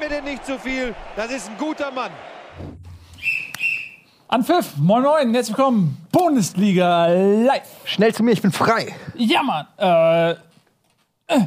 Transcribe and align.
mir 0.00 0.08
denn 0.08 0.24
nicht 0.24 0.46
zu 0.46 0.58
viel. 0.58 0.94
Das 1.14 1.30
ist 1.30 1.50
ein 1.50 1.58
guter 1.58 1.90
Mann. 1.90 2.10
Anpfiff, 4.28 4.76
moin 4.78 5.02
moin, 5.02 5.34
herzlich 5.34 5.56
willkommen, 5.56 5.98
Bundesliga 6.10 7.06
live. 7.08 7.68
Schnell 7.84 8.14
zu 8.14 8.22
mir, 8.22 8.30
ich 8.30 8.40
bin 8.40 8.52
frei. 8.52 8.94
Ja, 9.16 9.42
Mann, 9.42 9.66
äh, 9.76 10.30
äh 10.30 11.46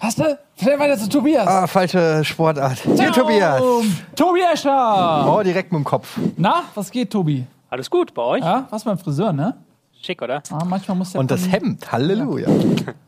hast 0.00 0.18
du? 0.18 0.38
Schnell 0.60 0.78
weiter 0.78 0.98
zu 0.98 1.08
Tobias. 1.08 1.46
Ah, 1.46 1.66
falsche 1.66 2.24
Sportart. 2.24 2.80
Hier, 2.80 2.96
Ciao, 2.96 3.12
Tobias. 3.12 3.62
Tobi 4.16 4.40
Escher. 4.40 5.26
Oh, 5.28 5.42
direkt 5.42 5.70
mit 5.70 5.80
dem 5.80 5.84
Kopf. 5.84 6.18
Na, 6.36 6.64
was 6.74 6.90
geht, 6.90 7.10
Tobi? 7.10 7.46
Alles 7.68 7.88
gut 7.90 8.12
bei 8.14 8.22
euch? 8.22 8.42
Ja, 8.42 8.66
was 8.70 8.84
beim 8.84 8.98
Friseur, 8.98 9.32
ne? 9.32 9.56
Schick, 10.00 10.20
oder? 10.20 10.42
Ah, 10.50 10.64
manchmal 10.64 10.96
muss 10.96 11.12
der 11.12 11.20
Und 11.20 11.30
das 11.30 11.50
Hemd, 11.50 11.92
Halleluja. 11.92 12.48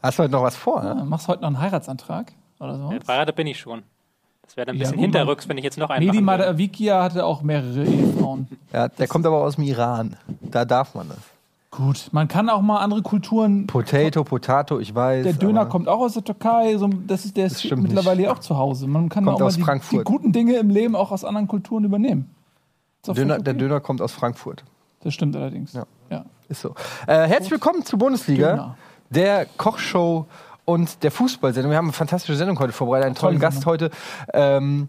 Hast 0.02 0.18
du 0.18 0.22
heute 0.24 0.32
noch 0.32 0.42
was 0.42 0.54
vor? 0.56 0.80
Ah, 0.80 0.94
Ne? 0.94 1.04
Machst 1.04 1.26
du 1.26 1.32
heute 1.32 1.42
noch 1.42 1.48
einen 1.48 1.60
Heiratsantrag? 1.60 2.32
Oder 2.60 2.76
so? 2.76 2.92
Verheiratet 3.04 3.34
bin 3.34 3.46
ich 3.46 3.58
schon. 3.58 3.82
Das 4.46 4.56
wäre 4.56 4.66
dann 4.66 4.76
ein 4.76 4.78
Ja, 4.78 4.82
bisschen 4.84 4.96
gut, 4.96 5.04
hinterrücks, 5.04 5.48
wenn 5.48 5.58
ich 5.58 5.64
jetzt 5.64 5.78
noch 5.78 5.90
einen 5.90 6.06
würde. 6.06 6.20
Madavikia 6.20 7.02
hatte 7.02 7.24
auch 7.24 7.42
mehrere 7.42 7.84
Ehefrauen. 7.84 8.46
Ja, 8.72 8.88
der 8.88 9.08
kommt 9.08 9.26
aber 9.26 9.38
aus 9.38 9.56
dem 9.56 9.64
Iran. 9.64 10.16
Da 10.42 10.64
darf 10.64 10.94
man 10.94 11.08
das. 11.08 11.18
Gut, 11.70 12.08
man 12.12 12.28
kann 12.28 12.48
auch 12.50 12.60
mal 12.60 12.78
andere 12.78 13.02
Kulturen. 13.02 13.66
Potato, 13.66 14.22
Potato, 14.22 14.78
ich 14.78 14.94
weiß. 14.94 15.24
Der 15.24 15.32
Döner 15.32 15.66
kommt 15.66 15.88
auch 15.88 15.98
aus 16.00 16.12
der 16.12 16.22
Türkei, 16.22 16.76
so, 16.76 16.88
das 17.06 17.24
ist, 17.24 17.36
der 17.36 17.46
ist 17.46 17.64
mittlerweile 17.74 18.20
nicht. 18.22 18.30
auch 18.30 18.38
zu 18.38 18.56
Hause. 18.56 18.86
Man 18.86 19.08
kann 19.08 19.24
Kommt 19.24 19.36
auch 19.36 19.40
mal 19.40 19.46
aus 19.46 19.56
die, 19.56 19.62
Frankfurt. 19.62 20.00
die 20.00 20.04
guten 20.04 20.30
Dinge 20.32 20.54
im 20.56 20.70
Leben 20.70 20.94
auch 20.94 21.10
aus 21.10 21.24
anderen 21.24 21.48
Kulturen 21.48 21.82
übernehmen. 21.84 22.30
Döner, 23.04 23.14
völlig 23.16 23.28
der 23.44 23.52
okay. 23.54 23.58
Döner 23.58 23.80
kommt 23.80 24.00
aus 24.02 24.12
Frankfurt. 24.12 24.62
Das 25.02 25.14
stimmt 25.14 25.34
allerdings. 25.34 25.72
Ja. 25.72 25.84
ja. 26.10 26.24
Ist 26.48 26.60
so. 26.60 26.74
Äh, 27.08 27.26
herzlich 27.26 27.50
willkommen 27.50 27.84
zur 27.84 27.98
Bundesliga, 27.98 28.50
Döner. 28.50 28.76
der 29.10 29.46
Kochshow 29.56 30.26
und 30.64 31.02
der 31.02 31.10
Fußballsendung. 31.10 31.70
Wir 31.70 31.78
haben 31.78 31.86
eine 31.86 31.92
fantastische 31.92 32.36
Sendung 32.36 32.58
heute 32.58 32.72
vorbereitet, 32.72 33.06
einen 33.06 33.14
tollen 33.14 33.40
Tolle 33.40 33.52
Gast 33.52 33.66
heute. 33.66 33.90
Ähm, 34.32 34.88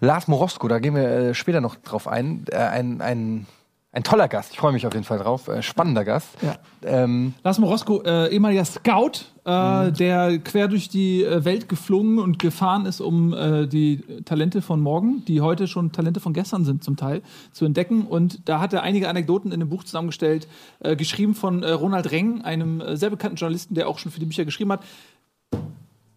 Lars 0.00 0.28
Morosko, 0.28 0.68
da 0.68 0.78
gehen 0.78 0.94
wir 0.94 1.08
äh, 1.08 1.34
später 1.34 1.60
noch 1.60 1.76
drauf 1.76 2.08
ein. 2.08 2.44
Äh, 2.50 2.56
ein, 2.56 3.00
ein, 3.00 3.46
ein 3.92 4.02
toller 4.02 4.28
Gast, 4.28 4.52
ich 4.52 4.58
freue 4.58 4.72
mich 4.72 4.86
auf 4.86 4.94
jeden 4.94 5.04
Fall 5.04 5.18
drauf. 5.18 5.48
Äh, 5.48 5.62
spannender 5.62 6.04
Gast. 6.04 6.28
Ja. 6.40 6.56
Ähm, 6.82 7.34
Lars 7.42 7.58
Morosko, 7.58 8.02
äh, 8.02 8.28
ehemaliger 8.28 8.64
Scout, 8.64 9.26
äh, 9.46 9.88
Mhm. 9.90 9.94
der 9.94 10.38
quer 10.38 10.68
durch 10.68 10.88
die 10.88 11.22
äh, 11.22 11.44
Welt 11.44 11.68
geflogen 11.68 12.18
und 12.18 12.38
gefahren 12.38 12.86
ist, 12.86 13.00
um 13.00 13.32
äh, 13.34 13.66
die 13.66 14.02
Talente 14.24 14.62
von 14.62 14.80
morgen, 14.80 15.22
die 15.26 15.40
heute 15.42 15.66
schon 15.68 15.92
Talente 15.92 16.18
von 16.20 16.32
gestern 16.32 16.64
sind 16.64 16.82
zum 16.82 16.96
Teil, 16.96 17.20
zu 17.52 17.64
entdecken. 17.66 18.06
Und 18.06 18.48
da 18.48 18.60
hat 18.60 18.72
er 18.72 18.82
einige 18.82 19.08
Anekdoten 19.08 19.52
in 19.52 19.60
dem 19.60 19.68
Buch 19.68 19.84
zusammengestellt, 19.84 20.48
äh, 20.80 20.96
geschrieben 20.96 21.34
von 21.34 21.62
äh, 21.62 21.70
Ronald 21.72 22.10
Reng, 22.10 22.42
einem 22.42 22.80
äh, 22.80 22.96
sehr 22.96 23.10
bekannten 23.10 23.36
Journalisten, 23.36 23.74
der 23.74 23.88
auch 23.88 23.98
schon 23.98 24.10
für 24.12 24.20
die 24.20 24.26
Bücher 24.26 24.44
geschrieben 24.46 24.72
hat. 24.72 24.80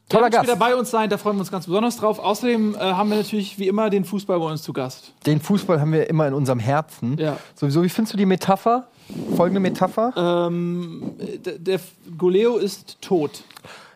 Toller 0.10 0.30
Gast. 0.30 0.44
wieder 0.48 0.56
bei 0.56 0.74
uns 0.74 0.90
sein, 0.90 1.10
da 1.10 1.18
freuen 1.18 1.36
wir 1.36 1.42
uns 1.42 1.52
ganz 1.52 1.66
besonders 1.66 1.98
drauf. 1.98 2.20
Außerdem 2.20 2.76
äh, 2.76 2.78
haben 2.80 3.10
wir 3.10 3.18
natürlich 3.18 3.60
wie 3.60 3.68
immer 3.68 3.90
den 3.90 4.06
Fußball 4.06 4.40
bei 4.40 4.46
uns 4.46 4.64
zu 4.64 4.72
Gast. 4.72 5.14
den 5.26 5.42
Fußball 5.42 5.82
haben 5.82 5.92
wir 5.92 6.10
immer 6.10 6.26
in 6.30 6.34
unserem 6.34 6.60
Herzen. 6.60 7.18
Ja. 7.18 7.38
Sowieso, 7.56 7.84
wie 7.84 7.90
findest 7.90 8.14
du 8.14 8.18
die 8.18 8.26
Metapher? 8.26 8.88
Folgende 9.36 9.60
Metapher? 9.60 10.14
Ähm, 10.16 11.14
der, 11.46 11.60
der 11.60 11.80
Goleo 12.18 12.58
ist 12.58 13.02
tot. 13.02 13.44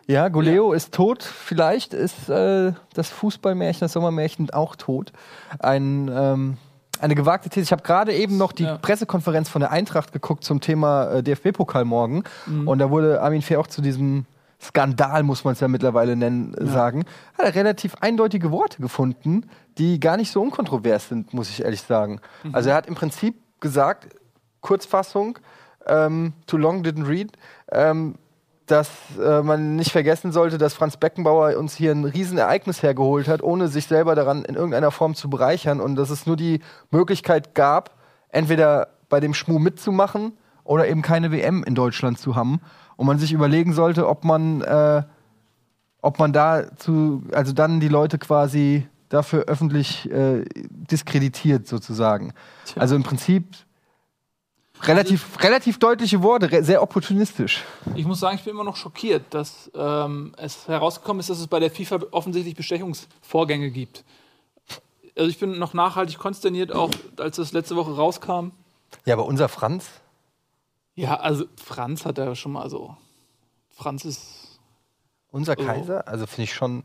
Ja, 0.07 0.29
Goleo 0.29 0.73
ist 0.73 0.93
tot. 0.93 1.23
Vielleicht 1.23 1.93
ist 1.93 2.29
äh, 2.29 2.73
das 2.93 3.09
Fußballmärchen, 3.09 3.81
das 3.81 3.93
Sommermärchen 3.93 4.49
auch 4.49 4.75
tot. 4.75 5.11
Ein, 5.59 6.09
ähm, 6.13 6.57
eine 6.99 7.15
gewagte 7.15 7.49
These. 7.49 7.63
Ich 7.63 7.71
habe 7.71 7.83
gerade 7.83 8.13
eben 8.13 8.37
noch 8.37 8.51
die 8.51 8.63
Ja. 8.63 8.77
Pressekonferenz 8.77 9.49
von 9.49 9.61
der 9.61 9.71
Eintracht 9.71 10.11
geguckt 10.11 10.43
zum 10.43 10.59
Thema 10.59 11.11
äh, 11.11 11.23
DFB-Pokal 11.23 11.85
morgen. 11.85 12.23
Mhm. 12.45 12.67
Und 12.67 12.79
da 12.79 12.89
wurde 12.89 13.21
Armin 13.21 13.41
Fee 13.41 13.57
auch 13.57 13.67
zu 13.67 13.81
diesem 13.81 14.25
Skandal, 14.61 15.23
muss 15.23 15.43
man 15.43 15.53
es 15.53 15.59
ja 15.59 15.67
mittlerweile 15.67 16.15
nennen, 16.15 16.53
äh, 16.55 16.65
sagen. 16.67 17.05
Hat 17.37 17.45
er 17.45 17.55
relativ 17.55 17.95
eindeutige 18.01 18.51
Worte 18.51 18.81
gefunden, 18.81 19.45
die 19.77 19.99
gar 19.99 20.17
nicht 20.17 20.31
so 20.31 20.41
unkontrovers 20.41 21.09
sind, 21.09 21.33
muss 21.33 21.49
ich 21.49 21.63
ehrlich 21.63 21.81
sagen. 21.81 22.19
Mhm. 22.43 22.55
Also 22.55 22.69
er 22.69 22.75
hat 22.75 22.87
im 22.87 22.95
Prinzip 22.95 23.35
gesagt, 23.59 24.07
Kurzfassung, 24.61 25.39
ähm, 25.85 26.33
too 26.47 26.57
long 26.57 26.83
didn't 26.83 27.07
read, 27.07 27.31
ähm, 27.71 28.15
dass 28.67 28.89
äh, 29.21 29.41
man 29.41 29.75
nicht 29.75 29.91
vergessen 29.91 30.31
sollte, 30.31 30.57
dass 30.57 30.73
Franz 30.73 30.97
Beckenbauer 30.97 31.57
uns 31.57 31.75
hier 31.75 31.91
ein 31.91 32.05
Riesenereignis 32.05 32.81
hergeholt 32.81 33.27
hat, 33.27 33.43
ohne 33.43 33.67
sich 33.67 33.87
selber 33.87 34.15
daran 34.15 34.45
in 34.45 34.55
irgendeiner 34.55 34.91
Form 34.91 35.15
zu 35.15 35.29
bereichern 35.29 35.81
und 35.81 35.95
dass 35.95 36.09
es 36.09 36.25
nur 36.25 36.37
die 36.37 36.61
Möglichkeit 36.89 37.53
gab, 37.53 37.97
entweder 38.29 38.89
bei 39.09 39.19
dem 39.19 39.33
Schmuh 39.33 39.59
mitzumachen 39.59 40.37
oder 40.63 40.87
eben 40.87 41.01
keine 41.01 41.31
WM 41.31 41.63
in 41.63 41.75
Deutschland 41.75 42.19
zu 42.19 42.35
haben 42.35 42.61
und 42.95 43.07
man 43.07 43.19
sich 43.19 43.33
überlegen 43.33 43.73
sollte, 43.73 44.07
ob 44.07 44.23
man 44.23 44.61
äh, 44.61 45.03
ob 46.01 46.19
man 46.19 46.33
da 46.33 46.75
zu, 46.77 47.23
also 47.31 47.53
dann 47.53 47.79
die 47.79 47.87
Leute 47.87 48.17
quasi 48.17 48.87
dafür 49.09 49.43
öffentlich 49.43 50.09
äh, 50.09 50.45
diskreditiert 50.55 51.67
sozusagen. 51.67 52.33
Tja. 52.65 52.81
Also 52.81 52.95
im 52.95 53.03
Prinzip 53.03 53.45
relativ, 54.87 55.41
relativ 55.43 55.79
deutliche 55.79 56.21
Worte, 56.23 56.63
sehr 56.63 56.81
opportunistisch. 56.81 57.63
Ich 57.95 58.05
muss 58.05 58.19
sagen, 58.19 58.35
ich 58.37 58.43
bin 58.43 58.51
immer 58.53 58.63
noch 58.63 58.75
schockiert, 58.75 59.23
dass 59.31 59.71
ähm, 59.75 60.33
es 60.37 60.67
herausgekommen 60.67 61.19
ist, 61.19 61.29
dass 61.29 61.39
es 61.39 61.47
bei 61.47 61.59
der 61.59 61.71
FIFA 61.71 61.99
offensichtlich 62.11 62.55
Bestechungsvorgänge 62.55 63.71
gibt. 63.71 64.03
Also 65.17 65.29
ich 65.29 65.39
bin 65.39 65.59
noch 65.59 65.73
nachhaltig 65.73 66.17
konsterniert, 66.17 66.71
auch 66.71 66.89
als 67.17 67.35
das 67.35 67.51
letzte 67.51 67.75
Woche 67.75 67.95
rauskam. 67.95 68.51
Ja, 69.05 69.15
aber 69.15 69.25
unser 69.25 69.49
Franz, 69.49 69.89
Ja, 70.95 71.19
also 71.19 71.45
Franz 71.61 72.05
hat 72.05 72.17
ja 72.17 72.35
schon 72.35 72.51
mal 72.51 72.69
so. 72.69 72.95
Franz 73.69 74.05
ist. 74.05 74.59
unser 75.31 75.55
Oh. 75.57 75.63
Kaiser, 75.63 76.07
also 76.07 76.25
finde 76.27 76.43
ich 76.43 76.53
schon, 76.53 76.83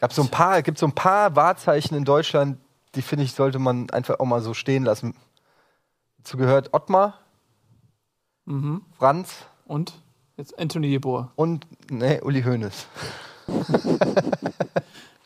gab 0.00 0.12
so 0.12 0.22
ein 0.22 0.28
paar, 0.28 0.62
gibt 0.62 0.78
so 0.78 0.86
ein 0.86 0.94
paar 0.94 1.36
Wahrzeichen 1.36 1.96
in 1.96 2.04
Deutschland, 2.04 2.58
die 2.94 3.02
finde 3.02 3.24
ich, 3.24 3.32
sollte 3.32 3.58
man 3.58 3.88
einfach 3.90 4.20
auch 4.20 4.24
mal 4.24 4.42
so 4.42 4.52
stehen 4.54 4.84
lassen. 4.84 5.14
Dazu 6.22 6.36
gehört 6.36 6.72
Ottmar, 6.72 7.18
Mhm. 8.44 8.82
Franz 8.98 9.44
Und 9.66 9.92
jetzt 10.36 10.58
Anthony 10.58 10.88
Jeboer. 10.88 11.30
und 11.36 11.66
nee, 11.90 12.20
Uli 12.22 12.42
Hoeneß. 12.42 12.86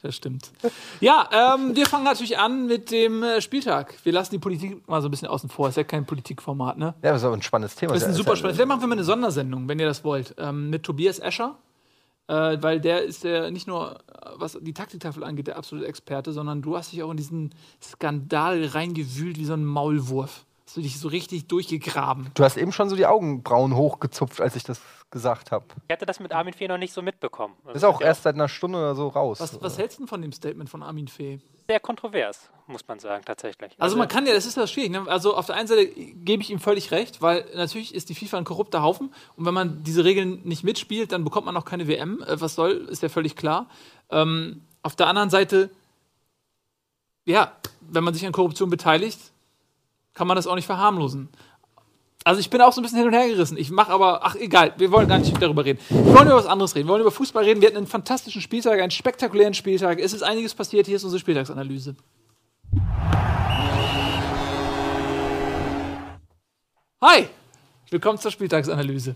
Das 0.02 0.14
stimmt. 0.14 0.52
Ja, 1.00 1.28
ähm, 1.56 1.74
wir 1.74 1.84
fangen 1.86 2.04
natürlich 2.04 2.38
an 2.38 2.66
mit 2.66 2.92
dem 2.92 3.24
äh, 3.24 3.40
Spieltag. 3.40 3.94
Wir 4.04 4.12
lassen 4.12 4.30
die 4.30 4.38
Politik 4.38 4.86
mal 4.86 5.02
so 5.02 5.08
ein 5.08 5.10
bisschen 5.10 5.26
außen 5.26 5.48
vor. 5.48 5.68
Ist 5.68 5.76
ja 5.78 5.82
kein 5.82 6.06
Politikformat, 6.06 6.78
ne? 6.78 6.94
Ja, 7.02 7.10
das 7.10 7.22
ist 7.22 7.24
aber 7.24 7.34
ein 7.34 7.42
spannendes 7.42 7.74
Thema. 7.74 7.92
Das 7.94 8.02
ist 8.02 8.08
ein 8.10 8.14
super 8.14 8.30
ja- 8.30 8.36
spannend. 8.36 8.54
Vielleicht 8.56 8.68
machen 8.68 8.82
wir 8.82 8.86
mal 8.86 8.92
eine 8.92 9.02
Sondersendung, 9.04 9.66
wenn 9.68 9.80
ihr 9.80 9.86
das 9.86 10.04
wollt, 10.04 10.36
ähm, 10.38 10.70
mit 10.70 10.84
Tobias 10.84 11.18
Escher. 11.18 11.56
Äh, 12.28 12.58
weil 12.60 12.80
der 12.80 13.02
ist 13.02 13.24
ja 13.24 13.50
nicht 13.50 13.66
nur, 13.66 13.94
äh, 13.96 14.30
was 14.36 14.56
die 14.60 14.74
Taktiktafel 14.74 15.24
angeht, 15.24 15.48
der 15.48 15.56
absolute 15.56 15.88
Experte, 15.88 16.32
sondern 16.32 16.62
du 16.62 16.76
hast 16.76 16.92
dich 16.92 17.02
auch 17.02 17.10
in 17.10 17.16
diesen 17.16 17.52
Skandal 17.82 18.64
reingewühlt 18.64 19.38
wie 19.38 19.44
so 19.44 19.54
ein 19.54 19.64
Maulwurf. 19.64 20.44
Hast 20.66 20.76
du 20.76 20.80
dich 20.80 20.98
so 20.98 21.08
richtig 21.08 21.46
durchgegraben. 21.46 22.30
Du 22.34 22.42
hast 22.42 22.56
eben 22.56 22.72
schon 22.72 22.88
so 22.88 22.96
die 22.96 23.06
Augenbrauen 23.06 23.76
hochgezupft, 23.76 24.40
als 24.40 24.56
ich 24.56 24.64
das 24.64 24.80
gesagt 25.10 25.52
habe. 25.52 25.66
Ich 25.86 25.92
hatte 25.92 26.06
das 26.06 26.18
mit 26.18 26.32
Armin 26.32 26.52
Fee 26.52 26.66
noch 26.66 26.78
nicht 26.78 26.92
so 26.92 27.02
mitbekommen. 27.02 27.54
Ist 27.72 27.84
auch 27.84 28.00
erst 28.00 28.24
seit 28.24 28.34
einer 28.34 28.48
Stunde 28.48 28.78
oder 28.78 28.94
so 28.96 29.08
raus. 29.08 29.38
Was, 29.40 29.62
was 29.62 29.78
hältst 29.78 29.98
du 29.98 30.02
denn 30.02 30.08
von 30.08 30.22
dem 30.22 30.32
Statement 30.32 30.68
von 30.68 30.82
Armin 30.82 31.08
Fee? 31.08 31.40
sehr 31.66 31.80
kontrovers, 31.80 32.50
muss 32.66 32.86
man 32.86 32.98
sagen, 32.98 33.24
tatsächlich. 33.24 33.72
Also 33.78 33.96
man 33.96 34.08
kann 34.08 34.26
ja, 34.26 34.32
das 34.32 34.46
ist 34.46 34.56
ja 34.56 34.66
schwierig. 34.66 34.90
Ne? 34.90 35.04
Also 35.06 35.36
auf 35.36 35.46
der 35.46 35.56
einen 35.56 35.68
Seite 35.68 35.86
gebe 35.86 36.42
ich 36.42 36.50
ihm 36.50 36.60
völlig 36.60 36.90
recht, 36.90 37.22
weil 37.22 37.44
natürlich 37.54 37.94
ist 37.94 38.08
die 38.08 38.14
FIFA 38.14 38.38
ein 38.38 38.44
korrupter 38.44 38.82
Haufen 38.82 39.12
und 39.36 39.44
wenn 39.44 39.54
man 39.54 39.82
diese 39.82 40.04
Regeln 40.04 40.40
nicht 40.44 40.64
mitspielt, 40.64 41.12
dann 41.12 41.24
bekommt 41.24 41.46
man 41.46 41.56
auch 41.56 41.64
keine 41.64 41.88
WM. 41.88 42.22
Äh, 42.22 42.40
was 42.40 42.54
soll, 42.54 42.72
ist 42.90 43.02
ja 43.02 43.08
völlig 43.08 43.36
klar. 43.36 43.68
Ähm, 44.10 44.62
auf 44.82 44.96
der 44.96 45.08
anderen 45.08 45.30
Seite, 45.30 45.70
ja, 47.24 47.52
wenn 47.80 48.04
man 48.04 48.14
sich 48.14 48.24
an 48.24 48.32
Korruption 48.32 48.70
beteiligt, 48.70 49.18
kann 50.16 50.26
man 50.26 50.34
das 50.34 50.46
auch 50.46 50.54
nicht 50.54 50.66
verharmlosen. 50.66 51.28
Also 52.24 52.40
ich 52.40 52.48
bin 52.48 52.60
auch 52.62 52.72
so 52.72 52.80
ein 52.80 52.82
bisschen 52.82 52.98
hin 52.98 53.06
und 53.06 53.12
her 53.12 53.28
gerissen. 53.28 53.58
Ich 53.58 53.70
mache 53.70 53.92
aber, 53.92 54.24
ach 54.24 54.34
egal, 54.34 54.72
wir 54.78 54.90
wollen 54.90 55.06
gar 55.06 55.18
nicht 55.18 55.40
darüber 55.40 55.64
reden. 55.64 55.78
Wir 55.90 56.14
wollen 56.14 56.26
über 56.26 56.36
was 56.36 56.46
anderes 56.46 56.74
reden. 56.74 56.88
Wir 56.88 56.92
wollen 56.92 57.02
über 57.02 57.10
Fußball 57.12 57.44
reden. 57.44 57.60
Wir 57.60 57.68
hatten 57.68 57.76
einen 57.76 57.86
fantastischen 57.86 58.40
Spieltag, 58.40 58.80
einen 58.80 58.90
spektakulären 58.90 59.52
Spieltag. 59.52 60.00
Es 60.00 60.14
ist 60.14 60.22
einiges 60.22 60.54
passiert. 60.54 60.86
Hier 60.86 60.96
ist 60.96 61.04
unsere 61.04 61.20
Spieltagsanalyse. 61.20 61.94
Hi, 67.02 67.28
willkommen 67.90 68.18
zur 68.18 68.30
Spieltagsanalyse. 68.30 69.14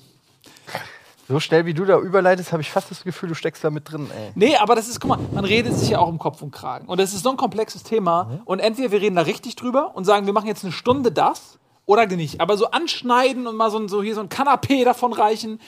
So 1.30 1.40
schnell 1.40 1.64
wie 1.64 1.74
du 1.74 1.84
da 1.84 1.98
überleitest, 1.98 2.52
habe 2.52 2.60
ich 2.62 2.70
fast 2.70 2.90
das 2.90 3.04
Gefühl, 3.04 3.28
du 3.30 3.34
steckst 3.34 3.62
da 3.64 3.70
mit 3.70 3.90
drin, 3.90 4.10
ey. 4.14 4.32
Nee, 4.34 4.56
aber 4.56 4.74
das 4.74 4.88
ist, 4.88 5.00
guck 5.00 5.08
mal, 5.10 5.18
man 5.32 5.44
redet 5.44 5.74
sich 5.74 5.90
ja 5.90 5.98
auch 5.98 6.08
im 6.08 6.18
Kopf 6.18 6.42
und 6.42 6.50
Kragen. 6.50 6.86
Und 6.88 6.98
das 7.00 7.14
ist 7.14 7.22
so 7.22 7.30
ein 7.30 7.36
komplexes 7.36 7.82
Thema. 7.84 8.40
Und 8.44 8.58
entweder 8.58 8.90
wir 8.90 9.00
reden 9.00 9.16
da 9.16 9.22
richtig 9.22 9.56
drüber 9.56 9.94
und 9.94 10.04
sagen, 10.04 10.26
wir 10.26 10.32
machen 10.32 10.46
jetzt 10.48 10.64
eine 10.64 10.72
Stunde 10.72 11.12
das 11.12 11.58
oder 11.86 12.06
nicht. 12.06 12.40
Aber 12.40 12.56
so 12.56 12.70
anschneiden 12.70 13.46
und 13.46 13.56
mal 13.56 13.70
so, 13.70 13.78
ein- 13.78 13.88
so 13.88 14.02
hier 14.02 14.14
so 14.14 14.20
ein 14.20 14.28
Kanapé 14.28 14.84
davon 14.84 15.12
reichen, 15.12 15.60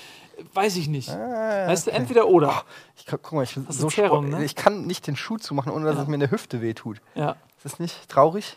weiß 0.54 0.76
ich 0.76 0.88
nicht. 0.88 1.08
weißt 1.08 1.86
du, 1.86 1.90
entweder 1.92 2.26
oder. 2.28 2.64
Ich, 2.96 3.06
kann- 3.06 3.20
guck 3.22 3.32
mal, 3.34 3.44
ich, 3.44 3.56
so 3.68 3.88
Zerrung, 3.88 4.28
ne? 4.30 4.44
ich 4.44 4.54
kann 4.56 4.86
nicht 4.86 5.06
den 5.06 5.16
Schuh 5.16 5.36
zumachen, 5.38 5.70
ohne 5.72 5.84
dass 5.84 5.96
Ja. 5.96 6.02
es 6.02 6.08
mir 6.08 6.14
in 6.14 6.20
der 6.20 6.30
Hüfte 6.30 6.60
wehtut. 6.60 7.00
Ja, 7.14 7.36
Ist 7.56 7.64
das 7.64 7.78
nicht 7.78 8.08
traurig? 8.08 8.56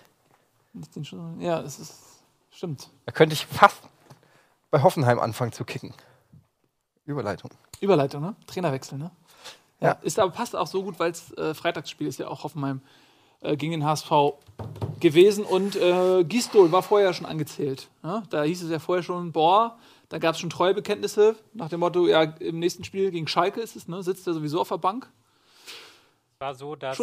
nicht 0.74 0.96
den 0.96 1.06
Schuh- 1.06 1.40
ja, 1.40 1.62
es 1.62 1.80
ist, 1.80 1.94
stimmt. 2.52 2.90
Da 3.06 3.12
könnte 3.12 3.34
ich 3.34 3.46
fast 3.46 3.78
bei 4.72 4.81
Hoffenheim 4.84 5.19
anfangen 5.19 5.52
zu 5.54 5.63
kicken. 5.66 5.94
Überleitung. 7.06 7.52
Überleitung, 7.80 8.22
ne? 8.22 8.36
Trainerwechsel, 8.48 8.98
ne? 8.98 9.12
Ja. 9.80 9.92
Ist 10.02 10.19
aber 10.19 10.31
passt 10.31 10.56
auch 10.56 10.68
so 10.68 10.84
gut, 10.84 11.00
weil 11.00 11.12
es 11.12 11.31
äh, 11.34 11.54
Freitagsspiel 11.54 12.07
ist 12.07 12.19
ja 12.19 12.28
auch 12.28 12.44
Hoffenheim 12.44 12.81
äh, 13.42 13.57
gegen 13.57 13.72
den 13.72 13.86
HSV 13.86 14.10
gewesen 15.00 15.46
und 15.46 15.75
äh, 15.75 16.24
Gistol 16.24 16.72
war 16.72 16.81
vorher 16.81 17.13
schon 17.13 17.25
angezählt. 17.25 17.90
Ja? 18.04 18.24
Da 18.30 18.44
hieß 18.44 18.63
es 18.63 18.72
ja 18.72 18.80
vorher 18.80 19.04
schon, 19.04 19.31
boah, 19.31 19.78
da 20.10 20.18
gab 20.18 20.36
es 20.36 20.40
schon 20.40 20.50
Treuebekenntnisse 20.50 21.36
nach 21.54 21.69
dem 21.69 21.81
Motto, 21.81 22.07
ja, 22.07 22.24
im 22.24 22.60
nächsten 22.60 22.84
Spiel 22.84 23.12
gegen 23.12 23.28
Schalke 23.28 23.60
ist 23.62 23.75
es, 23.75 23.88
ne, 23.88 24.02
sitzt 24.02 24.25
er 24.28 24.34
sowieso 24.34 24.62
auf 24.62 24.69
der 24.69 24.78
Bank. 24.78 25.12
war 26.40 26.56
so, 26.56 26.75
dass. 26.75 26.98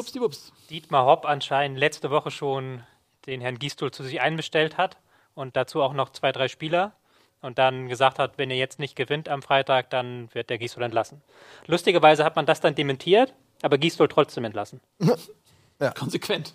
Dietmar 0.70 1.04
Hopp 1.04 1.26
anscheinend 1.26 1.78
letzte 1.78 2.10
Woche 2.10 2.30
schon 2.30 2.82
den 3.26 3.40
Herrn 3.40 3.58
Gistol 3.58 3.90
zu 3.90 4.02
sich 4.02 4.20
einbestellt 4.20 4.78
hat 4.78 4.96
und 5.34 5.56
dazu 5.56 5.82
auch 5.82 5.92
noch 5.92 6.10
zwei, 6.10 6.32
drei 6.32 6.48
Spieler 6.48 6.94
und 7.42 7.58
dann 7.58 7.88
gesagt 7.88 8.18
hat, 8.18 8.38
wenn 8.38 8.50
ihr 8.50 8.56
jetzt 8.56 8.78
nicht 8.78 8.96
gewinnt 8.96 9.28
am 9.28 9.42
Freitag, 9.42 9.90
dann 9.90 10.32
wird 10.32 10.48
der 10.48 10.58
Gistol 10.58 10.84
entlassen. 10.84 11.20
Lustigerweise 11.66 12.24
hat 12.24 12.36
man 12.36 12.46
das 12.46 12.60
dann 12.60 12.74
dementiert, 12.74 13.34
aber 13.60 13.76
Gistol 13.78 14.08
trotzdem 14.08 14.44
entlassen. 14.44 14.80
Konsequent. 15.98 16.54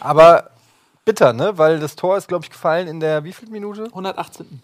Aber 0.00 0.50
bitter, 1.04 1.32
ne? 1.32 1.58
Weil 1.58 1.80
das 1.80 1.96
Tor 1.96 2.16
ist, 2.16 2.28
glaube 2.28 2.44
ich, 2.44 2.50
gefallen 2.50 2.86
in 2.86 3.00
der 3.00 3.24
wievielten 3.24 3.52
Minute? 3.52 3.84
118. 3.84 4.46
In 4.46 4.60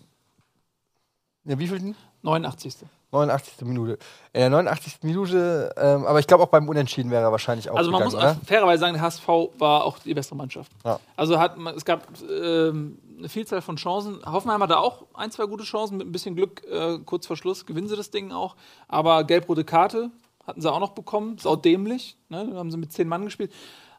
der 1.44 1.58
wievielten? 1.58 1.96
89. 2.22 2.76
89. 3.12 3.66
Minute. 3.66 3.98
In 4.32 4.40
der 4.40 4.50
89. 4.50 4.98
Minute, 5.02 5.74
ähm, 5.76 6.06
aber 6.06 6.20
ich 6.20 6.26
glaube 6.26 6.44
auch 6.44 6.48
beim 6.48 6.68
Unentschieden 6.68 7.10
wäre 7.10 7.24
er 7.24 7.32
wahrscheinlich 7.32 7.68
auch 7.70 7.76
Also 7.76 7.90
man 7.90 8.04
muss 8.04 8.14
gegangen, 8.14 8.38
auch 8.40 8.46
fairerweise 8.46 8.80
sagen, 8.80 8.94
der 8.94 9.02
HSV 9.02 9.26
war 9.58 9.84
auch 9.84 9.98
die 9.98 10.14
bessere 10.14 10.36
Mannschaft. 10.36 10.70
Ja. 10.84 11.00
Also 11.16 11.38
hat 11.38 11.58
man, 11.58 11.74
es 11.74 11.84
gab 11.84 12.06
ähm, 12.28 12.98
eine 13.18 13.28
Vielzahl 13.28 13.62
von 13.62 13.76
Chancen. 13.76 14.20
Hoffenheim 14.24 14.62
hatte 14.62 14.78
auch 14.78 15.06
ein, 15.14 15.30
zwei 15.30 15.46
gute 15.46 15.64
Chancen. 15.64 15.98
Mit 15.98 16.06
ein 16.06 16.12
bisschen 16.12 16.36
Glück, 16.36 16.62
äh, 16.70 16.98
kurz 17.04 17.26
vor 17.26 17.36
Schluss, 17.36 17.66
gewinnen 17.66 17.88
sie 17.88 17.96
das 17.96 18.10
Ding 18.10 18.32
auch. 18.32 18.56
Aber 18.88 19.24
gelb-rote 19.24 19.64
Karte 19.64 20.10
hatten 20.46 20.60
sie 20.60 20.70
auch 20.70 20.80
noch 20.80 20.92
bekommen. 20.92 21.38
Sau 21.38 21.56
dämlich. 21.56 22.16
Ne? 22.28 22.48
Da 22.50 22.58
haben 22.58 22.70
sie 22.70 22.76
mit 22.76 22.92
zehn 22.92 23.08
Mann 23.08 23.24
gespielt. 23.24 23.52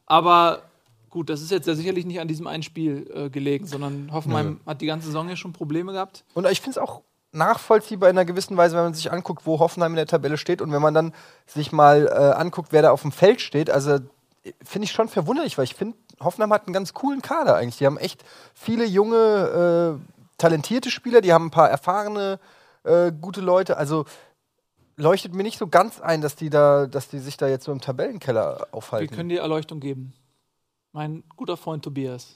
Aber 0.05 0.63
gut, 1.09 1.29
das 1.29 1.41
ist 1.41 1.51
jetzt 1.51 1.67
ja 1.67 1.75
sicherlich 1.75 2.05
nicht 2.05 2.19
an 2.19 2.27
diesem 2.27 2.47
einen 2.47 2.63
Spiel 2.63 3.09
äh, 3.13 3.29
gelegen, 3.29 3.67
sondern 3.67 4.11
Hoffenheim 4.11 4.61
hat 4.65 4.81
die 4.81 4.87
ganze 4.87 5.07
Saison 5.07 5.29
ja 5.29 5.35
schon 5.35 5.53
Probleme 5.53 5.91
gehabt. 5.91 6.23
Und 6.33 6.47
ich 6.49 6.61
finde 6.61 6.71
es 6.71 6.77
auch 6.77 7.03
nachvollziehbar 7.31 8.09
in 8.09 8.17
einer 8.17 8.25
gewissen 8.25 8.57
Weise, 8.57 8.75
wenn 8.75 8.83
man 8.83 8.93
sich 8.93 9.11
anguckt, 9.11 9.45
wo 9.45 9.59
Hoffenheim 9.59 9.93
in 9.93 9.97
der 9.97 10.07
Tabelle 10.07 10.37
steht 10.37 10.61
und 10.61 10.71
wenn 10.71 10.81
man 10.81 10.93
dann 10.93 11.13
sich 11.47 11.71
mal 11.71 12.07
äh, 12.07 12.39
anguckt, 12.39 12.71
wer 12.71 12.81
da 12.81 12.91
auf 12.91 13.01
dem 13.03 13.11
Feld 13.11 13.41
steht. 13.41 13.69
Also 13.69 13.99
finde 14.63 14.85
ich 14.85 14.91
schon 14.91 15.07
verwunderlich, 15.07 15.57
weil 15.57 15.65
ich 15.65 15.75
finde, 15.75 15.97
Hoffenheim 16.19 16.51
hat 16.51 16.67
einen 16.67 16.73
ganz 16.73 16.93
coolen 16.93 17.21
Kader 17.21 17.55
eigentlich. 17.55 17.77
Die 17.77 17.85
haben 17.85 17.97
echt 17.97 18.23
viele 18.53 18.85
junge, 18.85 19.99
äh, 19.99 20.21
talentierte 20.37 20.91
Spieler, 20.91 21.21
die 21.21 21.33
haben 21.33 21.47
ein 21.47 21.51
paar 21.51 21.69
erfahrene, 21.69 22.39
äh, 22.83 23.11
gute 23.11 23.41
Leute. 23.41 23.77
Also 23.77 24.05
leuchtet 24.97 25.33
mir 25.33 25.43
nicht 25.43 25.57
so 25.57 25.67
ganz 25.67 26.01
ein, 26.01 26.21
dass 26.21 26.35
die 26.35 26.49
da, 26.49 26.87
dass 26.87 27.07
die 27.07 27.19
sich 27.19 27.37
da 27.37 27.47
jetzt 27.47 27.65
so 27.65 27.71
im 27.71 27.81
Tabellenkeller 27.81 28.57
Wir 28.57 28.73
aufhalten. 28.73 29.15
können 29.15 29.29
dir 29.29 29.41
Erleuchtung 29.41 29.79
geben. 29.79 30.13
Mein 30.91 31.23
guter 31.37 31.57
Freund 31.57 31.83
Tobias 31.83 32.35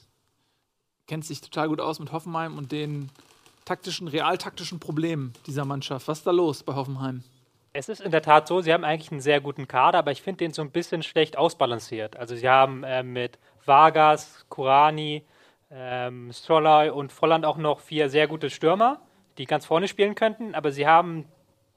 kennt 1.06 1.24
sich 1.24 1.40
total 1.40 1.68
gut 1.68 1.80
aus 1.80 1.98
mit 1.98 2.12
Hoffenheim 2.12 2.56
und 2.56 2.72
den 2.72 3.10
taktischen, 3.66 4.08
realtaktischen 4.08 4.80
Problemen 4.80 5.34
dieser 5.46 5.66
Mannschaft. 5.66 6.08
Was 6.08 6.18
ist 6.18 6.26
da 6.26 6.30
los 6.30 6.62
bei 6.62 6.74
Hoffenheim? 6.74 7.22
Es 7.74 7.90
ist 7.90 8.00
in 8.00 8.10
der 8.10 8.22
Tat 8.22 8.48
so, 8.48 8.62
sie 8.62 8.72
haben 8.72 8.84
eigentlich 8.84 9.12
einen 9.12 9.20
sehr 9.20 9.42
guten 9.42 9.68
Kader, 9.68 9.98
aber 9.98 10.10
ich 10.10 10.22
finde 10.22 10.38
den 10.38 10.54
so 10.54 10.62
ein 10.62 10.70
bisschen 10.70 11.02
schlecht 11.02 11.36
ausbalanciert. 11.36 12.16
Also 12.16 12.34
sie 12.34 12.48
haben 12.48 12.84
äh, 12.84 13.02
mit 13.02 13.38
Vargas, 13.66 14.46
Kurani, 14.48 15.26
ähm, 15.70 16.32
Strolley 16.32 16.88
und 16.88 17.12
Volland 17.12 17.44
auch 17.44 17.58
noch 17.58 17.80
vier 17.80 18.08
sehr 18.08 18.28
gute 18.28 18.48
Stürmer, 18.48 19.02
die 19.36 19.44
ganz 19.44 19.66
vorne 19.66 19.88
spielen 19.88 20.14
könnten, 20.14 20.54
aber 20.54 20.72
sie 20.72 20.86
haben 20.86 21.26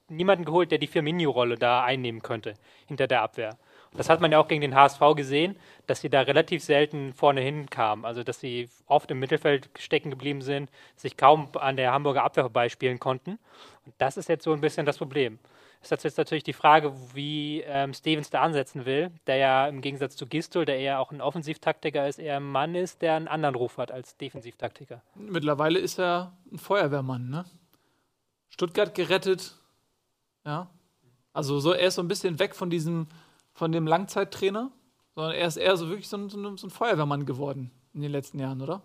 niemanden 0.07 0.45
geholt, 0.45 0.71
der 0.71 0.77
die 0.77 0.87
Firmino-Rolle 0.87 1.57
da 1.57 1.83
einnehmen 1.83 2.21
könnte 2.21 2.53
hinter 2.85 3.07
der 3.07 3.21
Abwehr. 3.21 3.57
Das 3.93 4.09
hat 4.09 4.21
man 4.21 4.31
ja 4.31 4.39
auch 4.39 4.47
gegen 4.47 4.61
den 4.61 4.75
HSV 4.75 4.99
gesehen, 5.15 5.55
dass 5.87 6.01
sie 6.01 6.09
da 6.09 6.21
relativ 6.21 6.63
selten 6.63 7.13
vorne 7.13 7.41
hinkamen. 7.41 8.05
Also 8.05 8.23
dass 8.23 8.39
sie 8.39 8.69
oft 8.85 9.09
im 9.11 9.19
Mittelfeld 9.19 9.69
stecken 9.77 10.11
geblieben 10.11 10.41
sind, 10.41 10.69
sich 10.95 11.17
kaum 11.17 11.49
an 11.55 11.75
der 11.75 11.91
Hamburger 11.91 12.23
Abwehr 12.23 12.43
vorbeispielen 12.43 12.99
konnten. 12.99 13.39
Und 13.85 13.95
das 13.97 14.17
ist 14.17 14.29
jetzt 14.29 14.43
so 14.43 14.53
ein 14.53 14.61
bisschen 14.61 14.85
das 14.85 14.97
Problem. 14.97 15.39
Ist 15.81 16.03
jetzt 16.03 16.17
natürlich 16.17 16.43
die 16.43 16.53
Frage, 16.53 16.93
wie 17.13 17.61
ähm, 17.61 17.93
Stevens 17.93 18.29
da 18.29 18.41
ansetzen 18.41 18.85
will, 18.85 19.11
der 19.27 19.37
ja 19.37 19.67
im 19.67 19.79
Gegensatz 19.79 20.17
zu 20.17 20.27
Gistol, 20.27 20.65
der 20.65 20.77
eher 20.77 20.99
auch 20.99 21.11
ein 21.11 21.21
Offensivtaktiker 21.21 22.05
ist, 22.05 22.19
eher 22.19 22.35
ein 22.35 22.43
Mann 22.43 22.75
ist, 22.75 23.01
der 23.01 23.15
einen 23.15 23.29
anderen 23.29 23.55
Ruf 23.55 23.77
hat 23.77 23.89
als 23.89 24.17
Defensivtaktiker. 24.17 25.01
Mittlerweile 25.15 25.79
ist 25.79 25.97
er 25.97 26.33
ein 26.51 26.57
Feuerwehrmann, 26.57 27.29
ne? 27.29 27.45
Stuttgart 28.49 28.93
gerettet. 28.93 29.55
Ja. 30.45 30.69
Also 31.31 31.61
so, 31.61 31.71
er 31.71 31.87
ist 31.87 31.95
so 31.95 32.01
ein 32.01 32.09
bisschen 32.09 32.39
weg 32.39 32.55
von 32.55 32.69
diesem, 32.69 33.07
von 33.59 33.71
dem 33.73 33.85
Langzeittrainer, 33.85 34.71
sondern 35.15 35.33
er 35.35 35.45
ist 35.45 35.57
eher 35.57 35.75
so 35.75 35.89
wirklich 35.89 36.07
so 36.07 36.15
ein, 36.17 36.29
so 36.29 36.37
ein, 36.39 36.69
Feuerwehrmann 36.69 37.25
geworden 37.25 37.71
in 37.93 38.01
den 38.01 38.11
letzten 38.11 38.39
Jahren, 38.39 38.61
oder? 38.61 38.81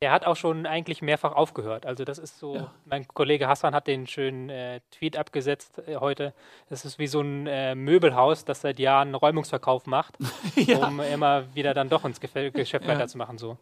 Er 0.00 0.10
hat 0.10 0.26
auch 0.26 0.34
schon 0.34 0.66
eigentlich 0.66 1.00
mehrfach 1.00 1.32
aufgehört. 1.32 1.86
Also 1.86 2.04
das 2.04 2.18
ist 2.18 2.38
so, 2.40 2.56
Ja. 2.56 2.72
mein 2.86 3.06
Kollege 3.06 3.46
Hassan 3.46 3.72
hat 3.72 3.86
den 3.86 4.08
schönen 4.08 4.50
äh, 4.50 4.80
Tweet 4.90 5.16
abgesetzt 5.16 5.78
äh, 5.86 5.96
heute. 5.96 6.34
Das 6.68 6.84
ist 6.84 6.98
wie 6.98 7.06
so 7.06 7.20
ein 7.20 7.46
äh, 7.46 7.76
Möbelhaus, 7.76 8.44
das 8.44 8.62
seit 8.62 8.80
Jahren 8.80 9.08
einen 9.08 9.14
Räumungsverkauf 9.14 9.86
macht, 9.86 10.18
Ja. 10.56 10.84
um 10.88 10.98
immer 11.00 11.54
wieder 11.54 11.72
dann 11.72 11.88
doch 11.88 12.04
ins 12.04 12.20
Gefä- 12.20 12.50
Geschäft 12.50 12.84
Ja. 12.88 12.94
weiterzumachen. 12.94 13.38
So. 13.38 13.56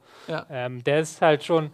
Ähm, 0.51 0.83
der 0.83 1.01
ist 1.01 1.21
halt 1.21 1.45
schon, 1.45 1.71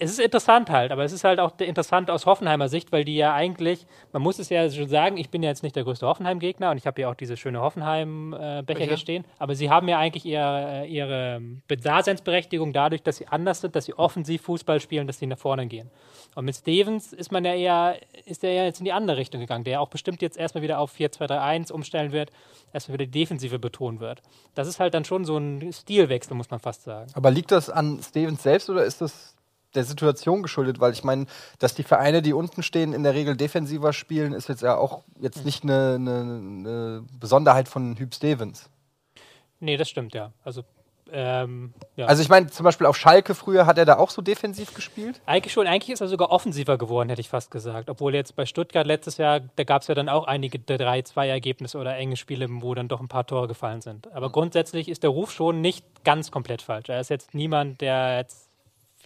es 0.00 0.12
ist 0.12 0.20
interessant 0.20 0.70
halt, 0.70 0.92
aber 0.92 1.04
es 1.04 1.12
ist 1.12 1.24
halt 1.24 1.40
auch 1.40 1.58
interessant 1.58 2.10
aus 2.10 2.24
Hoffenheimer 2.26 2.68
Sicht, 2.68 2.92
weil 2.92 3.04
die 3.04 3.16
ja 3.16 3.34
eigentlich, 3.34 3.86
man 4.12 4.22
muss 4.22 4.38
es 4.38 4.48
ja 4.48 4.70
schon 4.70 4.88
sagen, 4.88 5.16
ich 5.16 5.30
bin 5.30 5.42
ja 5.42 5.48
jetzt 5.48 5.62
nicht 5.62 5.74
der 5.74 5.84
größte 5.84 6.06
Hoffenheim-Gegner 6.06 6.70
und 6.70 6.78
ich 6.78 6.86
habe 6.86 7.00
ja 7.00 7.10
auch 7.10 7.14
diese 7.14 7.36
schöne 7.36 7.60
Hoffenheim-Becher 7.60 8.62
Becher. 8.62 8.84
hier 8.84 8.96
stehen, 8.96 9.24
aber 9.38 9.54
sie 9.54 9.70
haben 9.70 9.88
ja 9.88 9.98
eigentlich 9.98 10.24
ihre, 10.24 10.86
ihre 10.86 11.40
Daseinsberechtigung 11.68 12.72
dadurch, 12.72 13.02
dass 13.02 13.16
sie 13.16 13.26
anders 13.26 13.60
sind, 13.60 13.74
dass 13.74 13.86
sie 13.86 13.94
offensiv 13.94 14.42
Fußball 14.42 14.80
spielen, 14.80 15.06
dass 15.06 15.18
sie 15.18 15.26
nach 15.26 15.38
vorne 15.38 15.66
gehen. 15.66 15.90
Und 16.34 16.44
mit 16.44 16.54
Stevens 16.54 17.12
ist 17.12 17.32
man 17.32 17.44
ja 17.44 17.54
eher, 17.54 17.96
ist 18.24 18.44
der 18.44 18.52
ja 18.52 18.64
jetzt 18.64 18.78
in 18.78 18.84
die 18.84 18.92
andere 18.92 19.16
Richtung 19.16 19.40
gegangen, 19.40 19.64
der 19.64 19.80
auch 19.80 19.88
bestimmt 19.88 20.22
jetzt 20.22 20.36
erstmal 20.36 20.62
wieder 20.62 20.78
auf 20.78 20.94
4-2-3-1 20.94 21.72
umstellen 21.72 22.12
wird, 22.12 22.30
erstmal 22.72 22.94
wieder 22.94 23.06
die 23.06 23.18
Defensive 23.18 23.58
betonen 23.58 23.98
wird. 23.98 24.22
Das 24.54 24.68
ist 24.68 24.78
halt 24.78 24.94
dann 24.94 25.04
schon 25.04 25.24
so 25.24 25.36
ein 25.38 25.72
Stilwechsel, 25.72 26.36
muss 26.36 26.50
man 26.50 26.60
fast 26.60 26.84
sagen. 26.84 27.10
Aber 27.14 27.32
liegt 27.32 27.50
das 27.50 27.68
an 27.68 28.00
Stevens 28.02 28.44
selbst 28.44 28.70
oder 28.70 28.84
ist 28.84 29.00
das 29.00 29.34
der 29.74 29.84
Situation 29.84 30.42
geschuldet? 30.42 30.80
Weil 30.80 30.92
ich 30.92 31.04
meine, 31.04 31.26
dass 31.58 31.74
die 31.74 31.82
Vereine, 31.82 32.22
die 32.22 32.32
unten 32.32 32.62
stehen, 32.62 32.92
in 32.92 33.02
der 33.02 33.14
Regel 33.14 33.36
defensiver 33.36 33.92
spielen, 33.92 34.32
ist 34.32 34.48
jetzt 34.48 34.62
ja 34.62 34.76
auch 34.76 35.04
jetzt 35.20 35.44
nicht 35.44 35.64
eine, 35.64 35.94
eine, 35.96 36.20
eine 36.20 37.04
Besonderheit 37.18 37.68
von 37.68 37.96
Hüb 37.96 38.14
Stevens. 38.14 38.68
Nee, 39.60 39.76
das 39.76 39.88
stimmt, 39.88 40.14
ja. 40.14 40.32
Also, 40.44 40.64
ähm, 41.10 41.72
ja. 41.96 42.06
Also 42.06 42.22
ich 42.22 42.28
meine, 42.28 42.48
zum 42.48 42.64
Beispiel 42.64 42.86
auf 42.86 42.96
Schalke 42.96 43.34
früher 43.34 43.66
hat 43.66 43.78
er 43.78 43.84
da 43.84 43.96
auch 43.96 44.10
so 44.10 44.22
defensiv 44.22 44.74
gespielt. 44.74 45.20
eigentlich 45.26 45.52
schon, 45.52 45.66
eigentlich 45.66 45.90
ist 45.90 46.00
er 46.00 46.08
sogar 46.08 46.30
offensiver 46.30 46.76
geworden, 46.78 47.08
hätte 47.08 47.20
ich 47.20 47.28
fast 47.28 47.50
gesagt. 47.50 47.88
Obwohl 47.90 48.14
jetzt 48.14 48.36
bei 48.36 48.46
Stuttgart 48.46 48.86
letztes 48.86 49.16
Jahr, 49.16 49.40
da 49.40 49.64
gab 49.64 49.82
es 49.82 49.88
ja 49.88 49.94
dann 49.94 50.08
auch 50.08 50.26
einige 50.26 50.58
3-2-Ergebnisse 50.58 51.78
oder 51.78 51.96
enge 51.96 52.16
Spiele, 52.16 52.46
wo 52.48 52.74
dann 52.74 52.88
doch 52.88 53.00
ein 53.00 53.08
paar 53.08 53.26
Tore 53.26 53.48
gefallen 53.48 53.80
sind. 53.80 54.12
Aber 54.12 54.30
grundsätzlich 54.30 54.88
ist 54.88 55.02
der 55.02 55.10
Ruf 55.10 55.32
schon 55.32 55.60
nicht 55.60 55.84
ganz 56.04 56.30
komplett 56.30 56.62
falsch. 56.62 56.88
Er 56.88 57.00
ist 57.00 57.10
jetzt 57.10 57.34
niemand, 57.34 57.80
der 57.80 58.18
jetzt 58.18 58.47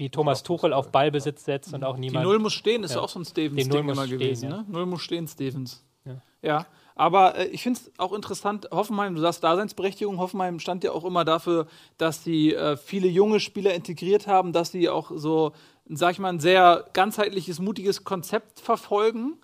wie 0.03 0.11
Thomas 0.11 0.43
Tuchel 0.43 0.73
auf 0.73 0.91
Ballbesitz 0.91 1.45
setzt 1.45 1.73
und 1.73 1.85
auch 1.85 1.95
Die 1.95 2.01
niemand. 2.03 2.25
Null 2.25 2.39
muss 2.41 2.53
stehen, 2.55 2.83
ist 2.85 2.95
Ja. 2.95 3.01
auch 3.01 3.09
so 3.09 3.21
ein 3.21 3.23
Die 3.23 3.31
Stevens-Ding 3.31 3.89
immer 3.89 4.07
stehen, 4.07 4.19
gewesen. 4.19 4.51
ja. 4.51 4.57
Ne? 4.59 4.65
Null 4.69 4.87
muss 4.87 5.03
stehen, 5.03 5.29
Stevens. 5.29 5.85
Ja. 6.05 6.17
Ja, 6.43 6.67
aber 6.97 7.39
äh, 7.39 7.47
ich 7.47 7.63
finde 7.63 7.79
es 7.81 7.93
auch 7.99 8.13
interessant, 8.13 8.69
Hoffenheim, 8.73 9.15
du 9.15 9.21
sagst 9.21 9.45
Daseinsberechtigung, 9.45 10.19
Hoffenheim 10.19 10.59
stand 10.59 10.83
ja 10.83 10.91
auch 10.91 11.05
immer 11.05 11.25
dafür, 11.25 11.67
dass 11.99 12.25
sie 12.25 12.53
äh, 12.55 12.77
viele 12.77 13.07
junge 13.07 13.39
Spieler 13.39 13.73
integriert 13.75 14.27
haben, 14.27 14.53
dass 14.53 14.73
sie 14.73 14.89
auch 14.89 15.13
so, 15.15 15.53
sag 15.89 16.13
ich 16.13 16.19
mal, 16.19 16.31
ein 16.31 16.41
sehr 16.41 16.85
ganzheitliches, 16.93 17.61
mutiges 17.61 18.03
Konzept 18.03 18.59
verfolgen. 18.59 19.39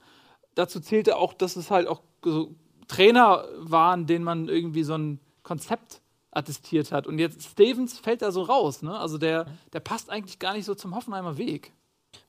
Dazu 0.56 0.80
zählte 0.80 1.16
auch, 1.16 1.32
dass 1.34 1.54
es 1.54 1.70
halt 1.70 1.86
auch 1.86 2.02
so 2.24 2.50
Trainer 2.88 3.44
waren, 3.58 4.06
denen 4.06 4.24
man 4.24 4.48
irgendwie 4.48 4.82
so 4.82 4.94
ein 4.94 5.20
Konzept 5.44 6.00
attestiert 6.30 6.92
hat. 6.92 7.06
Und 7.06 7.18
jetzt 7.18 7.42
Stevens 7.50 7.98
fällt 7.98 8.22
da 8.22 8.30
so 8.30 8.42
raus, 8.42 8.82
ne? 8.82 8.98
Also 8.98 9.18
der, 9.18 9.46
der 9.72 9.80
passt 9.80 10.10
eigentlich 10.10 10.38
gar 10.38 10.52
nicht 10.54 10.64
so 10.64 10.74
zum 10.74 10.94
Hoffenheimer 10.94 11.38
Weg. 11.38 11.72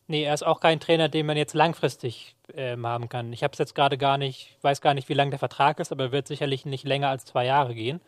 Nee, 0.08 0.24
er 0.24 0.34
ist 0.34 0.44
auch 0.46 0.60
kein 0.60 0.80
Trainer, 0.80 1.08
den 1.08 1.26
man 1.28 1.38
jetzt 1.38 1.54
langfristig 1.54 2.36
ähm, 2.56 2.88
haben 2.88 3.10
kann. 3.10 3.32
Ich 3.32 3.44
habe 3.44 3.52
es 3.54 3.60
jetzt 3.60 3.76
gerade 3.76 3.98
gar 3.98 4.18
nicht, 4.18 4.58
weiß 4.64 4.82
gar 4.82 4.94
nicht, 4.96 5.08
wie 5.08 5.14
lang 5.14 5.30
der 5.30 5.38
Vertrag 5.40 5.80
ist, 5.80 5.92
aber 5.92 6.06
er 6.06 6.12
wird 6.12 6.28
sicherlich 6.28 6.66
nicht 6.66 6.84
länger 6.84 7.10
als 7.10 7.26
zwei 7.26 7.46
Jahre 7.46 7.76
gehen. 7.76 8.02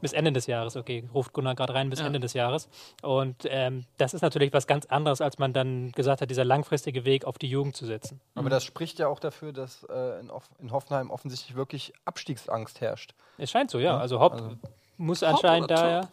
Bis 0.00 0.12
Ende 0.12 0.32
des 0.32 0.46
Jahres, 0.46 0.76
okay, 0.76 1.08
ruft 1.14 1.32
Gunnar 1.32 1.54
gerade 1.54 1.74
rein, 1.74 1.88
bis 1.90 2.00
Ja. 2.00 2.06
Ende 2.06 2.20
des 2.20 2.34
Jahres. 2.34 2.68
Und 3.02 3.46
ähm, 3.48 3.84
das 3.96 4.14
ist 4.14 4.22
natürlich 4.22 4.52
was 4.52 4.66
ganz 4.66 4.86
anderes, 4.86 5.20
als 5.20 5.38
man 5.38 5.52
dann 5.52 5.92
gesagt 5.92 6.20
hat, 6.20 6.30
dieser 6.30 6.44
langfristige 6.44 7.04
Weg 7.04 7.24
auf 7.24 7.38
die 7.38 7.48
Jugend 7.48 7.76
zu 7.76 7.86
setzen. 7.86 8.20
Aber 8.34 8.50
das 8.50 8.64
spricht 8.64 8.98
ja 9.00 9.08
auch 9.08 9.20
dafür, 9.20 9.52
dass 9.52 9.84
äh, 9.84 10.20
in, 10.20 10.30
in 10.60 10.72
Hoffenheim 10.72 11.10
offensichtlich 11.10 11.56
wirklich 11.56 11.92
Abstiegsangst 12.04 12.80
herrscht. 12.80 13.14
Es 13.38 13.50
scheint 13.50 13.70
so, 13.70 13.78
ja. 13.78 13.98
Also 13.98 14.20
Hopp 14.20 14.34
also- 14.34 14.56
muss 14.98 15.22
anscheinend 15.22 15.70
da, 15.70 15.90
ja. 15.90 16.08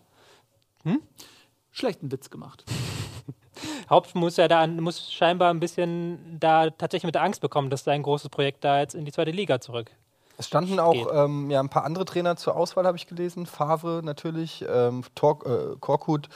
Schlechten 1.72 2.12
Witz 2.12 2.30
gemacht. 2.30 2.64
Haupt 3.90 4.16
muss 4.16 4.38
ja 4.38 4.48
da, 4.48 4.66
muss 4.68 5.12
scheinbar 5.12 5.50
ein 5.54 5.60
bisschen 5.60 6.38
da 6.40 6.70
tatsächlich 6.70 7.06
mit 7.06 7.16
der 7.16 7.24
Angst 7.24 7.42
bekommen, 7.42 7.70
dass 7.70 7.84
sein 7.84 8.04
großes 8.04 8.30
Projekt 8.30 8.64
da 8.64 8.80
jetzt 8.80 8.96
in 8.96 9.06
die 9.06 9.12
zweite 9.12 9.32
Liga 9.32 9.60
zurück 9.60 9.92
Es 10.38 10.48
standen 10.48 10.80
auch 10.80 11.08
ähm, 11.14 11.50
ja, 11.52 11.60
ein 11.60 11.70
paar 11.70 11.84
andere 11.84 12.06
Trainer 12.06 12.36
zur 12.38 12.56
Auswahl, 12.56 12.86
habe 12.86 12.98
ich 12.98 13.08
gelesen. 13.08 13.46
Favre 13.46 14.02
natürlich, 14.04 14.64
ähm, 14.68 15.04
Tor, 15.16 15.46
äh, 15.46 15.76
Korkut, 15.80 16.30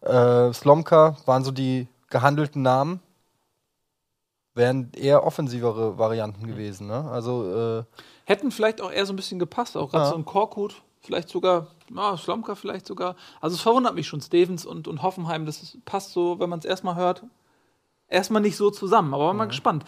äh, 0.00 0.52
Slomka 0.52 1.16
waren 1.26 1.44
so 1.44 1.50
die 1.50 1.88
gehandelten 2.08 2.62
Namen. 2.62 3.00
Wären 4.54 4.90
eher 4.96 5.24
offensivere 5.24 5.98
Varianten 5.98 6.46
gewesen. 6.46 6.88
Ne? 6.88 7.08
Also 7.10 7.78
äh, 7.78 7.84
Hätten 8.24 8.50
vielleicht 8.50 8.80
auch 8.80 8.90
eher 8.90 9.06
so 9.06 9.12
ein 9.12 9.16
bisschen 9.16 9.38
gepasst, 9.38 9.76
auch 9.76 9.90
gerade 9.90 10.04
Ja. 10.04 10.10
so 10.10 10.16
ein 10.16 10.24
Korkut, 10.24 10.82
vielleicht 11.00 11.28
sogar, 11.28 11.68
ja, 11.94 12.16
Slomka 12.16 12.54
vielleicht 12.54 12.86
sogar. 12.86 13.16
Also 13.40 13.56
es 13.56 13.62
verwundert 13.62 13.94
mich 13.94 14.06
schon, 14.06 14.20
Stevens 14.20 14.64
und, 14.64 14.88
und 14.88 15.02
Hoffenheim, 15.02 15.46
das 15.46 15.78
passt 15.84 16.12
so, 16.12 16.38
wenn 16.38 16.50
man 16.50 16.58
es 16.58 16.64
erstmal 16.64 16.96
hört, 16.96 17.24
erstmal 18.08 18.42
nicht 18.42 18.56
so 18.56 18.70
zusammen. 18.70 19.14
Aber 19.14 19.32
mal 19.32 19.46
gespannt. 19.46 19.84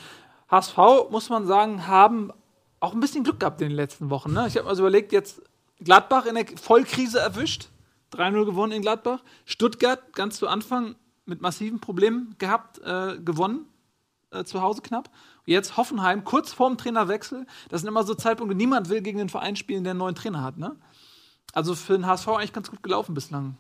HSV, 0.51 0.77
muss 1.11 1.31
man 1.31 1.47
sagen, 1.47 1.87
haben 1.87 2.33
auch 2.81 2.93
ein 2.93 3.01
bisschen 3.01 3.25
Glück 3.25 3.41
gehabt 3.41 3.61
in 3.61 3.69
den 3.69 3.77
letzten 3.77 4.11
Wochen. 4.11 4.33
Ne? 4.33 4.47
Ich 4.49 4.57
habe 4.57 4.65
mir 4.65 4.71
also 4.71 4.83
überlegt, 4.83 5.13
jetzt 5.13 5.43
Gladbach 5.81 6.27
in 6.27 6.35
der 6.35 6.47
Vollkrise 6.57 7.21
erwischt, 7.21 7.69
3-0 8.13 8.45
gewonnen 8.45 8.73
in 8.73 8.83
Gladbach. 8.83 9.21
Stuttgart 9.45 10.13
ganz 10.13 10.37
zu 10.37 10.49
Anfang 10.49 10.97
mit 11.25 11.41
massiven 11.41 11.81
Problemen 11.81 12.35
gehabt, 12.39 12.79
äh, 12.81 13.19
gewonnen 13.19 13.67
äh, 14.31 14.45
zu 14.45 14.61
Hause 14.61 14.83
knapp. 14.83 15.11
Jetzt 15.45 15.77
Hoffenheim, 15.77 16.25
kurz 16.25 16.53
vorm 16.53 16.77
Trainerwechsel. 16.77 17.47
Das 17.69 17.81
sind 17.81 17.89
immer 17.89 18.05
so 18.05 18.15
Zeitpunkte, 18.15 18.57
niemand 18.57 18.89
will 18.89 19.01
gegen 19.01 19.19
den 19.19 19.29
Verein 19.29 19.57
spielen, 19.57 19.85
der 19.85 19.93
einen 19.93 19.99
neuen 19.99 20.15
Trainer 20.15 20.43
hat. 20.43 20.59
Ne? 20.59 20.77
Also 21.53 21.75
für 21.75 21.93
den 21.95 22.07
HSV 22.07 22.29
eigentlich 22.29 22.53
ganz 22.53 22.71
gut 22.71 22.83
gelaufen 22.83 23.15
bislang. 23.15 23.57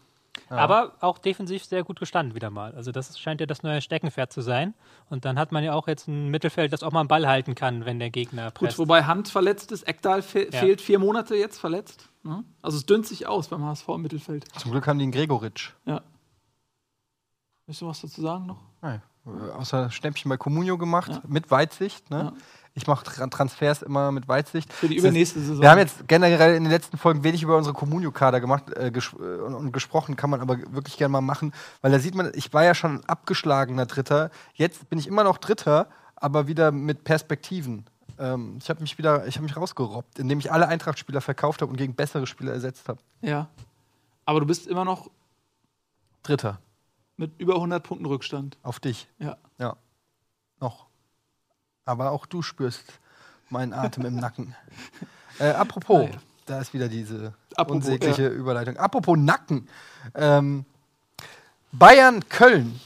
Aber 0.48 0.92
auch 1.00 1.18
defensiv 1.18 1.64
sehr 1.64 1.82
gut 1.84 1.98
gestanden 2.00 2.34
wieder 2.34 2.50
mal. 2.50 2.74
Also 2.74 2.90
das 2.92 3.18
scheint 3.18 3.40
ja 3.40 3.46
das 3.46 3.62
neue 3.62 3.80
Steckenpferd 3.80 4.32
zu 4.32 4.40
sein. 4.42 4.74
Und 5.10 5.24
dann 5.24 5.38
hat 5.38 5.52
man 5.52 5.62
ja 5.64 5.72
auch 5.74 5.88
jetzt 5.88 6.08
ein 6.08 6.28
Mittelfeld, 6.28 6.72
das 6.72 6.82
auch 6.82 6.90
mal 6.92 7.00
einen 7.00 7.08
Ball 7.08 7.26
halten 7.26 7.54
kann, 7.54 7.84
wenn 7.86 7.98
der 7.98 8.10
Gegner 8.10 8.46
Gut, 8.46 8.54
presst. 8.54 8.78
wobei 8.78 9.04
Hand 9.04 9.28
verletzt 9.28 9.72
ist, 9.72 9.82
Eckdahl 9.86 10.22
fe 10.22 10.48
Ja. 10.50 10.58
fehlt 10.60 10.80
vier 10.80 10.98
Monate 10.98 11.36
jetzt 11.36 11.58
verletzt. 11.58 12.08
Ne? 12.22 12.44
Also 12.62 12.76
es 12.78 12.86
dünnt 12.86 13.06
sich 13.06 13.26
aus 13.26 13.48
beim 13.48 13.64
HSV 13.64 13.88
im 13.90 14.02
Mittelfeld. 14.02 14.46
zum 14.58 14.70
Glück 14.72 14.86
haben 14.86 14.98
die 14.98 15.04
einen 15.04 15.12
Gregoritsch. 15.12 15.70
Ja. 15.86 16.00
Willst 17.66 17.80
du 17.80 17.86
was 17.86 18.00
dazu 18.00 18.20
sagen 18.20 18.46
noch? 18.46 18.58
Nein. 18.80 19.02
Äh, 19.26 19.30
Außer 19.52 19.90
Schnäppchen 19.90 20.28
bei 20.28 20.36
Communio 20.36 20.76
gemacht, 20.78 21.10
Ja. 21.12 21.22
mit 21.26 21.50
Weitsicht. 21.50 22.10
Ne? 22.10 22.32
Ich 22.74 22.86
mache 22.86 23.04
Tra 23.04 23.26
Transfers 23.26 23.82
immer 23.82 24.12
mit 24.12 24.28
Weitsicht. 24.28 24.72
Für 24.72 24.88
die 24.88 24.96
übernächste 24.96 25.40
Saison. 25.40 25.60
Wir 25.60 25.70
haben 25.70 25.78
jetzt 25.78 26.08
generell 26.08 26.56
in 26.56 26.64
den 26.64 26.70
letzten 26.70 26.96
Folgen 26.96 27.22
wenig 27.22 27.42
über 27.42 27.56
unsere 27.56 27.74
Communio-Kader 27.74 28.40
gemacht 28.40 28.72
äh, 28.74 28.90
ges 28.90 29.12
äh, 29.12 29.16
und, 29.16 29.54
und 29.54 29.72
gesprochen, 29.72 30.16
kann 30.16 30.30
man 30.30 30.40
aber 30.40 30.58
wirklich 30.72 30.96
gerne 30.96 31.12
mal 31.12 31.20
machen, 31.20 31.52
weil 31.82 31.92
da 31.92 31.98
sieht 31.98 32.14
man, 32.14 32.32
ich 32.34 32.52
war 32.54 32.64
ja 32.64 32.74
schon 32.74 32.96
ein 32.96 33.04
abgeschlagener 33.04 33.86
Dritter, 33.86 34.30
jetzt 34.54 34.88
bin 34.88 34.98
ich 34.98 35.06
immer 35.06 35.24
noch 35.24 35.38
Dritter, 35.38 35.88
aber 36.16 36.46
wieder 36.46 36.72
mit 36.72 37.04
Perspektiven. 37.04 37.84
Ähm, 38.18 38.58
ich 38.62 38.70
habe 38.70 38.80
mich 38.80 38.96
wieder, 38.96 39.26
ich 39.26 39.36
habe 39.36 39.44
mich 39.44 39.56
rausgerobbt, 39.56 40.18
indem 40.18 40.38
ich 40.38 40.50
alle 40.50 40.68
Eintracht-Spieler 40.68 41.20
verkauft 41.20 41.60
habe 41.60 41.70
und 41.70 41.76
gegen 41.76 41.94
bessere 41.94 42.26
Spieler 42.26 42.52
ersetzt 42.52 42.88
habe. 42.88 43.00
Ja. 43.20 43.48
Aber 44.24 44.40
du 44.40 44.46
bist 44.46 44.66
immer 44.66 44.84
noch 44.84 45.10
Dritter, 46.22 46.60
mit 47.16 47.32
über 47.38 47.56
100 47.56 47.82
Punkten 47.82 48.06
Rückstand. 48.06 48.56
auf 48.62 48.80
dich. 48.80 49.08
Ja. 49.18 49.36
Ja. 49.58 49.76
Noch. 50.60 50.86
Aber 51.84 52.10
auch 52.12 52.26
du 52.26 52.42
spürst 52.42 52.84
meinen 53.50 53.72
Atem 53.72 54.06
im 54.06 54.16
Nacken. 54.16 54.54
Äh, 55.38 55.48
apropos, 55.52 56.02
Ah, 56.02 56.12
ja. 56.12 56.18
da 56.44 56.60
ist 56.60 56.74
wieder 56.74 56.88
diese 56.88 57.32
Apropos, 57.56 57.76
unsägliche 57.76 58.28
Überleitung. 58.28 58.76
Apropos 58.76 59.16
Nacken. 59.16 59.66
Ähm, 60.14 60.66
Bayern 61.72 62.28
Köln. 62.28 62.78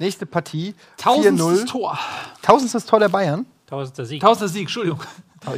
Nächste 0.00 0.26
Partie. 0.26 0.74
Tausendstes 0.96 1.62
4-0. 1.62 1.66
Tor. 1.68 1.98
Tausendstes 2.42 2.84
Tor 2.84 2.98
der 2.98 3.08
Bayern. 3.10 3.46
Tausendster 3.66 4.04
Sieg. 4.06 4.20
Tausendster 4.20 4.48
Sieg, 4.48 4.62
Entschuldigung. 4.62 5.00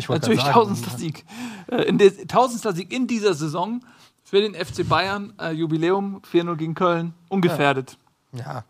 Natürlich 0.08 0.40
sagen. 0.42 0.52
tausendster 0.52 0.98
Sieg. 0.98 1.24
Äh, 1.68 1.84
in 1.84 1.96
der, 1.96 2.14
tausendster 2.28 2.74
Sieg 2.74 2.92
in 2.92 3.06
dieser 3.06 3.32
Saison 3.32 3.80
für 4.22 4.42
den 4.42 4.54
FC 4.54 4.86
Bayern. 4.86 5.32
Äh, 5.40 5.52
Jubiläum 5.52 6.20
4-0 6.30 6.56
gegen 6.56 6.74
Köln. 6.74 7.14
Ungefährdet. 7.30 7.96
Ja. 8.32 8.64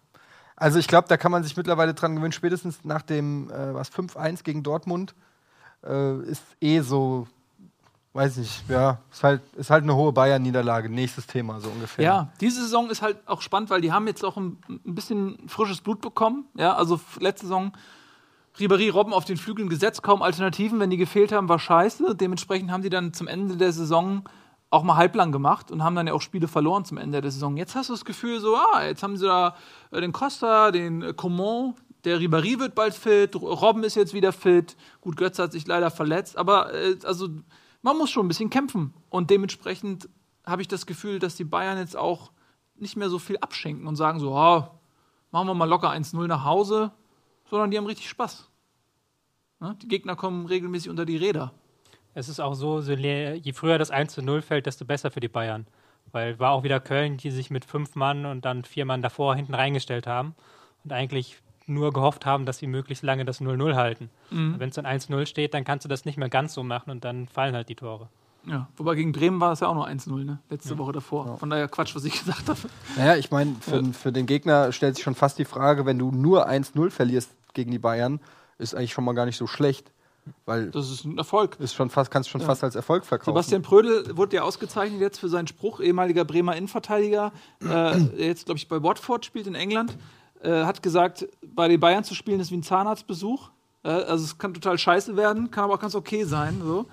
Also 0.61 0.79
ich 0.79 0.87
glaube, 0.87 1.09
da 1.09 1.17
kann 1.17 1.33
man 1.33 1.43
sich 1.43 1.57
mittlerweile 1.57 1.95
dran 1.95 2.15
gewöhnen. 2.15 2.33
Spätestens 2.33 2.85
nach 2.85 3.01
dem 3.01 3.51
äh, 3.51 3.75
was 3.75 3.91
5-1 3.91 4.45
gegen 4.45 4.63
Dortmund 4.63 5.15
äh, 5.83 6.21
ist 6.25 6.43
eh 6.61 6.81
so, 6.81 7.27
weiß 8.13 8.37
nicht, 8.37 8.69
ja, 8.69 8.99
ist 9.11 9.25
halt, 9.25 9.41
ist 9.57 9.71
halt 9.71 9.85
eine 9.85 9.97
hohe 9.97 10.13
Bayern-Niederlage. 10.13 10.91
Nächstes 10.91 11.27
Thema, 11.27 11.61
so 11.61 11.71
ungefähr. 11.71 12.05
Ja, 12.05 12.33
diese 12.43 12.61
Saison 12.61 12.91
ist 12.91 13.01
halt 13.01 13.17
auch 13.27 13.41
spannend, 13.41 13.71
weil 13.71 13.81
die 13.81 13.91
haben 13.91 14.07
jetzt 14.07 14.23
auch 14.23 14.37
ein, 14.37 14.59
ein 14.69 14.95
bisschen 14.95 15.49
frisches 15.49 15.81
Blut 15.81 16.03
bekommen. 16.03 16.45
Ja, 16.55 16.75
also 16.75 17.01
letzte 17.19 17.47
Saison 17.47 17.73
Ribéry 18.59 18.93
Robben 18.93 19.15
auf 19.15 19.25
den 19.25 19.39
Flügeln 19.39 19.71
gesetzt, 19.71 20.03
kaum 20.03 20.21
Alternativen, 20.21 20.79
wenn 20.79 20.91
die 20.91 20.99
gefehlt 20.99 21.33
haben, 21.33 21.49
war 21.49 21.59
scheiße. 21.59 22.15
Dementsprechend 22.17 22.71
haben 22.71 22.83
die 22.83 22.91
dann 22.91 23.15
zum 23.15 23.29
Ende 23.29 23.57
der 23.57 23.73
Saison 23.73 24.25
auch 24.71 24.85
mal 24.85 24.97
halblang 24.97 25.33
gemacht 25.33 25.71
und 25.71 25.83
haben 25.83 25.97
dann 25.97 26.07
ja 26.07 26.15
auch 26.15 26.23
Spiele 26.23 26.49
verloren 26.49 26.85
zum 26.85 26.97
Ende 26.97 27.21
der 27.21 27.31
Saison. 27.31 27.57
Jetzt 27.57 27.75
hast 27.75 27.89
du 27.89 27.93
das 27.93 28.05
Gefühl 28.05 28.41
so, 28.41 28.57
ah, 28.57 28.85
jetzt 28.85 29.03
haben 29.03 29.17
sie 29.17 29.27
da 29.27 29.57
äh, 29.91 30.01
den 30.01 30.13
Costa, 30.13 30.71
den 30.71 31.03
äh, 31.03 31.13
Coman, 31.13 31.75
der 32.05 32.19
Ribéry 32.19 32.59
wird 32.59 32.75
bald 32.75 32.95
fit, 32.95 33.35
Robben 33.37 33.83
ist 33.85 33.97
jetzt 33.97 34.15
wieder 34.15 34.33
fit. 34.33 34.77
Gut, 35.01 35.17
Götze 35.17 35.43
hat 35.43 35.53
sich 35.53 35.67
leider 35.67 35.91
verletzt, 35.91 36.39
aber 36.39 36.73
äh, 36.73 36.97
also 37.05 37.29
man 37.83 37.99
muss 37.99 38.11
schon 38.11 38.25
ein 38.25 38.29
bisschen 38.29 38.49
kämpfen 38.49 38.95
und 39.11 39.31
dementsprechend 39.31 40.09
habe 40.47 40.63
ich 40.63 40.69
das 40.69 40.87
Gefühl, 40.87 41.19
dass 41.19 41.35
die 41.35 41.45
Bayern 41.45 41.79
jetzt 41.79 41.97
auch 41.97 42.31
nicht 42.77 42.97
mehr 42.97 43.11
so 43.11 43.19
viel 43.19 43.39
abschenken 43.39 43.87
und 43.87 43.97
sagen 43.97 44.21
so, 44.21 44.35
ah, 44.37 44.79
machen 45.33 45.49
wir 45.49 45.55
mal 45.55 45.69
locker 45.69 45.91
1-0 45.91 46.27
nach 46.27 46.45
Hause, 46.45 46.93
sondern 47.51 47.71
die 47.71 47.77
haben 47.77 47.87
richtig 47.87 48.09
Spaß. 48.09 48.49
Ne? 49.59 49.77
Die 49.83 49.89
Gegner 49.89 50.17
kommen 50.17 50.47
regelmäßig 50.47 50.91
unter 50.91 51.05
die 51.05 51.17
Räder. 51.17 51.53
Es 52.15 52.29
ist 52.29 52.41
auch 52.41 52.55
so, 52.55 52.81
je 52.81 53.53
früher 53.53 53.79
das 53.79 53.91
1 53.91 54.13
zu 54.13 54.23
0 54.23 54.43
fällt, 54.43 54.67
desto 54.67 54.85
besser 54.85 55.11
für 55.11 55.21
die 55.21 55.29
Bayern. 55.29 55.67
Weil 56.13 56.39
war 56.41 56.53
auch 56.53 56.65
wieder 56.65 56.81
Köln, 56.81 57.19
die 57.19 57.31
sich 57.31 57.51
mit 57.51 57.65
fünf 57.65 57.95
Mann 57.95 58.27
und 58.27 58.45
dann 58.45 58.65
vier 58.65 58.85
Mann 58.85 59.01
davor 59.01 59.37
hinten 59.37 59.55
reingestellt 59.55 60.07
haben 60.07 60.35
und 60.85 60.93
eigentlich 60.93 61.41
nur 61.67 61.93
gehofft 61.93 62.27
haben, 62.27 62.47
dass 62.47 62.59
sie 62.59 62.67
möglichst 62.67 63.05
lange 63.05 63.25
das 63.25 63.41
0-0 63.41 63.77
halten. 63.77 64.11
Wenn 64.59 64.71
es 64.71 64.75
dann 64.75 64.87
1-0 64.87 65.27
steht, 65.27 65.55
dann 65.55 65.65
kannst 65.65 65.85
du 65.85 65.89
das 65.89 66.05
nicht 66.05 66.19
mehr 66.19 66.29
ganz 66.29 66.53
so 66.55 66.65
machen 66.65 66.91
und 66.91 67.05
dann 67.05 67.29
fallen 67.29 67.55
halt 67.55 67.69
die 67.69 67.77
Tore. 67.77 68.09
Ja, 68.47 68.69
wobei 68.77 68.95
gegen 68.95 69.13
Bremen 69.13 69.41
war 69.41 69.53
es 69.53 69.61
ja 69.61 69.69
auch 69.69 69.75
nur 69.75 69.87
1-0, 69.87 70.25
ne? 70.25 70.39
Letzte 70.49 70.79
Woche 70.79 70.93
davor. 70.93 71.37
Von 71.37 71.51
daher 71.51 71.69
Quatsch, 71.69 71.95
was 71.95 72.05
ich 72.05 72.19
gesagt 72.25 72.49
habe. 72.49 72.59
Naja, 72.97 73.17
ich 73.17 73.31
meine, 73.31 73.55
für, 73.61 73.85
für 73.93 74.13
den 74.13 74.27
Gegner 74.27 74.73
stellt 74.73 74.97
sich 74.97 75.05
schon 75.05 75.15
fast 75.15 75.39
die 75.39 75.45
Frage, 75.45 75.87
wenn 75.87 75.99
du 75.99 76.11
nur 76.11 76.49
1-0 76.49 76.91
verlierst 76.91 77.31
gegen 77.53 77.71
die 77.71 77.79
Bayern, 77.79 78.19
ist 78.59 78.75
eigentlich 78.75 78.93
schon 78.93 79.05
mal 79.05 79.13
gar 79.13 79.27
nicht 79.27 79.37
so 79.37 79.47
schlecht. 79.47 79.93
Weil 80.47 80.71
Das 80.71 80.91
ist 80.91 81.05
ein 81.05 81.19
Erfolg. 81.19 81.57
ist 81.59 81.75
schon 81.75 81.91
fast, 81.91 82.11
kannst 82.11 82.29
du 82.29 82.33
schon 82.33 82.41
fast 82.41 82.65
als 82.65 82.75
Erfolg 82.75 83.05
verkaufen. 83.05 83.31
Sebastian 83.31 83.63
Prödel 83.63 84.17
wurde 84.17 84.37
ja 84.37 84.43
ausgezeichnet 84.43 85.01
jetzt 85.01 85.19
für 85.19 85.29
seinen 85.29 85.47
Spruch, 85.47 85.81
ehemaliger 85.81 86.25
Bremer 86.25 86.57
Innenverteidiger, 86.57 87.33
äh, 87.61 87.67
der 87.67 88.01
jetzt, 88.17 88.47
glaube 88.47 88.59
ich, 88.59 88.69
bei 88.69 88.83
Watford 88.83 89.25
spielt 89.25 89.47
in 89.47 89.55
England, 89.55 89.97
äh, 90.43 90.65
hat 90.65 90.83
gesagt, 90.83 91.29
bei 91.47 91.69
den 91.69 91.81
Bayern 91.81 92.05
zu 92.05 92.15
spielen 92.15 92.41
ist 92.41 92.51
wie 92.51 92.57
ein 92.57 92.63
Zahnarztbesuch. 92.63 93.51
Äh, 93.83 93.89
also 93.89 94.25
es 94.25 94.39
kann 94.39 94.55
total 94.55 94.79
scheiße 94.79 95.17
werden, 95.17 95.51
kann 95.51 95.65
aber 95.65 95.75
auch 95.75 95.81
ganz 95.81 95.95
okay 95.95 96.25
sein. 96.25 96.61
So. 96.63 96.87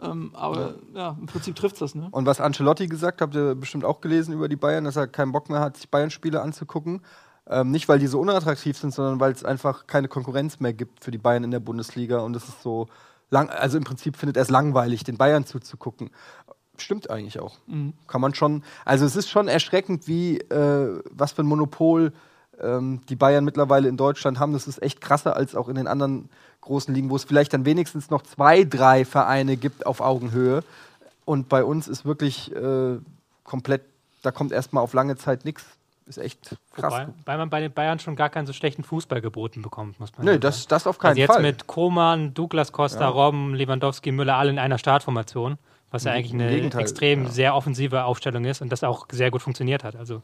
Ähm, 0.00 0.30
aber 0.34 0.74
ja. 0.94 1.16
im 1.18 1.26
Prinzip 1.26 1.56
trifft 1.56 1.80
das, 1.80 1.94
ne? 1.94 2.08
Und 2.10 2.26
was 2.26 2.40
Ancelotti 2.40 2.86
gesagt 2.86 3.20
hat, 3.20 3.28
habt 3.28 3.34
ihr 3.34 3.54
bestimmt 3.54 3.84
auch 3.84 4.00
gelesen 4.00 4.34
über 4.34 4.48
die 4.48 4.56
Bayern, 4.56 4.84
dass 4.84 4.96
er 4.96 5.06
keinen 5.06 5.32
Bock 5.32 5.48
mehr 5.48 5.60
hat, 5.60 5.76
sich 5.76 5.90
Bayern-Spiele 5.90 6.42
anzugucken. 6.42 7.00
Ähm, 7.48 7.70
nicht, 7.70 7.88
weil 7.88 7.98
die 7.98 8.08
so 8.08 8.18
unattraktiv 8.20 8.76
sind, 8.76 8.92
sondern 8.92 9.20
weil 9.20 9.32
es 9.32 9.44
einfach 9.44 9.86
keine 9.86 10.08
Konkurrenz 10.08 10.58
mehr 10.58 10.72
gibt 10.72 11.04
für 11.04 11.10
die 11.10 11.18
Bayern 11.18 11.44
in 11.44 11.50
der 11.50 11.60
Bundesliga. 11.60 12.18
Und 12.18 12.34
es 12.34 12.48
ist 12.48 12.62
so 12.62 12.88
lang, 13.30 13.48
also 13.50 13.78
im 13.78 13.84
Prinzip 13.84 14.16
findet 14.16 14.36
er 14.36 14.42
es 14.42 14.50
langweilig, 14.50 15.04
den 15.04 15.16
Bayern 15.16 15.46
zuzugucken. 15.46 16.10
Stimmt 16.76 17.08
eigentlich 17.08 17.40
auch. 17.40 17.56
Kann 18.06 18.20
man 18.20 18.34
schon. 18.34 18.62
Also 18.84 19.06
es 19.06 19.16
ist 19.16 19.30
schon 19.30 19.48
erschreckend, 19.48 20.08
wie 20.08 20.38
äh, 20.38 21.00
was 21.10 21.32
für 21.32 21.42
ein 21.42 21.46
Monopol 21.46 22.12
ähm, 22.60 23.00
die 23.08 23.16
Bayern 23.16 23.44
mittlerweile 23.44 23.88
in 23.88 23.96
Deutschland 23.96 24.38
haben. 24.38 24.52
Das 24.52 24.66
ist 24.66 24.82
echt 24.82 25.00
krasser 25.00 25.36
als 25.36 25.54
auch 25.54 25.68
in 25.68 25.76
den 25.76 25.86
anderen 25.86 26.28
großen 26.60 26.92
Ligen, 26.92 27.10
wo 27.10 27.16
es 27.16 27.24
vielleicht 27.24 27.52
dann 27.52 27.64
wenigstens 27.64 28.10
noch 28.10 28.22
zwei, 28.22 28.64
drei 28.64 29.04
Vereine 29.04 29.56
gibt 29.56 29.86
auf 29.86 30.00
Augenhöhe. 30.00 30.64
Und 31.24 31.48
bei 31.48 31.64
uns 31.64 31.88
ist 31.88 32.04
wirklich 32.04 32.54
äh, 32.54 32.98
komplett, 33.44 33.82
da 34.22 34.30
kommt 34.32 34.52
erstmal 34.52 34.82
auf 34.82 34.92
lange 34.92 35.16
Zeit 35.16 35.44
nichts. 35.44 35.64
Ist 36.06 36.18
echt 36.18 36.56
krass. 36.72 36.92
Wobei, 36.92 37.08
weil 37.24 37.38
man 37.38 37.50
bei 37.50 37.60
den 37.60 37.72
Bayern 37.72 37.98
schon 37.98 38.14
gar 38.14 38.28
keinen 38.30 38.46
so 38.46 38.52
schlechten 38.52 38.84
Fußball 38.84 39.20
geboten 39.20 39.60
bekommt, 39.60 39.98
muss 39.98 40.16
man 40.16 40.24
Nö, 40.24 40.32
ja 40.32 40.38
das, 40.38 40.58
sagen. 40.58 40.68
das 40.68 40.86
auf 40.86 40.98
keinen 40.98 41.10
Also 41.10 41.20
jetzt 41.20 41.32
Fall. 41.32 41.42
mit 41.42 41.66
Koman, 41.66 42.32
Douglas 42.32 42.70
Costa, 42.70 43.00
Ja. 43.00 43.08
Robben, 43.08 43.54
Lewandowski, 43.54 44.12
Müller 44.12 44.36
alle 44.36 44.50
in 44.50 44.60
einer 44.60 44.78
Startformation, 44.78 45.58
was 45.90 46.04
ja 46.04 46.12
eigentlich 46.12 46.32
eine 46.32 46.48
Gegenteil, 46.48 46.82
extrem 46.82 47.24
ja. 47.24 47.30
sehr 47.30 47.54
offensive 47.56 48.04
Aufstellung 48.04 48.44
ist 48.44 48.62
und 48.62 48.70
das 48.70 48.84
auch 48.84 49.06
sehr 49.10 49.32
gut 49.32 49.42
funktioniert 49.42 49.82
hat. 49.82 49.96
Also 49.96 50.22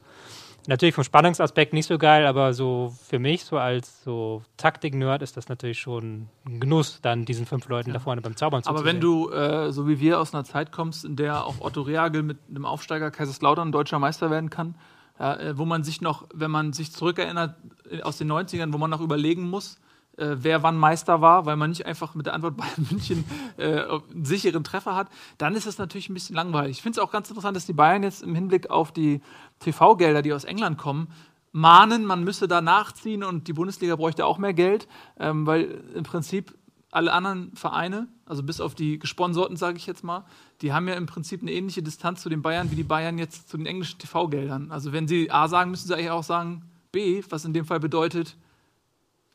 natürlich 0.69 0.95
vom 0.95 1.03
Spannungsaspekt 1.03 1.73
nicht 1.73 1.87
so 1.87 1.99
geil, 1.99 2.27
aber 2.27 2.55
so 2.55 2.95
für 3.09 3.19
mich 3.19 3.45
so 3.45 3.59
als 3.59 4.05
so 4.05 4.43
Taktik-Nerd 4.59 5.21
ist 5.23 5.37
das 5.37 5.49
natürlich 5.49 5.81
schon 5.81 6.29
ein 6.47 6.61
Genuss, 6.61 7.01
dann 7.03 7.25
diesen 7.25 7.47
fünf 7.47 7.67
Leuten 7.69 7.93
da 7.93 7.99
vorne 7.99 8.21
beim 8.21 8.37
Zaubern 8.37 8.63
Aber 8.67 8.85
wenn 8.85 9.01
du, 9.01 9.31
äh, 9.31 9.73
so 9.73 9.89
wie 9.89 9.99
wir, 9.99 10.21
aus 10.21 10.33
einer 10.33 10.45
Zeit 10.45 10.71
kommst, 10.71 11.05
in 11.05 11.17
der 11.17 11.45
auch 11.45 11.57
Otto 11.61 11.83
Reagel 11.83 12.23
mit 12.23 12.39
einem 12.49 12.67
Aufsteiger 12.67 13.11
Kaiserslautern 13.11 13.73
deutscher 13.73 13.99
Meister 13.99 14.31
werden 14.31 14.51
kann, 14.51 14.77
ja, 15.19 15.37
äh, 15.37 15.59
wo 15.59 15.65
man 15.65 15.85
sich 15.85 16.01
noch, 16.01 16.27
wenn 16.35 16.51
man 16.51 16.73
sich 16.73 16.93
zurückerinnert 16.93 17.57
äh, 17.91 18.03
aus 18.03 18.19
den 18.19 18.31
90ern, 18.31 18.73
wo 18.73 18.79
man 18.79 18.91
noch 18.91 19.01
überlegen 19.01 19.49
muss, 19.49 19.79
äh, 20.17 20.37
wer 20.39 20.63
wann 20.63 20.77
Meister 20.77 21.21
war, 21.21 21.47
weil 21.47 21.57
man 21.57 21.71
nicht 21.71 21.87
einfach 21.87 22.15
mit 22.15 22.27
der 22.27 22.35
Antwort 22.35 22.57
Bayern 22.59 22.87
München 22.91 23.25
äh, 23.57 23.83
einen 23.83 24.25
sicheren 24.25 24.65
Treffer 24.65 24.95
hat, 24.95 25.09
dann 25.39 25.55
ist 25.55 25.67
es 25.67 25.79
natürlich 25.79 26.09
ein 26.09 26.15
bisschen 26.15 26.37
langweilig. 26.37 26.79
Ich 26.79 26.83
finde 26.83 27.01
es 27.01 27.05
auch 27.05 27.11
ganz 27.11 27.29
interessant, 27.29 27.57
dass 27.57 27.67
die 27.67 27.73
Bayern 27.73 28.03
jetzt 28.03 28.23
im 28.23 28.35
Hinblick 28.35 28.71
auf 28.71 28.93
die 28.93 29.21
TV-Gelder, 29.61 30.23
die 30.23 30.33
aus 30.33 30.45
England 30.45 30.79
kommen, 30.79 31.09
mahnen, 31.53 32.05
man 32.05 32.25
müsse 32.25 32.49
da 32.49 32.61
nachziehen 32.61 33.23
und 33.23 33.47
die 33.47 33.53
Bundesliga 33.53 33.97
bräuchte 33.97 34.27
auch 34.27 34.39
mehr 34.39 34.55
Geld, 34.55 34.89
ähm, 35.19 35.47
weil 35.47 35.83
im 35.95 36.03
Prinzip 36.03 36.55
alle 36.93 37.13
anderen 37.13 37.57
Vereine, 37.57 38.07
also 38.27 38.43
bis 38.43 38.61
auf 38.61 38.75
die 38.75 38.99
Gesponsorten, 38.99 39.57
sage 39.57 39.79
ich 39.79 39.87
jetzt 39.87 40.05
mal, 40.05 40.25
die 40.61 40.73
haben 40.73 40.87
ja 40.87 40.95
im 40.95 41.07
Prinzip 41.07 41.43
eine 41.43 41.51
ähnliche 41.51 41.83
Distanz 41.83 42.23
zu 42.23 42.29
den 42.29 42.43
Bayern, 42.43 42.71
wie 42.71 42.77
die 42.77 42.85
Bayern 42.85 43.19
jetzt 43.19 43.49
zu 43.49 43.57
den 43.57 43.67
englischen 43.67 43.99
TV-Geldern. 43.99 44.71
Also 44.71 44.93
wenn 44.93 45.09
sie 45.09 45.31
A 45.31 45.49
sagen, 45.49 45.71
müssen 45.71 45.89
sie 45.89 45.95
eigentlich 45.95 46.11
auch 46.11 46.23
sagen 46.23 46.63
B, 46.93 47.23
was 47.31 47.45
in 47.45 47.55
dem 47.55 47.65
Fall 47.65 47.81
bedeutet, 47.81 48.37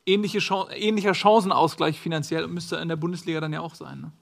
ähnliche 0.06 0.38
Chan 0.38 0.68
ähnlicher 0.70 1.12
Chancenausgleich 1.14 2.00
finanziell 2.00 2.46
müsste 2.46 2.76
in 2.76 2.88
der 2.88 2.96
Bundesliga 2.96 3.40
dann 3.40 3.52
ja 3.52 3.60
auch 3.60 3.74
sein. 3.74 4.00
Ne? 4.00 4.12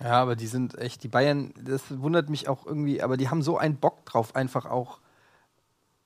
Ja, 0.00 0.20
aber 0.20 0.36
die 0.36 0.46
sind 0.46 0.76
echt, 0.78 1.02
die 1.02 1.08
Bayern, 1.08 1.52
das 1.58 1.82
wundert 1.88 2.28
mich 2.28 2.48
auch 2.48 2.66
irgendwie, 2.66 3.02
aber 3.02 3.16
die 3.16 3.30
haben 3.30 3.42
so 3.42 3.56
einen 3.56 3.76
Bock 3.76 4.04
drauf, 4.04 4.36
einfach 4.36 4.66
auch 4.66 5.00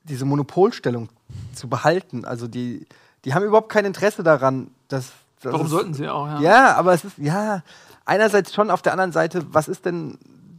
diese 0.04 0.24
Monopolstellung 0.24 1.08
zu 1.54 1.68
behalten. 1.68 2.24
Also 2.24 2.46
die, 2.46 2.86
die 3.24 3.34
haben 3.34 3.44
überhaupt 3.44 3.70
kein 3.70 3.84
Interesse 3.84 4.22
daran, 4.22 4.70
dass. 4.88 5.12
Warum 5.42 5.66
es, 5.66 5.70
sollten 5.70 5.94
sie 5.94 6.08
auch, 6.08 6.26
ja. 6.26 6.40
Ja, 6.40 6.76
aber 6.76 6.92
es 6.92 7.04
ist, 7.04 7.18
ja, 7.18 7.62
einerseits 8.04 8.54
schon, 8.54 8.70
auf 8.70 8.82
der 8.82 8.92
anderen 8.92 9.12
Seite, 9.12 9.46
was 9.50 9.68
ist 9.68 9.84
denn 9.86 10.18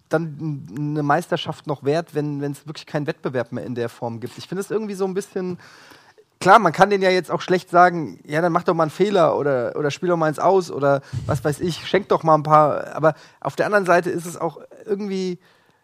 dann 0.09 0.67
eine 0.77 1.03
Meisterschaft 1.03 1.67
noch 1.67 1.83
wert, 1.83 2.13
wenn 2.13 2.41
es 2.43 2.67
wirklich 2.67 2.85
keinen 2.85 3.07
Wettbewerb 3.07 3.51
mehr 3.51 3.65
in 3.65 3.75
der 3.75 3.89
Form 3.89 4.19
gibt? 4.19 4.38
Ich 4.38 4.47
finde 4.47 4.61
es 4.61 4.71
irgendwie 4.71 4.95
so 4.95 5.05
ein 5.05 5.13
bisschen. 5.13 5.57
Klar, 6.39 6.57
man 6.57 6.73
kann 6.73 6.89
denen 6.89 7.03
ja 7.03 7.11
jetzt 7.11 7.29
auch 7.29 7.41
schlecht 7.41 7.69
sagen, 7.69 8.19
ja, 8.25 8.41
dann 8.41 8.51
mach 8.51 8.63
doch 8.63 8.73
mal 8.73 8.85
einen 8.85 8.89
Fehler 8.89 9.38
oder, 9.38 9.75
oder 9.75 9.91
spiel 9.91 10.09
doch 10.09 10.17
mal 10.17 10.25
eins 10.25 10.39
aus 10.39 10.71
oder 10.71 11.01
was 11.27 11.43
weiß 11.45 11.59
ich, 11.59 11.88
schenk 11.88 12.09
doch 12.09 12.23
mal 12.23 12.33
ein 12.33 12.41
paar. 12.41 12.95
Aber 12.95 13.13
auf 13.41 13.55
der 13.55 13.67
anderen 13.67 13.85
Seite 13.85 14.09
ist 14.09 14.25
es 14.25 14.38
auch 14.38 14.59
irgendwie, 14.83 15.38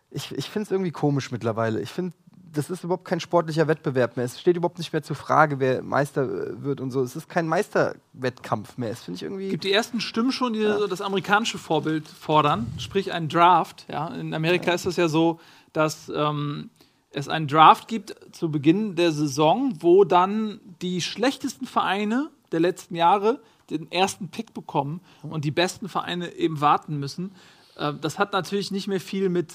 ich, 0.10 0.36
ich 0.36 0.50
finde 0.50 0.66
es 0.66 0.72
irgendwie 0.72 0.90
komisch 0.90 1.32
mittlerweile. 1.32 1.80
Ich 1.80 1.92
finde, 1.92 2.16
das 2.54 2.70
ist 2.70 2.84
überhaupt 2.84 3.06
kein 3.06 3.20
sportlicher 3.20 3.68
Wettbewerb 3.68 4.18
mehr. 4.18 4.26
Es 4.26 4.40
steht 4.40 4.58
überhaupt 4.58 4.78
nicht 4.78 4.94
mehr 4.94 5.04
zur 5.04 5.16
Frage, 5.16 5.60
wer 5.60 5.82
Meister 5.82 6.24
äh, 6.24 6.64
wird 6.64 6.82
und 6.82 6.92
so. 6.92 7.02
Es 7.02 7.16
ist 7.16 7.30
kein 7.30 7.48
Meisterwettkampf 7.48 8.78
mehr. 8.78 8.92
Es 8.92 9.04
finde 9.04 9.18
ich 9.18 9.24
irgendwie. 9.24 9.50
Gibt 9.50 9.64
die 9.64 9.72
ersten 9.72 10.00
Stimmen 10.00 10.32
schon, 10.32 10.54
die 10.54 10.60
ja. 10.60 10.88
das 10.88 11.02
amerikanische 11.02 11.58
Vorbild 11.58 12.08
fordern, 12.08 12.68
sprich 12.78 13.12
ein 13.12 13.30
Draft. 13.30 13.86
Ja? 13.90 14.08
In 14.08 14.34
Amerika 14.34 14.68
ja. 14.68 14.74
ist 14.74 14.86
es 14.86 14.96
ja 14.96 15.08
so, 15.08 15.40
dass 15.74 16.12
ähm, 16.14 16.70
es 17.12 17.28
einen 17.28 17.48
Draft 17.48 17.88
gibt 17.88 18.16
zu 18.32 18.52
Beginn 18.52 18.96
der 18.96 19.12
Saison, 19.12 19.74
wo 19.80 20.04
dann 20.04 20.60
die 20.82 21.02
schlechtesten 21.02 21.66
Vereine 21.66 22.30
der 22.52 22.60
letzten 22.60 22.96
Jahre 22.96 23.42
den 23.70 23.92
ersten 23.92 24.30
Pick 24.30 24.54
bekommen 24.54 25.02
und 25.24 25.44
die 25.44 25.52
besten 25.52 25.90
Vereine 25.90 26.34
eben 26.34 26.62
warten 26.62 26.98
müssen. 26.98 27.32
Äh, 27.76 27.94
das 28.00 28.20
hat 28.20 28.34
natürlich 28.34 28.72
nicht 28.72 28.88
mehr 28.88 29.02
viel 29.02 29.30
mit 29.30 29.54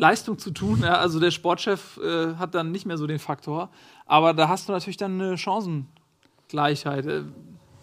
Leistung 0.00 0.38
zu 0.38 0.50
tun. 0.50 0.80
Ja? 0.82 0.94
Also 0.94 1.20
der 1.20 1.30
Sportchef 1.30 1.98
äh, 1.98 2.34
hat 2.36 2.54
dann 2.54 2.72
nicht 2.72 2.86
mehr 2.86 2.98
so 2.98 3.06
den 3.06 3.18
Faktor. 3.18 3.70
Aber 4.06 4.34
da 4.34 4.48
hast 4.48 4.68
du 4.68 4.72
natürlich 4.72 4.96
dann 4.96 5.20
eine 5.20 5.38
Chancengleichheit. 5.38 7.06
Äh, 7.06 7.22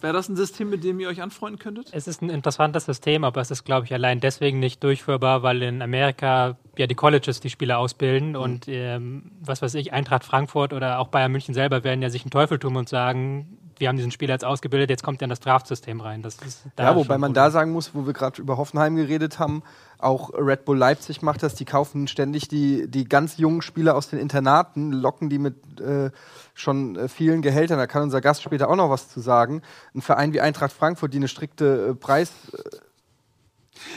Wäre 0.00 0.12
das 0.12 0.28
ein 0.28 0.36
System, 0.36 0.70
mit 0.70 0.84
dem 0.84 1.00
ihr 1.00 1.08
euch 1.08 1.20
anfreunden 1.20 1.58
könntet? 1.58 1.88
Es 1.90 2.06
ist 2.06 2.22
ein 2.22 2.30
interessantes 2.30 2.84
System, 2.84 3.24
aber 3.24 3.40
es 3.40 3.50
ist, 3.50 3.64
glaube 3.64 3.86
ich, 3.86 3.92
allein 3.92 4.20
deswegen 4.20 4.60
nicht 4.60 4.84
durchführbar, 4.84 5.42
weil 5.42 5.60
in 5.62 5.82
Amerika 5.82 6.56
ja 6.76 6.86
die 6.86 6.94
Colleges 6.94 7.40
die 7.40 7.50
Spieler 7.50 7.78
ausbilden 7.78 8.30
mhm. 8.30 8.36
und 8.36 8.68
ähm, 8.68 9.32
was 9.40 9.60
weiß 9.60 9.74
ich, 9.74 9.92
Eintracht 9.92 10.22
Frankfurt 10.22 10.72
oder 10.72 11.00
auch 11.00 11.08
Bayern 11.08 11.32
München 11.32 11.52
selber 11.52 11.82
werden 11.82 12.00
ja 12.00 12.10
sich 12.10 12.22
einen 12.22 12.30
Teufel 12.30 12.60
tun 12.60 12.76
und 12.76 12.88
sagen, 12.88 13.58
wir 13.80 13.88
haben 13.88 13.96
diesen 13.96 14.10
Spieler 14.10 14.34
jetzt 14.34 14.44
ausgebildet, 14.44 14.90
jetzt 14.90 15.02
kommt 15.02 15.22
er 15.22 15.24
in 15.24 15.30
das 15.30 15.40
Draftsystem 15.40 16.00
rein. 16.00 16.22
Das 16.22 16.36
ja, 16.78 16.94
wobei 16.96 17.18
man 17.18 17.34
da 17.34 17.50
sagen 17.50 17.72
muss, 17.72 17.94
wo 17.94 18.06
wir 18.06 18.12
gerade 18.12 18.40
über 18.40 18.56
Hoffenheim 18.56 18.96
geredet 18.96 19.38
haben, 19.38 19.62
auch 19.98 20.30
Red 20.34 20.64
Bull 20.64 20.78
Leipzig 20.78 21.22
macht 21.22 21.42
das, 21.42 21.54
die 21.54 21.64
kaufen 21.64 22.06
ständig 22.08 22.48
die, 22.48 22.88
die 22.88 23.04
ganz 23.04 23.36
jungen 23.36 23.62
Spieler 23.62 23.96
aus 23.96 24.08
den 24.08 24.18
Internaten, 24.18 24.92
locken 24.92 25.28
die 25.28 25.38
mit 25.38 25.80
äh, 25.80 26.10
schon 26.54 26.96
äh, 26.96 27.08
vielen 27.08 27.42
Gehältern, 27.42 27.78
da 27.78 27.86
kann 27.86 28.02
unser 28.02 28.20
Gast 28.20 28.42
später 28.42 28.68
auch 28.68 28.76
noch 28.76 28.90
was 28.90 29.08
zu 29.08 29.20
sagen. 29.20 29.62
Ein 29.94 30.02
Verein 30.02 30.32
wie 30.32 30.40
Eintracht 30.40 30.72
Frankfurt, 30.72 31.12
die 31.12 31.18
eine 31.18 31.28
strikte 31.28 31.88
äh, 31.90 31.94
Preis... 31.94 32.32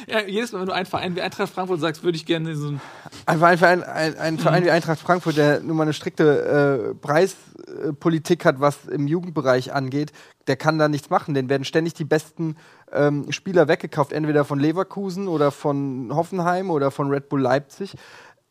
Ja, 0.08 0.22
jedes 0.22 0.52
Mal, 0.52 0.60
wenn 0.60 0.68
du 0.68 0.74
einen 0.74 0.86
Verein 0.86 1.16
wie 1.16 1.22
Eintracht 1.22 1.54
Frankfurt 1.54 1.80
sagst, 1.80 2.04
würde 2.04 2.16
ich 2.16 2.26
gerne 2.26 2.56
so 2.56 2.70
ein. 2.70 2.82
Ein, 3.26 3.44
ein, 3.44 3.58
Verein, 3.58 3.84
ein, 3.84 4.18
ein 4.18 4.40
Verein 4.40 4.66
wie 4.66 4.72
Eintracht 4.72 5.00
Frankfurt, 5.00 5.38
der 5.38 5.60
nun 5.62 5.78
mal 5.78 5.84
eine 5.84 5.94
strikte 5.94 6.92
äh, 6.92 6.96
Preispolitik 6.96 8.46
hat, 8.46 8.60
was 8.60 8.86
im 8.86 9.08
Jugendbereich 9.08 9.74
angeht, 9.74 10.12
der 10.48 10.56
kann 10.56 10.80
da 10.80 10.88
nichts 10.88 11.10
machen. 11.10 11.34
Den 11.34 11.50
werden 11.50 11.66
ständig 11.66 11.94
die 11.94 12.06
besten 12.06 12.56
ähm, 12.92 13.32
Spieler 13.32 13.68
weggekauft, 13.68 14.12
entweder 14.14 14.46
von 14.46 14.60
Leverkusen 14.60 15.28
oder 15.28 15.52
von 15.52 16.12
Hoffenheim 16.14 16.70
oder 16.70 16.92
von 16.92 17.10
Red 17.10 17.30
Bull 17.30 17.42
Leipzig. 17.42 17.96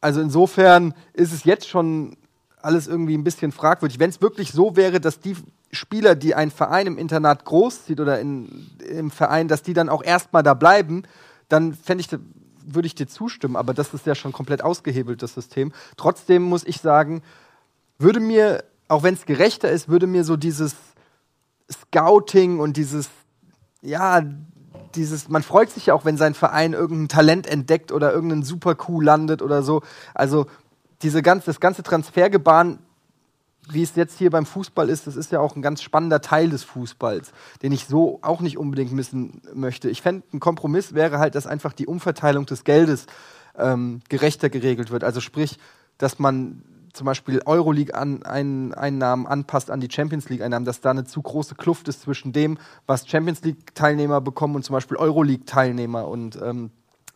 Also 0.01 0.21
insofern 0.21 0.95
ist 1.12 1.33
es 1.33 1.45
jetzt 1.45 1.69
schon 1.69 2.16
alles 2.62 2.87
irgendwie 2.87 3.16
ein 3.16 3.25
bisschen 3.25 3.53
fragwürdig. 3.53 3.99
Wenn 3.99 4.11
es 4.11 4.21
wirklich 4.21 4.53
so 4.53 4.77
wäre, 4.77 5.01
dass 5.01 5.21
die 5.21 5.37
Spieler, 5.72 6.14
die 6.14 6.35
ein 6.35 6.50
Verein 6.50 6.87
im 6.87 6.98
Internat 6.98 7.44
großzieht 7.44 8.00
oder 8.00 8.20
in, 8.20 8.70
im 8.88 9.11
Verein, 9.11 9.48
dass 9.48 9.62
die 9.62 9.72
dann 9.72 9.88
auch 9.88 10.02
erstmal 10.02 10.42
da 10.42 10.54
bleiben, 10.54 11.04
dann 11.48 11.74
fände 11.74 12.02
ich, 12.02 12.09
würde 12.64 12.87
ich 12.87 12.94
dir 12.94 13.06
zustimmen. 13.06 13.56
Aber 13.56 13.72
das 13.74 13.94
ist 13.94 14.06
ja 14.06 14.14
schon 14.14 14.33
komplett 14.33 14.62
ausgehebelt, 14.62 15.22
das 15.22 15.35
System. 15.35 15.72
Trotzdem 15.96 16.42
muss 16.42 16.64
ich 16.64 16.80
sagen, 16.80 17.22
würde 17.98 18.20
mir, 18.20 18.64
auch 18.88 19.02
wenn 19.02 19.14
es 19.14 19.26
gerechter 19.26 19.70
ist, 19.70 19.88
würde 19.88 20.06
mir 20.06 20.24
so 20.24 20.37
dieses 20.37 20.74
Scouting 21.70 22.59
und 22.59 22.76
dieses, 22.76 23.09
ja, 23.83 24.22
dieses, 24.94 25.28
man 25.28 25.42
freut 25.42 25.70
sich 25.70 25.87
ja 25.87 25.94
auch, 25.94 26.04
wenn 26.04 26.16
sein 26.16 26.35
Verein 26.35 26.72
irgendein 26.72 27.09
Talent 27.09 27.46
entdeckt 27.46 27.92
oder 27.92 28.12
irgendeinen 28.12 28.42
Super-Coup 28.42 29.02
landet 29.02 29.42
oder 29.42 29.62
so. 29.62 29.83
Also 30.14 30.46
diese 31.02 31.22
ganz, 31.22 31.44
das 31.44 31.61
ganze 31.61 31.83
Transfergebaren, 31.83 32.80
wie 33.68 33.83
es 33.83 33.94
jetzt 33.94 34.18
hier 34.18 34.31
beim 34.31 34.46
Fußball 34.46 34.88
ist, 34.88 35.07
das 35.07 35.16
ist 35.16 35.33
ja 35.33 35.40
auch 35.40 35.57
ein 35.57 35.62
ganz 35.62 35.83
spannender 35.83 36.20
Teil 36.20 36.51
des 36.51 36.64
Fußballs, 36.64 37.33
den 37.62 37.73
ich 37.73 37.87
so 37.87 38.18
auch 38.23 38.40
nicht 38.40 38.59
unbedingt 38.59 38.92
missen 38.92 39.42
möchte. 39.55 39.90
Ich 39.90 40.03
fände, 40.03 40.25
ein 40.33 40.40
Kompromiss 40.40 40.94
wäre 40.94 41.18
halt, 41.18 41.35
dass 41.35 41.46
einfach 41.46 41.73
die 41.73 41.87
Umverteilung 41.87 42.46
des 42.46 42.64
Geldes 42.64 43.07
ähm, 43.57 44.01
gerechter 44.09 44.51
geregelt 44.51 44.90
wird. 44.90 45.05
Also 45.05 45.20
sprich, 45.20 45.59
dass 45.99 46.18
man 46.18 46.62
zum 46.92 47.05
Beispiel 47.07 47.40
Euroleague-Einnahmen 47.44 49.27
anpasst 49.27 49.70
an 49.70 49.81
die 49.81 49.88
Champions 49.90 50.29
League-Einnahmen, 50.29 50.64
dass 50.64 50.81
da 50.81 50.90
eine 50.90 51.05
zu 51.05 51.23
große 51.23 51.55
Kluft 51.55 51.87
ist 51.88 52.03
zwischen 52.03 52.33
dem, 52.33 52.59
was 52.87 53.07
Champions 53.09 53.42
League-Teilnehmer 53.42 54.20
bekommen 54.20 54.57
und 54.57 54.64
zum 54.64 54.75
Beispiel 54.75 54.96
Euroleague-Teilnehmer 54.96 56.09
und 56.09 56.40
ähm, 56.42 56.70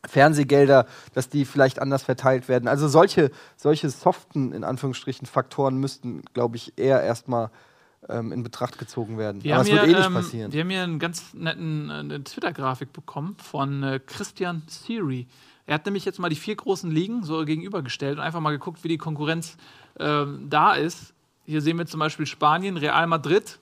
Fernsehgelder, 0.06 0.86
dass 1.14 1.28
die 1.28 1.44
vielleicht 1.44 1.78
anders 1.80 2.02
verteilt 2.02 2.48
werden. 2.48 2.68
Also 2.68 2.88
solche, 2.88 3.30
solche 3.56 3.90
soften, 3.90 4.52
in 4.52 4.64
Anführungsstrichen, 4.64 5.26
Faktoren 5.26 5.76
müssten, 5.76 6.22
glaube 6.32 6.56
ich, 6.56 6.72
eher 6.76 7.02
erstmal 7.02 7.50
ähm, 8.08 8.32
in 8.32 8.42
Betracht 8.42 8.78
gezogen 8.78 9.18
werden. 9.18 9.42
Wir 9.42 9.54
Aber 9.54 9.64
es 9.64 9.70
wird 9.70 9.84
eh 9.84 9.86
nicht 9.88 10.06
ähm, 10.06 10.14
passieren. 10.14 10.52
Wir 10.52 10.60
haben 10.60 10.70
hier 10.70 10.82
einen 10.82 10.98
ganz 10.98 11.34
netten 11.34 12.10
äh, 12.10 12.20
Twitter-Grafik 12.20 12.92
bekommen 12.92 13.36
von 13.42 13.82
äh, 13.82 14.00
Christian 14.04 14.62
Siri. 14.66 15.26
Er 15.66 15.74
hat 15.74 15.86
nämlich 15.86 16.04
jetzt 16.04 16.18
mal 16.18 16.28
die 16.28 16.36
vier 16.36 16.56
großen 16.56 16.90
Ligen 16.90 17.24
so 17.24 17.44
gegenübergestellt 17.44 18.18
und 18.18 18.24
einfach 18.24 18.40
mal 18.40 18.50
geguckt, 18.50 18.84
wie 18.84 18.88
die 18.88 18.98
Konkurrenz 18.98 19.56
äh, 19.98 20.24
da 20.48 20.74
ist. 20.74 21.14
Hier 21.46 21.60
sehen 21.60 21.78
wir 21.78 21.86
zum 21.86 22.00
Beispiel 22.00 22.26
Spanien, 22.26 22.76
Real 22.76 23.06
Madrid, 23.06 23.58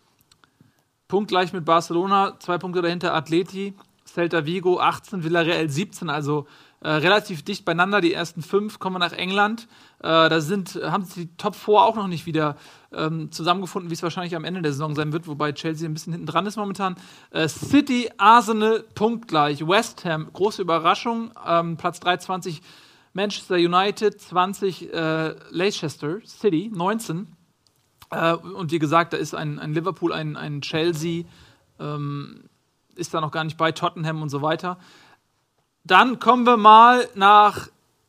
punktgleich 1.09 1.53
mit 1.53 1.65
Barcelona, 1.65 2.37
zwei 2.39 2.59
Punkte 2.59 2.83
dahinter 2.83 3.15
Atleti, 3.15 3.75
Celta 4.13 4.45
Vigo 4.45 4.79
18, 4.79 5.25
Villarreal 5.25 5.69
17, 5.69 6.11
also 6.11 6.47
äh, 6.81 6.91
relativ 6.91 7.43
dicht 7.43 7.65
beieinander. 7.65 8.01
Die 8.01 8.13
ersten 8.13 8.43
fünf 8.43 8.79
kommen 8.79 8.99
nach 8.99 9.13
England. 9.13 9.69
Äh, 10.01 10.29
da 10.29 10.41
sind, 10.41 10.75
haben 10.83 11.05
sich 11.05 11.15
die 11.15 11.37
Top 11.37 11.55
4 11.55 11.75
auch 11.75 11.97
noch 11.97 12.09
nicht 12.09 12.27
wieder 12.27 12.57
ähm, 12.93 13.33
zusammengefunden, 13.33 13.91
wie 13.91 13.95
es 13.95 14.03
wahrscheinlich 14.03 14.37
am 14.37 14.45
Ende 14.45 14.61
der 14.61 14.73
Saison 14.73 14.95
sein 14.95 15.13
wird, 15.13 15.27
wobei 15.29 15.53
Chelsea 15.53 15.89
ein 15.89 15.95
bisschen 15.95 16.13
hinten 16.13 16.27
dran 16.27 16.45
ist 16.45 16.57
momentan. 16.57 16.97
Äh, 17.31 17.49
City, 17.49 18.11
Arsenal, 18.19 18.85
punktgleich. 18.95 19.67
West 19.67 20.05
Ham, 20.05 20.29
große 20.33 20.61
Überraschung. 20.61 21.31
Ähm, 21.47 21.77
Platz 21.79 22.01
320 22.01 22.61
Manchester 23.15 23.57
United, 23.57 24.21
20 24.21 24.93
äh, 24.93 25.35
Leicester 25.51 26.19
City, 26.27 26.71
19. 26.75 27.29
Äh, 28.11 28.35
und 28.35 28.73
wie 28.73 28.79
gesagt, 28.79 29.15
da 29.15 29.17
ist 29.17 29.35
ein, 29.35 29.59
ein 29.59 29.73
Liverpool, 29.73 30.13
ein, 30.13 30.37
ein 30.37 30.61
Chelsea. 30.61 31.25
Ähm, 31.79 32.45
ist 32.97 33.15
da 33.15 33.21
noch 33.21 33.31
gar 33.31 33.45
nicht 33.45 33.57
bei 33.57 33.73
Tottenham 33.73 34.23
und 34.23 34.29
so 34.29 34.43
weiter. 34.43 34.79
Dann 35.85 36.19
kommen 36.19 36.45
wir 36.45 36.57
mal 36.57 37.09
nach 37.15 37.69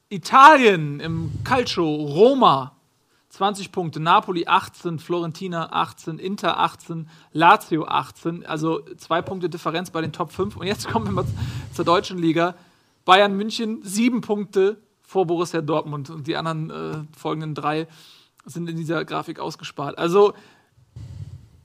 Italien 0.09 0.99
im 0.99 1.31
Calcio. 1.43 1.85
Roma 1.85 2.73
20 3.33 3.71
Punkte, 3.71 3.99
Napoli 3.99 4.45
18, 4.45 4.99
Florentina 4.99 5.71
18, 5.71 6.19
Inter 6.19 6.59
18, 6.59 7.09
Lazio 7.31 7.85
18, 7.85 8.45
also 8.45 8.81
zwei 8.97 9.23
Punkte 9.23 9.49
Differenz 9.49 9.89
bei 9.89 10.01
den 10.01 10.11
Top 10.11 10.31
5. 10.31 10.55
Und 10.55 10.67
jetzt 10.67 10.87
kommen 10.91 11.07
wir 11.07 11.13
mal 11.13 11.25
zur 11.73 11.83
deutschen 11.83 12.19
Liga. 12.19 12.53
Bayern 13.05 13.35
München 13.35 13.81
7 13.81 14.21
Punkte 14.21 14.77
vor 15.01 15.25
Borussia 15.25 15.61
Dortmund 15.61 16.11
und 16.11 16.27
die 16.27 16.35
anderen 16.35 16.69
äh, 16.69 17.17
folgenden 17.17 17.55
drei 17.55 17.87
sind 18.45 18.69
in 18.69 18.77
dieser 18.77 19.03
Grafik 19.03 19.39
ausgespart. 19.39 19.97
Also 19.97 20.33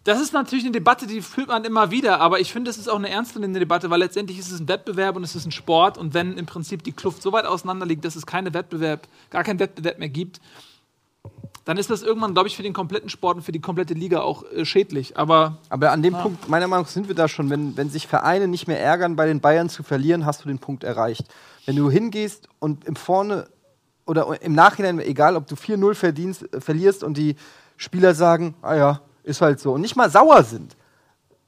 Das 0.09 0.23
ist 0.23 0.33
natürlich 0.33 0.65
eine 0.65 0.73
Debatte, 0.73 1.07
die 1.07 1.21
führt 1.21 1.49
man 1.49 1.67
immer 1.67 1.91
wieder, 1.91 2.19
aber 2.19 2.41
ich 2.41 2.51
finde, 2.51 2.71
es 2.71 2.79
ist 2.79 2.89
auch 2.89 2.97
eine 2.97 3.11
ernstzunehmende 3.11 3.61
Debatte, 3.61 3.91
weil 3.91 3.99
letztendlich 3.99 4.39
ist 4.39 4.51
es 4.51 4.59
ein 4.59 4.67
Wettbewerb 4.67 5.17
und 5.17 5.23
es 5.23 5.37
ist 5.37 5.45
ein 5.45 5.53
Sport 5.53 5.99
und 5.99 6.15
wenn 6.15 6.39
im 6.39 6.47
Prinzip 6.47 6.83
die 6.83 6.93
Kluft 6.93 7.21
so 7.21 7.31
weit 7.33 7.45
auseinander 7.45 7.85
liegt, 7.85 8.07
dass 8.07 8.17
es 8.17 8.25
keine 8.25 8.55
Wettbewerb, 8.55 9.07
gar 9.29 9.45
keinen 9.45 9.59
Wettbewerb 9.59 9.99
mehr 9.99 10.09
gibt, 10.09 10.41
dann 11.67 11.77
ist 11.77 11.91
das 11.91 12.03
irgendwann, 12.03 12.33
glaube 12.33 12.49
ich, 12.49 12.57
für 12.57 12.63
den 12.63 12.73
kompletten 12.73 13.11
Sport 13.11 13.37
und 13.37 13.43
für 13.43 13.53
die 13.53 13.61
komplette 13.61 13.93
Liga 13.93 14.23
auch 14.23 14.51
äh, 14.51 14.65
schädlich. 14.65 15.19
Aber, 15.19 15.59
Aber 15.69 15.93
an 15.93 16.03
dem 16.03 16.15
Punkt, 16.15 16.49
meiner 16.49 16.69
Meinung 16.69 16.87
nach, 16.87 16.91
sind 16.91 17.09
wir 17.09 17.15
da 17.15 17.29
schon. 17.29 17.51
Wenn, 17.51 17.77
wenn 17.77 17.91
sich 17.91 18.07
Vereine 18.07 18.49
nicht 18.49 18.67
mehr 18.67 18.81
ärgern, 18.81 19.15
bei 19.15 19.27
den 19.27 19.43
Bayern 19.43 19.69
zu 19.69 19.83
verlieren, 19.83 20.25
hast 20.25 20.43
du 20.43 20.49
den 20.49 20.59
Punkt 20.59 20.85
erreicht. 20.85 21.27
Wenn 21.67 21.77
du 21.77 21.91
hingehst 21.91 22.49
und 22.61 22.87
im 22.87 22.97
Vorne 22.97 23.47
oder 24.07 24.41
im 24.41 24.55
Nachhinein, 24.55 25.01
egal 25.01 25.37
ob 25.37 25.47
du 25.49 25.55
4-0 25.55 25.93
verdienst, 25.93 26.51
äh, 26.55 26.63
verlierst 26.63 27.05
und 27.05 27.19
die 27.19 27.37
Spieler 27.77 28.15
sagen, 28.15 28.55
ah 28.63 28.75
ja, 28.75 29.01
ist 29.29 29.41
halt 29.41 29.61
so. 29.61 29.73
Und 29.75 29.83
nicht 29.83 29.97
mal 29.97 30.11
sauer 30.11 30.43
sind, 30.43 30.77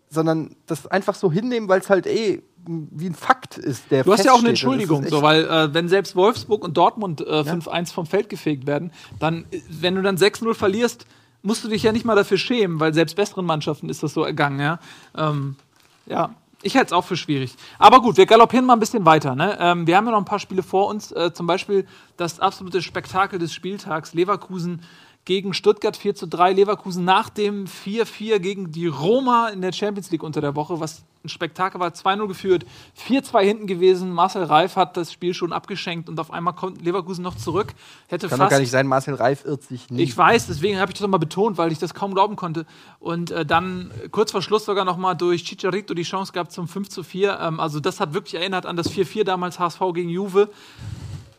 sondern 0.09 0.55
das 0.67 0.87
einfach 0.87 1.15
so 1.15 1.33
hinnehmen, 1.33 1.69
weil 1.69 1.81
es 1.81 1.91
halt 1.91 2.07
eh 2.07 2.43
wie 2.67 3.07
ein 3.07 3.15
Fakt 3.15 3.57
ist, 3.57 3.91
der 3.91 4.05
Du 4.05 4.13
hast 4.13 4.25
ja 4.25 4.33
auch 4.33 4.41
eine 4.41 4.51
Entschuldigung, 4.51 5.07
so, 5.07 5.23
weil 5.23 5.45
äh, 5.47 5.73
wenn 5.73 5.89
selbst 5.89 6.15
Wolfsburg 6.15 6.63
und 6.63 6.77
Dortmund 6.77 7.23
äh, 7.23 7.41
5-1 7.41 7.93
vom 7.93 8.05
Feld 8.05 8.29
gefegt 8.29 8.67
werden, 8.67 8.93
dann, 9.19 9.47
äh, 9.51 9.61
wenn 9.69 9.95
du 9.95 10.03
dann 10.03 10.17
6-0 10.17 10.53
verlierst, 10.55 11.07
musst 11.43 11.65
du 11.65 11.69
dich 11.69 11.83
ja 11.83 11.93
nicht 11.93 12.05
mal 12.05 12.17
dafür 12.17 12.37
schämen, 12.37 12.79
weil 12.79 12.93
selbst 12.93 13.17
besseren 13.17 13.47
Mannschaften 13.47 13.89
ist 13.89 14.03
das 14.03 14.13
so 14.13 14.23
ergangen, 14.23 14.61
ja. 14.61 14.79
Ähm, 15.17 15.57
ja, 16.05 16.35
ich 16.63 16.77
halte 16.77 16.89
es 16.89 16.93
auch 16.93 17.05
für 17.05 17.17
schwierig. 17.17 17.55
Aber 17.79 18.03
gut, 18.03 18.17
wir 18.19 18.27
galoppieren 18.27 18.67
mal 18.67 18.75
ein 18.75 18.81
bisschen 18.81 19.07
weiter. 19.07 19.35
Ne? 19.35 19.57
Ähm, 19.59 19.87
wir 19.87 19.97
haben 19.97 20.05
ja 20.05 20.13
noch 20.13 20.19
ein 20.19 20.27
paar 20.27 20.39
Spiele 20.39 20.63
vor 20.63 20.89
uns, 20.89 21.13
äh, 21.13 21.33
zum 21.33 21.47
Beispiel 21.47 21.87
das 22.17 22.41
absolute 22.41 22.83
Spektakel 22.83 23.39
des 23.39 23.55
Spieltags, 23.55 24.13
Leverkusen 24.13 24.83
gegen 25.31 25.55
Stuttgart 25.55 25.97
4 25.97 26.17
zu 26.17 26.27
3. 26.27 26.55
Leverkusen 26.55 27.05
nach 27.05 27.29
dem 27.29 27.67
4-4 27.67 28.41
gegen 28.41 28.73
die 28.73 28.89
Roma 28.89 29.51
in 29.51 29.61
der 29.61 29.71
Champions 29.71 30.11
League 30.11 30.25
unter 30.25 30.41
der 30.41 30.57
Woche, 30.57 30.81
was 30.81 31.05
ein 31.23 31.29
Spektakel 31.29 31.81
war, 31.81 31.91
2-0 31.91 32.27
geführt, 32.27 32.67
4-2 33.09 33.41
hinten 33.41 33.67
gewesen. 33.69 34.11
Marcel 34.11 34.43
Reif 34.43 34.75
hat 34.75 34.97
das 34.97 35.13
Spiel 35.13 35.33
schon 35.33 35.53
abgeschenkt 35.53 36.09
und 36.09 36.19
auf 36.19 36.33
einmal 36.33 36.55
kommt 36.55 36.83
Leverkusen 36.83 37.23
noch 37.23 37.37
zurück. 37.37 37.75
Hätte 38.09 38.27
Kann 38.27 38.41
doch 38.41 38.49
gar 38.49 38.59
nicht 38.59 38.73
sein, 38.73 38.89
Marcel 38.89 39.15
Reif 39.15 39.45
irrt 39.45 39.63
sich 39.63 39.89
nie. 39.89 40.03
ich 40.03 40.19
weiß, 40.19 40.49
deswegen 40.49 40.81
habe 40.81 40.91
ich 40.91 40.95
das 40.95 41.03
nochmal 41.03 41.21
betont, 41.21 41.59
weil 41.59 41.71
ich 41.71 41.79
das 41.79 41.95
kaum 41.95 42.13
glauben 42.13 42.35
konnte. 42.35 42.67
Und 42.99 43.31
äh, 43.31 43.47
dann 43.47 43.93
kurz 44.11 44.33
vor 44.33 44.43
Schluss 44.43 44.65
sogar 44.65 44.85
nochmal 44.85 45.15
durch 45.15 45.45
Chicharito 45.45 45.95
die 45.95 46.03
Chance 46.03 46.33
gehabt 46.33 46.51
zum 46.51 46.67
5 46.67 46.89
zu 46.89 47.05
4. 47.05 47.39
Ähm, 47.41 47.61
also 47.61 47.79
das 47.79 48.01
hat 48.01 48.15
wirklich 48.15 48.35
erinnert 48.35 48.67
an 48.67 48.77
das 48.77 48.91
4-4 48.91 49.23
damals 49.23 49.61
HSV 49.61 49.81
gegen 49.95 50.09
Juve. 50.09 50.51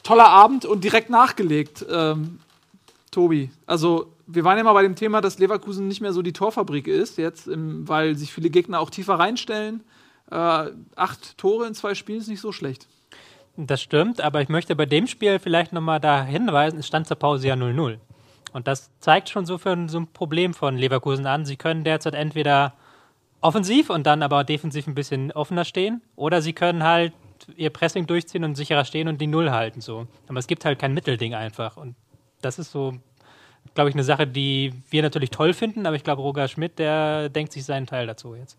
Toller 0.01 0.29
Abend 0.29 0.63
und 0.63 0.85
direkt 0.85 1.09
nachgelegt, 1.09 1.85
ähm, 1.91 2.39
Tobi. 3.11 3.51
Also 3.65 4.13
wir 4.25 4.43
waren 4.43 4.57
ja 4.57 4.63
mal 4.63 4.73
bei 4.73 4.83
dem 4.83 4.95
Thema, 4.95 5.21
dass 5.21 5.37
Leverkusen 5.37 5.87
nicht 5.87 6.01
mehr 6.01 6.13
so 6.13 6.21
die 6.21 6.33
Torfabrik 6.33 6.87
ist 6.87 7.17
jetzt, 7.17 7.49
weil 7.51 8.15
sich 8.15 8.33
viele 8.33 8.49
Gegner 8.49 8.79
auch 8.79 8.89
tiefer 8.89 9.15
reinstellen. 9.15 9.83
Äh, 10.31 10.71
acht 10.95 11.37
Tore 11.37 11.67
in 11.67 11.73
zwei 11.73 11.93
Spielen 11.93 12.19
ist 12.19 12.29
nicht 12.29 12.41
so 12.41 12.51
schlecht. 12.51 12.87
Das 13.57 13.81
stimmt, 13.81 14.21
aber 14.21 14.41
ich 14.41 14.49
möchte 14.49 14.75
bei 14.75 14.85
dem 14.85 15.07
Spiel 15.07 15.37
vielleicht 15.39 15.73
nochmal 15.73 15.99
da 15.99 16.23
hinweisen, 16.23 16.79
es 16.79 16.87
stand 16.87 17.07
zur 17.07 17.17
Pause 17.17 17.49
ja 17.49 17.55
0-0. 17.55 17.97
Und 18.53 18.67
das 18.67 18.89
zeigt 18.99 19.29
schon 19.29 19.45
so 19.45 19.57
für 19.57 19.77
so 19.87 19.99
ein 19.99 20.07
Problem 20.07 20.53
von 20.53 20.77
Leverkusen 20.77 21.25
an. 21.25 21.45
Sie 21.45 21.57
können 21.57 21.83
derzeit 21.83 22.15
entweder 22.15 22.73
offensiv 23.41 23.89
und 23.89 24.05
dann 24.05 24.23
aber 24.23 24.43
defensiv 24.43 24.87
ein 24.87 24.95
bisschen 24.95 25.31
offener 25.31 25.65
stehen, 25.65 26.01
oder 26.15 26.41
sie 26.41 26.53
können 26.53 26.83
halt 26.83 27.13
ihr 27.55 27.71
Pressing 27.71 28.07
durchziehen 28.07 28.43
und 28.43 28.55
sicherer 28.55 28.85
stehen 28.85 29.07
und 29.07 29.19
die 29.19 29.27
Null 29.27 29.51
halten. 29.51 29.81
So. 29.81 30.07
Aber 30.27 30.39
es 30.39 30.47
gibt 30.47 30.63
halt 30.63 30.79
kein 30.79 30.93
Mittelding 30.93 31.33
einfach. 31.33 31.75
Und 31.75 31.95
das 32.41 32.59
ist 32.59 32.71
so, 32.71 32.93
glaube 33.73 33.89
ich, 33.89 33.95
eine 33.95 34.03
Sache, 34.03 34.27
die 34.27 34.73
wir 34.89 35.01
natürlich 35.01 35.29
toll 35.29 35.53
finden, 35.53 35.85
aber 35.85 35.95
ich 35.95 36.03
glaube, 36.03 36.21
Roger 36.21 36.47
Schmidt, 36.47 36.79
der 36.79 37.29
denkt 37.29 37.53
sich 37.53 37.65
seinen 37.65 37.87
Teil 37.87 38.07
dazu 38.07 38.35
jetzt. 38.35 38.57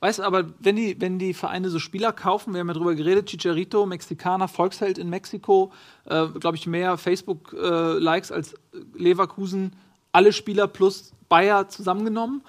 Weißt 0.00 0.18
du, 0.18 0.22
aber 0.24 0.44
wenn 0.58 0.76
die, 0.76 1.00
wenn 1.00 1.18
die 1.18 1.32
Vereine 1.32 1.70
so 1.70 1.78
Spieler 1.78 2.12
kaufen, 2.12 2.52
wir 2.52 2.60
haben 2.60 2.68
ja 2.68 2.74
drüber 2.74 2.94
geredet, 2.94 3.26
Chicharito, 3.26 3.86
Mexikaner, 3.86 4.48
Volksheld 4.48 4.98
in 4.98 5.08
Mexiko, 5.08 5.72
äh, 6.04 6.26
glaube 6.26 6.58
ich, 6.58 6.66
mehr 6.66 6.98
Facebook-Likes 6.98 8.30
als 8.30 8.54
Leverkusen, 8.94 9.74
alle 10.12 10.34
Spieler 10.34 10.66
plus 10.66 11.14
Bayer 11.30 11.68
zusammengenommen. 11.68 12.42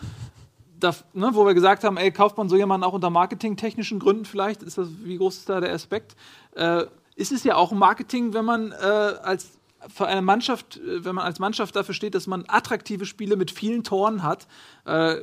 Da, 0.82 0.94
ne, 1.14 1.30
wo 1.32 1.46
wir 1.46 1.54
gesagt 1.54 1.86
haben, 1.86 1.96
ey, 1.96 2.12
kauft 2.12 2.38
man 2.38 2.50
so 2.50 2.58
jemanden 2.58 2.84
auch 2.84 2.92
unter 2.92 3.10
marketingtechnischen 3.10 4.00
Gründen 4.00 4.26
vielleicht? 4.26 4.62
Ist 4.62 4.78
das, 4.78 4.90
wie 5.04 5.18
groß 5.18 5.38
ist 5.38 5.48
da 5.48 5.62
der 5.62 5.72
Aspekt? 5.74 6.18
Äh, 6.56 6.84
ist 7.16 7.32
es 7.32 7.46
ja 7.46 7.56
auch 7.56 7.72
Marketing, 7.72 8.34
wenn 8.34 8.44
man 8.44 8.74
äh, 8.74 8.76
als 8.76 9.58
für 9.94 10.08
eine 10.08 10.22
Mannschaft, 10.22 10.78
äh, 10.78 11.06
wenn 11.06 11.16
man 11.16 11.26
als 11.26 11.40
Mannschaft 11.40 11.76
dafür 11.76 11.94
steht, 11.94 12.16
dass 12.16 12.28
man 12.28 12.46
attraktive 12.48 13.06
Spiele 13.06 13.36
mit 13.36 13.52
vielen 13.52 13.84
Toren 13.84 14.24
hat, 14.24 14.48
äh, 14.86 15.18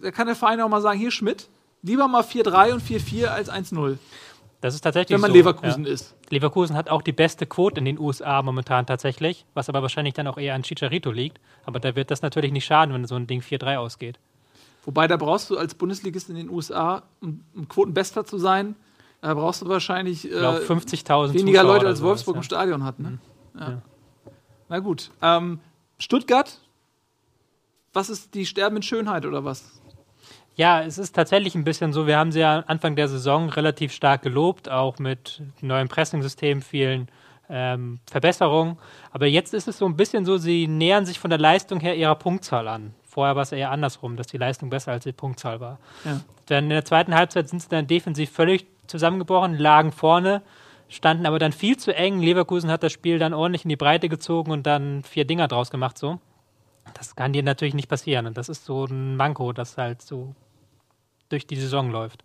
da 0.00 0.10
kann 0.12 0.26
der 0.26 0.36
Verein 0.36 0.60
auch 0.60 0.68
mal 0.68 0.80
sagen, 0.80 0.98
hier 0.98 1.10
Schmidt, 1.10 1.48
lieber 1.82 2.08
mal 2.08 2.22
4-3 2.22 2.74
und 2.74 2.82
4-4 2.82 3.26
als 3.26 3.50
1-0, 3.50 3.98
Das 4.60 4.74
ist 4.74 4.82
tatsächlich 4.82 5.14
wenn 5.14 5.20
man 5.20 5.30
so, 5.30 5.36
Leverkusen 5.36 5.84
ja. 5.84 5.92
ist. 5.92 6.14
Leverkusen 6.30 6.76
hat 6.76 6.90
auch 6.90 7.02
die 7.02 7.12
beste 7.12 7.46
Quote 7.46 7.78
in 7.78 7.84
den 7.84 7.98
USA 7.98 8.42
momentan 8.42 8.86
tatsächlich, 8.86 9.44
was 9.54 9.68
aber 9.68 9.82
wahrscheinlich 9.82 10.14
dann 10.14 10.26
auch 10.26 10.38
eher 10.38 10.54
an 10.54 10.62
Chicharito 10.62 11.10
liegt. 11.10 11.40
Aber 11.64 11.80
da 11.80 11.96
wird 11.96 12.10
das 12.10 12.22
natürlich 12.22 12.52
nicht 12.52 12.64
schaden, 12.64 12.94
wenn 12.94 13.04
so 13.06 13.14
ein 13.14 13.26
Ding 13.26 13.40
4-3 13.40 13.76
ausgeht. 13.76 14.18
Wobei, 14.84 15.06
da 15.06 15.16
brauchst 15.16 15.50
du 15.50 15.58
als 15.58 15.74
Bundesligist 15.74 16.30
in 16.30 16.36
den 16.36 16.48
USA, 16.48 17.02
um, 17.20 17.44
um 17.54 17.68
Quotenbester 17.68 18.24
zu 18.24 18.38
sein, 18.38 18.74
da 19.20 19.34
brauchst 19.34 19.62
du 19.62 19.68
wahrscheinlich 19.68 20.30
äh, 20.30 20.34
50.000 20.34 21.34
weniger 21.34 21.60
Zuschauer 21.60 21.74
Leute 21.74 21.86
als 21.86 22.02
Wolfsburg 22.02 22.36
ja. 22.36 22.40
im 22.40 22.42
Stadion 22.44 22.84
hat. 22.84 22.98
Ne? 22.98 23.18
Ja. 23.58 23.70
Ja. 23.70 23.82
Na 24.68 24.78
gut. 24.80 25.10
Ähm, 25.22 25.60
Stuttgart, 25.98 26.58
was 27.92 28.10
ist 28.10 28.34
die 28.34 28.46
Sterben 28.46 28.76
in 28.76 28.82
Schönheit 28.82 29.24
oder 29.24 29.44
was? 29.44 29.80
Ja, 30.54 30.82
es 30.82 30.98
ist 30.98 31.14
tatsächlich 31.14 31.54
ein 31.54 31.64
bisschen 31.64 31.92
so. 31.92 32.06
Wir 32.06 32.18
haben 32.18 32.32
sie 32.32 32.40
ja 32.40 32.64
Anfang 32.66 32.96
der 32.96 33.08
Saison 33.08 33.48
relativ 33.48 33.92
stark 33.92 34.22
gelobt, 34.22 34.68
auch 34.68 34.98
mit 34.98 35.40
neuem 35.60 35.88
Pressing-System, 35.88 36.62
vielen 36.62 37.08
ähm, 37.48 38.00
Verbesserungen. 38.10 38.76
Aber 39.12 39.26
jetzt 39.26 39.54
ist 39.54 39.68
es 39.68 39.78
so 39.78 39.86
ein 39.86 39.96
bisschen 39.96 40.24
so, 40.24 40.36
sie 40.36 40.66
nähern 40.66 41.06
sich 41.06 41.18
von 41.18 41.30
der 41.30 41.38
Leistung 41.38 41.80
her 41.80 41.96
ihrer 41.96 42.16
Punktzahl 42.16 42.68
an. 42.68 42.94
Vorher 43.04 43.36
war 43.36 43.42
es 43.42 43.52
eher 43.52 43.70
andersrum, 43.70 44.16
dass 44.16 44.26
die 44.26 44.36
Leistung 44.36 44.68
besser 44.68 44.92
als 44.92 45.04
die 45.04 45.12
Punktzahl 45.12 45.60
war. 45.60 45.78
Ja. 46.04 46.20
Dann 46.46 46.64
in 46.64 46.70
der 46.70 46.84
zweiten 46.84 47.14
Halbzeit 47.14 47.48
sind 47.48 47.62
sie 47.62 47.68
dann 47.68 47.86
defensiv 47.86 48.30
völlig 48.30 48.66
zusammengebrochen, 48.86 49.56
lagen 49.56 49.92
vorne, 49.92 50.42
standen 50.88 51.26
aber 51.26 51.38
dann 51.38 51.52
viel 51.52 51.76
zu 51.76 51.94
eng. 51.94 52.20
Leverkusen 52.20 52.70
hat 52.70 52.82
das 52.82 52.92
Spiel 52.92 53.18
dann 53.18 53.34
ordentlich 53.34 53.64
in 53.64 53.68
die 53.68 53.76
Breite 53.76 54.08
gezogen 54.08 54.50
und 54.50 54.66
dann 54.66 55.02
vier 55.02 55.24
Dinger 55.24 55.48
draus 55.48 55.70
gemacht 55.70 55.98
so. 55.98 56.18
Das 56.94 57.14
kann 57.14 57.32
dir 57.32 57.42
natürlich 57.42 57.74
nicht 57.74 57.88
passieren. 57.88 58.26
Und 58.26 58.36
das 58.36 58.48
ist 58.48 58.64
so 58.64 58.86
ein 58.86 59.16
Manko, 59.16 59.52
das 59.52 59.76
halt 59.76 60.02
so 60.02 60.34
durch 61.28 61.46
die 61.46 61.56
Saison 61.56 61.90
läuft. 61.90 62.24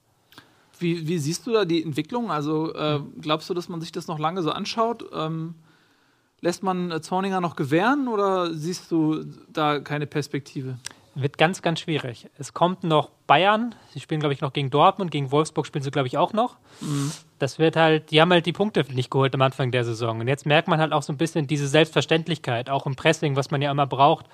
Wie, 0.80 1.08
wie 1.08 1.18
siehst 1.18 1.46
du 1.46 1.52
da 1.52 1.66
die 1.66 1.84
Entwicklung? 1.84 2.32
Also 2.32 2.74
äh, 2.74 3.00
glaubst 3.22 3.50
du, 3.50 3.54
dass 3.54 3.70
man 3.70 3.82
sich 3.82 3.92
das 3.92 4.08
noch 4.08 4.20
lange 4.20 4.42
so 4.42 4.52
anschaut? 4.52 5.06
Ähm, 5.14 5.56
lässt 6.42 6.64
man 6.64 7.02
Zorninger 7.02 7.42
noch 7.42 7.56
gewähren 7.56 8.08
oder 8.08 8.54
siehst 8.54 8.92
du 8.92 9.24
da 9.52 9.80
keine 9.80 10.08
Perspektive? 10.08 10.78
Wird 11.16 11.38
ganz, 11.38 11.62
ganz 11.62 11.80
schwierig. 11.80 12.28
Es 12.38 12.54
kommt 12.54 12.84
noch 12.84 13.12
Bayern. 13.28 13.76
Sie 13.94 14.00
spielen, 14.00 14.20
glaube 14.20 14.34
ich, 14.34 14.42
noch 14.42 14.52
gegen 14.52 14.70
Dortmund. 14.70 15.12
Gegen 15.12 15.32
Wolfsburg 15.32 15.66
spielen 15.66 15.84
sie, 15.84 15.92
glaube 15.92 16.08
ich, 16.08 16.18
auch 16.18 16.34
noch. 16.34 16.58
Das 17.40 17.60
wird 17.60 17.76
halt, 17.76 18.12
die 18.12 18.20
haben 18.20 18.32
halt 18.32 18.46
die 18.46 18.54
Punkte 18.54 18.84
nicht 18.92 19.12
geholt 19.12 19.34
am 19.36 19.42
Anfang 19.42 19.72
der 19.72 19.84
Saison. 19.86 20.20
Und 20.20 20.28
jetzt 20.28 20.46
merkt 20.46 20.68
man 20.68 20.80
halt 20.80 20.92
auch 20.92 21.04
so 21.04 21.14
ein 21.14 21.18
bisschen 21.18 21.46
diese 21.46 21.68
Selbstverständlichkeit, 21.68 22.70
auch 22.70 22.86
im 22.86 22.96
Pressing, 22.96 23.36
was 23.36 23.52
man 23.52 23.62
ja 23.62 23.70
immer 23.72 23.86
braucht, 23.86 24.26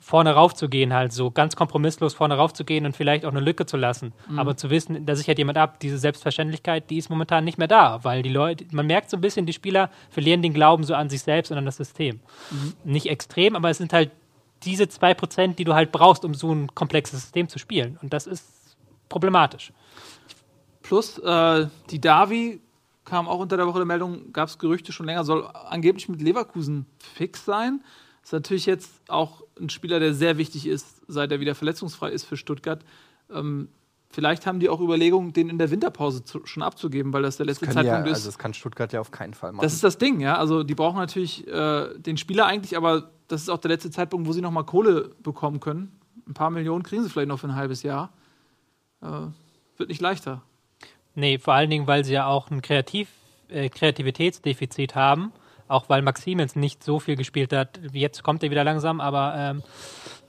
vorne 0.00 0.32
rauf 0.32 0.54
zu 0.54 0.68
gehen, 0.68 0.94
halt 0.94 1.12
so 1.12 1.30
ganz 1.30 1.56
kompromisslos 1.56 2.14
vorne 2.14 2.36
rauf 2.36 2.52
zu 2.52 2.64
gehen 2.64 2.86
und 2.86 2.96
vielleicht 2.96 3.24
auch 3.24 3.30
eine 3.30 3.40
Lücke 3.40 3.66
zu 3.66 3.76
lassen. 3.76 4.12
Aber 4.36 4.56
zu 4.56 4.70
wissen, 4.70 5.04
da 5.06 5.16
sichert 5.16 5.38
jemand 5.38 5.58
ab, 5.58 5.80
diese 5.80 5.98
Selbstverständlichkeit, 5.98 6.88
die 6.90 6.98
ist 6.98 7.10
momentan 7.10 7.44
nicht 7.44 7.58
mehr 7.58 7.68
da, 7.68 8.04
weil 8.04 8.22
die 8.22 8.30
Leute, 8.30 8.64
man 8.70 8.86
merkt 8.86 9.10
so 9.10 9.16
ein 9.16 9.20
bisschen, 9.20 9.44
die 9.44 9.52
Spieler 9.52 9.90
verlieren 10.10 10.42
den 10.42 10.54
Glauben 10.54 10.84
so 10.84 10.94
an 10.94 11.10
sich 11.10 11.22
selbst 11.22 11.50
und 11.50 11.58
an 11.58 11.66
das 11.66 11.76
System. 11.76 12.20
Nicht 12.84 13.06
extrem, 13.06 13.56
aber 13.56 13.70
es 13.70 13.78
sind 13.78 13.92
halt 13.92 14.10
diese 14.62 14.88
zwei 14.88 15.14
Prozent, 15.14 15.58
die 15.58 15.64
du 15.64 15.74
halt 15.74 15.92
brauchst, 15.92 16.24
um 16.24 16.34
so 16.34 16.52
ein 16.52 16.74
komplexes 16.74 17.22
System 17.22 17.48
zu 17.48 17.58
spielen. 17.58 17.98
Und 18.02 18.12
das 18.12 18.26
ist 18.26 18.76
problematisch. 19.08 19.72
Plus, 20.82 21.18
äh, 21.18 21.66
die 21.90 22.00
Davi 22.00 22.60
kam 23.04 23.28
auch 23.28 23.38
unter 23.38 23.56
der 23.56 23.66
Woche 23.66 23.78
der 23.78 23.86
Meldung, 23.86 24.32
gab 24.32 24.48
es 24.48 24.58
Gerüchte 24.58 24.92
schon 24.92 25.06
länger, 25.06 25.24
soll 25.24 25.46
angeblich 25.46 26.08
mit 26.08 26.20
Leverkusen 26.20 26.86
fix 26.98 27.44
sein. 27.44 27.82
Ist 28.22 28.32
natürlich 28.32 28.66
jetzt 28.66 28.90
auch 29.08 29.42
ein 29.58 29.70
Spieler, 29.70 30.00
der 30.00 30.12
sehr 30.12 30.36
wichtig 30.36 30.66
ist, 30.66 31.00
seit 31.08 31.32
er 31.32 31.40
wieder 31.40 31.54
verletzungsfrei 31.54 32.10
ist 32.10 32.24
für 32.24 32.36
Stuttgart. 32.36 32.84
Ähm, 33.30 33.68
vielleicht 34.10 34.46
haben 34.46 34.60
die 34.60 34.68
auch 34.68 34.80
Überlegungen, 34.80 35.32
den 35.32 35.48
in 35.48 35.58
der 35.58 35.70
Winterpause 35.70 36.24
zu, 36.24 36.44
schon 36.44 36.62
abzugeben, 36.62 37.12
weil 37.12 37.22
das 37.22 37.38
der 37.38 37.46
letzte 37.46 37.66
ja, 37.66 37.72
Zeitpunkt 37.72 38.06
ist. 38.08 38.14
also 38.14 38.28
das 38.28 38.38
kann 38.38 38.52
Stuttgart 38.54 38.92
ja 38.92 39.00
auf 39.00 39.10
keinen 39.10 39.34
Fall 39.34 39.52
machen. 39.52 39.62
Das 39.62 39.72
ist 39.72 39.84
das 39.84 39.98
Ding, 39.98 40.20
ja. 40.20 40.36
Also 40.36 40.62
die 40.62 40.74
brauchen 40.74 40.96
natürlich 40.96 41.46
äh, 41.46 41.98
den 41.98 42.16
Spieler 42.16 42.46
eigentlich, 42.46 42.76
aber 42.76 43.10
das 43.28 43.42
ist 43.42 43.48
auch 43.48 43.58
der 43.58 43.70
letzte 43.70 43.90
Zeitpunkt, 43.90 44.26
wo 44.26 44.32
sie 44.32 44.40
nochmal 44.40 44.64
Kohle 44.64 45.10
bekommen 45.22 45.60
können. 45.60 45.92
Ein 46.26 46.34
paar 46.34 46.50
Millionen 46.50 46.82
kriegen 46.82 47.02
sie 47.02 47.08
vielleicht 47.10 47.28
noch 47.28 47.38
für 47.38 47.48
ein 47.48 47.54
halbes 47.56 47.82
Jahr. 47.82 48.10
Äh, 49.02 49.06
wird 49.76 49.88
nicht 49.88 50.00
leichter. 50.00 50.42
Nee, 51.14 51.38
vor 51.38 51.54
allen 51.54 51.70
Dingen, 51.70 51.86
weil 51.86 52.04
sie 52.04 52.14
ja 52.14 52.26
auch 52.26 52.50
ein 52.50 52.62
Kreativ, 52.62 53.08
äh, 53.48 53.68
Kreativitätsdefizit 53.68 54.94
haben. 54.94 55.32
Auch 55.68 55.88
weil 55.88 56.00
Maximens 56.02 56.56
nicht 56.56 56.82
so 56.82 56.98
viel 56.98 57.16
gespielt 57.16 57.52
hat. 57.52 57.78
Jetzt 57.92 58.22
kommt 58.22 58.42
er 58.42 58.50
wieder 58.50 58.64
langsam, 58.64 59.00
aber 59.00 59.34
ähm, 59.36 59.62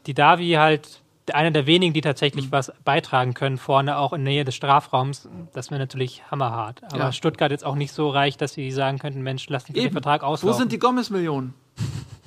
die 0.05 0.13
Davi 0.13 0.51
halt, 0.53 1.01
einer 1.31 1.51
der 1.51 1.65
wenigen, 1.65 1.93
die 1.93 2.01
tatsächlich 2.01 2.51
was 2.51 2.73
beitragen 2.83 3.33
können, 3.33 3.57
vorne 3.57 3.97
auch 3.97 4.11
in 4.13 4.23
Nähe 4.23 4.43
des 4.43 4.55
Strafraums. 4.55 5.29
Das 5.53 5.69
wäre 5.71 5.79
natürlich 5.79 6.23
hammerhart. 6.29 6.81
Aber 6.91 6.97
Ja. 6.97 7.11
Stuttgart 7.13 7.51
jetzt 7.51 7.65
auch 7.65 7.75
nicht 7.75 7.93
so 7.93 8.09
reich, 8.09 8.35
dass 8.35 8.53
sie 8.53 8.69
sagen 8.71 8.99
könnten, 8.99 9.21
Mensch, 9.21 9.47
lass 9.49 9.65
uns 9.69 9.75
den. 9.75 9.91
Vertrag 9.91 10.23
Wo 10.23 10.27
auslaufen. 10.27 10.59
sind 10.59 10.71
die 10.73 10.79
Gomez-Millionen? 10.79 11.53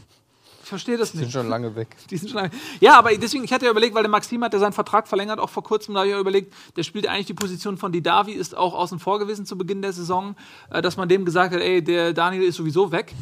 Verstehe 0.72 0.96
das 0.96 1.11
Die 1.12 1.18
sind 1.18 1.26
nicht. 1.26 1.35
schon 1.35 1.48
lange 1.50 1.76
weg. 1.76 1.94
Die 2.11 2.16
sind 2.16 2.30
schon 2.30 2.38
lange. 2.38 2.50
Ja, 2.80 2.98
aber 2.98 3.14
deswegen, 3.14 3.44
ich 3.44 3.52
hatte 3.52 3.66
ja 3.66 3.70
überlegt, 3.70 3.94
weil 3.94 4.02
der 4.02 4.11
Maxim 4.11 4.42
hat 4.42 4.54
ja 4.54 4.58
seinen 4.58 4.72
Vertrag 4.72 5.06
verlängert, 5.06 5.38
auch 5.38 5.50
vor 5.50 5.62
kurzem, 5.62 5.92
da 5.92 6.00
habe 6.00 6.08
ich 6.08 6.14
ja 6.14 6.18
überlegt, 6.18 6.54
der 6.76 6.82
spielt 6.82 7.06
eigentlich 7.06 7.26
die 7.26 7.35
Position 7.35 7.76
von 7.76 7.92
Didavi, 7.92 8.32
ist 8.32 8.56
auch 8.56 8.72
außen 8.72 8.98
vor 8.98 9.18
gewesen 9.18 9.44
zu 9.44 9.58
Beginn 9.58 9.82
der 9.82 9.92
Saison, 9.92 10.35
äh, 10.70 10.80
dass 10.80 10.96
man 10.96 11.11
dem 11.11 11.26
gesagt 11.26 11.52
hat, 11.52 11.61
ey, 11.61 11.85
der 11.85 12.14
Daniel 12.14 12.42
ist 12.42 12.56
sowieso 12.56 12.90
weg. 12.90 13.14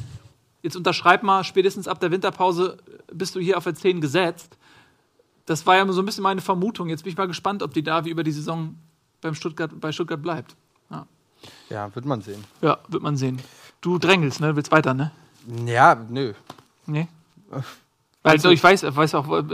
Jetzt 0.62 0.76
unterschreib 0.76 1.24
mal, 1.24 1.42
spätestens 1.42 1.88
ab 1.88 1.98
der 1.98 2.12
Winterpause 2.12 2.76
bist 3.12 3.34
du 3.34 3.40
hier 3.40 3.56
auf 3.58 3.64
der 3.64 3.74
10 3.74 4.00
gesetzt. 4.00 4.56
Das 5.46 5.66
war 5.66 5.74
ja 5.76 5.92
so 5.92 6.00
ein 6.02 6.06
bisschen 6.06 6.22
meine 6.22 6.40
Vermutung. 6.40 6.88
Jetzt 6.88 7.02
bin 7.02 7.10
ich 7.10 7.18
mal 7.18 7.26
gespannt, 7.26 7.64
ob 7.64 7.74
Didavi 7.74 8.10
über 8.10 8.22
die 8.22 8.30
Saison 8.30 8.76
beim 9.20 9.34
Stuttgart, 9.34 9.72
bei 9.80 9.90
Stuttgart 9.90 10.22
bleibt. 10.22 10.54
Ja. 10.90 11.06
Ja, 11.68 11.94
wird 11.94 12.04
man 12.04 12.20
sehen. 12.20 12.44
ja, 12.62 12.78
wird 12.88 13.02
man 13.02 13.16
sehen. 13.16 13.40
Du 13.80 13.98
drängelst, 13.98 14.40
ne? 14.40 14.54
Willst 14.54 14.70
weiter, 14.70 14.94
ne? 14.94 15.10
Ja, 15.66 15.94
nö. 16.08 16.34
Nee. 16.86 17.08
Also, 18.22 18.50
ich 18.50 18.62
weiß, 18.62 18.84
weiß 18.94 19.14
auch, 19.14 19.44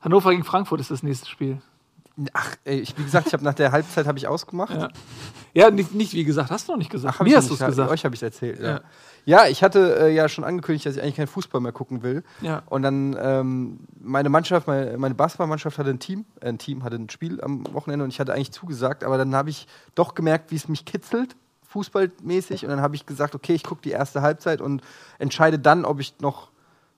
Hannover 0.00 0.30
gegen 0.30 0.44
Frankfurt 0.44 0.80
ist 0.80 0.90
das 0.90 1.02
nächste 1.02 1.28
Spiel. 1.28 1.60
Ach, 2.34 2.56
ey, 2.64 2.80
ich, 2.80 2.98
wie 2.98 3.04
gesagt, 3.04 3.28
ich 3.28 3.32
habe 3.32 3.42
nach 3.42 3.54
der 3.54 3.72
Halbzeit 3.72 4.06
habe 4.06 4.18
ich 4.18 4.28
ausgemacht. 4.28 4.74
Ja. 4.74 4.88
Ja, 5.54 5.70
nicht, 5.70 5.94
nicht 5.94 6.12
wie 6.12 6.24
gesagt, 6.24 6.50
hast 6.50 6.68
du 6.68 6.72
noch 6.72 6.78
nicht 6.78 6.90
gesagt. 6.90 7.18
hab 7.18 7.26
Mir 7.26 7.36
hast 7.36 7.48
du 7.48 7.54
es 7.54 7.64
gesagt. 7.64 7.90
Euch 7.90 8.04
habe 8.04 8.14
ich 8.14 8.20
es 8.20 8.22
erzählt. 8.22 8.60
Ja. 8.60 8.66
Ja. 8.66 8.80
ja, 9.24 9.46
ich 9.48 9.62
hatte 9.62 9.98
äh, 9.98 10.14
ja 10.14 10.28
schon 10.28 10.44
angekündigt, 10.44 10.84
dass 10.84 10.96
ich 10.96 11.02
eigentlich 11.02 11.16
keinen 11.16 11.26
Fußball 11.26 11.60
mehr 11.60 11.72
gucken 11.72 12.02
will. 12.02 12.22
Ja. 12.42 12.62
Und 12.66 12.82
dann 12.82 13.16
ähm, 13.18 13.80
meine 13.98 14.28
Mannschaft, 14.28 14.66
meine, 14.66 14.98
meine 14.98 15.14
Basketballmannschaft 15.14 15.78
hatte 15.78 15.90
ein 15.90 16.00
Team, 16.00 16.26
äh, 16.40 16.48
ein 16.48 16.58
Team 16.58 16.84
hatte 16.84 16.96
ein 16.96 17.08
Spiel 17.08 17.40
am 17.40 17.64
Wochenende 17.72 18.04
und 18.04 18.10
ich 18.10 18.20
hatte 18.20 18.34
eigentlich 18.34 18.52
zugesagt, 18.52 19.04
aber 19.04 19.16
dann 19.16 19.34
habe 19.34 19.48
ich 19.48 19.66
doch 19.94 20.14
gemerkt, 20.14 20.50
wie 20.50 20.56
es 20.56 20.68
mich 20.68 20.84
kitzelt, 20.84 21.34
fußballmäßig. 21.68 22.64
Und 22.64 22.70
dann 22.70 22.82
habe 22.82 22.94
ich 22.94 23.06
gesagt, 23.06 23.34
okay, 23.34 23.54
ich 23.54 23.64
gucke 23.64 23.80
die 23.82 23.90
erste 23.90 24.20
Halbzeit 24.20 24.60
und 24.60 24.82
entscheide 25.18 25.58
dann, 25.58 25.86
ob 25.86 26.00
ich 26.00 26.14
noch 26.20 26.51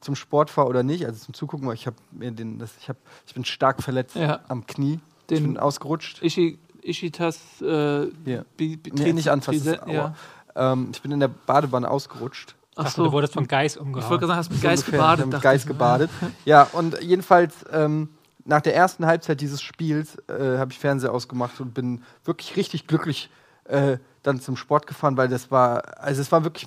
zum 0.05 0.14
Sport 0.14 0.51
fahre 0.51 0.69
oder 0.69 0.83
nicht, 0.83 1.05
also 1.07 1.25
zum 1.25 1.35
Zugucken, 1.35 1.67
weil 1.67 1.75
ich 1.75 1.87
habe 1.87 1.97
mir 2.12 2.31
den, 2.31 2.59
das, 2.59 2.71
ich 2.81 2.88
habe, 2.88 2.99
ich 3.27 3.35
bin 3.35 3.45
stark 3.45 3.83
verletzt 3.83 4.14
Ja. 4.17 4.40
am 4.49 4.67
Knie, 4.67 5.01
Den- 5.31 5.37
ich 5.38 5.43
bin 5.43 5.59
ausgerutscht. 5.59 6.23
Ishi, 6.23 6.59
Ishitas. 6.83 7.38
Äh, 7.62 8.09
Hier. 8.25 8.45
Bi- 8.57 8.77
Bi- 8.77 8.93
Nee, 8.95 9.12
nicht 9.12 9.29
anfassen. 9.31 9.77
Ja. 9.88 10.14
Ähm, 10.55 10.90
ich 10.93 11.01
bin 11.03 11.11
in 11.12 11.21
der 11.21 11.29
Badewanne 11.29 11.90
ausgerutscht. 11.90 12.55
Ach 12.77 12.85
Ach 12.87 12.90
so, 12.90 13.05
du 13.05 13.12
wurdest 13.12 13.33
von 13.35 13.47
Geist 13.49 13.77
Ich 13.77 13.81
wollte 13.81 13.97
umgehauen. 13.97 14.21
sagen, 14.21 14.37
hast 14.37 14.51
mit 14.51 14.61
So 14.61 14.67
Geist 14.69 14.83
ungefähr. 14.85 14.99
gebadet. 14.99 15.35
Hab 15.35 15.45
mit 15.53 15.61
ich. 15.61 15.67
gebadet. 15.67 16.11
Ja, 16.45 16.62
und 16.73 17.01
jedenfalls 17.03 17.55
ähm, 17.73 18.09
nach 18.45 18.61
der 18.61 18.75
ersten 18.77 19.07
Halbzeit 19.07 19.40
dieses 19.40 19.62
Spiels 19.62 20.17
äh, 20.29 20.59
habe 20.59 20.73
ich 20.73 20.79
Fernseher 20.79 21.12
ausgemacht 21.12 21.61
und 21.61 21.73
bin 21.73 22.03
wirklich 22.25 22.57
richtig 22.57 22.87
glücklich 22.87 23.31
äh, 23.64 23.97
dann 24.27 24.41
zum 24.41 24.57
Sport 24.57 24.87
gefahren, 24.87 25.17
weil 25.17 25.29
das 25.29 25.51
war, 25.51 25.99
also 26.01 26.21
es 26.21 26.33
war 26.33 26.43
wirklich, 26.45 26.67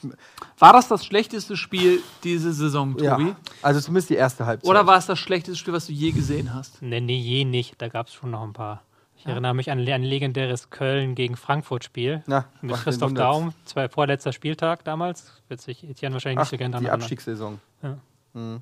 War 0.60 0.74
das 0.74 0.88
das 0.88 1.06
schlechteste 1.06 1.58
Spiel 1.58 2.02
diese 2.24 2.54
Saison, 2.54 2.98
ja, 3.00 3.16
Tobi? 3.18 3.36
also 3.62 3.80
zumindest 3.82 4.10
die 4.10 4.16
erste 4.16 4.46
Halbzeit. 4.46 4.70
Oder 4.70 4.88
war 4.88 4.98
es 4.98 5.06
das 5.08 5.20
schlechteste 5.20 5.58
Spiel, 5.58 5.74
was 5.74 5.88
du 5.88 5.94
je 5.94 6.12
gesehen 6.12 6.54
hast? 6.54 6.82
Nee, 6.82 7.02
nee, 7.02 7.18
je 7.18 7.46
nicht. 7.46 7.82
Da 7.82 7.90
gab 7.90 8.08
es 8.08 8.14
schon 8.14 8.32
noch 8.32 8.44
ein 8.44 8.54
paar. 8.54 8.82
Ich 9.20 9.26
erinnere 9.26 9.56
mich 9.56 9.72
an 9.72 9.80
ein 9.80 10.04
legendäres 10.04 10.70
Köln 10.70 11.16
gegen 11.16 11.36
Frankfurt-Spiel. 11.36 12.24
Mit 12.62 12.76
Christoph. 12.76 13.14
Daum, 13.16 13.54
zwei 13.66 13.90
vorletzter 13.90 14.32
Spieltag 14.32 14.84
damals. 14.84 15.32
Wird 15.50 15.60
sich 15.60 15.84
Etienne 15.84 16.14
wahrscheinlich 16.14 16.38
Ach, 16.40 16.44
nicht 16.44 16.52
so 16.52 16.58
gerne 16.58 16.80
die. 16.80 16.90
Abstiegssaison. 16.90 17.60
Ja. 17.82 17.98
Mhm. 18.34 18.62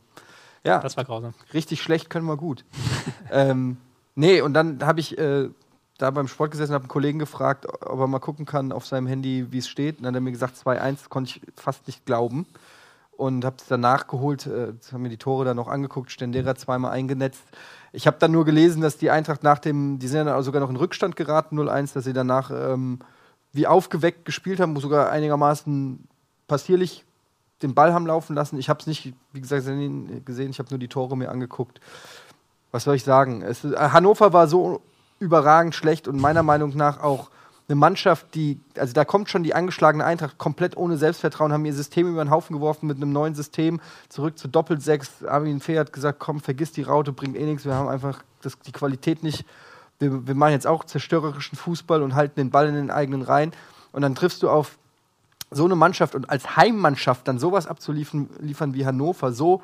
Ja, 0.63 0.79
Das 0.79 0.95
war 0.97 1.03
grausam. 1.03 1.34
richtig 1.53 1.81
schlecht 1.81 2.10
können 2.10 2.25
wir 2.25 2.38
gut. 2.38 2.63
ähm, 3.31 3.77
nee, 4.15 4.41
und 4.41 4.53
dann 4.53 4.84
habe 4.84 5.01
ich 5.01 5.17
äh, 5.17 5.49
da 5.97 6.12
beim 6.12 6.27
Sport 6.27 6.51
gesessen 6.51 6.73
habe 6.73 6.84
einen 6.84 6.89
Kollegen 6.89 7.19
gefragt, 7.19 7.67
ob 7.67 7.99
er 7.99 8.08
mal 8.08 8.19
gucken 8.19 8.45
kann 8.45 8.71
auf 8.71 8.86
seinem 8.86 9.08
Handy, 9.08 9.51
wie 9.51 9.60
es 9.60 9.67
steht. 9.67 9.97
Und 9.97 10.03
dann 10.03 10.13
hat 10.13 10.19
er 10.19 10.23
mir 10.23 10.31
gesagt, 10.31 10.58
2-1, 10.58 11.10
konnte 11.10 11.31
ich 11.31 11.41
fast 11.55 11.88
nicht 11.88 12.05
glauben. 12.05 12.45
Und 13.17 13.45
habe 13.45 13.55
es 13.60 13.67
dann 13.67 13.79
nachgeholt, 13.79 14.45
äh, 14.45 14.73
haben 14.91 15.01
mir 15.01 15.10
die 15.10 15.17
Tore 15.17 15.45
dann 15.45 15.55
noch 15.55 15.69
angeguckt, 15.69 16.12
Stendera 16.12 16.55
zweimal 16.55 16.91
eingenetzt. 16.91 17.43
Ich 17.93 18.08
habe 18.08 18.17
dann 18.19 18.31
nur 18.31 18.43
gelesen, 18.43 18.81
dass 18.81 18.97
die 18.97 19.10
Eintracht 19.10 19.41
nach 19.41 19.60
dem, 19.60 19.99
die 19.99 20.10
sind 20.10 20.25
dann 20.25 20.43
sogar 20.43 20.60
noch 20.60 20.69
in 20.69 20.75
Rückstand 20.75 21.15
geraten, 21.15 21.58
0-1, 21.58 21.93
dass 21.93 22.03
sie 22.03 22.12
danach 22.12 22.51
ähm, 22.51 22.99
wie 23.53 23.67
aufgeweckt 23.67 24.25
gespielt 24.25 24.60
haben, 24.60 24.77
sogar 24.81 25.12
einigermaßen 25.12 26.05
passierlich 26.45 27.05
den 27.62 27.73
Ball 27.73 27.93
haben 27.93 28.05
laufen 28.05 28.36
lassen. 28.36 28.60
Ich 28.60 28.67
habe 28.67 28.81
es 28.81 28.88
nicht, 28.88 29.13
wie 29.31 29.39
gesagt, 29.39 29.63
gesehen, 29.63 30.49
ich 30.49 30.60
habe 30.60 30.69
nur 30.69 30.79
die 30.79 30.89
Tore 30.89 31.15
mir 31.15 31.31
angeguckt. 31.31 31.79
Was 32.71 32.84
soll 32.84 32.95
ich 32.95 33.05
sagen? 33.05 33.41
Es, 33.43 33.63
äh, 33.63 33.77
Hannover 33.77 34.34
war 34.34 34.49
so 34.49 34.81
überragend 35.19 35.75
schlecht 35.75 36.08
und 36.08 36.19
meiner 36.19 36.43
Meinung 36.43 36.75
nach 36.75 37.01
auch 37.01 37.30
eine 37.67 37.75
Mannschaft, 37.75 38.36
die, 38.36 38.60
also 38.78 38.93
da 38.93 39.06
kommt 39.06 39.30
schon 39.30 39.43
die 39.43 39.56
angeschlagene 39.56 40.06
Eintracht 40.06 40.38
komplett 40.38 40.78
ohne 40.78 40.97
Selbstvertrauen, 40.97 41.51
haben 41.51 41.65
ihr 41.65 41.73
System 41.73 42.08
über 42.08 42.23
den 42.23 42.30
Haufen 42.30 42.56
geworfen 42.56 42.86
mit 42.86 42.97
einem 42.97 43.12
neuen 43.12 43.34
System, 43.34 43.82
zurück 44.08 44.38
zu 44.38 44.47
Doppelsechs. 44.47 45.23
Armin 45.25 45.62
Fee 45.62 45.80
hat 45.80 45.91
gesagt, 45.91 46.19
komm, 46.19 46.39
vergiss 46.39 46.71
die 46.73 46.84
Raute, 46.84 47.12
bringt 47.12 47.36
eh 47.36 47.45
nichts, 47.45 47.65
wir 47.65 47.73
haben 47.73 47.89
einfach 47.89 48.23
das, 48.41 48.60
die 48.60 48.71
Qualität 48.71 49.23
nicht. 49.23 49.45
Wir, 49.97 50.28
wir 50.28 50.36
machen 50.36 50.51
jetzt 50.51 50.67
auch 50.67 50.84
zerstörerischen 50.84 51.58
Fußball 51.58 52.04
und 52.04 52.13
halten 52.13 52.36
den 52.36 52.51
Ball 52.51 52.67
in 52.67 52.75
den 52.75 52.91
eigenen 52.91 53.23
Reihen. 53.23 53.51
Und 53.91 54.01
dann 54.01 54.13
triffst 54.13 54.43
du 54.43 54.49
auf 54.49 54.78
so 55.49 55.65
eine 55.65 55.75
Mannschaft 55.75 56.15
und 56.15 56.30
als 56.30 56.58
Heimmannschaft 56.58 57.28
dann 57.28 57.39
sowas 57.39 57.65
abzuliefern 57.65 58.30
liefern 58.39 58.73
wie 58.73 58.86
Hannover, 58.86 59.32
so 59.32 59.63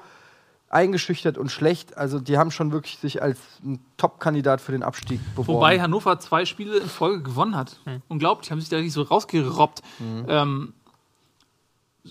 eingeschüchtert 0.71 1.37
und 1.37 1.51
schlecht. 1.51 1.97
Also 1.97 2.19
die 2.19 2.37
haben 2.37 2.51
schon 2.51 2.71
wirklich 2.71 2.97
sich 2.97 3.21
als 3.21 3.39
ein 3.63 3.79
Top-Kandidat 3.97 4.61
für 4.61 4.71
den 4.71 4.83
Abstieg 4.83 5.19
beworben. 5.35 5.59
Wobei 5.59 5.79
Hannover 5.79 6.19
zwei 6.19 6.45
Spiele 6.45 6.77
in 6.77 6.87
Folge 6.87 7.23
gewonnen 7.23 7.55
hat. 7.55 7.79
Unglaublich, 8.07 8.51
haben 8.51 8.59
sich 8.59 8.69
da 8.69 8.77
richtig 8.77 8.93
so 8.93 9.03
rausgerobbt. 9.03 9.81
Ähm, 10.27 10.73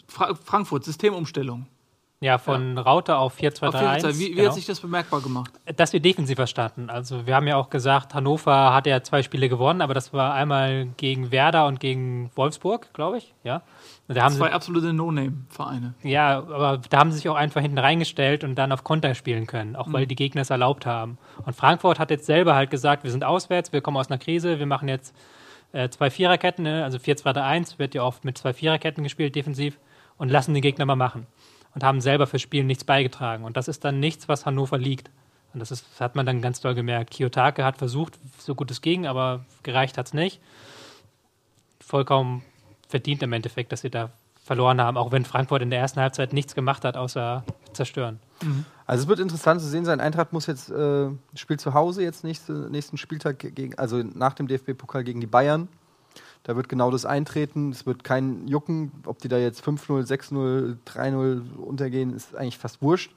Fra 0.06 0.34
Frankfurt, 0.34 0.84
Systemumstellung. 0.84 1.66
Ja, 2.22 2.36
von 2.36 2.76
Raute 2.76 3.16
auf 3.16 3.32
Auf 3.32 3.40
jeden 3.40 3.56
4-2-3-1. 3.56 4.00
Fall. 4.00 4.14
Wie, 4.14 4.18
wie 4.18 4.32
genau. 4.32 4.48
hat 4.48 4.54
sich 4.54 4.66
das 4.66 4.78
bemerkbar 4.80 5.22
gemacht? 5.22 5.52
dass 5.74 5.94
wir 5.94 6.00
defensiv 6.00 6.36
verstanden. 6.36 6.90
Also 6.90 7.26
wir 7.26 7.34
haben 7.34 7.46
ja 7.46 7.56
auch 7.56 7.70
gesagt, 7.70 8.12
Hannover 8.12 8.74
hat 8.74 8.86
ja 8.86 9.02
zwei 9.02 9.22
Spiele 9.22 9.48
gewonnen, 9.48 9.80
aber 9.80 9.94
das 9.94 10.12
war 10.12 10.34
einmal 10.34 10.88
gegen 10.98 11.32
Werder 11.32 11.66
und 11.66 11.80
gegen 11.80 12.30
Wolfsburg, 12.34 12.92
glaube 12.92 13.18
ich. 13.18 13.32
Ja. 13.42 13.62
Da 14.12 14.24
haben 14.24 14.34
Zwei 14.34 14.48
sie, 14.48 14.54
absolute 14.54 14.92
No-Name-Vereine. 14.92 15.94
ja, 16.02 16.38
aber 16.38 16.80
da 16.90 16.98
haben 16.98 17.12
sie 17.12 17.18
sich 17.18 17.28
auch 17.28 17.36
einfach 17.36 17.60
hinten 17.60 17.78
reingestellt 17.78 18.42
und 18.42 18.56
dann 18.56 18.72
auf 18.72 18.82
Konter 18.82 19.14
spielen 19.14 19.46
können, 19.46 19.76
auch 19.76 19.92
weil 19.92 20.04
die 20.04 20.16
Gegner 20.16 20.42
es 20.42 20.50
erlaubt 20.50 20.84
haben. 20.84 21.16
Und 21.46 21.54
Frankfurt 21.54 22.00
hat 22.00 22.10
jetzt 22.10 22.26
selber 22.26 22.56
halt 22.56 22.70
gesagt, 22.70 23.04
wir 23.04 23.12
sind 23.12 23.22
auswärts, 23.22 23.72
wir 23.72 23.82
kommen 23.82 23.96
aus 23.96 24.10
einer 24.10 24.18
Krise, 24.18 24.58
wir 24.58 24.66
machen 24.66 24.88
jetzt 24.88 25.14
äh, 25.72 25.88
zwei 25.90 26.10
Viererketten, 26.10 26.64
ne? 26.64 26.82
also 26.82 26.98
4-2-3-1 26.98 27.78
wird 27.78 27.94
ja 27.94 28.02
oft 28.02 28.24
mit 28.24 28.36
zwei 28.36 28.52
Viererketten 28.52 29.04
gespielt 29.04 29.36
defensiv 29.36 29.78
und 30.18 30.28
lassen 30.28 30.54
den 30.54 30.62
Gegner 30.62 30.86
mal 30.86 30.96
machen. 30.96 31.28
Und 31.72 31.84
haben 31.84 32.00
selber 32.00 32.26
fürs 32.26 32.42
Spiel 32.42 32.64
nichts 32.64 32.82
beigetragen. 32.82 33.44
Und 33.44 33.56
das 33.56 33.68
ist 33.68 33.84
dann 33.84 34.00
nichts, 34.00 34.28
was 34.28 34.44
Hannover 34.44 34.76
liegt. 34.76 35.08
Und 35.54 35.60
das, 35.60 35.70
ist, 35.70 35.86
das 35.92 36.00
hat 36.00 36.16
man 36.16 36.26
dann 36.26 36.42
ganz 36.42 36.60
doll 36.60 36.74
gemerkt. 36.74 37.12
Kiyotake 37.12 37.64
hat 37.64 37.76
versucht, 37.76 38.18
so 38.38 38.56
gut 38.56 38.72
es 38.72 38.82
ging, 38.82 39.06
aber 39.06 39.44
gereicht 39.62 39.96
hat 39.98 40.06
es 40.06 40.14
nicht. 40.14 40.40
Vollkommen 41.78 42.42
verdient 42.90 43.22
im 43.22 43.32
Endeffekt, 43.32 43.72
dass 43.72 43.80
sie 43.80 43.90
da 43.90 44.10
verloren 44.44 44.80
haben, 44.80 44.96
auch 44.96 45.12
wenn 45.12 45.24
Frankfurt 45.24 45.62
in 45.62 45.70
der 45.70 45.78
ersten 45.78 46.00
Halbzeit 46.00 46.32
nichts 46.32 46.54
gemacht 46.54 46.84
hat, 46.84 46.96
außer 46.96 47.44
zerstören. 47.72 48.18
Also 48.86 49.04
es 49.04 49.08
wird 49.08 49.20
interessant 49.20 49.60
zu 49.60 49.68
sehen 49.68 49.84
sein. 49.84 50.00
Eintracht 50.00 50.32
muss 50.32 50.46
jetzt 50.46 50.70
äh, 50.70 51.08
spielt 51.34 51.60
zu 51.60 51.74
Hause 51.74 52.02
jetzt 52.02 52.24
nächste, 52.24 52.52
nächsten 52.70 52.96
Spieltag 52.96 53.38
gegen, 53.38 53.78
also 53.78 54.02
nach 54.02 54.34
dem 54.34 54.48
DFB-Pokal 54.48 55.04
gegen 55.04 55.20
die 55.20 55.26
Bayern. 55.26 55.68
Da 56.42 56.56
wird 56.56 56.68
genau 56.68 56.90
das 56.90 57.04
eintreten. 57.04 57.70
Es 57.70 57.86
wird 57.86 58.02
kein 58.02 58.48
Jucken, 58.48 58.90
ob 59.04 59.18
die 59.18 59.28
da 59.28 59.38
jetzt 59.38 59.62
5-0, 59.62 60.08
6-0, 60.08 60.76
3-0 60.86 61.56
untergehen, 61.58 62.14
ist 62.14 62.34
eigentlich 62.34 62.58
fast 62.58 62.82
wurscht. 62.82 63.12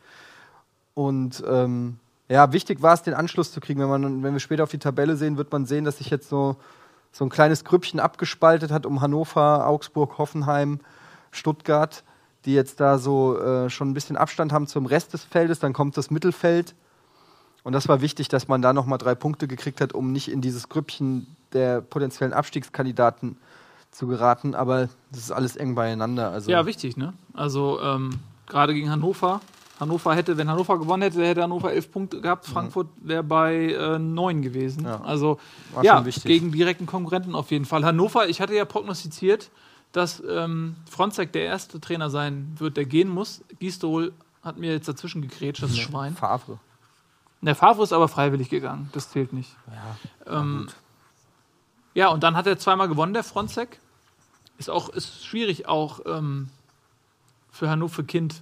Und 0.94 1.44
ähm, 1.48 1.98
ja, 2.30 2.52
wichtig 2.52 2.82
war 2.82 2.94
es, 2.94 3.02
den 3.02 3.14
Anschluss 3.14 3.52
zu 3.52 3.62
kriegen. 3.62 3.80
Wenn, 3.80 3.90
man, 3.90 4.24
wenn 4.24 4.34
wir 4.34 4.40
später 4.40 4.64
auf 4.64 4.72
die 4.72 4.78
Tabelle 4.78 5.16
sehen, 5.16 5.38
wird 5.38 5.52
man 5.52 5.66
sehen, 5.66 5.86
dass 5.86 5.98
sich 5.98 6.10
jetzt 6.10 6.30
so, 6.30 6.58
so 7.13 7.23
ein 7.23 7.30
kleines 7.30 7.63
Grüppchen 7.63 7.99
abgespaltet 7.99 8.71
hat 8.71 8.86
um 8.86 8.99
Hannover, 8.99 9.67
Augsburg, 9.67 10.17
Hoffenheim, 10.17 10.80
Stuttgart, 11.32 12.04
die 12.45 12.54
jetzt 12.54 12.80
da 12.80 12.97
so 12.97 13.39
äh, 13.39 13.69
schon 13.69 13.91
ein 13.91 13.93
bisschen 13.93 14.17
Abstand 14.17 14.52
haben 14.52 14.67
zum 14.67 14.88
Rest 14.88 15.13
des 15.13 15.23
Feldes. 15.23 15.60
Dann 15.60 15.73
kommt 15.73 15.95
das 15.95 16.12
Mittelfeld. 16.12 16.73
Und 17.63 17.73
das 17.73 17.88
war 17.88 18.02
wichtig, 18.02 18.28
dass 18.28 18.47
man 18.47 18.62
da 18.62 18.73
nochmal 18.73 18.97
drei 18.97 19.15
Punkte 19.15 19.47
gekriegt 19.47 19.80
hat, 19.80 19.93
um 19.93 20.12
nicht 20.12 20.30
in 20.30 20.41
dieses 20.41 20.67
Grüppchen 20.67 21.28
der 21.54 21.82
potenziellen 21.82 22.34
Abstiegskandidaten 22.34 23.38
zu 23.91 24.08
geraten. 24.08 24.56
Aber 24.56 24.89
das 25.12 25.21
ist 25.21 25.32
alles 25.32 25.56
eng 25.56 25.76
beieinander. 25.76 26.32
Also 26.32 26.52
Ja, 26.52 26.65
wichtig, 26.65 26.97
ne? 26.97 27.13
Also 27.34 27.80
ähm, 27.80 28.19
gerade 28.47 28.73
gegen 28.73 28.89
Hannover. 28.89 29.39
Hannover 29.84 30.15
hätte, 30.15 30.38
wenn 30.38 30.50
Hannover 30.50 30.80
gewonnen 30.80 31.04
hätte, 31.04 31.26
hätte 31.26 31.43
Hannover 31.43 31.72
elf 31.72 31.91
Punkte 31.91 32.19
gehabt. 32.22 32.46
Frankfurt 32.46 32.88
wäre 32.98 33.24
bei 33.24 33.72
äh, 33.74 34.00
neun 34.00 34.41
gewesen. 34.41 34.86
Ja. 34.86 35.02
Also 35.02 35.39
War 35.74 35.84
ja, 35.84 36.02
gegen 36.02 36.52
direkten 36.52 36.86
Konkurrenten 36.86 37.36
auf 37.36 37.52
jeden 37.52 37.65
Fall. 37.65 37.86
Hannover, 37.86 38.28
ich 38.28 38.41
hatte 38.41 38.56
ja 38.56 38.65
prognostiziert, 38.65 39.50
dass 39.91 40.22
ähm, 40.28 40.76
Fronzek 40.89 41.32
der 41.32 41.43
erste 41.46 41.80
Trainer 41.80 42.10
sein 42.10 42.56
wird, 42.58 42.78
der 42.78 42.86
gehen 42.86 43.10
muss. 43.10 43.43
Gistol 43.60 44.13
hat 44.41 44.58
mir 44.58 44.72
jetzt 44.72 44.88
dazwischen 44.88 45.22
gegrätscht, 45.22 45.63
das 45.63 45.78
Schwein. 45.78 46.15
Favre. 46.15 46.60
Der 47.41 47.56
Favre 47.56 47.84
ist 47.84 47.93
aber 47.93 48.08
freiwillig 48.08 48.50
gegangen, 48.50 48.89
das 48.93 49.10
zählt 49.10 49.34
nicht. 49.34 49.56
Ja, 50.26 50.39
Ähm, 50.39 50.67
ja, 51.93 52.08
und 52.08 52.24
dann 52.24 52.36
hat 52.36 52.48
er 52.48 52.58
zweimal 52.58 52.88
gewonnen, 52.88 53.13
der 53.13 53.24
Fronzek. 53.24 53.80
Ist 54.58 54.69
auch 54.69 54.89
ist 54.89 55.26
schwierig 55.26 55.67
auch 55.67 56.00
ähm, 56.06 56.50
für 57.52 57.69
Hannover 57.69 58.04
Kind 58.04 58.41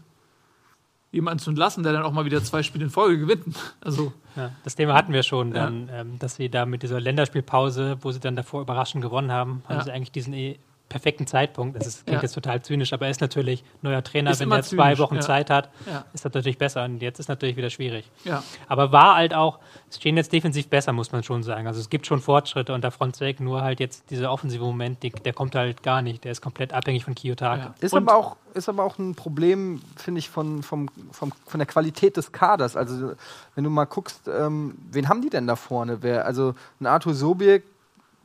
jemanden 1.11 1.39
zu 1.39 1.49
entlassen, 1.49 1.83
der 1.83 1.93
dann 1.93 2.03
auch 2.03 2.11
mal 2.13 2.25
wieder 2.25 2.43
zwei 2.43 2.63
Spiele 2.63 2.85
in 2.85 2.89
Folge 2.89 3.19
gewinnt. 3.19 3.45
Also 3.81 4.13
Ja, 4.35 4.51
das 4.63 4.75
Thema 4.75 4.93
hatten 4.93 5.11
wir 5.13 5.23
schon, 5.23 5.51
dann, 5.51 5.89
ähm, 5.91 6.19
dass 6.19 6.35
sie 6.35 6.49
da 6.49 6.65
mit 6.65 6.83
dieser 6.83 6.99
Länderspielpause, 7.01 7.97
wo 8.01 8.11
sie 8.11 8.19
dann 8.19 8.35
davor 8.35 8.61
überraschend 8.61 9.03
gewonnen 9.03 9.31
haben, 9.31 9.61
haben 9.67 9.77
Ja. 9.79 9.83
sie 9.83 9.91
eigentlich 9.91 10.11
diesen 10.11 10.33
eh 10.33 10.57
perfekten 10.91 11.25
Zeitpunkt. 11.25 11.75
Das 11.77 11.87
ist, 11.87 12.05
klingt 12.05 12.19
Ja. 12.21 12.23
jetzt 12.23 12.33
total 12.33 12.61
zynisch, 12.61 12.93
aber 12.93 13.05
er 13.05 13.11
ist 13.11 13.21
natürlich 13.21 13.63
neuer 13.81 14.03
Trainer, 14.03 14.31
Ist 14.31 14.41
wenn 14.41 14.51
er 14.51 14.61
zwei 14.61 14.97
Wochen 14.99 15.15
ja. 15.15 15.21
Zeit 15.21 15.49
hat, 15.49 15.69
ja, 15.87 16.05
ist 16.13 16.25
das 16.25 16.33
natürlich 16.33 16.57
besser. 16.57 16.83
Und 16.83 17.01
jetzt 17.01 17.19
ist 17.19 17.29
natürlich 17.29 17.55
wieder 17.57 17.69
schwierig. 17.69 18.09
ja. 18.25 18.43
Aber 18.67 18.91
war 18.91 19.15
halt 19.15 19.33
auch, 19.33 19.59
es 19.89 19.95
stehen 19.97 20.17
jetzt 20.17 20.31
defensiv 20.33 20.67
besser, 20.67 20.91
muss 20.93 21.11
man 21.11 21.23
schon 21.23 21.43
sagen. 21.43 21.65
Also 21.67 21.79
es 21.79 21.89
gibt 21.89 22.05
schon 22.05 22.19
Fortschritte 22.19 22.73
unter 22.73 22.91
Fronzek, 22.91 23.39
nur 23.39 23.61
halt 23.61 23.79
jetzt 23.79 24.09
dieser 24.11 24.31
offensive 24.31 24.63
Moment, 24.63 25.01
die, 25.03 25.09
der 25.11 25.33
kommt 25.33 25.55
halt 25.55 25.81
gar 25.83 26.01
nicht. 26.01 26.23
Der 26.25 26.31
ist 26.33 26.41
komplett 26.41 26.73
abhängig 26.73 27.05
von 27.05 27.15
Kiyotake. 27.15 27.61
Ja. 27.61 27.75
Ist 27.79 27.93
Und- 27.93 28.07
aber, 28.09 28.17
auch, 28.17 28.35
ist 28.53 28.67
aber 28.69 28.83
auch 28.83 28.97
ein 28.99 29.15
Problem, 29.15 29.81
finde 29.95 30.19
ich, 30.19 30.29
von, 30.29 30.61
vom, 30.63 30.89
vom, 31.11 31.31
von 31.47 31.57
der 31.59 31.67
Qualität 31.67 32.17
des 32.17 32.31
Kaders. 32.31 32.75
Also, 32.75 33.13
wenn 33.55 33.63
du 33.63 33.69
mal 33.69 33.85
guckst, 33.85 34.27
ähm, 34.27 34.75
wen 34.91 35.07
haben 35.07 35.21
die 35.21 35.29
denn 35.29 35.47
da 35.47 35.55
vorne? 35.55 35.99
Wer, 36.01 36.25
also, 36.25 36.53
ein 36.79 36.85
Arthur 36.87 37.13
Sobiek 37.13 37.63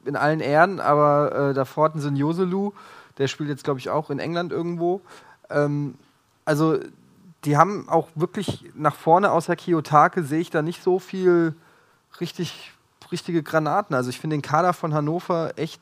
in 0.07 0.17
allen 0.17 0.41
Ehren, 0.41 0.81
aber 0.81 1.51
äh, 1.51 1.55
davor 1.55 1.85
hatten 1.87 2.01
sie 2.01 2.09
einen 2.09 2.17
Joselu, 2.17 2.73
der 3.19 3.29
spielt 3.29 3.49
jetzt, 3.49 3.65
glaube 3.65 3.81
ich, 3.81 3.91
auch 3.91 4.11
in 4.11 4.19
England 4.19 4.53
irgendwo. 4.53 5.01
Ähm, 5.51 5.95
also, 6.45 6.79
die 7.45 7.57
haben 7.57 7.89
auch 7.89 8.09
wirklich 8.15 8.65
nach 8.75 8.95
vorne 8.95 9.31
außer 9.31 9.57
Kiyotake 9.57 10.23
sehe 10.23 10.41
ich 10.41 10.51
da 10.51 10.63
nicht 10.63 10.83
so 10.83 10.99
viel 10.99 11.55
richtig, 12.21 12.73
richtige 13.13 13.43
Granaten. 13.43 13.95
Also, 13.95 14.11
ich 14.11 14.21
finde 14.21 14.37
den 14.37 14.43
Kader 14.43 14.73
von 14.73 14.95
Hannover 14.95 15.53
echt 15.57 15.81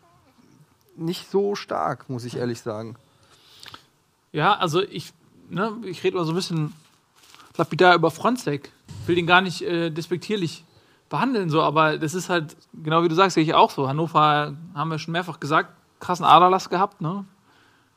nicht 0.96 1.30
so 1.30 1.54
stark, 1.54 2.08
muss 2.08 2.24
ich 2.24 2.36
ehrlich 2.36 2.60
sagen. 2.60 2.96
Ja, 4.32 4.56
also 4.56 4.82
ich, 4.82 5.12
ne, 5.48 5.72
ich 5.84 6.02
rede 6.02 6.16
mal 6.16 6.24
so 6.24 6.32
ein 6.32 6.36
bisschen 6.36 6.72
lapidar 7.56 7.94
über 7.94 8.10
Fronzek. 8.10 8.72
Will 9.06 9.16
den 9.16 9.26
gar 9.26 9.40
nicht 9.40 9.62
äh, 9.62 9.90
despektierlich 9.90 10.64
behandeln, 11.08 11.50
so, 11.50 11.62
aber 11.62 11.98
das 11.98 12.14
ist 12.14 12.28
halt, 12.28 12.56
genau 12.72 13.02
wie 13.02 13.08
du 13.08 13.14
sagst, 13.14 13.34
sehe 13.34 13.44
ich 13.44 13.54
auch 13.54 13.70
so. 13.70 13.88
Hannover, 13.88 14.54
haben 14.74 14.90
wir 14.90 14.98
schon 14.98 15.12
mehrfach 15.12 15.40
gesagt, 15.40 15.70
krassen 16.00 16.24
Aderlass 16.24 16.68
gehabt, 16.70 17.00
ne? 17.00 17.24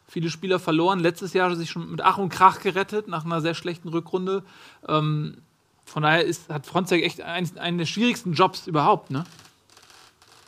Viele 0.09 0.29
Spieler 0.29 0.59
verloren. 0.59 0.99
Letztes 0.99 1.33
Jahr 1.33 1.53
sich 1.55 1.69
schon 1.69 1.91
mit 1.91 2.01
Ach 2.01 2.17
und 2.17 2.29
Krach 2.29 2.61
gerettet, 2.61 3.09
nach 3.09 3.25
einer 3.25 3.41
sehr 3.41 3.53
schlechten 3.53 3.89
Rückrunde. 3.89 4.43
Ähm, 4.87 5.39
von 5.83 6.03
daher 6.03 6.23
ist, 6.23 6.49
hat 6.49 6.65
Fronzek 6.65 7.03
echt 7.03 7.21
einen, 7.21 7.57
einen 7.57 7.77
der 7.77 7.85
schwierigsten 7.85 8.33
Jobs 8.33 8.67
überhaupt, 8.67 9.11
ne? 9.11 9.25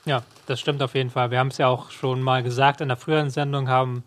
Ja, 0.06 0.24
das 0.45 0.60
stimmt 0.60 0.82
auf 0.82 0.95
jeden 0.95 1.10
Fall. 1.10 1.30
Wir 1.30 1.39
haben 1.39 1.50
es 1.50 1.58
ja 1.58 1.67
auch 1.67 1.91
schon 1.91 2.22
mal 2.22 2.41
gesagt 2.41 2.82
in 2.82 2.88
der 2.88 2.98
früheren 2.98 3.30
Sendung, 3.30 3.67
haben 3.67 4.04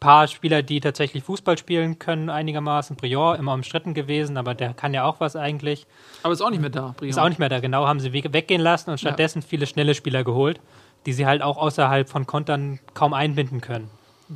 paar 0.00 0.26
Spieler, 0.26 0.62
die 0.62 0.80
tatsächlich 0.80 1.22
Fußball 1.24 1.58
spielen 1.58 1.98
können, 1.98 2.30
einigermaßen. 2.30 2.96
Brior 2.96 3.36
immer 3.36 3.52
umstritten 3.52 3.92
gewesen, 3.94 4.36
aber 4.38 4.54
der 4.54 4.72
kann 4.74 4.94
ja 4.94 5.04
auch 5.04 5.20
was 5.20 5.36
eigentlich. 5.36 5.86
Aber 6.22 6.32
ist 6.32 6.40
auch 6.40 6.50
nicht 6.50 6.60
mehr 6.60 6.70
da, 6.70 6.94
Brion. 6.96 7.10
Ist 7.10 7.18
auch 7.18 7.28
nicht 7.28 7.38
mehr 7.38 7.50
da. 7.50 7.60
Genau, 7.60 7.86
haben 7.86 8.00
sie 8.00 8.12
we- 8.12 8.32
weggehen 8.32 8.60
lassen 8.62 8.90
und 8.90 8.98
stattdessen 8.98 9.42
viele 9.42 9.66
schnelle 9.66 9.94
Spieler 9.94 10.24
geholt, 10.24 10.58
die 11.06 11.12
sie 11.12 11.26
halt 11.26 11.42
auch 11.42 11.58
außerhalb 11.58 12.08
von 12.08 12.26
Kontern 12.26 12.80
kaum 12.94 13.12
einbinden 13.12 13.60
können. 13.60 13.90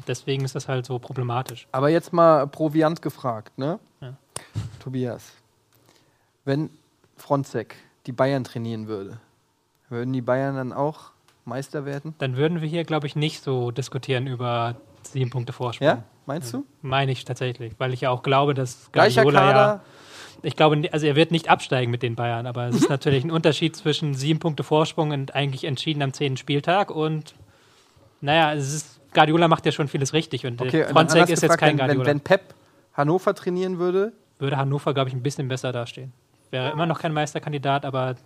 Deswegen 0.07 0.45
ist 0.45 0.55
das 0.55 0.69
halt 0.69 0.85
so 0.87 0.99
problematisch. 0.99 1.67
Aber 1.73 1.89
jetzt 1.89 2.13
mal 2.13 2.47
Proviant 2.47 3.01
gefragt, 3.01 3.57
ne? 3.59 3.79
Ja. 4.01 4.15
Tobias, 4.81 5.33
wenn 6.45 6.69
Fronzek 7.17 7.77
die 8.07 8.13
Bayern 8.13 8.45
trainieren 8.45 8.87
würde, 8.89 9.19
würden 9.89 10.13
die 10.13 10.21
Bayern 10.21 10.57
dann 10.57 10.73
auch 10.73 11.13
Meister 11.45 11.85
werden? 11.87 12.15
Dann 12.19 12.37
würden 12.37 12.61
wir 12.61 12.69
hier, 12.69 12.85
glaube 12.85 13.07
ich, 13.07 13.17
nicht 13.17 13.43
so 13.43 13.71
diskutieren 13.71 14.27
über 14.27 14.75
sieben 15.15 15.31
Punkte 15.31 15.55
Vorsprung. 15.55 15.89
Ja? 15.89 16.03
Meinst 16.27 16.53
du? 16.53 16.67
Meine 16.83 17.13
ich 17.13 17.25
tatsächlich, 17.25 17.73
weil 17.79 17.95
ich 17.95 18.03
ja 18.03 18.11
auch 18.11 18.23
glaube, 18.23 18.53
dass 18.53 18.93
Gleicher 18.93 19.23
Guardiola 19.23 19.47
ja 19.47 19.53
Kader? 19.53 19.85
Ich 20.43 20.57
glaube, 20.57 20.83
also 20.93 21.07
er 21.07 21.17
wird 21.17 21.31
nicht 21.31 21.49
absteigen 21.49 21.91
mit 21.91 22.03
den 22.03 22.17
Bayern, 22.17 22.47
aber 22.47 22.67
es 22.67 22.77
ist 22.77 22.91
natürlich 22.91 23.25
ein 23.25 23.31
Unterschied 23.31 23.75
zwischen 23.75 24.13
sieben 24.13 24.41
Punkte 24.41 24.63
Vorsprung 24.63 25.13
und 25.13 25.35
eigentlich 25.35 25.65
entschieden 25.65 26.03
am 26.03 26.13
zehnten 26.13 26.37
Spieltag 26.37 26.91
und 26.91 27.35
naja, 28.21 28.53
es 28.53 28.75
ist, 28.75 29.01
Guardiola 29.15 29.49
macht 29.49 29.65
ja 29.65 29.73
schon 29.73 29.89
vieles 29.89 30.13
richtig 30.13 30.45
und 30.45 30.61
Okay, 30.61 30.85
Fronzek 30.85 31.31
ist 31.31 31.43
jetzt 31.43 31.57
kein 31.57 31.79
wenn, 31.79 31.79
wenn, 31.79 31.87
Guardiola. 31.87 32.07
wenn 32.07 32.21
Pep 32.21 32.55
Hannover 32.93 33.35
trainieren 33.35 33.79
würde, 33.79 34.13
Würde 34.39 34.57
Hannover, 34.57 34.95
glaube 34.95 35.09
ich, 35.09 35.15
ein 35.15 35.23
bisschen 35.23 35.49
besser 35.49 35.73
dastehen. 35.73 36.13
Wäre 36.51 36.71
immer 36.71 36.87
noch 36.87 37.01
kein 37.01 37.13
Meisterkandidat, 37.13 37.85
aber 37.85 38.17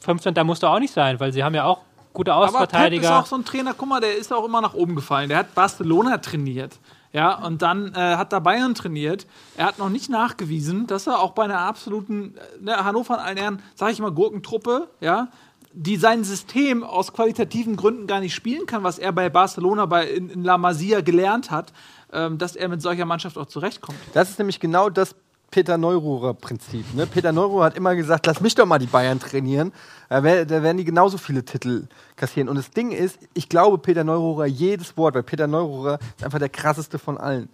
15. 0.00 0.34
musst 0.44 0.62
du 0.62 0.66
auch 0.68 0.78
nicht 0.78 0.92
sein, 0.92 1.18
weil 1.20 1.32
sie 1.32 1.42
haben 1.42 1.54
ja 1.54 1.64
auch 1.64 1.82
gute 2.18 2.32
Aber 2.32 2.46
Pep 2.46 2.50
ist 2.50 2.56
Außenverteidiger. 2.56 3.18
auch 3.20 3.26
so 3.26 3.36
ein 3.36 3.44
Trainer, 3.44 3.74
guck 3.78 3.88
mal, 3.88 4.00
der 4.00 4.16
ist 4.16 4.32
auch 4.32 4.44
immer 4.44 4.60
nach 4.60 4.74
oben 4.74 4.96
gefallen. 4.96 5.28
Der 5.28 5.38
hat 5.38 5.54
Barcelona 5.54 6.18
trainiert. 6.18 6.78
Ja, 7.12 7.34
und 7.36 7.62
dann 7.62 7.94
äh, 7.94 8.16
hat 8.16 8.32
da 8.32 8.40
Bayern 8.40 8.74
trainiert. 8.74 9.26
Er 9.56 9.66
hat 9.66 9.78
noch 9.78 9.88
nicht 9.88 10.10
nachgewiesen, 10.10 10.86
dass 10.88 11.06
er 11.06 11.20
auch 11.20 11.30
bei 11.30 11.44
einer 11.44 11.60
absoluten, 11.60 12.34
äh, 12.36 12.64
ne, 12.64 12.84
Hannover 12.84 13.14
in 13.14 13.20
allen 13.20 13.36
Ehren, 13.36 13.62
sage 13.76 13.92
ich 13.92 14.00
mal, 14.00 14.10
Gurkentruppe, 14.10 14.88
ja, 15.00 15.28
die 15.72 15.96
sein 15.96 16.24
System 16.24 16.82
aus 16.82 17.12
qualitativen 17.12 17.76
Gründen 17.76 18.08
gar 18.08 18.20
nicht 18.20 18.34
spielen 18.34 18.66
kann, 18.66 18.82
was 18.82 18.98
er 18.98 19.12
bei 19.12 19.30
Barcelona 19.30 19.86
bei, 19.86 20.08
in, 20.08 20.28
in 20.28 20.42
La 20.42 20.58
Masia 20.58 21.00
gelernt 21.02 21.52
hat, 21.52 21.72
ähm, 22.12 22.36
dass 22.36 22.56
er 22.56 22.68
mit 22.68 22.82
solcher 22.82 23.04
Mannschaft 23.06 23.38
auch 23.38 23.46
zurechtkommt. 23.46 23.98
das 24.12 24.30
ist 24.30 24.38
nämlich 24.38 24.58
genau 24.58 24.90
das 24.90 25.14
Peter 25.50 25.78
Neururer 25.78 26.34
Prinzip. 26.34 26.94
Ne? 26.94 27.06
Peter 27.06 27.32
Neururer 27.32 27.64
hat 27.64 27.76
immer 27.76 27.94
gesagt, 27.94 28.26
lass 28.26 28.40
mich 28.40 28.54
doch 28.54 28.66
mal 28.66 28.78
die 28.78 28.86
Bayern 28.86 29.18
trainieren. 29.18 29.72
Da, 30.08 30.22
werden 30.22 30.76
die 30.76 30.84
genauso 30.84 31.18
viele 31.18 31.44
Titel 31.44 31.86
kassieren. 32.16 32.48
Und 32.48 32.56
das 32.56 32.70
Ding 32.70 32.90
ist, 32.90 33.18
ich 33.34 33.48
glaube 33.48 33.78
Peter 33.78 34.04
Neururer 34.04 34.46
jedes 34.46 34.96
Wort, 34.96 35.14
weil 35.14 35.22
Peter 35.22 35.46
Neururer 35.46 35.98
ist 36.16 36.24
einfach 36.24 36.38
der 36.38 36.48
krasseste 36.48 36.98
von 36.98 37.18
allen. 37.18 37.48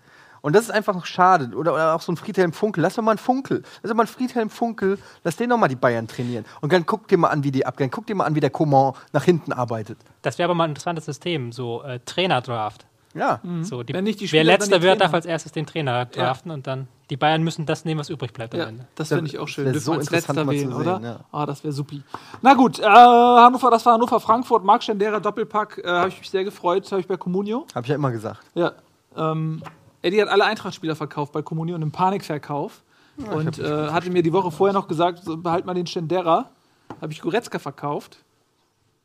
Und 0.44 0.54
das 0.54 0.64
ist 0.64 0.70
einfach 0.72 0.94
noch 0.94 1.06
schade. 1.06 1.56
Oder, 1.56 1.72
oder 1.72 1.94
auch 1.94 2.02
so 2.02 2.12
ein 2.12 2.18
Friedhelm 2.18 2.52
Funkel. 2.52 2.82
Lass 2.82 2.96
doch 2.96 3.02
mal 3.02 3.12
einen 3.12 3.18
Funkel. 3.18 3.62
Lass 3.82 3.88
doch 3.88 3.96
mal 3.96 4.02
einen 4.02 4.12
Friedhelm 4.12 4.50
Funkel. 4.50 4.98
Lass 5.22 5.36
den 5.36 5.48
doch 5.48 5.56
mal 5.56 5.68
die 5.68 5.74
Bayern 5.74 6.06
trainieren. 6.06 6.44
Und 6.60 6.70
dann 6.70 6.84
guck 6.84 7.08
dir 7.08 7.16
mal 7.16 7.28
an, 7.28 7.44
wie 7.44 7.50
die 7.50 7.64
abgehen. 7.64 7.90
Guck 7.90 8.06
dir 8.06 8.14
mal 8.14 8.24
an, 8.24 8.34
wie 8.34 8.40
der 8.40 8.50
Coman 8.50 8.92
nach 9.14 9.24
hinten 9.24 9.54
arbeitet. 9.54 9.96
Das 10.20 10.36
wäre 10.36 10.48
aber 10.48 10.54
mal 10.54 10.64
ein 10.64 10.72
interessantes 10.72 11.06
System, 11.06 11.50
so 11.50 11.82
äh, 11.82 11.98
Trainerdraft. 12.04 12.84
Ja. 13.14 13.40
So, 13.62 13.82
die, 13.84 13.92
Wenn 13.94 14.04
nicht 14.04 14.20
die 14.20 14.30
wer 14.32 14.42
letzter 14.44 14.82
wird, 14.82 15.00
darf 15.00 15.14
als 15.14 15.24
erstes 15.24 15.52
den 15.52 15.66
Trainer 15.66 16.04
draften 16.06 16.50
und 16.50 16.66
dann 16.66 16.88
die 17.10 17.16
Bayern 17.16 17.42
müssen 17.42 17.64
das 17.66 17.84
nehmen, 17.84 18.00
was 18.00 18.08
übrig 18.10 18.32
bleibt 18.32 18.54
am 18.54 18.60
Ja, 18.60 18.66
Ende. 18.66 18.86
das 18.96 19.08
Das 19.10 19.16
finde 19.18 19.30
ich 19.30 19.38
auch 19.38 19.46
schön. 19.46 19.64
Dürfen 19.66 19.80
so 19.80 19.92
als 19.92 20.10
letzter 20.10 20.34
wählen, 20.46 20.58
sehen, 20.58 20.72
oder? 20.72 21.00
ja. 21.00 21.20
Ah, 21.30 21.46
das 21.46 21.62
wäre 21.62 21.72
supi. 21.72 22.02
Na 22.42 22.54
gut, 22.54 22.80
äh, 22.80 22.82
Hannover, 22.84 23.70
das 23.70 23.86
war 23.86 23.94
Hannover-Frankfurt. 23.94 24.64
Marc 24.64 24.82
Stendera 24.82 25.20
Doppelpack, 25.20 25.80
äh, 25.84 25.88
habe 25.88 26.08
ich 26.08 26.18
mich 26.18 26.30
sehr 26.30 26.44
gefreut, 26.44 26.90
habe 26.90 27.00
ich 27.00 27.06
bei 27.06 27.16
Comunio. 27.16 27.66
Hab 27.74 27.84
ich 27.84 27.90
ja 27.90 27.94
immer 27.94 28.10
gesagt. 28.10 28.40
Ja. 28.54 28.72
Ähm, 29.16 29.62
Eddie 30.02 30.20
hat 30.20 30.28
alle 30.28 30.44
Eintracht-Spieler 30.44 30.96
verkauft 30.96 31.32
bei 31.32 31.42
Comunio 31.42 31.76
und 31.76 31.82
im 31.82 31.92
Panikverkauf. 31.92 32.82
und 33.16 33.58
äh, 33.60 33.88
hatte 33.90 34.10
mir 34.10 34.22
die 34.24 34.32
Woche 34.32 34.50
vorher 34.50 34.74
noch 34.74 34.88
gesagt, 34.88 35.22
so, 35.24 35.36
behalt 35.36 35.66
mal 35.66 35.74
den 35.74 35.86
Stendera. 35.86 36.50
Habe 37.00 37.12
ich 37.12 37.20
Goretzka 37.20 37.58
verkauft. 37.60 38.18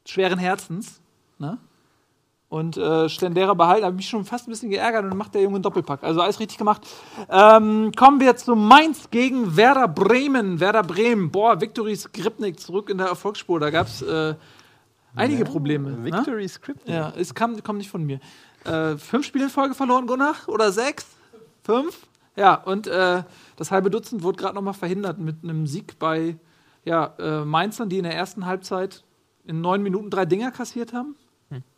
Schweren 0.06 0.40
Herzens. 0.40 1.00
Ne? 1.38 1.58
Und 2.50 2.78
äh, 2.78 3.08
Stendera 3.10 3.54
behalten, 3.54 3.86
habe 3.86 3.96
mich 3.96 4.10
schon 4.10 4.26
fast 4.26 4.48
ein 4.48 4.52
bisschen 4.52 4.72
geärgert 4.72 5.06
und 5.06 5.16
macht 5.16 5.36
der 5.36 5.44
Junge 5.44 5.58
einen 5.58 5.64
Doppelpack. 5.64 6.04
Also 6.04 6.20
alles 6.20 6.40
richtig 6.40 6.58
gemacht. 6.58 6.82
Ähm, 7.30 7.92
kommen 7.96 8.20
wir 8.20 8.36
zu 8.38 8.56
Mainz 8.56 9.12
gegen 9.12 9.56
Werder 9.56 9.88
Bremen. 9.88 10.60
Werder 10.60 10.82
Bremen, 10.82 11.30
boah, 11.30 11.62
Viktory 11.62 11.96
Skripnik 11.96 12.60
zurück 12.60 12.90
in 12.90 12.98
der 12.98 13.08
Erfolgsspur. 13.08 13.60
Da 13.60 13.70
gab 13.70 13.86
es 13.86 14.02
äh, 14.02 14.34
einige 15.16 15.46
Probleme. 15.46 15.92
ne? 15.92 16.06
Victory 16.06 16.48
Script. 16.48 16.90
Ja, 16.90 17.14
es 17.16 17.36
kam, 17.36 17.62
kommt 17.62 17.78
nicht 17.78 17.92
von 17.92 18.04
mir. 18.04 18.20
Äh, 18.66 18.98
fünf 18.98 19.28
Spiele 19.28 19.46
in 19.46 19.52
Folge 19.52 19.76
verloren, 19.76 20.08
Gunnar? 20.08 20.36
Oder 20.48 20.72
sechs? 20.72 21.06
Fünf? 21.64 22.08
Ja, 22.36 22.56
und 22.56 22.88
äh, 22.88 23.24
das 23.58 23.70
halbe 23.70 23.92
Dutzend 23.92 24.24
wurde 24.24 24.38
gerade 24.38 24.56
nochmal 24.56 24.74
verhindert 24.74 25.20
mit 25.20 25.44
einem 25.44 25.68
Sieg 25.68 26.00
bei 26.00 26.38
ja, 26.84 27.14
äh, 27.20 27.46
Mainzern, 27.46 27.90
die 27.90 27.98
in 27.98 28.06
der 28.06 28.16
ersten 28.16 28.48
Halbzeit 28.48 29.04
in 29.46 29.62
neun 29.62 29.84
Minuten 29.84 30.10
drei 30.10 30.26
Dinger 30.26 30.50
kassiert 30.50 30.94
haben. 30.94 31.16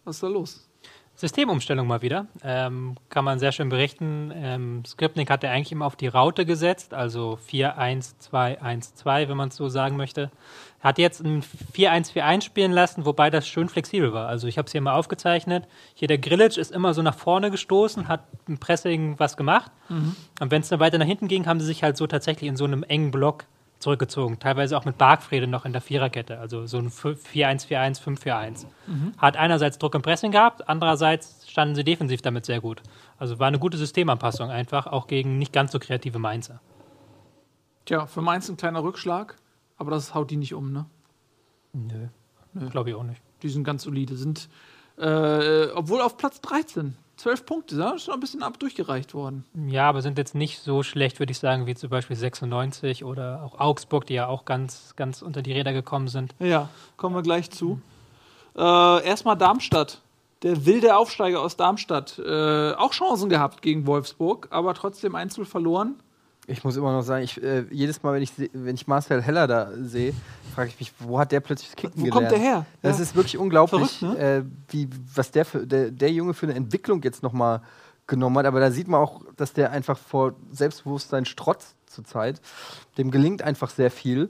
Was 0.03 0.17
ist 0.17 0.23
da 0.23 0.27
los? 0.27 0.67
Systemumstellung 1.15 1.85
mal 1.85 2.01
wieder. 2.01 2.25
Ähm, 2.43 2.95
kann 3.09 3.23
man 3.23 3.37
sehr 3.37 3.51
schön 3.51 3.69
berichten. 3.69 4.31
Ähm, 4.33 4.83
Skripnik 4.85 5.29
hatte 5.29 5.49
eigentlich 5.49 5.71
immer 5.71 5.85
auf 5.85 5.95
die 5.95 6.07
Raute 6.07 6.45
gesetzt, 6.45 6.95
also 6.95 7.37
4-1-2-1-2, 7.47 9.29
wenn 9.29 9.37
man 9.37 9.49
es 9.49 9.55
so 9.55 9.69
sagen 9.69 9.97
möchte. 9.97 10.31
Hat 10.79 10.97
jetzt 10.97 11.21
ein 11.21 11.43
4-1-4-1 11.75 12.41
spielen 12.43 12.71
lassen, 12.71 13.05
wobei 13.05 13.29
das 13.29 13.47
schön 13.47 13.69
flexibel 13.69 14.13
war. 14.13 14.27
Also 14.27 14.47
ich 14.47 14.57
habe 14.57 14.65
es 14.65 14.71
hier 14.71 14.81
mal 14.81 14.95
aufgezeichnet. 14.95 15.67
Hier 15.93 16.07
der 16.07 16.17
Grillitsch 16.17 16.57
ist 16.57 16.71
immer 16.71 16.95
so 16.95 17.03
nach 17.03 17.15
vorne 17.15 17.51
gestoßen, 17.51 18.07
hat 18.07 18.23
im 18.47 18.57
Pressing 18.57 19.19
was 19.19 19.37
gemacht. 19.37 19.71
Und 20.39 20.49
wenn 20.49 20.61
es 20.61 20.69
dann 20.69 20.79
weiter 20.79 20.97
nach 20.97 21.05
hinten 21.05 21.27
ging, 21.27 21.45
haben 21.45 21.59
sie 21.59 21.67
sich 21.67 21.83
halt 21.83 21.97
so 21.97 22.07
tatsächlich 22.07 22.49
in 22.49 22.55
so 22.55 22.65
einem 22.65 22.81
engen 22.81 23.11
Block 23.11 23.45
zurückgezogen. 23.81 24.39
Teilweise 24.39 24.77
auch 24.77 24.85
mit 24.85 24.97
Bargfrede 24.97 25.47
noch 25.47 25.65
in 25.65 25.73
der 25.73 25.81
Viererkette. 25.81 26.39
Also 26.39 26.65
so 26.67 26.77
ein 26.77 26.89
4-1-4-1, 26.89 28.01
5-4-1. 28.01 28.65
Hat 29.17 29.37
einerseits 29.37 29.77
Druck 29.77 29.95
im 29.95 30.01
Pressing 30.01 30.31
gehabt, 30.31 30.69
andererseits 30.69 31.49
standen 31.49 31.75
sie 31.75 31.83
defensiv 31.83 32.21
damit 32.21 32.45
sehr 32.45 32.61
gut. 32.61 32.81
Also 33.17 33.39
war 33.39 33.47
eine 33.47 33.59
gute 33.59 33.77
Systemanpassung 33.77 34.49
einfach, 34.49 34.87
auch 34.87 35.07
gegen 35.07 35.37
nicht 35.37 35.53
ganz 35.53 35.71
so 35.71 35.79
kreative 35.79 36.19
Mainzer. 36.19 36.59
Tja, 37.85 38.05
für 38.05 38.21
Mainz 38.21 38.49
ein 38.49 38.57
kleiner 38.57 38.83
Rückschlag. 38.83 39.35
Aber 39.77 39.89
das 39.89 40.13
haut 40.13 40.29
die 40.29 40.37
nicht 40.37 40.53
um, 40.53 40.71
ne? 40.71 40.85
Nö. 41.73 42.07
Glaube 42.69 42.91
ich 42.91 42.95
auch 42.95 43.03
nicht. 43.03 43.21
Die 43.41 43.49
sind 43.49 43.63
ganz 43.63 43.81
solide. 43.81 44.15
Sind, 44.15 44.47
äh, 44.97 45.69
obwohl 45.73 46.01
auf 46.01 46.17
Platz 46.17 46.39
13. 46.41 46.95
12 47.21 47.45
Punkte, 47.45 47.77
da 47.77 47.91
ist 47.91 48.05
schon 48.05 48.15
ein 48.15 48.19
bisschen 48.19 48.41
ab 48.41 48.59
durchgereicht 48.59 49.13
worden. 49.13 49.45
Ja, 49.67 49.87
aber 49.87 50.01
sind 50.01 50.17
jetzt 50.17 50.33
nicht 50.33 50.59
so 50.59 50.81
schlecht, 50.81 51.19
würde 51.19 51.31
ich 51.31 51.37
sagen, 51.37 51.67
wie 51.67 51.75
zum 51.75 51.89
Beispiel 51.89 52.15
96 52.15 53.03
oder 53.03 53.43
auch 53.43 53.59
Augsburg, 53.59 54.07
die 54.07 54.15
ja 54.15 54.27
auch 54.27 54.43
ganz, 54.43 54.95
ganz 54.95 55.21
unter 55.21 55.43
die 55.43 55.53
Räder 55.53 55.71
gekommen 55.71 56.07
sind. 56.07 56.33
Ja, 56.39 56.69
kommen 56.97 57.15
wir 57.15 57.21
gleich 57.21 57.51
zu. 57.51 57.79
Äh, 58.55 59.05
erstmal 59.05 59.37
Darmstadt. 59.37 60.01
Der 60.41 60.65
wilde 60.65 60.97
Aufsteiger 60.97 61.41
aus 61.41 61.55
Darmstadt. 61.55 62.17
Äh, 62.17 62.73
auch 62.73 62.91
Chancen 62.91 63.29
gehabt 63.29 63.61
gegen 63.61 63.85
Wolfsburg, 63.85 64.47
aber 64.49 64.73
trotzdem 64.73 65.13
Einzel 65.13 65.45
verloren. 65.45 66.01
Ich 66.51 66.63
muss 66.63 66.75
immer 66.75 66.91
noch 66.91 67.01
sagen, 67.03 67.23
ich, 67.23 67.41
äh, 67.41 67.65
jedes 67.71 68.03
Mal, 68.03 68.13
wenn 68.13 68.21
ich, 68.23 68.31
wenn 68.53 68.75
ich 68.75 68.87
Marcel 68.87 69.21
Heller 69.21 69.47
da 69.47 69.71
sehe, 69.81 70.13
frage 70.53 70.69
ich 70.69 70.79
mich, 70.79 70.91
wo 70.99 71.17
hat 71.17 71.31
der 71.31 71.39
plötzlich 71.39 71.69
das 71.69 71.75
Kicken 71.77 72.01
Wo 72.01 72.05
gelernt? 72.05 72.29
kommt 72.29 72.31
der 72.31 72.39
her? 72.39 72.65
Das 72.81 72.97
Ja. 72.97 73.03
ist 73.03 73.15
wirklich 73.15 73.37
unglaublich, 73.37 73.89
Verrückt, 73.99 74.19
äh, 74.19 74.43
wie, 74.69 74.89
was 75.15 75.31
der, 75.31 75.45
für, 75.45 75.65
der, 75.65 75.91
der 75.91 76.11
Junge 76.11 76.33
für 76.33 76.45
eine 76.47 76.55
Entwicklung 76.55 77.01
jetzt 77.03 77.23
nochmal 77.23 77.61
genommen 78.07 78.37
hat. 78.37 78.45
Aber 78.45 78.59
da 78.59 78.69
sieht 78.71 78.87
man 78.89 78.99
auch, 78.99 79.21
dass 79.37 79.53
der 79.53 79.71
einfach 79.71 79.97
vor 79.97 80.33
Selbstbewusstsein 80.51 81.25
strotzt 81.25 81.75
zurzeit. 81.85 82.41
Dem 82.97 83.11
gelingt 83.11 83.41
einfach 83.41 83.69
sehr 83.69 83.91
viel. 83.91 84.29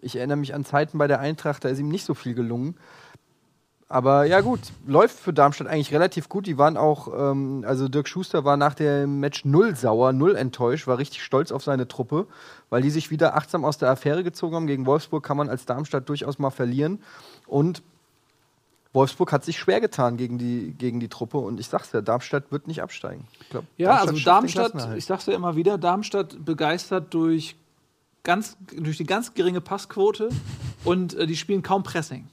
Ich 0.00 0.16
erinnere 0.16 0.38
mich 0.38 0.54
an 0.54 0.64
Zeiten 0.64 0.96
bei 0.96 1.06
der 1.08 1.20
Eintracht, 1.20 1.64
da 1.64 1.68
ist 1.68 1.78
ihm 1.78 1.88
nicht 1.88 2.06
so 2.06 2.14
viel 2.14 2.34
gelungen. 2.34 2.76
Aber 3.92 4.24
ja 4.24 4.40
gut, 4.40 4.60
läuft 4.86 5.18
für 5.18 5.32
Darmstadt 5.32 5.66
eigentlich 5.66 5.92
relativ 5.92 6.28
gut. 6.28 6.46
Die 6.46 6.56
waren 6.56 6.76
auch, 6.76 7.08
ähm, 7.12 7.64
also 7.66 7.88
Dirk 7.88 8.06
Schuster 8.06 8.44
war 8.44 8.56
nach 8.56 8.74
dem 8.74 9.18
Match 9.18 9.44
null 9.44 9.74
sauer, 9.74 10.12
null 10.12 10.36
enttäuscht, 10.36 10.86
war 10.86 10.98
richtig 10.98 11.24
stolz 11.24 11.50
auf 11.50 11.64
seine 11.64 11.88
Truppe, 11.88 12.28
weil 12.68 12.82
die 12.82 12.90
sich 12.90 13.10
wieder 13.10 13.34
achtsam 13.34 13.64
aus 13.64 13.78
der 13.78 13.90
Affäre 13.90 14.22
gezogen 14.22 14.54
haben. 14.54 14.68
Gegen 14.68 14.86
Wolfsburg 14.86 15.24
kann 15.24 15.36
man 15.36 15.48
als 15.48 15.66
Darmstadt 15.66 16.08
durchaus 16.08 16.38
mal 16.38 16.50
verlieren. 16.50 17.02
Und 17.48 17.82
Wolfsburg 18.92 19.32
hat 19.32 19.44
sich 19.44 19.58
schwer 19.58 19.80
getan 19.80 20.16
gegen 20.16 20.38
die, 20.38 20.72
gegen 20.78 21.00
die 21.00 21.08
Truppe. 21.08 21.38
Und 21.38 21.58
ich 21.58 21.66
sag's 21.66 21.90
ja, 21.90 22.00
Darmstadt 22.00 22.52
wird 22.52 22.68
nicht 22.68 22.84
absteigen. 22.84 23.26
Ich 23.40 23.48
glaub, 23.50 23.64
Ja, 23.76 23.96
also 23.96 24.14
schafft 24.14 24.46
den 24.46 24.54
Darmstadt, 24.54 24.96
ich 24.96 25.04
sag's 25.04 25.26
ja 25.26 25.34
immer 25.34 25.56
wieder, 25.56 25.78
Darmstadt 25.78 26.44
begeistert 26.44 27.12
durch, 27.12 27.56
ganz, 28.22 28.56
durch 28.72 28.98
die 28.98 29.04
ganz 29.04 29.34
geringe 29.34 29.60
Passquote 29.60 30.28
und 30.84 31.14
äh, 31.14 31.26
die 31.26 31.36
spielen 31.36 31.64
kaum 31.64 31.82
Pressing. 31.82 32.28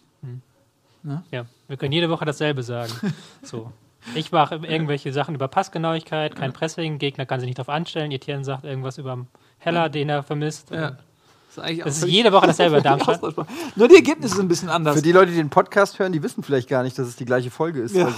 Ja, 1.32 1.46
wir 1.68 1.78
können 1.78 1.92
jede 1.92 2.10
Woche 2.10 2.26
dasselbe 2.26 2.64
sagen. 2.64 2.92
so. 3.42 3.72
Ich 4.16 4.32
mache 4.32 4.56
irgendwelche 4.56 5.12
Sachen 5.12 5.36
über 5.36 5.48
Passgenauigkeit, 5.48 6.36
kein 6.36 6.54
Pressing, 6.54 6.98
Gegner 6.98 7.26
kann 7.26 7.40
sich 7.40 7.48
nicht 7.48 7.58
darauf 7.60 7.70
anstellen. 7.70 8.12
Etienne 8.12 8.44
sagt 8.46 8.64
irgendwas 8.64 8.98
über 8.98 9.26
Heller, 9.60 9.90
den 9.90 10.10
er 10.10 10.24
vermisst. 10.24 10.72
Ja. 10.72 10.98
Das 11.56 11.72
ist, 11.72 12.04
Das 12.04 12.10
jede 12.10 12.32
Woche 12.32 12.46
dasselbe 12.48 12.82
Darmstadt. 12.84 13.20
Nur 13.76 13.88
die 13.88 13.96
Ergebnisse 13.96 14.36
sind 14.36 14.46
ein 14.46 14.48
bisschen 14.48 14.70
anders. 14.70 14.96
Für 14.96 15.02
die 15.02 15.12
Leute, 15.12 15.32
die 15.32 15.38
den 15.38 15.50
Podcast 15.50 15.98
hören, 15.98 16.12
die 16.12 16.22
wissen 16.22 16.44
vielleicht 16.44 16.70
gar 16.70 16.84
nicht, 16.84 16.98
dass 17.00 17.08
es 17.08 17.16
die 17.16 17.26
gleiche 17.26 17.50
Folge 17.50 17.82
ist, 17.82 17.96
Ja. 17.96 18.14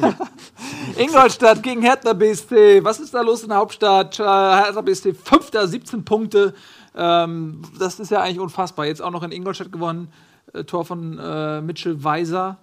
Ingolstadt 0.96 1.62
gegen 1.62 1.82
Hertha 1.82 2.12
BSC. 2.14 2.82
Was 2.82 2.98
ist 2.98 3.12
da 3.14 3.20
los 3.20 3.42
in 3.42 3.50
der 3.50 3.58
Hauptstadt? 3.58 4.18
Hertha 4.18 4.80
BSC, 4.80 5.12
fünfter, 5.14 5.68
17 5.68 6.04
Punkte. 6.04 6.54
Ähm, 6.96 7.62
das 7.78 8.00
ist 8.00 8.10
ja 8.10 8.22
eigentlich 8.22 8.40
unfassbar. 8.40 8.86
Jetzt 8.86 9.02
auch 9.02 9.10
noch 9.10 9.22
in 9.22 9.32
Ingolstadt 9.32 9.70
gewonnen. 9.70 10.10
Äh, 10.54 10.64
Tor 10.64 10.84
von 10.84 11.18
äh, 11.18 11.60
Mitchell 11.60 12.02
Weiser. 12.02 12.58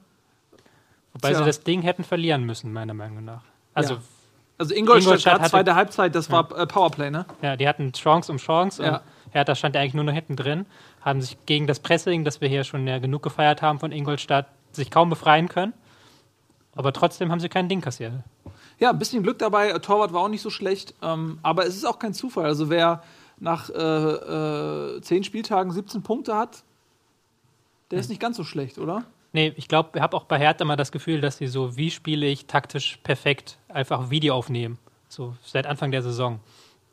Wobei 1.14 1.30
Tja. 1.30 1.40
sie 1.40 1.46
das 1.46 1.62
Ding 1.62 1.82
hätten 1.82 2.04
verlieren 2.04 2.44
müssen, 2.46 2.74
meiner 2.74 2.94
Meinung 2.94 3.24
nach. 3.26 3.42
Also, 3.74 3.96
Ja. 3.96 4.00
Also 4.58 4.74
Ingolstadt, 4.74 5.06
Ingolstadt 5.16 5.40
hatte- 5.42 5.50
zweite 5.52 5.76
Halbzeit, 5.76 6.16
das 6.16 6.32
war 6.32 6.50
äh, 6.58 6.66
Powerplay, 6.66 7.12
ne? 7.12 7.26
ja, 7.42 7.58
die 7.58 7.68
hatten 7.68 7.92
Chance 7.92 8.32
um 8.32 8.38
Chance 8.38 8.82
Ja. 8.84 8.96
und 8.98 9.02
Hertha 9.34 9.54
stand 9.54 9.76
ja 9.76 9.82
eigentlich 9.82 9.96
nur 9.96 10.06
noch 10.06 10.14
hinten 10.14 10.38
drin, 10.38 10.66
haben 11.02 11.22
sich 11.22 11.38
gegen 11.46 11.68
das 11.68 11.82
Pressing, 11.82 12.24
das 12.24 12.40
wir 12.40 12.48
hier 12.48 12.64
schon 12.64 12.88
ja 12.88 13.00
genug 13.00 13.22
gefeiert 13.22 13.62
haben 13.62 13.80
von 13.80 13.92
Ingolstadt, 13.92 14.48
sich 14.72 14.90
kaum 14.92 15.10
befreien 15.10 15.50
können. 15.50 15.74
Aber 16.74 16.94
trotzdem 16.94 17.32
haben 17.34 17.42
sie 17.42 17.50
kein 17.50 17.68
Ding 17.68 17.82
kassiert. 17.82 18.14
Ja, 18.80 18.92
ein 18.92 19.00
bisschen 19.00 19.24
Glück 19.24 19.40
dabei. 19.40 19.72
Torwart 19.80 20.14
war 20.14 20.22
auch 20.22 20.28
nicht 20.30 20.42
so 20.42 20.50
schlecht. 20.50 20.94
Ähm, 21.02 21.38
aber 21.44 21.66
es 21.66 21.76
ist 21.76 21.86
auch 21.86 22.00
kein 22.00 22.14
Zufall. 22.14 22.46
Also 22.46 22.70
wer 22.70 23.04
nach 23.40 23.70
äh, 23.70 23.74
äh, 24.98 25.02
zehn 25.02 25.26
Spieltagen 25.26 25.72
17 25.72 26.02
Punkte 26.02 26.34
hat, 26.36 26.64
der 27.92 28.00
ist 28.00 28.10
nicht 28.10 28.22
ganz 28.22 28.38
so 28.38 28.44
schlecht, 28.44 28.78
oder? 28.78 29.06
Nee, 29.34 29.54
ich 29.58 29.68
glaube, 29.68 29.90
ich 29.96 30.02
habe 30.02 30.16
auch 30.16 30.24
bei 30.24 30.40
Hertha 30.40 30.64
immer 30.64 30.78
das 30.78 30.92
Gefühl, 30.92 31.20
dass 31.22 31.38
sie 31.38 31.48
so, 31.48 31.76
wie 31.76 31.92
spiele 31.92 32.26
ich 32.26 32.46
taktisch 32.46 33.00
perfekt, 33.04 33.58
einfach 33.68 34.10
Video 34.10 34.34
aufnehmen. 34.34 34.78
So 35.10 35.36
seit 35.46 35.68
Anfang 35.68 35.92
der 35.92 36.02
Saison. 36.02 36.40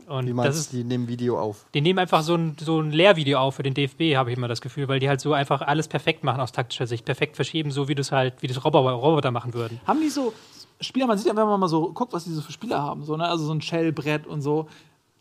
Und 0.08 0.24
Wie 0.24 0.30
das 0.30 0.36
meinst 0.36 0.58
ist, 0.58 0.72
du, 0.72 0.78
die 0.78 0.84
nehmen 0.84 1.06
Video 1.06 1.38
auf? 1.38 1.64
die 1.72 1.80
nehmen 1.80 2.00
einfach 2.00 2.22
so 2.22 2.34
ein, 2.34 2.56
so 2.58 2.80
ein 2.80 2.90
Lehrvideo 2.90 3.38
auf 3.38 3.54
für 3.54 3.62
den 3.62 3.74
DFB, 3.74 4.16
habe 4.16 4.30
ich 4.30 4.36
immer 4.36 4.48
das 4.48 4.60
Gefühl, 4.60 4.88
weil 4.88 4.98
die 4.98 5.08
halt 5.08 5.20
so 5.20 5.32
einfach 5.32 5.62
alles 5.62 5.86
perfekt 5.86 6.24
machen 6.24 6.40
aus 6.40 6.50
taktischer 6.50 6.86
Sicht. 6.88 7.04
Perfekt 7.04 7.36
verschieben, 7.36 7.70
so 7.70 7.86
wie 7.88 7.94
das 7.94 8.10
halt, 8.10 8.42
wie 8.42 8.48
das 8.48 8.64
Roboter, 8.64 8.90
Roboter 8.90 9.30
machen 9.30 9.54
würden. 9.54 9.80
Haben 9.86 10.00
die 10.00 10.08
so 10.08 10.32
Spieler, 10.80 11.06
man 11.06 11.16
sieht 11.16 11.28
ja, 11.28 11.36
wenn 11.36 11.46
man 11.46 11.60
mal 11.60 11.68
so 11.68 11.92
guckt, 11.92 12.12
was 12.12 12.24
die 12.24 12.32
so 12.32 12.40
für 12.42 12.52
Spieler 12.52 12.82
haben, 12.82 13.04
so, 13.04 13.16
ne? 13.16 13.28
also 13.28 13.44
so 13.44 13.52
ein 13.52 13.60
Shell-Brett 13.60 14.26
und 14.26 14.42
so, 14.42 14.68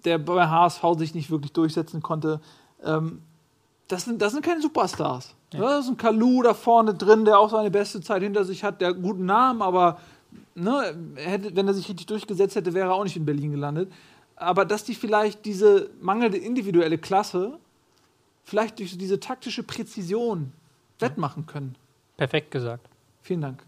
der 0.03 0.17
bei 0.17 0.47
HSV 0.47 0.83
sich 0.97 1.13
nicht 1.13 1.29
wirklich 1.29 1.53
durchsetzen 1.53 2.01
konnte. 2.01 2.41
Ähm, 2.83 3.21
das, 3.87 4.05
sind, 4.05 4.21
das 4.21 4.33
sind 4.33 4.43
keine 4.43 4.61
Superstars. 4.61 5.35
Ja. 5.53 5.59
Da 5.59 5.79
ist 5.79 5.87
ein 5.89 5.97
Kalu 5.97 6.43
da 6.43 6.53
vorne 6.53 6.93
drin, 6.93 7.25
der 7.25 7.37
auch 7.37 7.49
seine 7.49 7.71
beste 7.71 8.01
Zeit 8.01 8.23
hinter 8.23 8.45
sich 8.45 8.63
hat, 8.63 8.79
der 8.79 8.93
guten 8.93 9.25
Namen, 9.25 9.61
aber 9.61 9.99
ne, 10.55 10.95
hätte, 11.15 11.55
wenn 11.55 11.67
er 11.67 11.73
sich 11.73 11.89
richtig 11.89 12.07
durchgesetzt 12.07 12.55
hätte, 12.55 12.73
wäre 12.73 12.89
er 12.89 12.93
auch 12.93 13.03
nicht 13.03 13.17
in 13.17 13.25
Berlin 13.25 13.51
gelandet. 13.51 13.91
Aber 14.37 14.65
dass 14.65 14.83
die 14.85 14.95
vielleicht 14.95 15.45
diese 15.45 15.89
mangelnde 15.99 16.37
individuelle 16.37 16.97
Klasse 16.97 17.59
vielleicht 18.43 18.79
durch 18.79 18.97
diese 18.97 19.19
taktische 19.19 19.63
Präzision 19.63 20.51
wettmachen 20.99 21.45
können. 21.45 21.75
Perfekt 22.17 22.51
gesagt. 22.51 22.87
Vielen 23.21 23.41
Dank. 23.41 23.63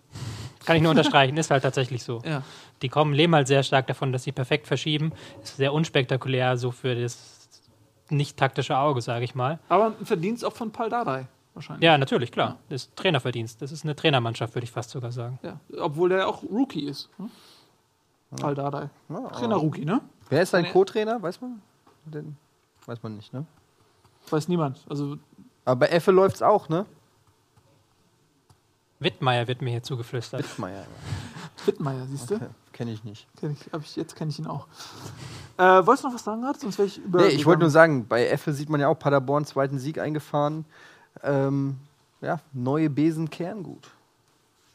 Kann 0.66 0.78
ich 0.78 0.82
nur 0.82 0.92
unterstreichen, 0.92 1.36
ist 1.38 1.52
halt 1.52 1.64
tatsächlich 1.64 2.04
so. 2.04 2.22
Ja. 2.26 2.44
Die 2.82 2.90
kommen, 2.90 3.14
leben 3.14 3.36
halt 3.36 3.48
sehr 3.48 3.64
stark 3.64 3.88
davon, 3.88 4.14
dass 4.14 4.24
sie 4.24 4.32
perfekt 4.32 4.66
verschieben. 4.68 5.12
Ist 5.44 5.58
sehr 5.58 5.74
unspektakulär, 5.74 6.58
so 6.58 6.72
für 6.72 6.96
das 6.96 7.60
nicht 8.10 8.38
taktische 8.38 8.78
Auge, 8.78 9.02
sage 9.02 9.26
ich 9.26 9.36
mal. 9.36 9.60
Aber 9.70 9.94
ein 10.00 10.06
Verdienst 10.06 10.46
auch 10.46 10.54
von 10.54 10.72
Paul 10.72 10.90
Dardai 10.90 11.28
wahrscheinlich. 11.54 11.84
Ja, 11.84 11.98
natürlich, 11.98 12.32
klar. 12.32 12.58
Das 12.70 12.84
ist 12.84 12.96
Trainerverdienst. 12.96 13.62
Das 13.62 13.72
ist 13.72 13.84
eine 13.84 13.96
Trainermannschaft, 13.96 14.56
würde 14.56 14.66
ich 14.66 14.72
fast 14.72 14.90
sogar 14.92 15.12
sagen. 15.12 15.40
Ja. 15.44 15.60
Obwohl 15.80 16.10
der 16.10 16.28
auch 16.28 16.44
Rookie 16.44 16.86
ist. 16.86 17.10
Ne? 17.18 17.30
Paul 18.36 18.56
Dardai. 18.56 18.90
Ja, 19.10 19.30
Trainer-Rookie, 19.30 19.86
ne? 19.86 20.02
Wer 20.30 20.42
ist 20.42 20.50
sein 20.52 20.64
Seine- 20.64 20.74
Co-Trainer? 20.74 21.22
Weiß 21.22 21.40
man? 21.42 21.62
Den 22.06 22.36
weiß 22.86 23.04
man 23.04 23.16
nicht, 23.16 23.32
ne? 23.34 23.46
Weiß 24.30 24.48
niemand. 24.48 24.84
Also 24.90 25.18
Aber 25.66 25.82
bei 25.82 25.88
Effe 25.88 26.12
läuft's 26.12 26.42
auch, 26.42 26.68
ne? 26.70 26.86
Wittmeier 29.00 29.48
wird 29.48 29.62
mir 29.62 29.72
hier 29.72 29.84
zugeflüstert. 29.84 30.44
Wittmeier. 30.44 30.86
Wittmeier, 31.66 32.06
siehst 32.08 32.30
du? 32.32 32.36
Okay. 32.36 32.48
Kenne 32.72 32.92
ich 32.92 33.04
nicht. 33.04 33.28
Kenn 33.40 33.52
ich, 33.52 33.72
hab 33.72 33.82
ich, 33.82 33.96
jetzt 33.96 34.16
kenne 34.16 34.32
ich 34.32 34.40
ihn 34.40 34.48
auch. 34.48 34.68
Äh, 35.58 35.86
wolltest 35.86 36.04
du 36.04 36.08
noch 36.08 36.16
was 36.16 36.24
sagen 36.24 36.42
gerade? 36.42 36.58
Sonst 36.58 36.78
wäre 36.80 36.88
ich 36.88 36.98
über. 36.98 37.22
Nee, 37.22 37.28
ich 37.28 37.46
wollte 37.46 37.62
nur 37.62 37.70
sagen, 37.70 38.08
bei 38.08 38.26
Effe 38.28 38.52
sieht 38.54 38.70
man 38.70 38.80
ja 38.82 38.88
auch 38.88 38.98
Paderborn 38.98 39.46
zweiten 39.46 39.78
Sieg 39.78 40.00
eingefahren. 40.00 40.66
Ähm, 41.22 41.78
ja, 42.22 42.40
neue 42.54 42.90
Besen 42.90 43.30
kehren 43.30 43.64
gut. 43.64 43.92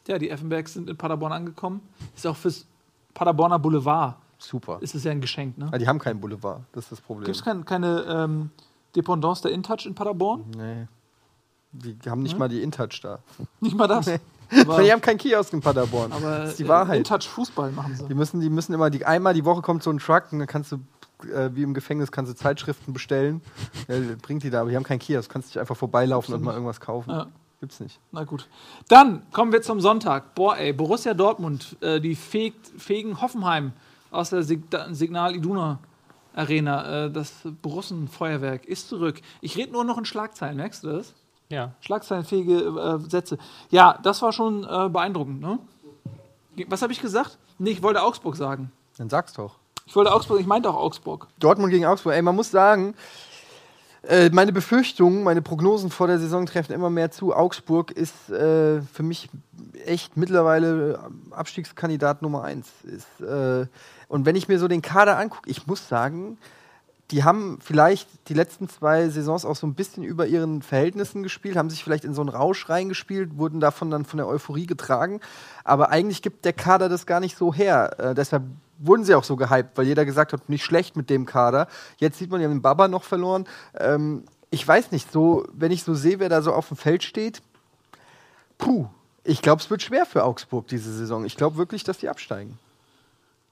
Ja, 0.07 0.17
die 0.17 0.29
Effenbergs 0.29 0.73
sind 0.73 0.89
in 0.89 0.97
Paderborn 0.97 1.31
angekommen. 1.31 1.81
Ist 2.15 2.25
auch 2.25 2.35
fürs 2.35 2.65
Paderborner 3.13 3.59
Boulevard. 3.59 4.15
Super. 4.39 4.77
Ist 4.81 4.95
es 4.95 5.03
ja 5.03 5.11
ein 5.11 5.21
Geschenk, 5.21 5.57
ne? 5.57 5.69
Ah, 5.71 5.77
die 5.77 5.87
haben 5.87 5.99
keinen 5.99 6.19
Boulevard, 6.21 6.61
das 6.71 6.85
ist 6.85 6.93
das 6.93 7.01
Problem. 7.01 7.25
Gibt 7.25 7.37
es 7.37 7.43
kein, 7.43 7.65
keine 7.65 8.05
ähm, 8.07 8.49
Dependance 8.95 9.41
der 9.41 9.51
InTouch 9.51 9.85
in 9.85 9.93
Paderborn? 9.93 10.45
Nee. 10.55 10.87
Die 11.71 12.09
haben 12.09 12.23
nicht 12.23 12.37
mal 12.39 12.49
die 12.49 12.63
InTouch 12.63 13.01
da. 13.03 13.19
Nicht 13.59 13.75
mal 13.75 13.87
das. 13.87 14.07
Nee. 14.07 14.19
Aber, 14.61 14.81
die 14.81 14.91
haben 14.91 15.01
keinen 15.01 15.19
Kiosk 15.19 15.53
in 15.53 15.61
Paderborn. 15.61 16.11
aber 16.11 16.39
das 16.39 16.51
ist 16.51 16.59
die 16.59 16.63
äh, 16.63 16.69
Wahrheit. 16.69 16.97
InTouch 16.97 17.27
Fußball 17.27 17.71
machen 17.71 17.95
sie. 17.95 18.07
Die 18.07 18.15
müssen, 18.15 18.39
die 18.39 18.49
müssen 18.49 18.73
immer, 18.73 18.89
die, 18.89 19.05
einmal 19.05 19.35
die 19.35 19.45
Woche 19.45 19.61
kommt 19.61 19.83
so 19.83 19.91
ein 19.91 19.99
Truck 19.99 20.31
und 20.31 20.39
dann 20.39 20.47
kannst 20.47 20.71
du, 20.71 20.79
äh, 21.25 21.49
wie 21.53 21.63
im 21.63 21.73
Gefängnis, 21.73 22.11
kannst 22.11 22.31
du 22.31 22.35
Zeitschriften 22.35 22.93
bestellen. 22.93 23.41
Ja, 23.87 23.95
bringt 24.21 24.43
die 24.43 24.49
da, 24.49 24.61
aber 24.61 24.69
die 24.69 24.75
haben 24.75 24.83
keinen 24.83 24.99
Kiosk. 24.99 25.31
Kannst 25.31 25.49
dich 25.49 25.59
einfach 25.59 25.77
vorbeilaufen 25.77 26.33
und 26.33 26.43
mal 26.43 26.53
irgendwas 26.53 26.79
kaufen. 26.79 27.11
Ja. 27.11 27.27
Gibt's 27.59 27.79
nicht. 27.81 27.99
Na 28.11 28.23
gut. 28.23 28.47
Dann 28.87 29.29
kommen 29.31 29.51
wir 29.51 29.61
zum 29.61 29.81
Sonntag. 29.81 30.33
Boah, 30.33 30.57
ey, 30.57 30.71
Borussia 30.71 31.13
Dortmund, 31.13 31.75
äh, 31.81 31.99
die 31.99 32.15
fegt, 32.15 32.67
fegen 32.77 33.21
Hoffenheim 33.21 33.73
aus 34.11 34.29
der 34.29 34.43
Sig 34.43 34.63
Signal 34.91 35.35
Iduna 35.35 35.79
Arena. 36.33 37.05
Äh, 37.05 37.11
das 37.11 37.33
Borussenfeuerwerk 37.61 38.65
ist 38.65 38.87
zurück. 38.87 39.19
Ich 39.41 39.57
rede 39.57 39.73
nur 39.73 39.83
noch 39.83 39.97
in 39.97 40.05
Schlagzeilen, 40.05 40.55
merkst 40.55 40.83
du 40.83 40.87
das? 40.87 41.13
Ja. 41.49 41.73
Schlagzeilenfähige 41.81 42.99
äh, 43.03 43.09
Sätze. 43.09 43.37
Ja, 43.71 43.99
das 44.03 44.21
war 44.21 44.31
schon 44.31 44.63
äh, 44.63 44.87
beeindruckend, 44.89 45.41
ne? 45.41 45.59
Was 46.67 46.81
habe 46.81 46.93
ich 46.93 47.01
gesagt? 47.01 47.37
Nee, 47.57 47.71
ich 47.71 47.83
wollte 47.83 48.01
Augsburg 48.01 48.35
sagen. 48.35 48.71
Dann 48.97 49.09
sag's 49.09 49.33
doch. 49.33 49.58
Ich 49.89 49.95
wollte 49.95 50.13
Augsburg, 50.13 50.39
ich 50.39 50.45
meinte 50.45 50.69
auch 50.69 50.75
Augsburg. 50.75 51.25
Dortmund 51.39 51.71
gegen 51.71 51.87
Augsburg. 51.87 52.13
Ey, 52.13 52.21
man 52.21 52.35
muss 52.35 52.51
sagen, 52.51 52.93
äh, 54.03 54.29
meine 54.29 54.53
Befürchtungen, 54.53 55.23
meine 55.23 55.41
Prognosen 55.41 55.89
vor 55.89 56.05
der 56.05 56.19
Saison 56.19 56.45
treffen 56.45 56.73
immer 56.73 56.91
mehr 56.91 57.09
zu. 57.09 57.35
Augsburg 57.35 57.89
ist 57.89 58.29
äh, 58.29 58.83
für 58.83 59.01
mich 59.01 59.29
echt 59.83 60.15
mittlerweile 60.15 60.99
Abstiegskandidat 61.31 62.21
Nummer 62.21 62.43
eins. 62.43 62.67
Ist, 62.83 63.19
äh, 63.21 63.65
und 64.07 64.27
wenn 64.27 64.35
ich 64.35 64.47
mir 64.47 64.59
so 64.59 64.67
den 64.67 64.83
Kader 64.83 65.17
angucke, 65.17 65.49
ich 65.49 65.65
muss 65.65 65.87
sagen, 65.87 66.37
die 67.11 67.23
haben 67.23 67.57
vielleicht 67.61 68.07
die 68.29 68.35
letzten 68.35 68.69
zwei 68.69 69.09
Saisons 69.09 69.43
auch 69.43 69.55
so 69.55 69.65
ein 69.65 69.73
bisschen 69.73 70.03
über 70.03 70.27
ihren 70.27 70.61
Verhältnissen 70.61 71.23
gespielt, 71.23 71.57
haben 71.57 71.69
sich 71.69 71.83
vielleicht 71.83 72.05
in 72.05 72.13
so 72.13 72.21
einen 72.21 72.29
Rausch 72.29 72.69
reingespielt, 72.69 73.37
wurden 73.37 73.59
davon 73.59 73.89
dann 73.89 74.05
von 74.05 74.17
der 74.17 74.27
Euphorie 74.27 74.67
getragen. 74.67 75.19
Aber 75.63 75.89
eigentlich 75.89 76.21
gibt 76.21 76.45
der 76.45 76.53
Kader 76.53 76.87
das 76.87 77.07
gar 77.07 77.19
nicht 77.19 77.35
so 77.35 77.53
her. 77.53 77.95
Äh, 77.99 78.15
deshalb 78.15 78.43
wurden 78.77 79.03
sie 79.03 79.15
auch 79.15 79.23
so 79.23 79.35
gehypt, 79.35 79.77
weil 79.77 79.87
jeder 79.87 80.05
gesagt 80.05 80.33
hat, 80.33 80.49
nicht 80.49 80.63
schlecht 80.63 80.95
mit 80.95 81.09
dem 81.09 81.25
Kader. 81.25 81.67
Jetzt 81.97 82.19
sieht 82.19 82.29
man, 82.29 82.43
haben 82.43 82.51
den 82.51 82.61
Baba 82.61 82.87
noch 82.87 83.03
verloren. 83.03 83.45
Ähm, 83.77 84.23
ich 84.51 84.67
weiß 84.67 84.91
nicht, 84.91 85.11
so, 85.11 85.45
wenn 85.53 85.71
ich 85.71 85.83
so 85.83 85.95
sehe, 85.95 86.19
wer 86.19 86.29
da 86.29 86.41
so 86.41 86.53
auf 86.53 86.67
dem 86.67 86.77
Feld 86.77 87.03
steht, 87.03 87.41
puh, 88.57 88.87
ich 89.23 89.41
glaube, 89.41 89.61
es 89.61 89.69
wird 89.69 89.81
schwer 89.81 90.05
für 90.05 90.23
Augsburg 90.23 90.67
diese 90.67 90.93
Saison. 90.93 91.25
Ich 91.25 91.37
glaube 91.37 91.57
wirklich, 91.57 91.83
dass 91.83 91.97
die 91.97 92.09
absteigen. 92.09 92.57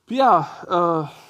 Ja, 0.09 1.09
äh, 1.09 1.26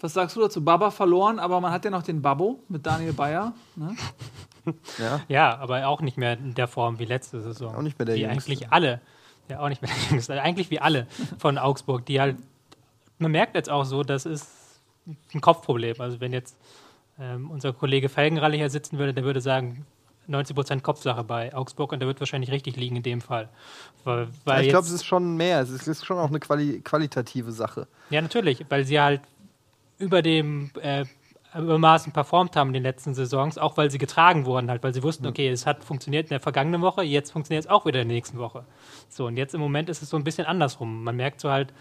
was 0.00 0.14
sagst 0.14 0.36
du 0.36 0.40
dazu? 0.40 0.64
Baba 0.64 0.90
verloren, 0.90 1.38
aber 1.38 1.60
man 1.60 1.72
hat 1.72 1.84
ja 1.84 1.90
noch 1.90 2.02
den 2.02 2.22
Babbo 2.22 2.60
mit 2.68 2.84
Daniel 2.86 3.12
Bayer. 3.12 3.52
Ne? 3.76 3.94
Ja. 4.98 5.20
Ja, 5.28 5.58
aber 5.58 5.86
auch 5.86 6.00
nicht 6.00 6.16
mehr 6.16 6.34
in 6.34 6.54
der 6.54 6.68
Form 6.68 6.98
wie 6.98 7.04
letzte 7.04 7.40
Saison. 7.40 7.74
Auch 7.74 7.82
nicht 7.82 7.98
mehr 7.98 8.06
der 8.06 8.16
Wie 8.16 8.20
Jüngste. 8.22 8.50
eigentlich 8.50 8.72
alle. 8.72 9.00
Ja, 9.48 9.60
auch 9.60 9.68
nicht 9.68 9.82
mehr 9.82 9.90
der 9.90 10.02
Jüngste. 10.10 10.32
Also 10.34 10.42
Eigentlich 10.42 10.70
wie 10.70 10.80
alle 10.80 11.06
von 11.38 11.58
Augsburg, 11.58 12.06
die 12.06 12.20
halt, 12.20 12.36
man 13.18 13.32
merkt 13.32 13.54
jetzt 13.54 13.70
auch 13.70 13.84
so, 13.84 14.02
das 14.02 14.26
ist 14.26 14.48
ein 15.34 15.40
Kopfproblem. 15.40 16.00
Also 16.00 16.20
wenn 16.20 16.32
jetzt 16.32 16.56
ähm, 17.18 17.50
unser 17.50 17.72
Kollege 17.72 18.08
Felgenralle 18.08 18.56
hier 18.56 18.70
sitzen 18.70 18.98
würde, 18.98 19.14
der 19.14 19.24
würde 19.24 19.40
sagen, 19.40 19.86
90% 20.28 20.80
Kopfsache 20.82 21.24
bei 21.24 21.52
Augsburg 21.54 21.92
und 21.92 21.98
der 21.98 22.06
wird 22.06 22.20
wahrscheinlich 22.20 22.52
richtig 22.52 22.76
liegen 22.76 22.96
in 22.96 23.02
dem 23.02 23.20
Fall. 23.20 23.48
Weil, 24.04 24.28
weil 24.44 24.62
ich 24.62 24.68
glaube, 24.68 24.86
es 24.86 24.92
ist 24.92 25.04
schon 25.04 25.36
mehr. 25.36 25.60
Es 25.60 25.70
ist, 25.70 25.82
es 25.82 25.88
ist 25.88 26.06
schon 26.06 26.18
auch 26.18 26.28
eine 26.28 26.38
quali 26.38 26.80
qualitative 26.80 27.50
Sache. 27.50 27.88
Ja, 28.10 28.22
natürlich, 28.22 28.64
weil 28.68 28.84
sie 28.84 29.00
halt 29.00 29.22
über 30.00 30.22
dem 30.22 30.70
äh, 30.82 31.04
übermaßen 31.58 32.12
performt 32.12 32.54
haben 32.54 32.68
in 32.68 32.74
den 32.74 32.82
letzten 32.84 33.14
Saisons, 33.14 33.58
auch 33.58 33.76
weil 33.76 33.90
sie 33.90 33.98
getragen 33.98 34.46
wurden, 34.46 34.70
halt, 34.70 34.82
weil 34.84 34.94
sie 34.94 35.02
wussten, 35.02 35.26
okay, 35.26 35.48
es 35.48 35.66
hat 35.66 35.82
funktioniert 35.82 36.26
in 36.26 36.30
der 36.30 36.40
vergangenen 36.40 36.80
Woche, 36.80 37.02
jetzt 37.02 37.32
funktioniert 37.32 37.64
es 37.64 37.70
auch 37.70 37.86
wieder 37.86 38.00
in 38.02 38.08
der 38.08 38.14
nächsten 38.14 38.38
Woche. 38.38 38.64
So, 39.08 39.26
und 39.26 39.36
jetzt 39.36 39.54
im 39.54 39.60
Moment 39.60 39.88
ist 39.88 40.00
es 40.02 40.10
so 40.10 40.16
ein 40.16 40.22
bisschen 40.22 40.46
andersrum. 40.46 41.02
Man 41.02 41.16
merkt 41.16 41.40
so 41.40 41.50
halt, 41.50 41.72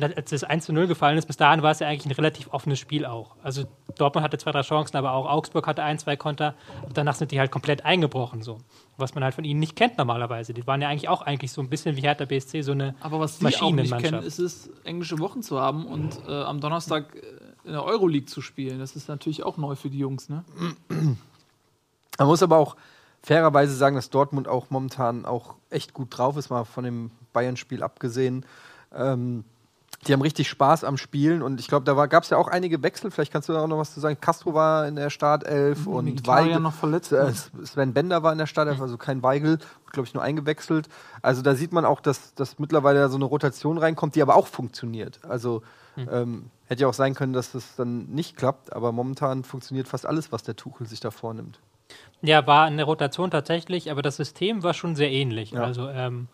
als 0.00 0.30
das 0.30 0.44
1 0.44 0.66
zu 0.66 0.72
0 0.72 0.86
gefallen 0.86 1.18
ist, 1.18 1.26
bis 1.26 1.36
dahin 1.36 1.62
war 1.62 1.72
es 1.72 1.80
ja 1.80 1.88
eigentlich 1.88 2.06
ein 2.06 2.12
relativ 2.12 2.52
offenes 2.52 2.78
Spiel 2.78 3.04
auch. 3.04 3.34
Also 3.42 3.64
Dortmund 3.96 4.22
hatte 4.22 4.38
zwei, 4.38 4.52
drei 4.52 4.62
Chancen, 4.62 4.96
aber 4.96 5.12
auch 5.12 5.28
Augsburg 5.28 5.66
hatte 5.66 5.82
ein, 5.82 5.98
zwei 5.98 6.16
Konter. 6.16 6.54
Und 6.86 6.96
danach 6.96 7.16
sind 7.16 7.32
die 7.32 7.40
halt 7.40 7.50
komplett 7.50 7.84
eingebrochen, 7.84 8.42
so. 8.42 8.58
Was 8.96 9.14
man 9.14 9.24
halt 9.24 9.34
von 9.34 9.44
ihnen 9.44 9.58
nicht 9.58 9.74
kennt 9.74 9.98
normalerweise. 9.98 10.54
Die 10.54 10.66
waren 10.66 10.80
ja 10.80 10.88
eigentlich 10.88 11.08
auch 11.08 11.22
eigentlich 11.22 11.50
so 11.52 11.60
ein 11.60 11.68
bisschen 11.68 11.96
wie 11.96 12.02
Hertha 12.02 12.24
BSC, 12.24 12.62
so 12.62 12.72
eine 12.72 12.94
Aber 13.00 13.18
was 13.18 13.38
die 13.38 13.46
auch 13.46 13.50
nicht 13.50 13.58
kennen, 13.60 13.76
Maschinenmannschaft. 13.90 14.24
ist 14.26 14.38
es, 14.38 14.70
englische 14.84 15.18
Wochen 15.18 15.42
zu 15.42 15.60
haben 15.60 15.86
und 15.86 16.20
äh, 16.28 16.32
am 16.32 16.60
Donnerstag 16.60 17.14
äh, 17.16 17.47
in 17.64 17.72
der 17.72 17.84
Euroleague 17.84 18.26
zu 18.26 18.40
spielen. 18.40 18.78
Das 18.78 18.96
ist 18.96 19.08
natürlich 19.08 19.42
auch 19.42 19.56
neu 19.56 19.74
für 19.74 19.90
die 19.90 19.98
Jungs, 19.98 20.28
ne? 20.28 20.44
Man 20.88 22.26
muss 22.26 22.42
aber 22.42 22.56
auch 22.56 22.76
fairerweise 23.22 23.74
sagen, 23.74 23.96
dass 23.96 24.10
Dortmund 24.10 24.48
auch 24.48 24.70
momentan 24.70 25.24
auch 25.24 25.54
echt 25.70 25.94
gut 25.94 26.16
drauf 26.16 26.36
ist, 26.36 26.50
mal 26.50 26.64
von 26.64 26.84
dem 26.84 27.10
Bayern-Spiel 27.32 27.82
abgesehen. 27.82 28.44
Ähm, 28.94 29.44
die 30.06 30.12
haben 30.12 30.22
richtig 30.22 30.48
Spaß 30.48 30.84
am 30.84 30.96
Spielen 30.96 31.42
und 31.42 31.58
ich 31.58 31.66
glaube, 31.66 31.84
da 31.84 32.06
gab 32.06 32.22
es 32.22 32.30
ja 32.30 32.36
auch 32.36 32.46
einige 32.46 32.82
Wechsel. 32.82 33.10
Vielleicht 33.10 33.32
kannst 33.32 33.48
du 33.48 33.52
da 33.52 33.62
auch 33.62 33.66
noch 33.66 33.78
was 33.78 33.94
zu 33.94 34.00
sagen. 34.00 34.16
Castro 34.20 34.54
war 34.54 34.86
in 34.86 34.94
der 34.94 35.10
Startelf 35.10 35.86
und 35.88 36.04
Mkhitaryan 36.04 36.48
Weigel, 36.50 36.60
noch 36.60 36.74
verletzt. 36.74 37.12
äh, 37.12 37.32
Sven 37.64 37.92
Bender 37.94 38.22
war 38.22 38.30
in 38.30 38.38
der 38.38 38.46
Startelf, 38.46 38.80
also 38.80 38.96
kein 38.96 39.22
Weigel, 39.24 39.58
glaube 39.90 40.06
ich, 40.06 40.14
nur 40.14 40.22
eingewechselt. 40.22 40.88
Also 41.20 41.42
da 41.42 41.56
sieht 41.56 41.72
man 41.72 41.84
auch, 41.84 42.00
dass, 42.00 42.32
dass 42.34 42.60
mittlerweile 42.60 43.00
da 43.00 43.08
so 43.08 43.16
eine 43.16 43.24
Rotation 43.24 43.76
reinkommt, 43.76 44.14
die 44.14 44.22
aber 44.22 44.36
auch 44.36 44.46
funktioniert. 44.46 45.18
Also 45.28 45.62
ähm, 46.10 46.50
hätte 46.66 46.82
ja 46.82 46.88
auch 46.88 46.94
sein 46.94 47.14
können, 47.14 47.32
dass 47.32 47.52
das 47.52 47.76
dann 47.76 48.06
nicht 48.06 48.36
klappt, 48.36 48.72
aber 48.72 48.92
momentan 48.92 49.44
funktioniert 49.44 49.88
fast 49.88 50.06
alles, 50.06 50.32
was 50.32 50.42
der 50.42 50.56
Tuchel 50.56 50.86
sich 50.86 51.00
da 51.00 51.10
vornimmt. 51.10 51.58
Ja, 52.20 52.46
war 52.46 52.68
in 52.68 52.76
der 52.76 52.86
Rotation 52.86 53.30
tatsächlich, 53.30 53.90
aber 53.90 54.02
das 54.02 54.16
System 54.16 54.62
war 54.62 54.74
schon 54.74 54.96
sehr 54.96 55.10
ähnlich. 55.10 55.52
Ja. 55.52 55.62
Also 55.62 55.88
ähm, 55.88 56.28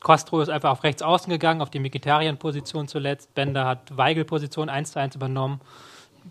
Castro 0.00 0.40
ist 0.40 0.48
einfach 0.48 0.70
auf 0.70 0.82
rechts 0.82 1.02
außen 1.02 1.30
gegangen, 1.30 1.60
auf 1.60 1.70
die 1.70 1.78
Mkhitaryan-Position 1.78 2.88
zuletzt. 2.88 3.34
Bender 3.34 3.66
hat 3.66 3.96
Weigel-Position 3.96 4.68
1 4.68 4.92
zu 4.92 4.98
1 4.98 5.14
übernommen. 5.14 5.60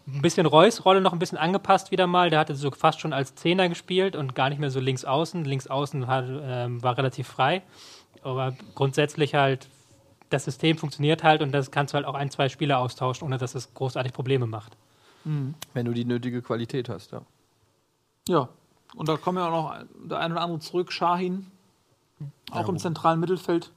Ein 0.07 0.21
bisschen 0.21 0.45
Reus 0.45 0.85
Rolle 0.85 1.01
noch 1.01 1.13
ein 1.13 1.19
bisschen 1.19 1.37
angepasst 1.37 1.91
wieder 1.91 2.07
mal. 2.07 2.29
Der 2.29 2.39
hatte 2.39 2.55
so 2.55 2.71
fast 2.71 2.99
schon 2.99 3.13
als 3.13 3.35
Zehner 3.35 3.69
gespielt 3.69 4.15
und 4.15 4.35
gar 4.35 4.49
nicht 4.49 4.59
mehr 4.59 4.71
so 4.71 4.79
links 4.79 5.05
außen. 5.05 5.45
Links 5.45 5.67
außen 5.67 6.07
hat, 6.07 6.25
ähm, 6.27 6.81
war 6.81 6.97
relativ 6.97 7.27
frei. 7.27 7.61
Aber 8.23 8.55
grundsätzlich 8.75 9.35
halt, 9.35 9.67
das 10.29 10.45
System 10.45 10.77
funktioniert 10.77 11.23
halt 11.23 11.41
und 11.41 11.51
das 11.51 11.71
kannst 11.71 11.93
du 11.93 11.95
halt 11.95 12.05
auch 12.05 12.13
ein, 12.13 12.29
zwei 12.29 12.49
Spieler 12.49 12.79
austauschen, 12.79 13.25
ohne 13.25 13.37
dass 13.37 13.55
es 13.55 13.73
großartig 13.73 14.13
Probleme 14.13 14.45
macht. 14.45 14.77
Wenn 15.73 15.85
du 15.85 15.91
die 15.91 16.05
nötige 16.05 16.41
Qualität 16.41 16.89
hast, 16.89 17.11
ja. 17.11 17.21
Ja, 18.27 18.49
und 18.95 19.09
da 19.09 19.17
kommen 19.17 19.37
ja 19.37 19.47
auch 19.47 19.51
noch 19.51 19.85
der 20.09 20.19
eine 20.19 20.35
oder 20.35 20.43
andere 20.43 20.59
zurück. 20.59 20.91
Shahin, 20.91 21.47
auch 22.51 22.69
im 22.69 22.77
zentralen 22.77 23.19
Mittelfeld. 23.19 23.71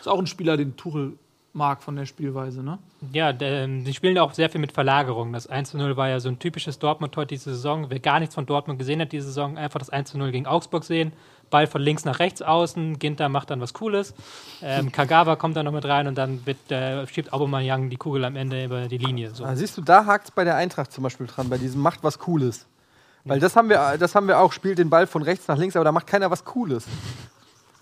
Ist 0.00 0.08
auch 0.08 0.18
ein 0.18 0.26
Spieler, 0.26 0.56
den 0.56 0.76
Tuchel 0.76 1.18
mag 1.52 1.82
von 1.82 1.96
der 1.96 2.06
Spielweise, 2.06 2.62
ne? 2.62 2.78
Ja, 3.12 3.32
der, 3.32 3.64
ähm, 3.64 3.84
die 3.84 3.94
spielen 3.94 4.18
auch 4.18 4.32
sehr 4.32 4.50
viel 4.50 4.60
mit 4.60 4.72
Verlagerung. 4.72 5.32
Das 5.32 5.46
1 5.46 5.70
zu 5.70 5.78
0 5.78 5.96
war 5.96 6.08
ja 6.08 6.20
so 6.20 6.28
ein 6.28 6.38
typisches 6.38 6.78
Dortmund-Tor 6.78 7.26
diese 7.26 7.50
Saison. 7.50 7.90
Wer 7.90 8.00
gar 8.00 8.20
nichts 8.20 8.34
von 8.34 8.46
Dortmund 8.46 8.78
gesehen 8.78 9.00
hat 9.00 9.12
diese 9.12 9.26
Saison, 9.26 9.58
einfach 9.58 9.78
das 9.78 9.90
1 9.90 10.10
zu 10.10 10.18
0 10.18 10.30
gegen 10.30 10.46
Augsburg 10.46 10.84
sehen. 10.84 11.12
Ball 11.50 11.66
von 11.66 11.80
links 11.80 12.04
nach 12.04 12.18
rechts 12.18 12.42
außen, 12.42 12.98
Ginter 12.98 13.28
macht 13.28 13.50
dann 13.50 13.60
was 13.60 13.74
Cooles. 13.74 14.14
Ähm, 14.62 14.92
Kagawa 14.92 15.36
kommt 15.36 15.56
dann 15.56 15.64
noch 15.64 15.72
mit 15.72 15.84
rein 15.84 16.06
und 16.06 16.16
dann 16.16 16.44
wird, 16.46 16.70
äh, 16.70 17.06
schiebt 17.06 17.32
Aubameyang 17.32 17.90
die 17.90 17.96
Kugel 17.96 18.24
am 18.24 18.36
Ende 18.36 18.64
über 18.64 18.88
die 18.88 18.98
Linie. 18.98 19.34
So. 19.34 19.44
Ah, 19.44 19.56
siehst 19.56 19.76
du, 19.76 19.82
da 19.82 20.06
hakt 20.06 20.26
es 20.26 20.30
bei 20.30 20.44
der 20.44 20.56
Eintracht 20.56 20.92
zum 20.92 21.04
Beispiel 21.04 21.26
dran, 21.26 21.48
bei 21.48 21.58
diesem 21.58 21.80
macht 21.80 22.02
was 22.02 22.18
Cooles. 22.18 22.66
Weil 23.24 23.40
das 23.40 23.56
haben 23.56 23.68
wir, 23.68 23.96
das 23.98 24.14
haben 24.14 24.26
wir 24.26 24.38
auch, 24.38 24.52
spielt 24.52 24.78
den 24.78 24.88
Ball 24.88 25.06
von 25.06 25.22
rechts 25.22 25.48
nach 25.48 25.58
links, 25.58 25.76
aber 25.76 25.84
da 25.84 25.92
macht 25.92 26.06
keiner 26.06 26.30
was 26.30 26.44
Cooles. 26.44 26.86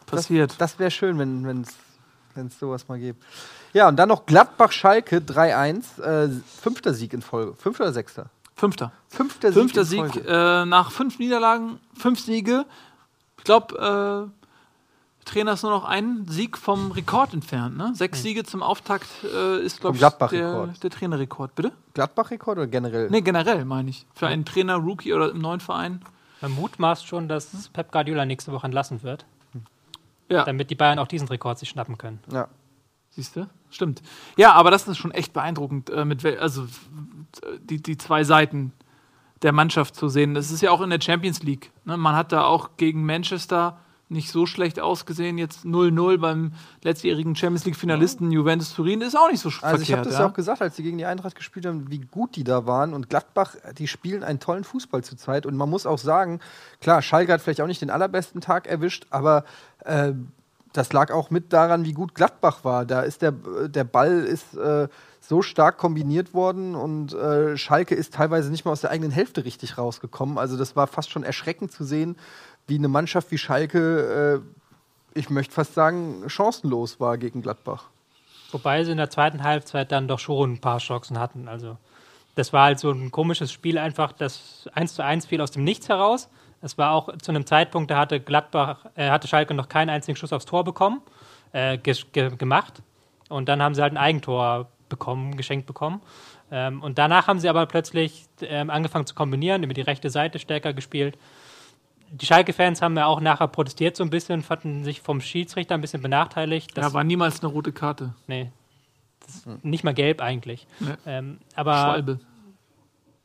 Passiert. 0.06 0.50
Das, 0.52 0.58
das 0.58 0.78
wäre 0.78 0.90
schön, 0.90 1.18
wenn 1.18 1.60
es 1.60 2.58
sowas 2.58 2.88
mal 2.88 2.98
gibt. 2.98 3.22
Ja, 3.72 3.88
und 3.88 3.96
dann 3.96 4.08
noch 4.08 4.26
Gladbach-Schalke 4.26 5.18
3-1, 5.18 6.00
äh, 6.02 6.30
fünfter 6.62 6.94
Sieg 6.94 7.12
in 7.12 7.22
Folge. 7.22 7.54
Fünfter 7.54 7.84
oder 7.84 7.92
sechster? 7.92 8.26
Fünfter. 8.54 8.90
Fünfter 9.08 9.52
Sieg. 9.52 9.60
Fünfter 9.60 9.80
in 9.80 9.86
Sieg 9.86 10.24
äh, 10.26 10.64
nach 10.64 10.90
fünf 10.90 11.18
Niederlagen, 11.18 11.78
fünf 11.96 12.20
Siege. 12.20 12.64
Ich 13.46 13.48
glaube, 13.48 14.28
äh, 14.34 15.24
Trainer 15.24 15.52
ist 15.52 15.62
nur 15.62 15.70
noch 15.70 15.84
einen 15.84 16.26
Sieg 16.26 16.58
vom 16.58 16.90
Rekord 16.90 17.32
entfernt. 17.32 17.76
Ne? 17.76 17.92
Sechs 17.94 18.20
Siege 18.22 18.42
zum 18.42 18.60
Auftakt 18.60 19.06
äh, 19.22 19.60
ist, 19.64 19.80
glaube 19.80 19.96
Hm. 19.96 20.04
Ich, 20.04 20.10
der, 20.10 20.18
Gladbach-Rekord. 20.18 20.82
der 20.82 20.90
Trainerrekord. 20.90 21.54
Bitte? 21.54 21.72
Gladbach-Rekord 21.94 22.58
oder 22.58 22.66
generell? 22.66 23.08
Nee, 23.08 23.20
generell 23.20 23.64
meine 23.64 23.90
ich. 23.90 24.04
Für 24.14 24.26
einen 24.26 24.44
Trainer, 24.44 24.74
Rookie 24.74 25.14
oder 25.14 25.30
im 25.30 25.38
neuen 25.38 25.60
Verein. 25.60 26.00
Man 26.40 26.56
mutmaßt 26.56 27.06
schon, 27.06 27.28
dass 27.28 27.68
Pep 27.68 27.92
Guardiola 27.92 28.24
nächste 28.26 28.50
Woche 28.50 28.66
entlassen 28.66 29.04
wird, 29.04 29.24
Ja, 30.28 30.44
damit 30.44 30.70
die 30.70 30.74
Bayern 30.74 30.98
auch 30.98 31.06
diesen 31.06 31.28
Rekord 31.28 31.60
sich 31.60 31.68
schnappen 31.68 31.98
können. 31.98 32.18
Ja. 32.32 32.48
siehst 33.10 33.36
du? 33.36 33.48
Stimmt. 33.70 34.02
Ja, 34.36 34.54
aber 34.54 34.72
das 34.72 34.88
ist 34.88 34.98
schon 34.98 35.12
echt 35.12 35.32
beeindruckend, 35.32 35.88
äh, 35.90 36.04
mit 36.04 36.24
wel 36.24 36.40
also 36.40 36.66
die, 37.60 37.80
die 37.80 37.96
zwei 37.96 38.24
Seiten 38.24 38.72
der 39.42 39.52
Mannschaft 39.52 39.94
zu 39.94 40.08
sehen. 40.08 40.34
Das 40.34 40.50
ist 40.50 40.62
ja 40.62 40.70
auch 40.70 40.80
in 40.80 40.90
der 40.90 41.00
Champions 41.00 41.42
League. 41.42 41.70
Ne? 41.84 41.96
Man 41.96 42.16
hat 42.16 42.32
da 42.32 42.44
auch 42.44 42.70
gegen 42.76 43.04
Manchester 43.04 43.78
nicht 44.08 44.30
so 44.30 44.46
schlecht 44.46 44.78
ausgesehen. 44.78 45.36
Jetzt 45.36 45.64
0-0 45.64 46.18
beim 46.18 46.52
letztjährigen 46.82 47.34
Champions 47.34 47.64
League-Finalisten 47.64 48.30
Juventus 48.30 48.72
Turin 48.72 49.00
ist 49.00 49.16
auch 49.16 49.30
nicht 49.30 49.40
so 49.40 49.50
Also 49.62 49.82
ich 49.82 49.92
habe 49.92 50.02
das 50.02 50.18
ja 50.18 50.28
auch 50.28 50.32
gesagt, 50.32 50.62
als 50.62 50.76
sie 50.76 50.82
gegen 50.82 50.98
die 50.98 51.06
Eintracht 51.06 51.34
gespielt 51.34 51.66
haben, 51.66 51.90
wie 51.90 51.98
gut 51.98 52.36
die 52.36 52.44
da 52.44 52.66
waren. 52.66 52.94
Und 52.94 53.10
Gladbach, 53.10 53.56
die 53.76 53.88
spielen 53.88 54.22
einen 54.22 54.38
tollen 54.38 54.64
Fußball 54.64 55.02
zurzeit. 55.02 55.44
Und 55.44 55.56
man 55.56 55.68
muss 55.68 55.86
auch 55.86 55.98
sagen, 55.98 56.40
klar, 56.80 57.02
Schalke 57.02 57.32
hat 57.32 57.40
vielleicht 57.40 57.60
auch 57.60 57.66
nicht 57.66 57.82
den 57.82 57.90
allerbesten 57.90 58.40
Tag 58.40 58.68
erwischt, 58.68 59.06
aber 59.10 59.44
äh, 59.84 60.12
das 60.76 60.92
lag 60.92 61.10
auch 61.10 61.30
mit 61.30 61.52
daran, 61.52 61.84
wie 61.84 61.92
gut 61.92 62.14
Gladbach 62.14 62.64
war. 62.64 62.84
Da 62.84 63.00
ist 63.02 63.22
der, 63.22 63.32
der 63.32 63.84
Ball 63.84 64.24
ist 64.24 64.54
äh, 64.56 64.88
so 65.20 65.42
stark 65.42 65.78
kombiniert 65.78 66.34
worden 66.34 66.74
und 66.74 67.12
äh, 67.14 67.56
Schalke 67.56 67.94
ist 67.94 68.14
teilweise 68.14 68.50
nicht 68.50 68.64
mal 68.64 68.72
aus 68.72 68.82
der 68.82 68.90
eigenen 68.90 69.10
Hälfte 69.10 69.44
richtig 69.44 69.78
rausgekommen. 69.78 70.38
Also 70.38 70.56
das 70.56 70.76
war 70.76 70.86
fast 70.86 71.10
schon 71.10 71.24
erschreckend 71.24 71.72
zu 71.72 71.84
sehen, 71.84 72.16
wie 72.66 72.76
eine 72.76 72.88
Mannschaft 72.88 73.30
wie 73.30 73.38
Schalke, 73.38 74.42
äh, 75.14 75.18
ich 75.18 75.30
möchte 75.30 75.54
fast 75.54 75.74
sagen, 75.74 76.24
chancenlos 76.28 77.00
war 77.00 77.18
gegen 77.18 77.42
Gladbach. 77.42 77.84
Wobei 78.52 78.84
sie 78.84 78.92
in 78.92 78.98
der 78.98 79.10
zweiten 79.10 79.42
Halbzeit 79.42 79.90
dann 79.90 80.08
doch 80.08 80.18
schon 80.18 80.54
ein 80.54 80.60
paar 80.60 80.78
Chancen 80.78 81.18
hatten. 81.18 81.48
Also 81.48 81.76
das 82.36 82.52
war 82.52 82.64
halt 82.64 82.78
so 82.78 82.90
ein 82.90 83.10
komisches 83.10 83.50
Spiel 83.50 83.78
einfach, 83.78 84.12
das 84.12 84.68
1 84.74 84.94
zu 84.94 85.02
1 85.02 85.26
fiel 85.26 85.40
aus 85.40 85.50
dem 85.50 85.64
Nichts 85.64 85.88
heraus. 85.88 86.28
Es 86.62 86.78
war 86.78 86.92
auch 86.92 87.16
zu 87.18 87.30
einem 87.30 87.46
Zeitpunkt, 87.46 87.90
da 87.90 87.98
hatte 87.98 88.20
Gladbach, 88.20 88.86
äh, 88.94 89.10
hatte 89.10 89.28
Schalke 89.28 89.54
noch 89.54 89.68
keinen 89.68 89.90
einzigen 89.90 90.16
Schuss 90.16 90.32
aufs 90.32 90.46
Tor 90.46 90.64
bekommen, 90.64 91.02
äh, 91.52 91.78
ge 91.78 91.94
ge 92.12 92.36
gemacht. 92.36 92.82
Und 93.28 93.48
dann 93.48 93.62
haben 93.62 93.74
sie 93.74 93.82
halt 93.82 93.92
ein 93.92 93.98
Eigentor 93.98 94.68
bekommen, 94.88 95.36
geschenkt 95.36 95.66
bekommen. 95.66 96.00
Ähm, 96.50 96.82
und 96.82 96.98
danach 96.98 97.26
haben 97.26 97.40
sie 97.40 97.48
aber 97.48 97.66
plötzlich 97.66 98.26
ähm, 98.40 98.70
angefangen 98.70 99.06
zu 99.06 99.14
kombinieren, 99.14 99.62
über 99.62 99.74
die 99.74 99.80
rechte 99.80 100.10
Seite 100.10 100.38
stärker 100.38 100.72
gespielt. 100.72 101.18
Die 102.10 102.24
Schalke-Fans 102.24 102.82
haben 102.82 102.96
ja 102.96 103.06
auch 103.06 103.20
nachher 103.20 103.48
protestiert 103.48 103.96
so 103.96 104.04
ein 104.04 104.10
bisschen, 104.10 104.42
fanden 104.42 104.84
sich 104.84 105.00
vom 105.00 105.20
Schiedsrichter 105.20 105.74
ein 105.74 105.80
bisschen 105.80 106.02
benachteiligt. 106.02 106.76
ja, 106.76 106.92
war 106.92 107.02
niemals 107.02 107.42
eine 107.42 107.52
rote 107.52 107.72
Karte. 107.72 108.14
Nee. 108.28 108.52
Nicht 109.62 109.82
mal 109.82 109.94
gelb 109.94 110.20
eigentlich. 110.20 110.68
Nee. 110.78 110.94
Ähm, 111.04 111.38
aber 111.56 111.74
Schwalbe. 111.74 112.20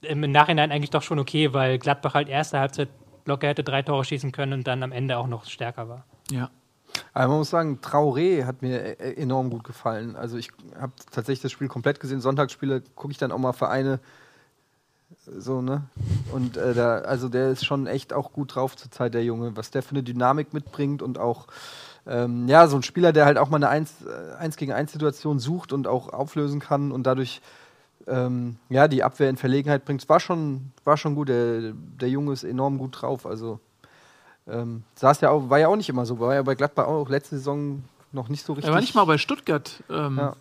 im 0.02 0.22
Nachhinein 0.32 0.72
eigentlich 0.72 0.90
doch 0.90 1.04
schon 1.04 1.20
okay, 1.20 1.54
weil 1.54 1.78
Gladbach 1.78 2.16
halt 2.16 2.28
erste 2.28 2.60
Halbzeit 2.60 2.90
locker 3.26 3.48
hätte 3.48 3.64
drei 3.64 3.82
Tore 3.82 4.04
schießen 4.04 4.32
können 4.32 4.54
und 4.54 4.68
dann 4.68 4.84
am 4.84 4.92
Ende 4.92 5.18
auch 5.18 5.28
noch 5.28 5.46
stärker 5.46 5.90
war. 5.90 6.06
Ja. 6.30 6.50
Aber 7.14 7.30
man 7.30 7.38
muss 7.38 7.50
sagen, 7.50 7.80
Traoré 7.82 8.46
hat 8.46 8.62
mir 8.62 9.00
e- 9.00 9.14
enorm 9.16 9.50
gut 9.50 9.64
gefallen. 9.64 10.16
Also 10.16 10.38
ich 10.38 10.52
habe 10.80 10.92
tatsächlich 11.12 11.42
das 11.42 11.52
Spiel 11.52 11.70
komplett 11.70 12.00
gesehen. 12.00 12.20
Sonntagsspiele 12.20 12.82
gucke 12.96 13.12
ich 13.12 13.18
dann 13.18 13.32
auch 13.32 13.38
mal 13.38 13.54
Vereine 13.54 14.00
so, 15.26 15.62
ne? 15.62 15.84
Und 16.32 16.58
äh, 16.58 16.74
da, 16.74 17.00
also 17.00 17.30
der 17.30 17.50
ist 17.50 17.66
schon 17.66 17.88
echt 17.88 18.14
auch 18.14 18.34
gut 18.34 18.56
drauf 18.56 18.76
zur 18.76 18.92
Zeit, 18.92 19.14
der 19.14 19.24
Junge, 19.24 19.56
was 19.56 19.72
der 19.72 19.84
für 19.84 19.92
eine 19.92 20.04
Dynamik 20.04 20.54
mitbringt 20.54 21.02
und 21.02 21.18
auch 21.20 21.48
ähm, 22.08 22.48
ja, 22.48 22.68
so 22.68 22.78
ein 22.78 22.84
Spieler, 22.84 23.14
der 23.14 23.26
halt 23.26 23.38
auch 23.38 23.50
mal 23.50 23.58
eine 23.58 23.70
1, 23.70 24.06
äh, 24.06 24.36
1 24.38 24.58
gegen 24.58 24.72
1 24.72 24.92
Situation 24.92 25.40
sucht 25.40 25.72
und 25.74 25.88
auch 25.88 26.10
auflösen 26.10 26.60
kann 26.60 26.92
und 26.92 27.04
dadurch 27.04 27.42
ähm, 28.12 28.58
ja, 28.70 28.88
die 28.88 29.04
Abwehr 29.04 29.30
in 29.30 29.38
Verlegenheit 29.38 29.86
bringt. 29.86 30.08
War 30.10 30.20
schon, 30.20 30.72
war 30.84 30.98
schon 30.98 31.16
gut. 31.16 31.30
Der, 31.30 31.72
der 31.74 32.10
Junge 32.10 32.34
ist 32.34 32.44
enorm 32.44 32.78
gut 32.78 33.02
drauf. 33.02 33.26
Also 33.26 33.60
ähm, 34.48 34.84
saß 34.96 35.22
ja 35.22 35.30
auch, 35.30 35.50
war 35.50 35.60
ja 35.60 35.68
auch 35.70 35.76
nicht 35.76 35.90
immer 35.90 36.06
so. 36.06 36.20
War 36.20 36.36
ja 36.36 36.42
bei 36.42 36.56
Gladbach 36.56 36.88
auch 36.88 37.10
letzte 37.10 37.38
Saison 37.38 37.84
noch 38.12 38.28
nicht 38.30 38.46
so 38.46 38.54
richtig. 38.54 38.70
Er 38.70 38.74
war 38.74 38.82
nicht 38.82 38.96
mal 38.96 39.06
bei 39.06 39.18
Stuttgart 39.18 39.84
ähm, 39.90 40.18
Ja. 40.18 40.36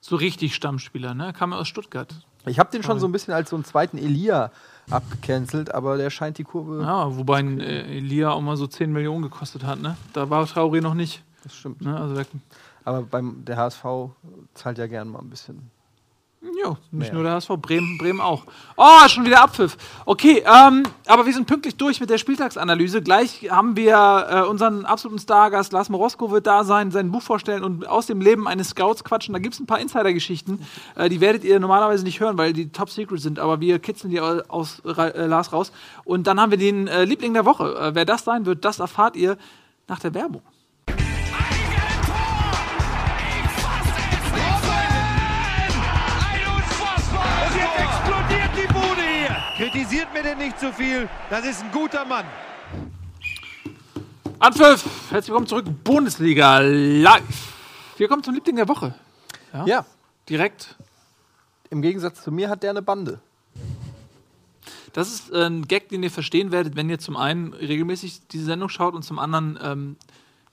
so 0.00 0.16
richtig 0.16 0.54
Stammspieler, 0.54 1.14
ne? 1.14 1.26
Er 1.26 1.32
kam 1.32 1.52
ja 1.52 1.58
aus 1.58 1.68
Stuttgart. 1.68 2.14
Ich 2.48 2.60
habe 2.60 2.70
den 2.70 2.84
schon 2.84 3.00
so 3.00 3.08
ein 3.08 3.12
bisschen 3.12 3.34
als 3.34 3.50
so 3.50 3.56
einen 3.56 3.64
zweiten 3.64 3.98
Elia 3.98 4.52
abgecancelt, 4.88 5.74
aber 5.74 5.96
der 5.96 6.10
scheint 6.10 6.38
die 6.38 6.44
Kurve. 6.44 6.80
Ja, 6.82 7.16
wobei 7.16 7.38
ein 7.40 7.58
äh, 7.58 7.96
Elia 7.96 8.30
auch 8.30 8.40
mal 8.40 8.56
so 8.56 8.68
10 8.68 8.92
Millionen 8.92 9.22
gekostet 9.22 9.64
hat, 9.64 9.80
ne? 9.80 9.96
Da 10.12 10.30
war 10.30 10.44
Traoré 10.44 10.80
noch 10.80 10.94
nicht. 10.94 11.24
Das 11.42 11.56
stimmt. 11.56 11.80
Ne? 11.82 11.98
Also 11.98 12.20
Aber 12.84 13.02
beim 13.02 13.44
der 13.44 13.56
HSV 13.56 13.84
zahlt 14.54 14.78
ja 14.78 14.86
gern 14.86 15.08
mal 15.08 15.18
ein 15.18 15.28
bisschen. 15.30 15.70
Ja, 16.62 16.76
nicht 16.90 17.12
Mehr. 17.12 17.14
nur 17.14 17.22
der 17.22 17.32
HSV, 17.32 17.50
Bremen, 17.60 17.98
Bremen 17.98 18.20
auch. 18.20 18.44
Oh, 18.76 19.08
schon 19.08 19.24
wieder 19.24 19.42
Abpfiff. 19.42 19.76
Okay, 20.04 20.42
ähm, 20.46 20.82
aber 21.06 21.26
wir 21.26 21.32
sind 21.32 21.46
pünktlich 21.46 21.76
durch 21.76 22.00
mit 22.00 22.10
der 22.10 22.18
Spieltagsanalyse. 22.18 23.02
Gleich 23.02 23.48
haben 23.50 23.76
wir 23.76 24.26
äh, 24.28 24.40
unseren 24.48 24.84
absoluten 24.84 25.18
Stargast, 25.18 25.72
Lars 25.72 25.88
Morosko 25.88 26.30
wird 26.30 26.46
da 26.46 26.64
sein, 26.64 26.90
sein 26.90 27.10
Buch 27.10 27.22
vorstellen 27.22 27.64
und 27.64 27.86
aus 27.86 28.06
dem 28.06 28.20
Leben 28.20 28.46
eines 28.48 28.70
Scouts 28.70 29.04
quatschen. 29.04 29.32
Da 29.32 29.38
gibt 29.38 29.54
es 29.54 29.60
ein 29.60 29.66
paar 29.66 29.80
Insider-Geschichten, 29.80 30.66
äh, 30.94 31.08
die 31.08 31.20
werdet 31.20 31.44
ihr 31.44 31.58
normalerweise 31.60 32.04
nicht 32.04 32.20
hören, 32.20 32.38
weil 32.38 32.52
die 32.52 32.70
top 32.70 32.90
secret 32.90 33.20
sind, 33.20 33.38
aber 33.38 33.60
wir 33.60 33.78
kitzeln 33.78 34.10
die 34.10 34.20
aus, 34.20 34.42
aus 34.48 34.82
äh, 34.84 35.26
Lars 35.26 35.52
raus. 35.52 35.72
Und 36.04 36.26
dann 36.26 36.40
haben 36.40 36.50
wir 36.50 36.58
den 36.58 36.86
äh, 36.88 37.04
Liebling 37.04 37.34
der 37.34 37.44
Woche. 37.44 37.74
Äh, 37.76 37.94
wer 37.94 38.04
das 38.04 38.24
sein 38.24 38.46
wird, 38.46 38.64
das 38.64 38.78
erfahrt 38.78 39.16
ihr 39.16 39.36
nach 39.88 40.00
der 40.00 40.14
Werbung. 40.14 40.42
Kritisiert 49.56 50.12
mir 50.12 50.22
denn 50.22 50.36
nicht 50.36 50.60
zu 50.60 50.70
viel. 50.70 51.08
Das 51.30 51.46
ist 51.46 51.62
ein 51.62 51.72
guter 51.72 52.04
Mann. 52.04 52.26
Anpfiff! 54.38 54.84
Herzlich 55.10 55.28
willkommen 55.28 55.46
zurück, 55.46 55.64
Bundesliga 55.82 56.58
live. 56.58 57.54
Wir 57.96 58.06
kommen 58.06 58.22
zum 58.22 58.34
Liebling 58.34 58.56
der 58.56 58.68
Woche. 58.68 58.94
Ja, 59.64 59.86
Direkt 60.28 60.76
im 61.70 61.80
Gegensatz 61.80 62.22
zu 62.22 62.30
mir 62.30 62.50
hat 62.50 62.64
der 62.64 62.70
eine 62.70 62.82
Bande. 62.82 63.18
Das 64.92 65.08
ist 65.10 65.32
ein 65.32 65.66
Gag, 65.66 65.88
den 65.88 66.02
ihr 66.02 66.10
verstehen 66.10 66.52
werdet, 66.52 66.76
wenn 66.76 66.90
ihr 66.90 66.98
zum 66.98 67.16
einen 67.16 67.54
regelmäßig 67.54 68.26
diese 68.28 68.44
Sendung 68.44 68.68
schaut 68.68 68.94
und 68.94 69.04
zum 69.04 69.18
anderen 69.18 69.58
ähm, 69.62 69.96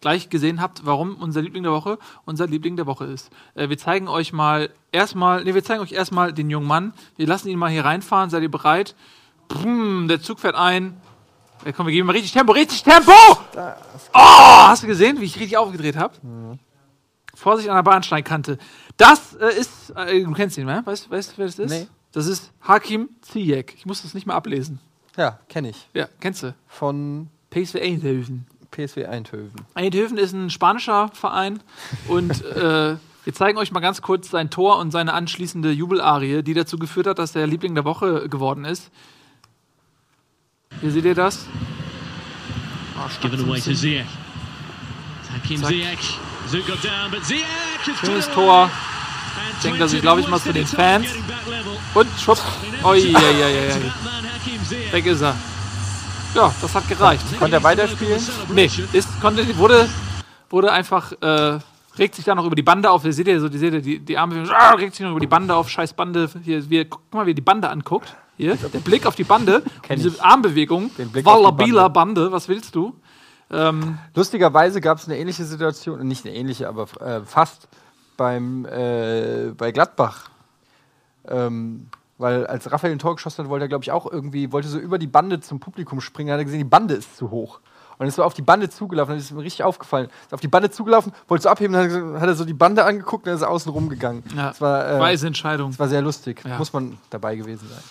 gleich 0.04 0.30
gesehen 0.30 0.62
habt, 0.62 0.86
warum 0.86 1.16
unser 1.16 1.42
Liebling 1.42 1.64
der 1.64 1.72
Woche 1.72 1.98
unser 2.26 2.46
Liebling 2.46 2.76
der 2.76 2.86
Woche 2.86 3.06
ist. 3.06 3.30
Äh, 3.56 3.70
wir 3.70 3.78
zeigen 3.78 4.10
euch 4.10 4.34
mal 4.34 4.70
erstmal, 4.92 5.46
nee, 5.46 5.54
wir 5.54 5.64
zeigen 5.64 5.82
euch 5.82 5.94
erstmal 5.94 6.34
den 6.34 6.50
jungen 6.50 6.68
Mann. 6.68 6.94
Wir 7.16 7.26
lassen 7.26 7.48
ihn 7.48 7.58
mal 7.58 7.72
hier 7.72 7.86
reinfahren. 7.86 8.30
Seid 8.30 8.44
ihr 8.44 8.52
bereit? 8.52 8.96
Brumm, 9.48 10.10
der 10.10 10.22
Zug 10.22 10.42
fährt 10.42 10.56
ein. 10.56 10.98
Ja, 11.66 11.72
komm, 11.72 11.88
wir 11.88 11.94
geben 11.94 12.06
mal 12.06 12.12
richtig 12.12 12.34
Tempo, 12.34 12.52
richtig 12.52 12.84
Tempo! 12.84 13.14
Oh, 14.14 14.68
hast 14.68 14.84
du 14.84 14.88
gesehen, 14.88 15.22
wie 15.22 15.26
ich 15.26 15.40
richtig 15.40 15.56
aufgedreht 15.56 15.96
habe? 15.96 16.14
Vorsicht 17.34 17.70
an 17.70 17.76
der 17.76 17.84
Bahnsteigkante. 17.84 18.58
Das 18.98 19.36
äh, 19.36 19.58
ist, 19.58 19.92
äh, 19.96 20.22
du 20.22 20.34
kennst 20.34 20.58
ihn, 20.58 20.66
ne? 20.66 20.82
Weißt 20.84 21.06
du, 21.06 21.12
weißt, 21.12 21.38
wer 21.38 21.46
das 21.46 21.60
ist? 21.60 21.72
Nee. 21.72 21.88
Das 22.12 22.28
ist 22.28 22.52
Hakim 22.62 23.10
Ziyech. 23.22 23.74
Ich 23.78 23.86
muss 23.86 24.02
das 24.02 24.14
nicht 24.14 24.28
mehr 24.28 24.36
ablesen. 24.36 24.80
Ja, 25.16 25.40
kenne 25.48 25.70
ich. 25.70 25.90
Ja, 25.94 26.10
kennst 26.20 26.44
du. 26.44 26.54
Von 26.68 27.30
PSV 27.52 27.76
Eindhoven. 27.76 28.46
PSW 28.74 29.06
Eindhoven. 29.06 29.52
Eindhoven 29.76 30.18
ist 30.18 30.34
ein 30.34 30.50
spanischer 30.50 31.10
Verein 31.14 31.60
und 32.08 32.44
äh, 32.56 32.98
wir 33.24 33.34
zeigen 33.34 33.58
euch 33.58 33.72
mal 33.72 33.80
ganz 33.80 34.02
kurz 34.02 34.30
sein 34.30 34.50
Tor 34.50 34.80
und 34.80 34.92
seine 34.92 35.14
anschließende 35.14 35.72
Jubelarie, 35.72 36.44
die 36.44 36.54
dazu 36.54 36.78
geführt 36.78 37.08
hat, 37.08 37.20
dass 37.20 37.36
er 37.36 37.48
Liebling 37.48 37.76
der 37.76 37.86
Woche 37.86 38.28
geworden 38.28 38.66
ist. 38.66 38.92
Hier 40.82 40.92
seht 40.92 41.06
ihr 41.06 41.16
das. 41.16 41.46
Oh, 42.98 43.10
Given 43.22 43.48
away 43.48 43.62
to. 43.62 43.74
Ziyech. 43.74 44.06
Hakim 45.34 45.62
Zack. 45.62 45.70
Ziyech. 45.70 46.20
Zug 46.50 46.68
got 46.68 46.84
down, 46.84 47.12
but 47.12 47.24
Ziyech 47.24 47.46
has 47.86 48.00
put 48.00 48.10
Schönes 48.10 48.30
Tor. 48.32 48.70
Denkt 49.64 49.80
er 49.80 49.88
sich, 49.88 50.02
20 50.02 50.02
glaube 50.02 50.22
ich, 50.22 50.28
mal 50.28 50.40
to 50.40 50.52
den 50.52 50.68
Fans. 50.68 51.08
Und 51.94 52.08
schwupp. 52.20 52.40
Oi. 52.84 53.02
To 53.02 53.14
that 53.14 54.04
man, 54.04 54.26
Hakim 54.34 54.66
Ziyech. 54.66 54.92
Weg 54.92 55.06
ist 55.06 55.22
er. 55.22 55.36
Ja, 56.36 56.52
das 56.62 56.74
hat 56.74 56.88
gereicht. 56.88 57.24
Konnte 57.38 57.58
er 57.58 57.64
weiterspielen? 57.64 58.20
Nee, 58.54 58.70
ist, 58.92 59.22
konnte, 59.22 59.56
wurde, 59.58 59.88
wurde 60.50 60.72
einfach, 60.72 61.12
äh, 61.22 61.60
regt 62.00 62.16
sich 62.16 62.26
da 62.26 62.34
noch 62.34 62.46
über 62.46 62.56
die 62.56 62.64
Bande 62.64 62.90
auf. 62.90 63.06
Ihr 63.06 63.14
seht 63.14 63.28
ja 63.28 63.40
so, 63.40 63.50
die, 63.50 63.60
seht 63.60 63.74
ihr, 63.74 63.82
die, 63.82 64.00
die 64.00 64.18
Arme, 64.18 64.44
ah, 64.52 64.74
regt 64.74 64.96
sich 64.96 65.04
noch 65.04 65.12
über 65.12 65.20
die 65.20 65.28
Bande 65.28 65.54
auf, 65.54 65.70
scheiß 65.70 65.94
Bande. 65.94 66.28
Hier, 66.44 66.68
wir, 66.70 66.86
guck 66.90 67.14
mal, 67.14 67.28
wie 67.28 67.32
er 67.32 67.36
die 67.36 67.42
Bande 67.42 67.70
anguckt. 67.70 68.16
Hier, 68.36 68.56
der 68.56 68.80
Blick 68.80 69.06
auf 69.06 69.16
die 69.16 69.24
Bande, 69.24 69.62
diese. 69.90 70.24
Armbewegung. 70.24 70.90
Wallabila 70.98 71.88
Bande, 71.90 72.32
was 72.32 72.48
willst 72.48 72.74
du? 72.74 72.96
Ähm, 73.52 74.00
Lustigerweise 74.16 74.82
gab 74.82 74.98
es 74.98 75.06
eine 75.06 75.20
ähnliche 75.20 75.46
Situation, 75.46 76.08
nicht 76.08 76.26
eine 76.26 76.36
ähnliche, 76.36 76.68
aber 76.68 76.88
äh, 77.00 77.22
fast 77.24 77.68
beim, 78.18 78.66
äh, 78.66 79.52
bei 79.56 79.72
Gladbach. 79.72 80.30
Ähm, 81.28 81.90
weil 82.24 82.48
als 82.48 82.72
Raphael 82.72 82.94
ein 82.94 83.00
Tor 83.00 83.16
geschossen 83.16 83.44
hat, 83.44 83.50
wollte 83.50 83.66
er, 83.66 83.70
glaube 83.70 83.84
ich, 83.84 83.92
auch 83.92 84.12
irgendwie, 84.12 84.52
wollte 84.52 84.68
so 84.68 84.80
über 84.80 84.98
die 84.98 85.08
Bande 85.08 85.40
zum 85.42 85.60
Publikum 85.60 86.02
springen, 86.02 86.32
hat 86.32 86.40
er 86.40 86.46
gesehen, 86.46 86.60
die 86.60 86.64
Bande 86.64 86.96
ist 86.96 87.16
zu 87.18 87.30
hoch. 87.30 87.60
Und 88.00 88.08
ist 88.08 88.16
so 88.16 88.24
auf 88.24 88.34
die 88.34 88.42
Bande 88.42 88.70
zugelaufen, 88.70 89.12
dann 89.12 89.20
ist 89.20 89.32
mir 89.32 89.44
richtig 89.44 89.64
aufgefallen. 89.64 90.10
Ist 90.26 90.34
auf 90.34 90.40
die 90.42 90.48
Bande 90.48 90.72
zugelaufen, 90.72 91.14
wollte 91.28 91.44
so 91.44 91.50
abheben, 91.50 91.74
dann 91.74 92.20
hat 92.20 92.28
er 92.28 92.34
so- 92.34 92.44
die 92.44 92.54
Bande 92.54 92.84
angeguckt 92.84 93.24
und 93.24 93.28
dann 93.28 93.36
ist 93.36 93.44
er 93.44 93.52
außen 93.52 93.72
rumgegangen. 93.72 94.24
ja, 94.36 94.48
Das 94.48 94.60
war, 94.62 94.90
äh, 94.96 95.00
weise 95.00 95.28
Entscheidung. 95.28 95.70
das 95.70 95.80
war 95.80 95.88
sehr 95.88 96.02
lustig. 96.02 96.42
Ja. 96.44 96.58
Muss 96.58 96.74
man 96.74 96.98
dabei 97.12 97.36
gewesen 97.36 97.68
sein. 97.70 97.84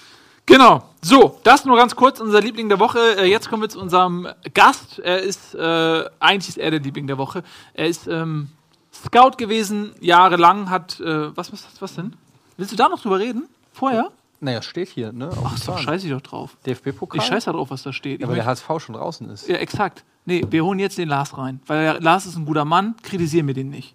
Genau. 0.44 0.82
So, 1.02 1.38
das 1.44 1.64
nur 1.64 1.76
ganz 1.76 1.94
kurz, 1.94 2.18
unser 2.20 2.40
Liebling 2.40 2.68
der 2.68 2.80
Woche. 2.80 2.98
Äh, 3.16 3.26
jetzt 3.30 3.48
kommen 3.48 3.62
wir 3.62 3.68
zu 3.68 3.78
unserem 3.80 4.26
Gast. 4.54 4.98
Er 4.98 5.20
ist, 5.22 5.54
äh, 5.54 6.04
eigentlich 6.18 6.48
ist 6.48 6.58
er 6.58 6.72
der 6.72 6.80
Liebling 6.80 7.06
der 7.06 7.16
Woche. 7.16 7.44
Er 7.72 7.86
ist 7.86 8.08
ähm, 8.08 8.48
Scout 8.92 9.36
gewesen, 9.38 9.92
jahrelang, 10.00 10.68
hat, 10.68 10.98
äh, 10.98 11.34
was, 11.36 11.52
was, 11.52 11.64
was 11.78 11.94
denn? 11.94 12.16
Willst 12.56 12.72
du 12.72 12.76
da 12.76 12.88
noch 12.88 13.00
drüber 13.00 13.20
reden? 13.20 13.48
Vorher? 13.72 14.10
Naja, 14.42 14.60
steht 14.60 14.88
hier, 14.88 15.12
ne? 15.12 15.30
Ach 15.44 15.56
so, 15.56 15.76
scheiße 15.76 16.04
ich 16.06 16.12
doch 16.12 16.20
drauf. 16.20 16.56
DFB-Pokal. 16.66 17.20
Ich 17.20 17.26
scheiße 17.28 17.46
da 17.46 17.52
drauf, 17.52 17.70
was 17.70 17.84
da 17.84 17.92
steht. 17.92 18.20
Ja, 18.20 18.26
weil 18.26 18.34
der 18.34 18.44
HSV 18.44 18.66
schon 18.78 18.96
draußen 18.96 19.30
ist. 19.30 19.46
ja, 19.48 19.54
exakt. 19.54 20.02
Nee, 20.24 20.44
wir 20.50 20.64
holen 20.64 20.80
jetzt 20.80 20.98
den 20.98 21.08
Lars 21.08 21.38
rein. 21.38 21.60
Weil 21.66 21.84
der 21.84 22.00
Lars 22.00 22.26
ist 22.26 22.34
ein 22.36 22.44
guter 22.44 22.64
Mann, 22.64 22.96
kritisieren 23.04 23.46
wir 23.46 23.54
den 23.54 23.70
nicht. 23.70 23.94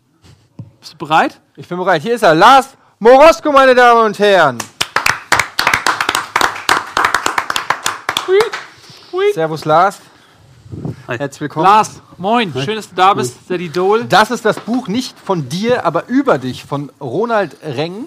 Bist 0.79 0.93
du 0.93 0.97
bereit? 0.99 1.41
Ich 1.57 1.67
bin 1.67 1.77
bereit. 1.77 2.01
Hier 2.01 2.15
ist 2.15 2.21
er, 2.23 2.33
Lars 2.33 2.77
Morosko, 2.99 3.51
meine 3.51 3.75
Damen 3.75 4.05
und 4.05 4.17
Herren. 4.19 4.57
Servus, 9.33 9.65
Lars. 9.65 9.99
Hi. 11.09 11.17
Herzlich 11.17 11.41
willkommen. 11.41 11.65
Lars, 11.65 12.01
moin. 12.17 12.53
Schön, 12.53 12.77
dass 12.77 12.87
du 12.89 12.95
da 12.95 13.13
bist. 13.13 13.49
Der 13.49 13.59
Idol. 13.59 14.05
Das 14.05 14.31
ist 14.31 14.45
das 14.45 14.61
Buch 14.61 14.87
nicht 14.87 15.19
von 15.19 15.49
dir, 15.49 15.85
aber 15.85 16.07
über 16.07 16.37
dich, 16.37 16.63
von 16.63 16.89
Ronald 17.01 17.57
Reng. 17.63 18.05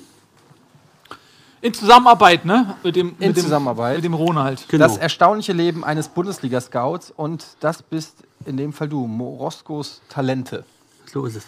In 1.63 1.75
Zusammenarbeit, 1.75 2.45
ne? 2.45 2.75
Mit 2.83 2.97
dem, 2.97 3.09
In 3.19 3.29
mit 3.29 3.37
dem, 3.37 3.43
Zusammenarbeit. 3.45 3.97
Mit 3.97 4.05
dem 4.05 4.15
Ronald. 4.15 4.67
Genau. 4.69 4.87
Das 4.87 4.97
erstaunliche 4.97 5.53
Leben 5.53 5.85
eines 5.85 6.09
Bundesliga-Scouts. 6.09 7.13
Und 7.15 7.45
das 7.61 7.83
bist 7.83 8.17
in 8.47 8.57
dem 8.57 8.73
Fall 8.73 8.89
du, 8.89 9.07
Moroskos 9.07 10.01
Talente. 10.09 10.65
so 11.13 11.27
ist 11.27 11.37
es. 11.37 11.47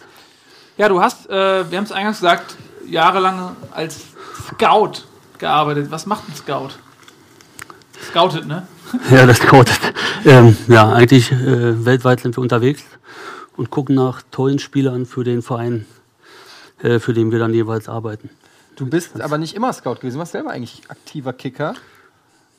Ja, 0.77 0.89
du 0.89 1.01
hast, 1.01 1.29
äh, 1.31 1.71
wir 1.71 1.79
haben 1.79 1.85
es 1.85 1.93
eingangs 1.93 2.19
gesagt, 2.19 2.57
jahrelang 2.87 3.57
als 3.73 4.01
Scout 4.49 5.05
gearbeitet. 5.39 5.91
Was 5.91 6.07
macht 6.07 6.29
ein 6.29 6.35
Scout? 6.35 6.71
Scoutet, 8.11 8.47
ne? 8.47 8.67
Ja, 9.11 9.25
das 9.25 9.41
codet. 9.41 9.81
Ähm, 10.25 10.57
ja, 10.69 10.93
eigentlich 10.93 11.33
äh, 11.33 11.85
weltweit 11.85 12.21
sind 12.21 12.37
wir 12.37 12.43
unterwegs 12.43 12.83
und 13.57 13.71
gucken 13.71 13.95
nach 13.95 14.23
tollen 14.31 14.59
Spielern 14.59 15.07
für 15.07 15.25
den 15.25 15.41
Verein, 15.41 15.87
äh, 16.83 16.99
für 16.99 17.15
den 17.15 17.33
wir 17.33 17.39
dann 17.39 17.55
jeweils 17.55 17.89
arbeiten. 17.89 18.29
Du 18.77 18.87
bist 18.87 19.21
aber 19.21 19.39
nicht 19.39 19.55
immer 19.55 19.73
Scout 19.73 19.97
gewesen, 19.97 20.15
du 20.15 20.19
warst 20.21 20.33
selber 20.33 20.51
eigentlich 20.51 20.83
aktiver 20.89 21.33
Kicker. 21.33 21.75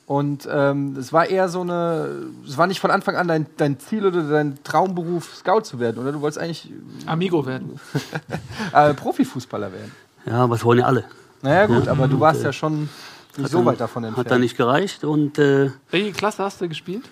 Und 0.06 0.46
ähm, 0.50 0.96
es 0.98 1.14
war 1.14 1.26
eher 1.26 1.48
so 1.48 1.62
eine, 1.62 2.26
es 2.46 2.58
war 2.58 2.66
nicht 2.66 2.80
von 2.80 2.90
Anfang 2.90 3.16
an 3.16 3.26
dein, 3.26 3.46
dein 3.56 3.78
Ziel 3.78 4.04
oder 4.04 4.22
dein 4.22 4.62
Traumberuf, 4.62 5.34
Scout 5.34 5.62
zu 5.62 5.80
werden, 5.80 5.98
oder? 6.02 6.12
Du 6.12 6.20
wolltest 6.20 6.38
eigentlich 6.38 6.70
Amigo 7.06 7.46
werden. 7.46 7.80
äh, 8.74 8.92
Profifußballer 8.92 9.72
werden. 9.72 9.92
Ja, 10.26 10.48
was 10.50 10.62
wollen 10.64 10.80
ja 10.80 10.86
alle? 10.86 11.04
Naja, 11.40 11.66
gut, 11.66 11.88
aber 11.88 12.06
du 12.06 12.20
warst 12.20 12.42
ja 12.42 12.52
schon 12.52 12.88
Nicht 13.36 13.50
so 13.50 13.64
weit 13.64 13.80
davon 13.80 14.04
entfernt. 14.04 14.26
Hat 14.26 14.32
da 14.32 14.38
nicht 14.38 14.56
gereicht 14.56 15.04
und 15.04 15.38
äh, 15.38 15.70
Welche 15.90 16.12
Klasse 16.12 16.44
hast 16.44 16.60
du 16.60 16.68
gespielt? 16.68 17.04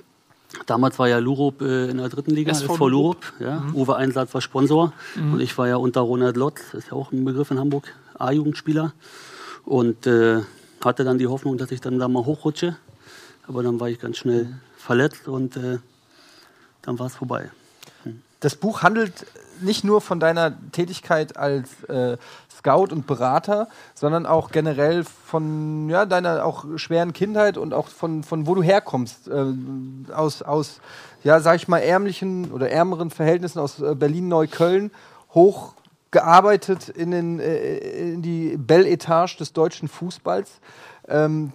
damals 0.67 0.99
war 0.99 1.09
ja 1.09 1.19
Lurup 1.19 1.63
äh, 1.63 1.91
in 1.91 1.99
der 1.99 2.09
dritten 2.09 2.31
Liga, 2.31 2.53
SV 2.53 2.75
SV, 2.75 2.89
Lurup. 2.89 3.33
Ja. 3.41 3.61
Mhm. 3.61 3.75
Uwe 3.75 3.97
Einsatz 3.97 4.35
war 4.35 4.41
Sponsor 4.41 4.93
und 5.17 5.41
ich 5.41 5.57
war 5.57 5.69
ja 5.69 5.77
unter 5.77 6.03
Ronald 6.03 6.37
Lotz, 6.37 6.75
ist 6.75 6.89
ja 6.89 6.93
auch 6.93 7.13
ein 7.13 7.25
Begriff 7.25 7.51
in 7.51 7.59
Hamburg, 7.59 7.93
A-Jugendspieler. 8.19 8.93
Und 9.65 10.07
äh, 10.07 10.41
hatte 10.85 11.05
dann 11.05 11.19
die 11.19 11.27
Hoffnung, 11.27 11.59
dass 11.59 11.71
ich 11.71 11.81
dann 11.81 11.99
da 11.99 12.09
mal 12.09 12.25
hochrutsche. 12.25 12.77
Aber 13.47 13.63
dann 13.63 13.81
war 13.81 13.89
ich 13.89 13.99
ganz 13.99 14.19
schnell 14.19 14.55
verletzt 14.77 15.29
und 15.29 15.57
äh, 15.57 15.79
dann 16.83 16.99
war 16.99 17.07
es 17.07 17.15
vorbei. 17.15 17.51
Das 18.41 18.57
Buch 18.57 18.83
handelt 18.83 19.27
nicht 19.61 19.85
nur 19.85 20.01
von 20.01 20.19
deiner 20.19 20.53
Tätigkeit 20.73 21.37
als 21.37 21.85
äh, 21.85 22.17
Scout 22.53 22.89
und 22.93 23.07
Berater, 23.07 23.69
sondern 23.95 24.27
auch 24.27 24.51
generell 24.51 25.05
von 25.05 25.89
ja, 25.89 26.07
deiner 26.07 26.45
auch 26.45 26.65
schweren 26.77 27.13
Kindheit 27.13 27.57
und 27.57 27.73
auch 27.73 27.87
von, 27.87 28.25
von 28.25 28.47
wo 28.49 28.57
du 28.57 28.63
herkommst. 28.63 29.29
Äh, 29.29 29.55
aus, 30.13 30.43
aus, 30.43 30.81
ja, 31.23 31.39
sag 31.41 31.57
ich 31.57 31.69
mal, 31.69 31.79
ärmlichen 31.79 32.51
oder 32.51 32.71
ärmeren 32.71 33.11
Verhältnissen 33.11 33.61
aus 33.61 33.81
äh, 33.81 33.95
Berlin-Neukölln 33.95 34.91
hochgearbeitet 36.13 36.89
in, 36.91 37.11
den, 37.11 37.41
äh, 37.41 38.13
in 38.13 38.23
die 38.23 38.57
Bell-Etage 38.57 39.39
des 39.39 39.53
deutschen 39.53 39.89
Fußballs. 39.89 40.61
Ähm, 41.09 41.53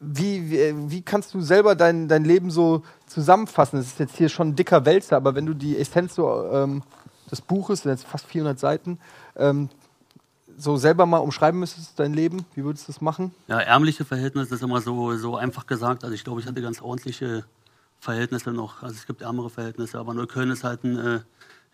wie, 0.00 0.50
wie, 0.50 0.90
wie 0.90 1.02
kannst 1.02 1.34
du 1.34 1.40
selber 1.40 1.74
dein, 1.74 2.08
dein 2.08 2.24
Leben 2.24 2.50
so 2.50 2.82
zusammenfassen? 3.06 3.78
Das 3.78 3.86
ist 3.86 3.98
jetzt 3.98 4.16
hier 4.16 4.28
schon 4.28 4.48
ein 4.48 4.56
dicker 4.56 4.84
Wälzer, 4.84 5.16
aber 5.16 5.34
wenn 5.34 5.46
du 5.46 5.54
die 5.54 5.76
Essenz 5.76 6.14
so, 6.14 6.44
ähm, 6.52 6.82
des 7.30 7.40
Buches, 7.40 7.82
sind 7.82 7.92
jetzt 7.92 8.06
fast 8.06 8.26
400 8.26 8.58
Seiten, 8.58 8.98
ähm, 9.36 9.68
so 10.56 10.76
selber 10.76 11.06
mal 11.06 11.18
umschreiben 11.18 11.60
müsstest, 11.60 11.98
dein 11.98 12.14
Leben, 12.14 12.44
wie 12.54 12.64
würdest 12.64 12.88
du 12.88 12.92
das 12.92 13.00
machen? 13.00 13.32
Ja, 13.46 13.60
ärmliche 13.60 14.04
Verhältnisse 14.04 14.54
ist 14.54 14.62
immer 14.62 14.80
so, 14.80 15.16
so 15.16 15.36
einfach 15.36 15.66
gesagt. 15.66 16.02
Also 16.02 16.14
ich 16.14 16.24
glaube, 16.24 16.40
ich 16.40 16.46
hatte 16.46 16.60
ganz 16.62 16.80
ordentliche 16.80 17.44
Verhältnisse 18.00 18.50
noch. 18.50 18.82
Also 18.82 18.96
es 18.96 19.06
gibt 19.06 19.22
ärmere 19.22 19.50
Verhältnisse, 19.50 19.98
aber 19.98 20.14
Neukölln 20.14 20.50
ist 20.50 20.64
halt 20.64 20.84
ein 20.84 20.98
äh, 20.98 21.20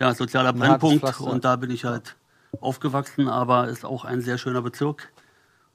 ja, 0.00 0.14
sozialer 0.14 0.52
Brennpunkt 0.52 1.20
und 1.20 1.44
da 1.44 1.56
bin 1.56 1.70
ich 1.70 1.84
halt 1.84 2.16
aufgewachsen, 2.60 3.28
aber 3.28 3.68
ist 3.68 3.84
auch 3.84 4.04
ein 4.04 4.20
sehr 4.20 4.38
schöner 4.38 4.62
Bezirk 4.62 5.12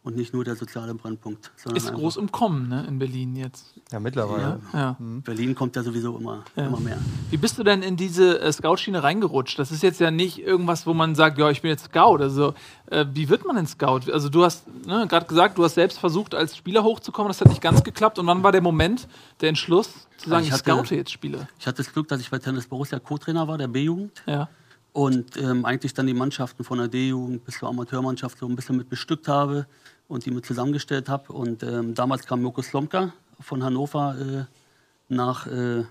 und 0.01 0.15
nicht 0.15 0.33
nur 0.33 0.45
der 0.45 0.55
soziale 0.55 0.93
Brennpunkt. 0.95 1.51
Sondern 1.57 1.77
Ist 1.77 1.93
groß 1.93 2.17
im 2.17 2.31
Kommen, 2.31 2.69
ne, 2.69 2.85
in 2.87 2.99
Berlin 2.99 3.35
jetzt. 3.35 3.73
Ja, 3.91 3.99
mittlerweile. 3.99 4.59
Ja. 4.73 4.95
Berlin 4.99 5.55
kommt 5.55 5.75
ja 5.75 5.83
sowieso 5.83 6.17
immer, 6.17 6.43
Ja. 6.55 6.67
immer 6.67 6.79
mehr. 6.79 6.97
Wie 7.29 7.37
bist 7.37 7.57
du 7.57 7.63
denn 7.63 7.81
in 7.83 7.97
diese 7.97 8.39
äh, 8.39 8.51
Scout-Schiene 8.51 9.03
reingerutscht? 9.03 9.59
Das 9.59 9.71
ist 9.71 9.83
jetzt 9.83 9.99
ja 9.99 10.09
nicht 10.09 10.39
irgendwas, 10.39 10.87
wo 10.87 10.93
man 10.93 11.15
sagt, 11.15 11.37
ja, 11.37 11.49
ich 11.49 11.61
bin 11.61 11.69
jetzt 11.69 11.85
Scout. 11.85 12.17
Also, 12.21 12.53
äh, 12.89 13.05
wie 13.13 13.27
wird 13.29 13.45
man 13.45 13.57
denn 13.57 13.67
Scout? 13.67 14.11
Also, 14.11 14.29
du 14.29 14.43
hast 14.45 14.65
ne, 14.85 15.05
gerade 15.07 15.25
gesagt, 15.25 15.57
du 15.57 15.63
hast 15.65 15.75
selbst 15.75 15.99
versucht, 15.99 16.33
als 16.33 16.55
Spieler 16.55 16.83
hochzukommen. 16.83 17.29
Das 17.29 17.41
hat 17.41 17.49
nicht 17.49 17.61
ganz 17.61 17.83
geklappt. 17.83 18.19
Und 18.19 18.27
wann 18.27 18.41
war 18.41 18.51
der 18.53 18.61
Moment, 18.61 19.07
der 19.41 19.49
Entschluss, 19.49 20.07
zu 20.17 20.29
sagen, 20.29 20.43
ich 20.43 20.47
ich, 20.47 20.53
hatte- 20.53 20.71
scoute 20.71 20.95
jetzt 20.95 21.11
Spieler? 21.11 21.47
Ich 21.59 21.67
hatte 21.67 21.77
das 21.83 21.91
Glück, 21.91 22.07
dass 22.07 22.21
ich 22.21 22.29
bei 22.29 22.39
Tennis 22.39 22.67
Borussia 22.67 22.99
Co-Trainer 22.99 23.47
war, 23.47 23.57
der 23.57 23.67
B-Jugend. 23.67 24.11
Ja. 24.25 24.49
Und 24.93 25.37
ähm, 25.37 25.65
eigentlich 25.65 25.93
dann 25.93 26.07
die 26.07 26.13
Mannschaften 26.13 26.63
von 26.63 26.79
der 26.79 26.87
D-Jugend 26.87 27.45
bis 27.45 27.59
zur 27.59 27.69
Amateurmannschaft 27.69 28.37
so 28.37 28.47
ein 28.47 28.55
bisschen 28.55 28.77
mit 28.77 28.89
bestückt 28.89 29.27
habe 29.27 29.67
und 30.07 30.25
die 30.25 30.31
mit 30.31 30.45
zusammengestellt 30.45 31.09
habe. 31.09 31.31
Und 31.31 31.63
ähm, 31.63 31.93
damals 31.93 32.25
kam 32.25 32.41
Mirko 32.41 32.61
Slomka 32.61 33.13
von 33.39 33.63
Hannover 33.63 34.15
äh, 34.19 35.13
nach 35.13 35.47
äh, 35.47 35.83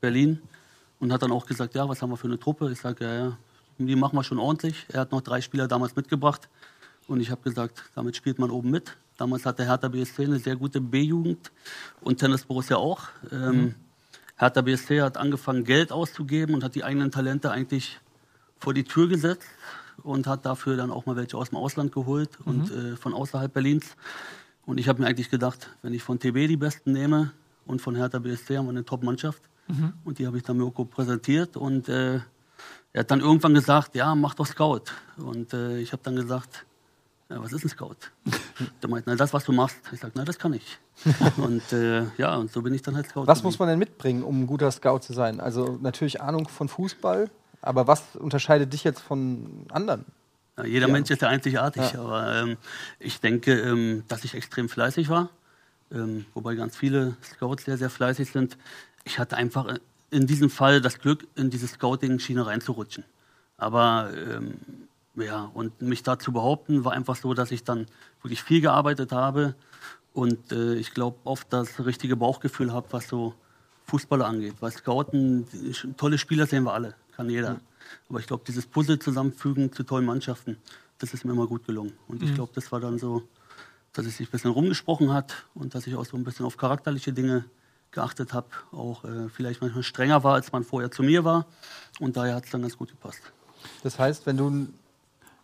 Berlin 0.00 0.40
und 1.00 1.12
hat 1.12 1.22
dann 1.22 1.32
auch 1.32 1.46
gesagt, 1.46 1.74
ja, 1.74 1.88
was 1.88 2.00
haben 2.02 2.10
wir 2.10 2.16
für 2.16 2.26
eine 2.26 2.38
Truppe? 2.38 2.70
Ich 2.72 2.80
sage, 2.80 3.04
ja, 3.04 3.14
ja, 3.14 3.38
die 3.78 3.96
machen 3.96 4.16
wir 4.16 4.24
schon 4.24 4.38
ordentlich. 4.38 4.86
Er 4.88 5.00
hat 5.00 5.12
noch 5.12 5.20
drei 5.20 5.40
Spieler 5.40 5.68
damals 5.68 5.94
mitgebracht 5.94 6.48
und 7.06 7.20
ich 7.20 7.30
habe 7.30 7.42
gesagt, 7.42 7.84
damit 7.94 8.16
spielt 8.16 8.38
man 8.38 8.50
oben 8.50 8.70
mit. 8.70 8.96
Damals 9.16 9.44
hatte 9.46 9.64
Hertha 9.64 9.88
BSC 9.88 10.24
eine 10.24 10.38
sehr 10.38 10.56
gute 10.56 10.80
B-Jugend 10.80 11.50
und 12.00 12.18
Tennis 12.18 12.44
Borussia 12.44 12.76
auch. 12.76 13.08
Ähm, 13.30 13.74
Hertha 14.36 14.62
BSC 14.62 15.02
hat 15.02 15.16
angefangen, 15.16 15.64
Geld 15.64 15.90
auszugeben 15.90 16.54
und 16.54 16.62
hat 16.62 16.74
die 16.74 16.84
eigenen 16.84 17.10
Talente 17.10 17.50
eigentlich 17.50 17.98
vor 18.58 18.74
die 18.74 18.84
Tür 18.84 19.08
gesetzt 19.08 19.46
und 20.02 20.26
hat 20.26 20.46
dafür 20.46 20.76
dann 20.76 20.90
auch 20.90 21.06
mal 21.06 21.16
welche 21.16 21.36
aus 21.36 21.50
dem 21.50 21.58
Ausland 21.58 21.92
geholt 21.92 22.30
und 22.44 22.70
äh, 22.70 22.96
von 22.96 23.14
außerhalb 23.14 23.52
Berlins. 23.52 23.96
Und 24.66 24.78
ich 24.78 24.88
habe 24.88 25.00
mir 25.00 25.08
eigentlich 25.08 25.30
gedacht, 25.30 25.70
wenn 25.82 25.94
ich 25.94 26.02
von 26.02 26.18
TB 26.18 26.46
die 26.46 26.56
Besten 26.56 26.92
nehme 26.92 27.32
und 27.66 27.80
von 27.80 27.96
Hertha 27.96 28.18
BSC 28.18 28.58
haben 28.58 28.66
wir 28.66 28.70
eine 28.70 28.84
Top-Mannschaft. 28.84 29.42
Und 30.04 30.18
die 30.18 30.26
habe 30.26 30.38
ich 30.38 30.44
dann 30.44 30.56
Mirko 30.56 30.86
präsentiert 30.86 31.56
und 31.58 31.90
äh, 31.90 32.20
er 32.92 33.00
hat 33.00 33.10
dann 33.10 33.20
irgendwann 33.20 33.52
gesagt, 33.52 33.94
ja, 33.94 34.14
mach 34.14 34.34
doch 34.34 34.46
Scout. 34.46 34.84
Und 35.18 35.52
äh, 35.52 35.78
ich 35.78 35.92
habe 35.92 36.02
dann 36.02 36.16
gesagt, 36.16 36.64
ja, 37.28 37.42
was 37.42 37.52
ist 37.52 37.64
ein 37.64 37.68
Scout? 37.68 37.96
Der 38.82 38.88
meint, 38.88 39.06
na, 39.06 39.14
das, 39.14 39.34
was 39.34 39.44
du 39.44 39.52
machst. 39.52 39.76
Ich 39.92 40.00
sage, 40.00 40.14
na, 40.16 40.24
das 40.24 40.38
kann 40.38 40.54
ich. 40.54 40.78
und 41.36 41.72
äh, 41.72 42.06
ja, 42.16 42.36
und 42.36 42.50
so 42.50 42.62
bin 42.62 42.72
ich 42.72 42.80
dann 42.80 42.96
halt 42.96 43.08
Scout. 43.08 43.26
Was 43.26 43.40
gewesen. 43.40 43.46
muss 43.46 43.58
man 43.58 43.68
denn 43.68 43.78
mitbringen, 43.78 44.22
um 44.22 44.42
ein 44.42 44.46
guter 44.46 44.70
Scout 44.70 45.00
zu 45.00 45.12
sein? 45.12 45.38
Also 45.38 45.78
natürlich 45.82 46.22
Ahnung 46.22 46.48
von 46.48 46.68
Fußball, 46.68 47.30
aber 47.62 47.86
was 47.86 48.16
unterscheidet 48.16 48.72
dich 48.72 48.84
jetzt 48.84 49.00
von 49.00 49.66
anderen? 49.70 50.04
Ja, 50.56 50.64
jeder 50.64 50.86
Ja. 50.88 50.92
Mensch 50.92 51.10
ist 51.10 51.22
ja 51.22 51.28
einzigartig, 51.28 51.92
Ja. 51.92 52.00
aber 52.00 52.34
ähm, 52.34 52.56
ich 52.98 53.20
denke, 53.20 53.52
ähm, 53.60 54.04
dass 54.08 54.24
ich 54.24 54.34
extrem 54.34 54.68
fleißig 54.68 55.08
war, 55.08 55.30
ähm, 55.92 56.26
wobei 56.34 56.54
ganz 56.54 56.76
viele 56.76 57.16
Scouts 57.22 57.64
sehr, 57.64 57.78
sehr 57.78 57.90
fleißig 57.90 58.30
sind. 58.30 58.56
Ich 59.04 59.18
hatte 59.18 59.36
einfach 59.36 59.66
äh, 59.68 59.78
in 60.10 60.26
diesem 60.26 60.50
Fall 60.50 60.80
das 60.80 60.98
Glück, 60.98 61.26
in 61.36 61.50
diese 61.50 61.68
Scouting-Schiene 61.68 62.46
reinzurutschen. 62.46 63.04
Aber 63.56 64.10
ähm, 64.16 64.54
ja, 65.16 65.50
und 65.54 65.82
mich 65.82 66.02
da 66.02 66.18
zu 66.18 66.32
behaupten, 66.32 66.84
war 66.84 66.92
einfach 66.92 67.16
so, 67.16 67.34
dass 67.34 67.50
ich 67.50 67.64
dann 67.64 67.86
wirklich 68.22 68.42
viel 68.42 68.60
gearbeitet 68.60 69.12
habe 69.12 69.54
und 70.12 70.52
äh, 70.52 70.74
ich 70.74 70.92
glaube 70.94 71.18
oft 71.24 71.52
das 71.52 71.84
richtige 71.84 72.16
Bauchgefühl 72.16 72.72
habe, 72.72 72.86
was 72.90 73.08
so 73.08 73.34
Fußballer 73.86 74.26
angeht. 74.26 74.54
Weil 74.60 74.70
Scouten, 74.72 75.46
tolle 75.96 76.18
Spieler 76.18 76.46
sehen 76.46 76.64
wir 76.64 76.72
alle, 76.72 76.94
kann 77.18 77.28
jeder. 77.28 77.60
Aber 78.08 78.20
ich 78.20 78.28
glaube, 78.28 78.44
dieses 78.46 78.64
Puzzle 78.64 79.00
zusammenfügen 79.00 79.72
zu 79.72 79.82
tollen 79.82 80.06
Mannschaften, 80.06 80.56
das 80.98 81.14
ist 81.14 81.24
mir 81.24 81.32
immer 81.32 81.48
gut 81.48 81.66
gelungen. 81.66 81.92
Und 82.06 82.22
ich 82.22 82.32
glaube, 82.32 82.52
das 82.54 82.70
war 82.70 82.78
dann 82.78 82.98
so, 82.98 83.24
dass 83.92 84.06
es 84.06 84.18
sich 84.18 84.28
ein 84.28 84.30
bisschen 84.30 84.52
rumgesprochen 84.52 85.12
hat 85.12 85.34
und 85.54 85.74
dass 85.74 85.88
ich 85.88 85.96
auch 85.96 86.04
so 86.04 86.16
ein 86.16 86.22
bisschen 86.22 86.46
auf 86.46 86.56
charakterliche 86.56 87.12
Dinge 87.12 87.44
geachtet 87.90 88.32
habe, 88.32 88.46
auch 88.70 89.04
äh, 89.04 89.28
vielleicht 89.28 89.60
manchmal 89.62 89.82
strenger 89.82 90.22
war, 90.22 90.34
als 90.34 90.52
man 90.52 90.62
vorher 90.62 90.92
zu 90.92 91.02
mir 91.02 91.24
war. 91.24 91.46
Und 91.98 92.16
daher 92.16 92.36
hat 92.36 92.44
es 92.44 92.50
dann 92.50 92.62
ganz 92.62 92.76
gut 92.76 92.90
gepasst. 92.90 93.20
Das 93.82 93.98
heißt, 93.98 94.24
wenn 94.26 94.36
du 94.36 94.68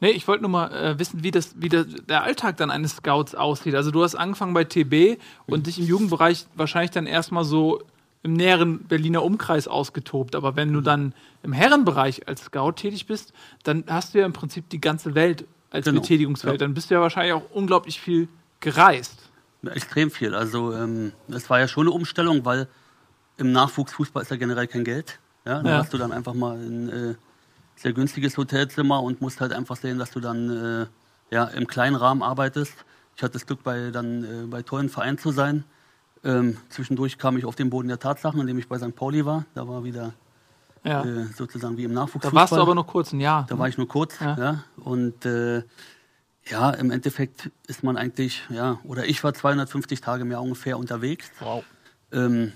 Nee, 0.00 0.10
ich 0.10 0.28
wollte 0.28 0.42
nur 0.42 0.50
mal 0.50 0.70
äh, 0.72 0.98
wissen, 0.98 1.22
wie, 1.22 1.30
das, 1.30 1.54
wie 1.56 1.70
der, 1.70 1.84
der 1.84 2.24
Alltag 2.24 2.58
dann 2.58 2.70
eines 2.70 2.96
Scouts 2.96 3.34
aussieht. 3.34 3.74
Also 3.74 3.90
du 3.90 4.02
hast 4.02 4.14
angefangen 4.16 4.52
bei 4.52 4.64
TB 4.64 5.18
und 5.46 5.66
dich 5.66 5.78
im 5.78 5.86
Jugendbereich 5.86 6.46
wahrscheinlich 6.54 6.90
dann 6.90 7.06
erstmal 7.06 7.44
so 7.44 7.80
im 8.24 8.32
näheren 8.32 8.80
Berliner 8.84 9.22
Umkreis 9.22 9.68
ausgetobt. 9.68 10.34
Aber 10.34 10.56
wenn 10.56 10.72
du 10.72 10.80
dann 10.80 11.14
im 11.44 11.52
Herrenbereich 11.52 12.26
als 12.26 12.44
Scout 12.46 12.72
tätig 12.72 13.06
bist, 13.06 13.32
dann 13.62 13.84
hast 13.86 14.14
du 14.14 14.18
ja 14.18 14.26
im 14.26 14.32
Prinzip 14.32 14.68
die 14.70 14.80
ganze 14.80 15.14
Welt 15.14 15.44
als 15.70 15.84
Genau, 15.84 16.00
Betätigungsfeld. 16.00 16.54
ja. 16.54 16.58
Dann 16.66 16.74
bist 16.74 16.90
du 16.90 16.94
ja 16.94 17.00
wahrscheinlich 17.00 17.34
auch 17.34 17.44
unglaublich 17.52 18.00
viel 18.00 18.28
gereist. 18.60 19.30
Extrem 19.64 20.10
viel. 20.10 20.34
Also 20.34 20.72
ähm, 20.74 21.12
es 21.28 21.48
war 21.48 21.60
ja 21.60 21.68
schon 21.68 21.86
eine 21.86 21.94
Umstellung, 21.94 22.44
weil 22.44 22.66
im 23.36 23.52
Nachwuchsfußball 23.52 24.22
ist 24.22 24.30
ja 24.30 24.36
generell 24.36 24.66
kein 24.66 24.84
Geld. 24.84 25.18
Ja, 25.46 25.62
da 25.62 25.70
Ja. 25.70 25.76
hast 25.78 25.92
du 25.92 25.98
dann 25.98 26.12
einfach 26.12 26.34
mal 26.34 26.56
ein 26.56 26.88
äh, 26.88 27.14
sehr 27.76 27.92
günstiges 27.92 28.36
Hotelzimmer 28.38 29.02
und 29.02 29.20
musst 29.20 29.40
halt 29.40 29.52
einfach 29.52 29.76
sehen, 29.76 29.98
dass 29.98 30.10
du 30.10 30.20
dann 30.20 30.48
äh, 30.50 30.86
ja, 31.34 31.44
im 31.44 31.66
kleinen 31.66 31.96
Rahmen 31.96 32.22
arbeitest. 32.22 32.72
Ich 33.16 33.22
hatte 33.22 33.34
das 33.34 33.46
Glück, 33.46 33.62
bei, 33.62 33.90
dann 33.90 34.24
äh, 34.24 34.46
bei 34.46 34.62
tollen 34.62 34.88
Vereinen 34.88 35.18
zu 35.18 35.30
sein. 35.30 35.64
Ähm, 36.24 36.56
zwischendurch 36.70 37.18
kam 37.18 37.36
ich 37.36 37.44
auf 37.44 37.54
den 37.54 37.70
Boden 37.70 37.88
der 37.88 37.98
Tatsachen, 37.98 38.40
indem 38.40 38.58
ich 38.58 38.66
bei 38.68 38.78
St. 38.78 38.94
Pauli 38.96 39.24
war. 39.26 39.44
Da 39.54 39.68
war 39.68 39.84
wieder 39.84 40.14
Ja. 40.82 41.04
äh, 41.04 41.24
sozusagen 41.36 41.76
wie 41.76 41.84
im 41.84 41.92
Nachwuchsfußball. 41.92 42.30
da 42.30 42.34
warst 42.36 42.52
du 42.52 42.56
aber 42.60 42.74
noch 42.74 42.86
kurz 42.86 43.12
ein 43.12 43.20
Jahr. 43.20 43.46
Da 43.48 43.58
war 43.58 43.68
ich 43.68 43.76
nur 43.78 43.88
kurz, 43.88 44.18
Ja. 44.20 44.36
ja. 44.38 44.64
Und 44.76 45.26
äh, 45.26 45.62
ja, 46.46 46.70
im 46.70 46.90
Endeffekt 46.90 47.50
ist 47.66 47.82
man 47.82 47.96
eigentlich, 47.96 48.42
ja, 48.50 48.78
oder 48.84 49.06
ich 49.06 49.22
war 49.24 49.32
250 49.34 50.00
Tage 50.00 50.22
im 50.22 50.30
Jahr 50.30 50.42
ungefähr 50.42 50.78
unterwegs. 50.78 51.30
Wow. 51.40 51.64
Ähm, 52.12 52.52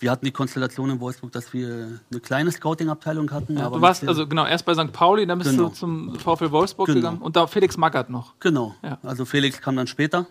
wir 0.00 0.10
hatten 0.10 0.24
die 0.26 0.32
Konstellation 0.32 0.90
in 0.90 1.00
Wolfsburg, 1.00 1.32
dass 1.32 1.54
wir 1.54 1.98
eine 2.10 2.20
kleine 2.20 2.52
Scouting-Abteilung 2.52 3.30
hatten. 3.30 3.56
Ja, 3.56 3.66
aber 3.66 3.76
du 3.76 3.82
warst 3.82 4.06
also 4.06 4.26
genau 4.26 4.44
erst 4.44 4.66
bei 4.66 4.74
St. 4.74 4.92
Pauli, 4.92 5.26
dann 5.26 5.38
bist 5.38 5.50
Genau. 5.52 5.68
du 5.68 5.74
zum 5.74 6.18
VfL 6.18 6.50
Wolfsburg 6.50 6.86
Genau. 6.88 6.98
gegangen 7.00 7.18
und 7.22 7.36
da 7.36 7.46
Felix 7.46 7.78
Magath 7.78 8.10
noch. 8.10 8.34
Genau. 8.40 8.74
Ja. 8.82 8.98
Mhm. 9.02 9.08
Also 9.08 9.24
Felix 9.24 9.60
kam 9.62 9.76
dann 9.76 9.86
später. 9.86 10.26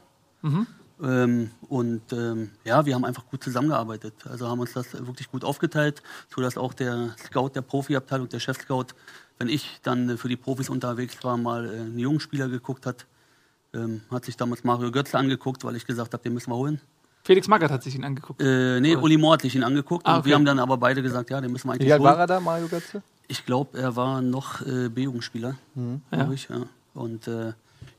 Ähm, 1.03 1.51
und 1.69 2.01
ähm, 2.13 2.51
ja, 2.63 2.85
wir 2.85 2.95
haben 2.95 3.03
einfach 3.05 3.25
gut 3.27 3.43
zusammengearbeitet. 3.43 4.13
Also 4.29 4.47
haben 4.47 4.59
uns 4.59 4.73
das 4.73 4.93
wirklich 4.93 5.29
gut 5.29 5.43
aufgeteilt, 5.43 6.01
sodass 6.33 6.57
auch 6.57 6.73
der 6.73 7.15
Scout 7.23 7.49
der 7.55 7.61
Profiabteilung, 7.61 8.29
der 8.29 8.39
Chefscout, 8.39 8.87
wenn 9.37 9.49
ich 9.49 9.79
dann 9.83 10.09
äh, 10.09 10.17
für 10.17 10.29
die 10.29 10.37
Profis 10.37 10.69
unterwegs 10.69 11.17
war, 11.23 11.35
mal 11.37 11.65
äh, 11.65 11.69
einen 11.81 11.99
jungen 11.99 12.19
Spieler 12.19 12.47
geguckt 12.47 12.85
hat. 12.85 13.05
Ähm, 13.73 14.01
hat 14.11 14.23
sich 14.25 14.37
damals 14.37 14.63
Mario 14.63 14.91
Götze 14.91 15.17
angeguckt, 15.17 15.63
weil 15.65 15.75
ich 15.75 15.85
gesagt 15.85 16.13
habe, 16.13 16.23
den 16.23 16.33
müssen 16.33 16.51
wir 16.51 16.55
holen. 16.55 16.79
Felix 17.23 17.47
Magath 17.47 17.71
hat 17.71 17.83
sich 17.83 17.95
ihn 17.95 18.03
angegugt. 18.03 18.41
Äh, 18.41 18.79
nee, 18.81 18.95
Uli 18.95 19.17
Mohr 19.17 19.33
hat 19.33 19.41
sich 19.41 19.55
ihn 19.55 19.63
angeguckt. 19.63 20.05
Ah, 20.05 20.13
Und 20.15 20.19
okay. 20.19 20.29
wir 20.29 20.35
haben 20.35 20.45
dann 20.45 20.59
aber 20.59 20.77
beide 20.77 21.01
gesagt, 21.01 21.29
ja, 21.31 21.41
den 21.41 21.51
müssen 21.51 21.67
wir 21.67 21.73
eigentlich 21.73 21.87
Wie 21.87 21.93
alt 21.93 22.01
holen. 22.01 22.11
war 22.11 22.19
er 22.19 22.27
da, 22.27 22.39
Mario 22.39 22.67
Götze? 22.67 23.01
Ich 23.27 23.45
glaube, 23.45 23.77
er 23.79 23.95
war 23.95 24.21
noch 24.21 24.61
äh, 24.65 24.89
B-Jugendspieler, 24.89 25.55
Ja. 25.75 25.81
glaube 26.11 26.33
ich. 26.35 26.49
Ja. 26.49 26.63
Und 26.93 27.27
äh, 27.27 27.53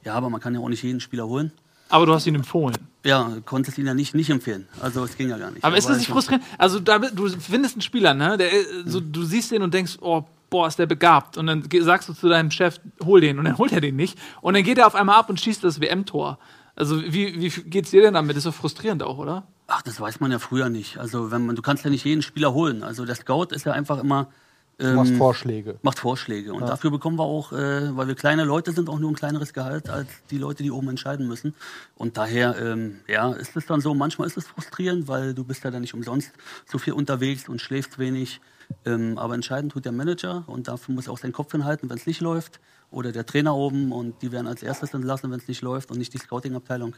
ja, 0.05 0.15
aber 0.15 0.31
man 0.31 0.41
kann 0.41 0.55
ja 0.55 0.61
auch 0.61 0.69
nicht 0.69 0.83
jeden 0.83 1.01
Spieler 1.01 1.27
holen. 1.27 1.51
Aber 1.95 2.07
du 2.07 2.13
hast 2.13 2.27
ihn 2.27 2.35
empfohlen. 2.35 2.77
Ja, 3.05 3.31
konntest 3.45 3.79
ihn 3.79 3.87
ja 3.87 3.95
nicht, 3.95 4.17
nicht 4.17 4.29
empfehlen. 4.29 4.67
Also 4.81 5.05
es 5.05 5.17
ging 5.17 5.29
ja 5.29 5.39
gar 5.39 5.53
nicht. 5.53 5.63
Aber 5.63 5.77
ist 5.77 5.89
das 5.89 5.99
nicht 5.99 6.09
frustrierend? 6.09 6.45
Also 6.59 6.81
damit, 6.81 7.17
du 7.17 7.29
findest 7.29 7.77
einen 7.77 7.83
Spieler, 7.83 8.15
ne? 8.15 8.37
Der, 8.37 8.53
äh, 8.53 8.65
so, 8.85 8.99
du 8.99 9.23
siehst 9.23 9.53
den 9.53 9.63
und 9.63 9.73
denkst, 9.73 9.99
oh, 10.01 10.25
boah, 10.51 10.67
ist 10.67 10.77
der 10.77 10.87
begabt. 10.87 11.39
Und 11.39 11.47
dann 11.47 11.63
sagst 11.83 12.09
du 12.09 12.13
zu 12.13 12.29
deinem 12.29 12.51
Chef, 12.51 12.81
hol 13.05 13.21
den. 13.21 13.39
Und 13.39 13.45
dann 13.45 13.59
holt 13.59 13.71
er 13.71 13.81
den 13.81 13.95
nicht. 13.95 14.19
Und 14.41 14.55
dann 14.55 14.65
geht 14.65 14.79
er 14.79 14.89
auf 14.89 14.97
einmal 14.97 15.21
ab 15.21 15.31
und 15.31 15.41
schießt 15.41 15.63
das 15.63 15.81
WM-Tor. 15.81 16.41
Also 16.75 17.01
wie, 17.01 17.41
wie 17.41 17.49
geht's 17.49 17.93
dir 17.93 18.03
denn 18.03 18.15
damit? 18.15 18.37
ist 18.37 18.47
doch 18.47 18.55
frustrierend 18.55 19.05
auch, 19.05 19.19
oder? 19.19 19.47
Ach, 19.69 19.83
das 19.83 20.01
weiß 20.01 20.19
man 20.19 20.33
ja 20.33 20.41
früher 20.41 20.71
nicht. 20.71 20.99
Also 20.99 21.31
wenn 21.31 21.47
man, 21.47 21.55
du 21.55 21.63
kannst 21.63 21.85
ja 21.85 21.91
nicht 21.91 22.05
jeden 22.05 22.23
Spieler 22.23 22.55
holen. 22.55 22.83
Also 22.83 23.05
der 23.05 23.15
Scout 23.15 23.55
ist 23.55 23.67
ja 23.67 23.73
einfach 23.73 24.01
immer 24.01 24.33
Ähm, 24.79 25.17
Vorschläge. 25.17 25.79
macht 25.83 25.99
Vorschläge. 25.99 26.53
Und 26.53 26.69
dafür 26.69 26.91
bekommen 26.91 27.17
wir 27.17 27.25
auch, 27.25 27.53
äh, 27.53 27.97
weil 27.97 28.09
wir 28.09 28.15
kleine 28.15 28.45
Leute 28.45 28.73
sind, 28.73 28.89
auch 28.89 28.99
nur 28.99 29.11
ein 29.11 29.15
kleineres 29.15 29.53
Gehalt 29.53 29.89
als 29.89 30.09
die 30.31 30.39
Leute, 30.39 30.63
die 30.63 30.71
oben 30.71 30.89
entscheiden 30.89 31.29
müssen. 31.29 31.55
Und 31.95 32.17
daher, 32.17 32.57
ähm, 32.61 33.01
ja, 33.07 33.33
ist 33.33 33.57
es 33.57 33.67
dann 33.67 33.81
so, 33.81 33.95
manchmal 33.95 34.27
ist 34.27 34.37
es 34.37 34.47
frustrierend, 34.47 35.07
weil 35.07 35.33
du 35.35 35.45
bist 35.45 35.63
ja 35.63 35.71
dann 35.71 35.83
nicht 35.83 35.95
umsonst 35.95 36.33
so 36.67 36.79
viel 36.79 36.93
unterwegs 36.93 37.49
und 37.49 37.61
schläfst 37.61 37.99
wenig. 37.99 38.41
Ähm, 38.85 39.19
aber 39.19 39.35
entscheiden 39.35 39.71
tut 39.71 39.85
der 39.85 39.93
Manager 39.93 40.45
und 40.47 40.69
dafür 40.69 40.95
muss 40.95 41.07
er 41.07 41.13
auch 41.13 41.19
seinen 41.19 41.33
Kopf 41.33 41.53
hinhalten, 41.53 41.89
wenn 41.89 41.99
es 41.99 42.07
nicht 42.07 42.21
läuft. 42.21 42.61
Oder 42.91 43.13
der 43.13 43.27
Trainer 43.27 43.55
oben 43.55 43.93
und 43.93 44.23
die 44.23 44.33
werden 44.33 44.47
als 44.47 44.63
erstes 44.63 44.95
entlassen, 44.95 45.31
wenn 45.31 45.39
es 45.39 45.49
nicht 45.49 45.63
läuft 45.63 45.91
und 45.91 45.99
nicht 45.99 46.15
die 46.15 46.19
Scouting-Abteilung. 46.19 46.95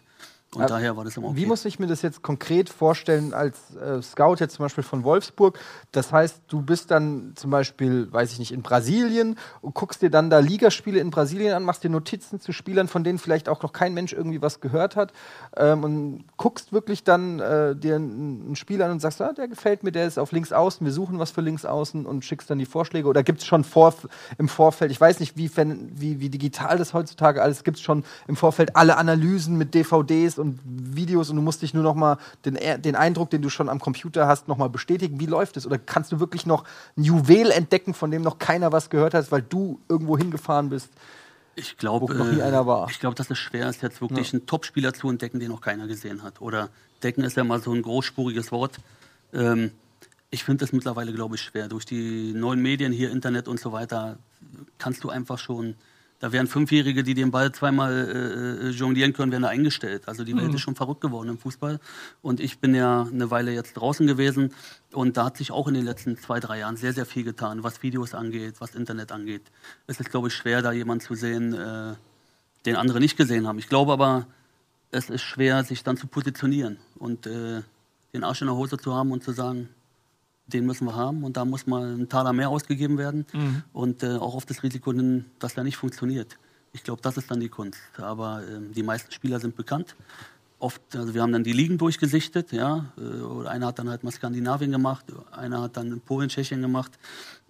Und 0.55 0.63
Ja. 0.63 0.69
daher 0.69 0.97
war 0.97 1.05
das 1.05 1.17
immer 1.17 1.29
okay. 1.29 1.37
Wie 1.37 1.47
muss 1.47 1.65
ich 1.65 1.79
mir 1.81 1.89
das 1.89 2.03
jetzt 2.03 2.23
konkret 2.23 2.71
vorstellen 2.71 3.35
als 3.35 3.75
äh, 3.77 4.01
Scout 4.01 4.37
jetzt 4.39 4.55
zum 4.55 4.65
Beispiel 4.65 4.85
von 4.85 5.03
Wolfsburg? 5.03 5.59
Das 5.91 6.13
heißt, 6.13 6.43
du 6.47 6.63
bist 6.63 6.93
dann 6.93 7.33
zum 7.35 7.51
Beispiel, 7.51 8.11
weiß 8.11 8.33
ich 8.33 8.39
nicht, 8.39 8.53
in 8.53 8.63
Brasilien 8.63 9.37
und 9.61 9.75
guckst 9.75 10.03
dir 10.03 10.09
dann 10.11 10.31
da 10.31 10.39
Ligaspiele 10.39 11.01
in 11.01 11.11
Brasilien 11.11 11.53
an, 11.53 11.65
machst 11.65 11.83
dir 11.83 11.91
Notizen 11.91 12.41
zu 12.41 12.53
Spielern, 12.53 12.87
von 12.87 13.03
denen 13.03 13.19
vielleicht 13.19 13.49
auch 13.49 13.61
noch 13.63 13.73
kein 13.73 13.93
Mensch 13.93 14.13
irgendwie 14.13 14.41
was 14.41 14.61
gehört 14.61 14.95
hat 14.95 15.13
ähm, 15.57 15.83
und 15.85 16.25
guckst 16.37 16.73
wirklich 16.73 17.03
dann 17.03 17.41
äh, 17.41 17.75
dir 17.75 17.97
einen 17.97 18.45
einen 18.47 18.57
Spieler 18.57 18.87
an 18.87 18.93
und 18.93 19.01
sagst, 19.01 19.21
ah, 19.21 19.33
der 19.33 19.49
gefällt 19.49 19.83
mir, 19.83 19.91
der 19.93 20.07
ist 20.07 20.17
auf 20.19 20.31
links 20.31 20.53
außen, 20.53 20.87
wir 20.87 20.93
suchen 20.93 21.19
was 21.19 21.33
für 21.33 21.41
links 21.41 21.65
außen 21.65 22.07
und 22.07 22.25
schickst 22.25 22.49
dann 22.49 22.59
die 22.59 22.67
Vorschläge. 22.67 23.09
Oder 23.09 23.25
gibt 23.25 23.41
es 23.41 23.47
schon 23.47 23.65
vor, 23.65 23.93
im 24.39 24.49
Vorfeld, 24.49 24.91
ich 24.93 25.01
weiß 25.01 25.19
nicht, 25.21 25.37
wie, 25.37 25.51
wie, 25.57 26.21
wie 26.21 26.31
digital 26.31 26.79
das 26.79 26.95
heutzutage 26.95 27.43
alles 27.43 27.65
gibt, 27.65 27.79
es 27.79 27.83
schon 27.83 28.05
im 28.29 28.37
Vorfeld 28.37 28.77
alle 28.77 28.97
Analysen 28.97 29.59
mit 29.59 29.75
DVDs 29.75 30.36
und 30.39 30.61
Videos 30.65 31.31
und 31.31 31.37
du 31.37 31.43
musst 31.43 31.63
dich 31.63 31.75
nur 31.75 31.83
noch 31.83 31.95
mal 31.95 32.19
den, 32.45 32.59
den 32.83 32.97
Eindruck, 32.97 33.31
den 33.31 33.43
du 33.43 33.51
schon 33.51 33.69
am 33.69 33.81
Computer 33.81 34.27
hast, 34.27 34.49
noch 34.49 34.57
mal 34.57 34.69
bestätigen. 34.69 35.21
Wie 35.21 35.27
läuft 35.27 35.57
es? 35.57 35.67
Oder 35.67 35.79
kannst 35.79 36.13
du 36.13 36.21
wirklich 36.21 36.47
noch 36.47 36.65
ein 36.97 37.05
Juwel 37.05 37.51
entdecken, 37.51 37.95
von 37.95 38.11
dem 38.11 38.23
noch 38.23 38.39
keiner 38.39 38.73
was 38.73 38.91
gehört 38.91 39.15
hat, 39.15 39.31
weil 39.33 39.43
du 39.43 39.81
irgendwo 39.89 40.17
hingefahren 40.19 40.69
bist? 40.69 40.91
Ich 41.59 41.79
glaube, 41.79 42.07
Wo 42.09 42.13
noch 42.13 42.31
nie 42.31 42.43
einer 42.43 42.67
war. 42.67 42.89
Ich 42.91 43.01
glaube, 43.01 43.15
dass 43.17 43.31
es 43.31 43.39
schwer 43.39 43.69
ist, 43.71 43.83
jetzt 43.83 44.03
wirklich 44.03 44.35
einen 44.35 44.45
Topspieler 44.45 44.93
zu 44.93 45.09
entdecken, 45.09 45.41
den 45.41 45.51
noch 45.51 45.63
keiner 45.63 45.87
gesehen 45.87 46.23
hat. 46.23 46.43
Oder 46.43 46.69
decken 47.03 47.25
ist 47.25 47.37
ja 47.37 47.45
mal 47.45 47.63
so 47.63 47.73
ein 47.73 47.81
großspuriges 47.81 48.53
Wort. 48.53 48.77
Ähm, 49.33 49.71
ich 50.31 50.45
finde 50.45 50.65
das 50.65 50.73
mittlerweile, 50.73 51.15
glaube 51.15 51.37
ich, 51.37 51.41
schwer. 51.41 51.69
Durch 51.69 51.87
die 51.87 52.35
neuen 52.35 52.61
Medien 52.61 52.93
hier, 52.93 53.11
Internet 53.11 53.49
und 53.49 53.59
so 53.59 53.73
weiter, 53.73 54.19
kannst 54.79 55.03
du 55.03 55.09
einfach 55.09 55.39
schon. 55.39 55.77
Da 56.19 56.33
wären 56.33 56.47
Fünfjährige, 56.47 57.03
die 57.03 57.13
den 57.13 57.31
Ball 57.31 57.53
zweimal 57.53 57.93
äh, 57.93 58.69
äh, 58.69 58.71
jonglieren 58.71 59.13
können, 59.13 59.33
werden 59.33 59.43
da 59.43 59.49
eingestellt. 59.49 60.09
Also 60.09 60.25
die 60.25 60.35
Welt 60.35 60.55
ist 60.55 60.63
schon 60.63 60.75
verrückt 60.75 61.03
geworden 61.03 61.29
im 61.29 61.39
Fußball. 61.39 61.79
Und 62.23 62.41
ich 62.41 62.59
bin 62.59 62.75
ja 62.75 63.03
eine 63.03 63.31
Weile 63.31 63.53
jetzt 63.53 63.75
draußen 63.75 64.07
gewesen. 64.07 64.55
Und 64.93 65.19
da 65.19 65.27
hat 65.27 65.37
sich 65.37 65.51
auch 65.51 65.69
in 65.69 65.75
den 65.75 65.85
letzten 65.85 66.17
zwei, 66.17 66.41
drei 66.41 66.61
Jahren 66.61 66.79
sehr, 66.79 66.95
sehr 66.95 67.05
viel 67.05 67.23
getan, 67.23 67.63
was 67.63 67.83
Videos 67.83 68.15
angeht, 68.15 68.55
was 68.61 68.75
Internet 68.75 69.13
angeht. 69.13 69.43
Es 69.87 70.01
ist, 70.01 70.11
glaube 70.11 70.29
ich, 70.29 70.35
schwer, 70.35 70.63
da 70.63 70.73
jemanden 70.73 71.05
zu 71.05 71.15
sehen, 71.15 71.53
äh, 71.53 71.95
den 72.65 72.77
andere 72.77 72.99
nicht 72.99 73.19
gesehen 73.19 73.47
haben. 73.47 73.59
Ich 73.59 73.69
glaube 73.69 73.93
aber, 73.93 74.27
es 74.91 75.11
ist 75.11 75.23
schwer, 75.23 75.65
sich 75.65 75.83
dann 75.83 75.99
zu 75.99 76.07
positionieren 76.07 76.79
und 76.99 77.27
äh, 77.27 77.63
den 78.15 78.25
Arsch 78.25 78.41
in 78.41 78.47
der 78.47 78.57
Hose 78.57 78.79
zu 78.79 78.95
haben 78.95 79.13
und 79.13 79.23
zu 79.23 79.33
sagen, 79.33 79.69
den 80.47 80.67
müssen 80.67 80.87
wir 80.87 80.95
haben 80.95 81.25
und 81.25 81.37
da 81.37 81.45
muss 81.45 81.67
mal 81.67 81.95
ein 81.95 82.09
Taler 82.09 82.33
mehr 82.33 82.49
ausgegeben 82.51 82.99
werden 82.99 83.27
und 83.73 84.03
äh, 84.03 84.17
auch 84.17 84.35
auf 84.35 84.47
das 84.47 84.63
Risiko 84.63 84.93
hin, 84.93 85.25
dass 85.39 85.55
der 85.55 85.65
nicht 85.65 85.77
funktioniert. 85.77 86.39
Ich 86.73 86.83
glaube, 86.83 87.01
das 87.01 87.17
ist 87.17 87.31
dann 87.31 87.41
die 87.41 87.49
Kunst. 87.49 87.81
Aber 87.97 88.43
ähm, 88.47 88.73
die 88.73 88.83
meisten 88.83 89.11
Spieler 89.11 89.41
sind 89.41 89.57
bekannt. 89.57 89.97
Oft, 90.59 90.83
also 90.95 91.15
wir 91.15 91.23
haben 91.23 91.33
dann 91.33 91.43
die 91.43 91.53
Ligen 91.53 91.79
durchgesichtet, 91.79 92.53
ja. 92.53 92.87
äh, 92.99 93.23
Oder 93.23 93.51
einer 93.51 93.67
hat 93.69 93.79
dann 93.79 93.89
halt 93.89 94.05
mal 94.05 94.11
Skandinavien 94.11 94.71
gemacht, 94.73 95.07
einer 95.33 95.63
hat 95.63 95.77
dann 95.79 96.01
Polen, 96.01 96.29
Tschechien 96.29 96.61
gemacht. 96.61 96.99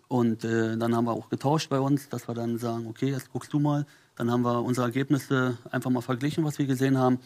Und 0.09 0.44
äh, 0.44 0.76
dann 0.76 0.94
haben 0.94 1.07
wir 1.07 1.12
auch 1.12 1.28
getauscht 1.28 1.68
bei 1.68 1.80
uns, 1.80 2.09
dass 2.09 2.28
wir 2.28 2.34
dann 2.34 2.59
sagen, 2.59 2.86
okay, 2.86 3.11
jetzt 3.11 3.32
guckst 3.32 3.53
du 3.53 3.59
mal. 3.59 3.84
Dann 4.14 4.30
haben 4.30 4.42
wir 4.42 4.62
unsere 4.62 4.86
Ergebnisse 4.86 5.59
einfach 5.72 5.90
mal 5.90 6.03
verglichen, 6.03 6.44
was 6.44 6.59
wir 6.59 6.66
gesehen 6.66 6.97
haben. 6.97 7.18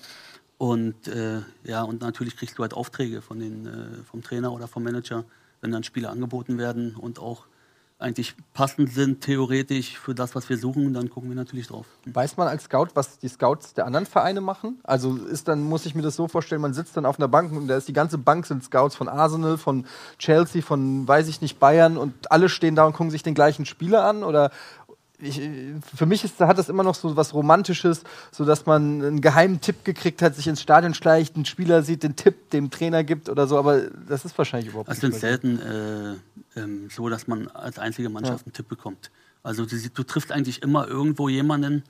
Und 0.57 1.07
äh, 1.09 1.41
ja, 1.65 1.83
und 1.83 2.01
natürlich 2.01 2.37
kriegst 2.37 2.59
du 2.59 2.63
halt 2.63 2.73
Aufträge 2.73 3.21
von 3.21 3.39
den, 3.39 3.67
äh, 3.67 4.03
vom 4.05 4.23
Trainer 4.23 4.53
oder 4.53 4.69
vom 4.69 4.83
Manager, 4.83 5.25
wenn 5.61 5.73
dann 5.73 5.85
Spiele 5.85 6.09
angeboten 6.09 6.59
werden 6.59 6.95
und 6.97 7.19
auch 7.19 7.47
eigentlich 8.01 8.35
passend 8.55 8.91
sind, 8.93 9.21
theoretisch 9.21 9.99
für 9.99 10.15
das, 10.15 10.35
was 10.35 10.49
wir 10.49 10.57
suchen, 10.57 10.95
dann 10.95 11.11
gucken 11.11 11.29
wir 11.29 11.37
natürlich 11.37 11.69
drauf. 11.69 11.87
Weiß 12.07 12.39
man 12.39 12.49
als 12.49 12.65
Scout, 12.65 12.89
was 12.95 13.19
die 13.19 13.29
Scouts 13.29 13.75
der 13.75 13.87
anderen 13.87 14.07
Vereine 14.07 14.41
machen? 14.41 14.81
Also 14.85 15.17
ist 15.17 15.49
dann, 15.49 15.63
muss 15.63 15.85
ich 15.85 15.95
mir 15.95 16.03
das 16.03 16.17
so 16.17 16.27
vorstellen, 16.27 16.63
man 16.63 16.73
sitzt 16.73 16.97
dann 16.97 17.05
auf 17.05 17.19
einer 17.19 17.29
Bank 17.29 17.53
und 17.53 17.69
da 17.69 17.77
ist 17.77 17.89
die 17.89 17.93
ganze 17.93 18.17
Bank 18.17 18.47
sind 18.47 18.65
Scouts 18.65 18.97
von 18.97 19.09
Arsenal, 19.09 19.59
von 19.59 19.85
Chelsea, 20.19 20.63
von 20.63 21.07
weiß 21.07 21.29
ich 21.29 21.43
nicht, 21.43 21.61
Bayern 21.61 21.99
und 21.99 22.33
alle 22.33 22.49
stehen 22.49 22.75
da 22.75 22.87
und 22.87 22.95
gucken 22.95 23.11
sich 23.11 23.23
den 23.23 23.35
gleichen 23.35 23.67
Spieler 23.67 24.05
an? 24.05 24.25
Oder 24.25 24.51
ich, 25.23 25.41
für 25.95 26.07
mich 26.07 26.25
ist, 26.25 26.41
hat 26.41 26.59
das 26.59 26.69
immer 26.69 26.83
noch 26.83 26.95
so 26.95 27.17
was 27.17 27.35
Romantisches, 27.35 28.03
so 28.31 28.45
dass 28.45 28.67
man 28.67 29.03
einen 29.03 29.21
geheimen 29.21 29.61
Tipp 29.61 29.85
gekriegt 29.85 30.23
hat, 30.23 30.35
sich 30.35 30.47
ins 30.47 30.61
Stadion 30.61 30.95
schleicht, 30.95 31.37
einen 31.37 31.45
Spieler 31.45 31.83
sieht, 31.83 32.03
den 32.03 32.17
Tipp 32.17 32.51
dem 32.51 32.71
Trainer 32.71 33.05
gibt 33.05 33.29
oder 33.29 33.47
so, 33.47 33.59
aber 33.59 33.83
das 34.09 34.25
ist 34.25 34.37
wahrscheinlich 34.39 34.71
überhaupt 34.71 34.89
Es 34.91 35.03
nicht. 35.03 35.11
mehr 35.11 35.13
so. 35.13 35.19
selten 35.19 35.61
äh, 35.61 36.61
ähm, 36.61 36.89
so, 36.91 37.09
dass 37.09 37.27
man 37.27 37.49
als 37.49 37.79
einzige 37.79 38.09
Mannschaft 38.09 38.47
einen 38.47 38.53
Tipp 38.53 38.69
bekommt. 38.69 39.11
Also 39.43 39.65
du, 39.65 39.77
du 39.77 40.03
triffst 40.03 40.33
eigentlich 40.33 40.63
immer 40.63 40.87
irgendwo 40.87 41.29
jemanden, 41.29 41.85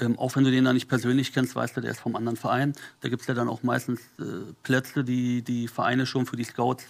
ähm, 0.00 0.18
auch 0.18 0.34
wenn 0.36 0.44
du 0.44 0.50
den 0.50 0.64
da 0.64 0.72
nicht 0.72 0.88
persönlich 0.88 1.32
kennst, 1.32 1.54
weißt 1.54 1.76
du, 1.76 1.80
der 1.80 1.90
ist 1.90 2.00
vom 2.00 2.16
anderen 2.16 2.36
Verein. 2.36 2.74
Da 3.00 3.08
gibt 3.08 3.22
es 3.22 3.28
ja 3.28 3.34
dann 3.34 3.48
auch 3.48 3.62
meistens 3.62 4.00
äh, 4.18 4.22
Plätze, 4.62 5.04
die 5.04 5.42
die 5.42 5.68
Vereine 5.68 6.06
schon 6.06 6.26
für 6.26 6.36
die 6.36 6.44
Scouts 6.44 6.84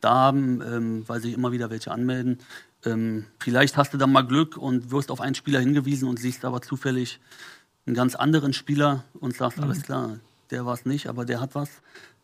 da 0.00 0.14
haben, 0.14 0.60
ähm, 0.62 1.04
weil 1.06 1.20
sich 1.20 1.34
immer 1.34 1.52
wieder 1.52 1.70
welche 1.70 1.90
anmelden. 1.90 2.38
Ähm, 2.84 3.26
vielleicht 3.38 3.76
hast 3.76 3.92
du 3.92 3.98
dann 3.98 4.12
mal 4.12 4.22
Glück 4.22 4.56
und 4.56 4.90
wirst 4.90 5.10
auf 5.10 5.20
einen 5.20 5.34
Spieler 5.34 5.60
hingewiesen 5.60 6.08
und 6.08 6.18
siehst 6.18 6.44
aber 6.44 6.62
zufällig 6.62 7.20
einen 7.86 7.94
ganz 7.94 8.14
anderen 8.14 8.52
Spieler 8.52 9.04
und 9.14 9.36
sagst, 9.36 9.60
alles 9.60 9.82
klar, 9.82 10.18
der 10.50 10.66
war 10.66 10.74
es 10.74 10.84
nicht, 10.84 11.08
aber 11.08 11.24
der 11.24 11.40
hat 11.40 11.54
was. 11.54 11.70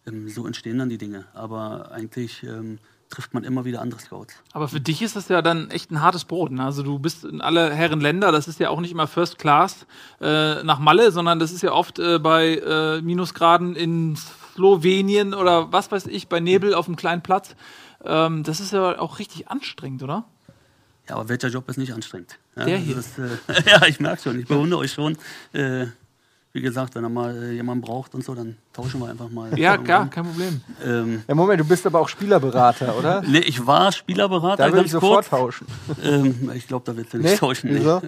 Ähm, 0.07 0.29
so 0.29 0.47
entstehen 0.47 0.79
dann 0.79 0.89
die 0.89 0.99
Dinge. 0.99 1.27
Aber 1.35 1.91
eigentlich 1.93 2.43
ähm, 2.43 2.79
trifft 3.11 3.35
man 3.35 3.45
immer 3.45 3.65
wieder 3.65 3.81
andere 3.81 4.01
Scouts. 4.01 4.35
Aber 4.53 4.69
für 4.69 4.81
dich 4.81 5.03
ist 5.03 5.17
das 5.17 5.29
ja 5.29 5.43
dann 5.43 5.71
echt 5.71 5.91
ein 5.91 6.01
hartes 6.01 6.25
Brot. 6.25 6.51
Ne? 6.53 6.65
Also 6.65 6.83
du 6.83 6.99
bist 6.99 7.25
in 7.25 7.41
alle 7.41 7.73
Herren 7.73 8.01
Länder, 8.01 8.33
das 8.33 8.49
ist 8.49 8.61
ja 8.61 8.71
auch 8.71 8.81
nicht 8.81 8.93
immer 8.93 9.07
First 9.07 9.39
Class 9.39 9.87
äh, 10.21 10.63
nach 10.63 10.79
Malle, 10.79 11.13
sondern 11.13 11.39
das 11.39 11.53
ist 11.53 11.63
ja 11.63 11.73
oft 11.73 11.99
äh, 11.99 12.19
bei 12.19 12.57
äh, 12.57 13.03
Minusgraden 13.03 13.77
in 13.77 14.17
Slowenien 14.55 15.35
oder 15.35 15.73
was 15.73 15.91
weiß 15.91 16.07
ich, 16.07 16.29
bei 16.29 16.41
Nebel 16.41 16.75
auf 16.75 16.87
einem 16.87 16.97
kleinen 16.97 17.23
Platz. 17.23 17.55
Ähm, 18.05 18.43
das 18.43 18.61
ist 18.61 18.73
ja 18.73 18.99
auch 18.99 19.19
richtig 19.19 19.49
anstrengend, 19.49 20.03
oder? 20.03 20.25
Ja, 21.09 21.17
aber 21.17 21.29
welcher 21.29 21.49
Job 21.49 21.69
ist 21.69 21.77
nicht 21.77 21.93
anstrengend? 21.93 22.39
Ja, 22.57 22.65
Der 22.65 22.79
hier. 22.79 22.97
Ist, 22.99 23.19
äh, 23.19 23.29
ja, 23.71 23.87
ich 23.87 24.01
merke 24.01 24.23
schon, 24.23 24.41
ich 24.41 24.47
bewundere 24.47 24.81
euch 24.81 24.93
schon. 24.93 25.17
Äh, 25.53 25.87
wie 26.53 26.63
gesagt, 26.63 26.95
wenn 26.95 27.05
er 27.05 27.11
mal 27.11 27.37
äh, 27.37 27.53
jemanden 27.53 27.83
braucht 27.85 28.15
und 28.15 28.25
so, 28.25 28.35
dann 28.35 28.57
tauschen 28.73 28.99
wir 29.01 29.09
einfach 29.11 29.29
mal. 29.29 29.57
Ja, 29.59 29.77
klar, 29.89 30.09
kein 30.09 30.25
Problem. 30.25 30.61
Ähm, 30.83 31.23
Ja, 31.29 31.35
Moment, 31.35 31.61
du 31.61 31.65
bist 31.67 31.87
aber 31.87 32.01
auch 32.01 32.09
Spielerberater, 32.09 32.97
oder? 32.99 33.23
nee, 33.27 33.41
ich 33.41 33.65
war 33.67 33.93
Spielerberater 33.93 34.65
Da 34.67 34.73
würde 34.73 34.87
ich 34.87 34.91
sofort 34.93 35.29
kurz. 35.29 35.29
tauschen. 35.29 35.67
Ähm, 36.03 36.51
ich 36.55 36.67
glaube, 36.67 36.85
da 36.87 36.97
willst 36.97 37.13
du 37.13 37.19
nicht 37.19 37.31
Nee? 37.33 37.37
tauschen. 37.37 37.71
Nee. 37.73 37.81
Wieso? 37.81 38.01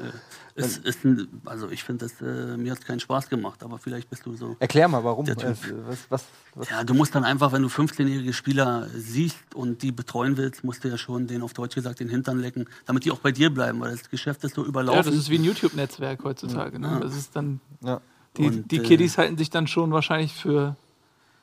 Äh, 0.59 0.64
Es 0.64 0.76
ist 0.78 1.04
ein, 1.04 1.28
also 1.44 1.70
ich 1.70 1.82
finde, 1.84 2.04
das, 2.06 2.20
äh, 2.20 2.56
mir 2.56 2.72
hat 2.72 2.80
es 2.80 2.84
keinen 2.84 3.00
Spaß 3.00 3.28
gemacht, 3.28 3.62
aber 3.62 3.78
vielleicht 3.78 4.11
bist 4.11 4.26
du 4.26 4.34
so. 4.34 4.56
Erklär 4.59 4.88
mal, 4.88 5.02
warum. 5.04 5.24
Der 5.24 5.36
Äh, 5.38 5.54
Typ. 5.54 5.74
was, 5.86 5.98
was, 6.11 6.24
was? 6.54 6.68
Ja, 6.70 6.84
du 6.84 6.94
musst 6.94 7.14
dann 7.14 7.24
einfach, 7.24 7.52
wenn 7.52 7.62
du 7.62 7.68
15-jährige 7.68 8.32
Spieler 8.32 8.88
siehst 8.94 9.36
und 9.54 9.82
die 9.82 9.92
betreuen 9.92 10.36
willst, 10.36 10.64
musst 10.64 10.84
du 10.84 10.88
ja 10.88 10.98
schon 10.98 11.26
den 11.26 11.42
auf 11.42 11.52
Deutsch 11.54 11.74
gesagt 11.74 12.00
den 12.00 12.09
Hintern 12.09 12.38
lecken, 12.40 12.66
damit 12.86 13.04
die 13.04 13.11
auch 13.12 13.20
bei 13.20 13.32
dir 13.32 13.50
bleiben, 13.54 13.80
weil 13.80 13.92
das 13.92 14.11
Geschäft 14.11 14.42
ist 14.44 14.54
so 14.56 14.64
überlaufen. 14.64 14.98
Ja, 14.98 15.02
das 15.11 15.14
ist 15.14 15.30
wie 15.30 15.38
ein 15.38 15.44
YouTube-Netzwerk 15.44 16.24
heutzutage. 16.24 16.78
Ne? 16.78 16.98
Das 17.00 17.16
ist 17.16 17.34
dann, 17.36 17.61
Ja. 17.82 18.00
die, 18.36 18.46
Und, 18.46 18.70
die 18.70 18.78
äh, 18.78 18.82
Kiddies 18.82 19.16
halten 19.18 19.38
sich 19.38 19.50
dann 19.50 19.66
schon 19.66 19.92
wahrscheinlich 19.92 20.34
für. 20.34 20.76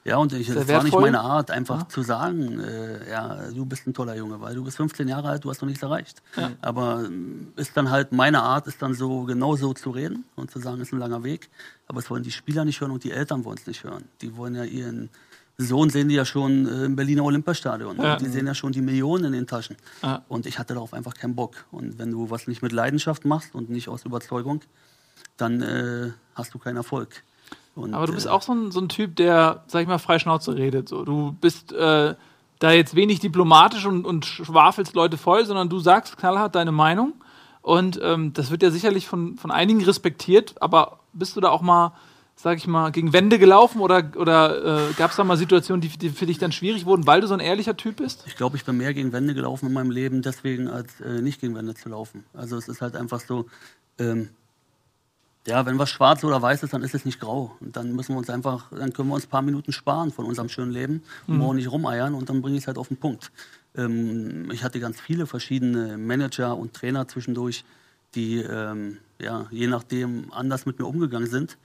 Ja, 0.05 0.17
und 0.17 0.31
ich, 0.33 0.47
das 0.47 0.67
war 0.67 0.83
nicht 0.83 0.93
meine 0.97 1.19
Art, 1.19 1.49
einfach 1.49 1.81
Ja. 1.81 1.89
zu 1.89 2.03
sagen, 2.03 2.59
äh, 2.59 3.09
ja, 3.09 3.49
du 3.49 3.65
bist 3.65 3.87
ein 3.87 3.93
toller 3.95 4.15
Junge, 4.15 4.39
weil 4.39 4.53
du 4.53 4.63
bist 4.63 4.77
15 4.77 5.07
Jahre 5.07 5.29
alt, 5.29 5.43
du 5.43 5.49
hast 5.49 5.61
noch 5.61 5.67
nichts 5.67 5.81
erreicht. 5.81 6.21
Aber 6.61 7.03
ähm, 7.05 7.51
ist 7.55 7.75
dann 7.75 7.89
halt, 7.89 8.11
meine 8.11 8.43
Art 8.43 8.67
ist 8.67 8.81
dann 8.83 8.93
so, 8.93 9.23
genau 9.23 9.55
so 9.55 9.73
zu 9.73 9.89
reden 9.89 10.23
und 10.35 10.51
zu 10.51 10.59
sagen, 10.59 10.79
ist 10.79 10.93
ein 10.93 10.99
langer 10.99 11.23
Weg. 11.23 11.49
Aber 11.87 11.99
es 11.99 12.09
wollen 12.11 12.21
die 12.21 12.31
Spieler 12.31 12.65
nicht 12.65 12.79
hören 12.81 12.91
und 12.91 13.03
die 13.03 13.11
Eltern 13.11 13.43
wollen 13.45 13.57
es 13.57 13.65
nicht 13.65 13.83
hören. 13.83 14.03
Die 14.21 14.37
wollen 14.37 14.53
ja 14.53 14.63
ihren 14.63 15.09
Sohn 15.57 15.89
sehen 15.89 16.09
die 16.09 16.15
ja 16.15 16.25
schon 16.25 16.67
äh, 16.67 16.83
im 16.85 16.95
Berliner 16.95 17.23
Olympiastadion. 17.23 17.97
Ja. 17.97 18.17
Die 18.17 18.27
sehen 18.27 18.45
ja 18.45 18.53
schon 18.53 18.73
die 18.73 18.81
Millionen 18.81 19.23
in 19.25 19.31
den 19.31 19.47
Taschen. 19.47 19.77
Ja. 20.03 20.23
Und 20.27 20.45
ich 20.45 20.59
hatte 20.59 20.73
darauf 20.75 20.93
einfach 20.93 21.15
keinen 21.15 21.33
Bock. 21.33 21.65
Und 21.71 21.97
wenn 21.97 22.11
du 22.11 22.29
was 22.29 22.45
nicht 22.47 22.61
mit 22.61 22.73
Leidenschaft 22.73 23.25
machst 23.25 23.55
und 23.55 23.69
nicht 23.69 23.87
aus 23.87 24.03
Überzeugung, 24.05 24.61
dann 25.37 25.61
äh, 25.61 26.11
hast 26.35 26.53
du 26.53 26.59
keinen 26.59 26.75
Erfolg. 26.77 27.23
Und, 27.75 27.93
Aber 27.93 28.07
du 28.07 28.13
bist 28.13 28.25
äh, 28.25 28.29
auch 28.29 28.41
so 28.41 28.53
ein, 28.53 28.71
so 28.71 28.79
ein 28.79 28.89
Typ, 28.89 29.15
der, 29.17 29.63
sag 29.67 29.81
ich 29.81 29.87
mal, 29.87 29.97
frei 29.97 30.17
Schnauze 30.17 30.55
redet. 30.55 30.89
So. 30.89 31.03
Du 31.03 31.35
bist 31.41 31.73
äh, 31.73 32.15
da 32.59 32.71
jetzt 32.71 32.95
wenig 32.95 33.19
diplomatisch 33.19 33.85
und, 33.85 34.05
und 34.05 34.25
schwafelst 34.25 34.95
Leute 34.95 35.17
voll, 35.17 35.45
sondern 35.45 35.69
du 35.69 35.79
sagst 35.79 36.17
knallhart 36.17 36.55
deine 36.55 36.71
Meinung. 36.71 37.13
Und 37.61 37.99
ähm, 38.01 38.31
das 38.33 38.49
wird 38.49 38.63
ja 38.63 38.71
sicherlich 38.71 39.07
von, 39.07 39.37
von 39.37 39.51
einigen 39.51 39.83
respektiert. 39.83 40.55
Aber 40.61 40.99
bist 41.11 41.35
du 41.35 41.41
da 41.41 41.49
auch 41.49 41.61
mal, 41.61 41.93
sag 42.35 42.57
ich 42.57 42.67
mal, 42.67 42.91
gegen 42.91 43.11
Wände 43.11 43.39
gelaufen 43.39 43.81
oder, 43.81 44.03
oder 44.15 44.89
äh, 44.89 44.93
gab 44.93 45.11
es 45.11 45.17
da 45.17 45.25
mal 45.25 45.35
Situationen, 45.35 45.81
die, 45.81 45.89
die 45.89 46.11
für 46.11 46.27
dich 46.27 46.37
dann 46.37 46.53
schwierig 46.53 46.85
wurden, 46.85 47.05
weil 47.07 47.19
du 47.19 47.27
so 47.27 47.33
ein 47.33 47.39
ehrlicher 47.41 47.75
Typ 47.75 47.97
bist? 47.97 48.23
Ich 48.27 48.37
glaube, 48.37 48.55
ich 48.55 48.63
bin 48.63 48.77
mehr 48.77 48.93
gegen 48.93 49.11
Wände 49.11 49.33
gelaufen 49.33 49.67
in 49.67 49.73
meinem 49.73 49.91
Leben, 49.91 50.21
deswegen 50.21 50.69
als 50.69 51.01
äh, 51.01 51.21
nicht 51.21 51.41
gegen 51.41 51.55
Wände 51.55 51.73
zu 51.73 51.89
laufen. 51.89 52.23
Also 52.33 52.55
es 52.55 52.69
ist 52.69 52.81
halt 52.81 52.95
einfach 52.95 53.19
so, 53.19 53.47
ähm, 53.99 54.29
ja, 55.47 55.65
wenn 55.65 55.77
was 55.77 55.89
schwarz 55.89 56.23
oder 56.23 56.41
weiß 56.41 56.63
ist, 56.63 56.73
dann 56.73 56.81
ist 56.81 56.95
es 56.95 57.05
nicht 57.05 57.19
grau. 57.19 57.55
Und 57.59 57.75
dann 57.75 57.93
müssen 57.93 58.13
wir 58.13 58.17
uns 58.17 58.29
einfach, 58.29 58.71
dann 58.71 58.93
können 58.93 59.09
wir 59.09 59.15
uns 59.15 59.25
ein 59.25 59.29
paar 59.29 59.43
Minuten 59.43 59.71
sparen 59.71 60.11
von 60.11 60.25
unserem 60.25 60.49
schönen 60.49 60.71
Leben 60.71 61.03
und 61.27 61.39
brauchen 61.39 61.57
nicht 61.57 61.71
rumeiern 61.71 62.15
und 62.15 62.29
dann 62.29 62.41
bringe 62.41 62.57
ich 62.57 62.63
es 62.63 62.67
halt 62.67 62.77
auf 62.77 62.87
den 62.87 62.97
Punkt. 62.97 63.31
Ähm, 63.75 64.49
ich 64.51 64.63
hatte 64.63 64.79
ganz 64.79 64.99
viele 64.99 65.27
verschiedene 65.27 65.97
Manager 65.97 66.57
und 66.57 66.73
Trainer 66.73 67.07
zwischendurch, 67.07 67.63
die 68.15 68.37
ähm, 68.37 68.97
ja, 69.19 69.45
je 69.51 69.67
nachdem 69.67 70.31
anders 70.31 70.65
mit 70.65 70.79
mir 70.79 70.85
umgegangen 70.85 71.29
sind. 71.29 71.57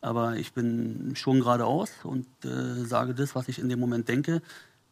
Aber 0.00 0.36
ich 0.36 0.52
bin 0.52 1.12
schon 1.14 1.40
geradeaus 1.40 1.90
und 2.04 2.26
äh, 2.44 2.84
sage 2.84 3.14
das, 3.14 3.34
was 3.34 3.48
ich 3.48 3.58
in 3.58 3.68
dem 3.68 3.80
Moment 3.80 4.08
denke. 4.08 4.42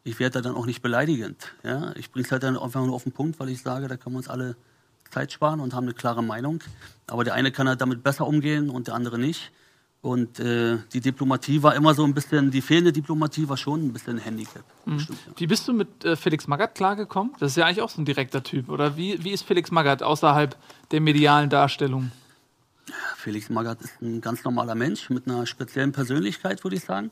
Ich 0.03 0.19
werde 0.19 0.35
da 0.35 0.49
dann 0.49 0.57
auch 0.57 0.67
nicht 0.67 0.83
beleidigend. 0.83 1.53
Ja? 1.63 1.93
Ich 1.97 2.11
bringe 2.11 2.27
es 2.27 2.33
halt 2.33 2.43
dann 2.43 2.57
einfach 2.57 2.85
nur 2.85 2.95
auf 2.95 3.05
den 3.05 3.13
Punkt, 3.13 3.39
weil 3.39 3.49
ich 3.49 3.63
sage, 3.63 3.89
da 3.89 3.97
können 3.97 4.15
wir 4.15 4.19
uns 4.19 4.29
alle 4.29 4.57
Zeit 5.11 5.33
sparen 5.33 5.61
und 5.61 5.75
haben 5.75 5.85
eine 5.85 5.95
klare 5.95 6.23
Meinung. 6.23 6.63
Aber 7.07 7.25
der 7.25 7.35
eine 7.35 7.53
kann 7.53 7.69
halt 7.69 7.81
damit 7.81 8.03
besser 8.03 8.27
umgehen 8.27 8.71
und 8.71 8.89
der 8.89 8.95
andere 8.95 9.19
nicht. 9.19 9.53
Und 10.03 10.39
äh, 10.39 10.79
die 10.93 11.01
Diplomatie 11.01 11.63
war 11.65 11.75
immer 11.75 11.93
so 11.95 12.05
ein 12.05 12.15
bisschen, 12.15 12.51
die 12.53 12.61
fehlende 12.61 12.93
Diplomatie 12.93 13.49
war 13.49 13.57
schon 13.57 13.87
ein 13.87 13.93
bisschen 13.93 14.19
ein 14.19 14.23
Handicap. 14.23 14.63
Bestimmt, 14.85 15.19
ja. 15.27 15.33
Wie 15.37 15.47
bist 15.49 15.67
du 15.67 15.73
mit 15.73 16.05
äh, 16.05 16.15
Felix 16.15 16.47
Magath 16.47 16.77
klargekommen? 16.77 17.33
Das 17.41 17.53
ist 17.53 17.57
ja 17.57 17.67
eigentlich 17.67 17.83
auch 17.83 17.91
so 17.91 18.01
ein 18.01 18.05
direkter 18.05 18.43
Typ. 18.43 18.69
Oder 18.69 18.97
wie, 18.97 19.23
wie 19.25 19.33
ist 19.33 19.43
Felix 19.43 19.73
Magath 19.73 20.05
außerhalb 20.05 20.57
der 20.93 21.01
medialen 21.01 21.51
Darstellung? 21.51 22.13
Felix 23.17 23.51
Magath 23.51 23.81
ist 23.81 24.01
ein 24.01 24.21
ganz 24.21 24.45
normaler 24.45 24.77
Mensch 24.77 25.11
mit 25.11 25.27
einer 25.27 25.45
speziellen 25.45 25.91
Persönlichkeit, 25.91 26.63
würde 26.63 26.77
ich 26.77 26.85
sagen, 26.85 27.11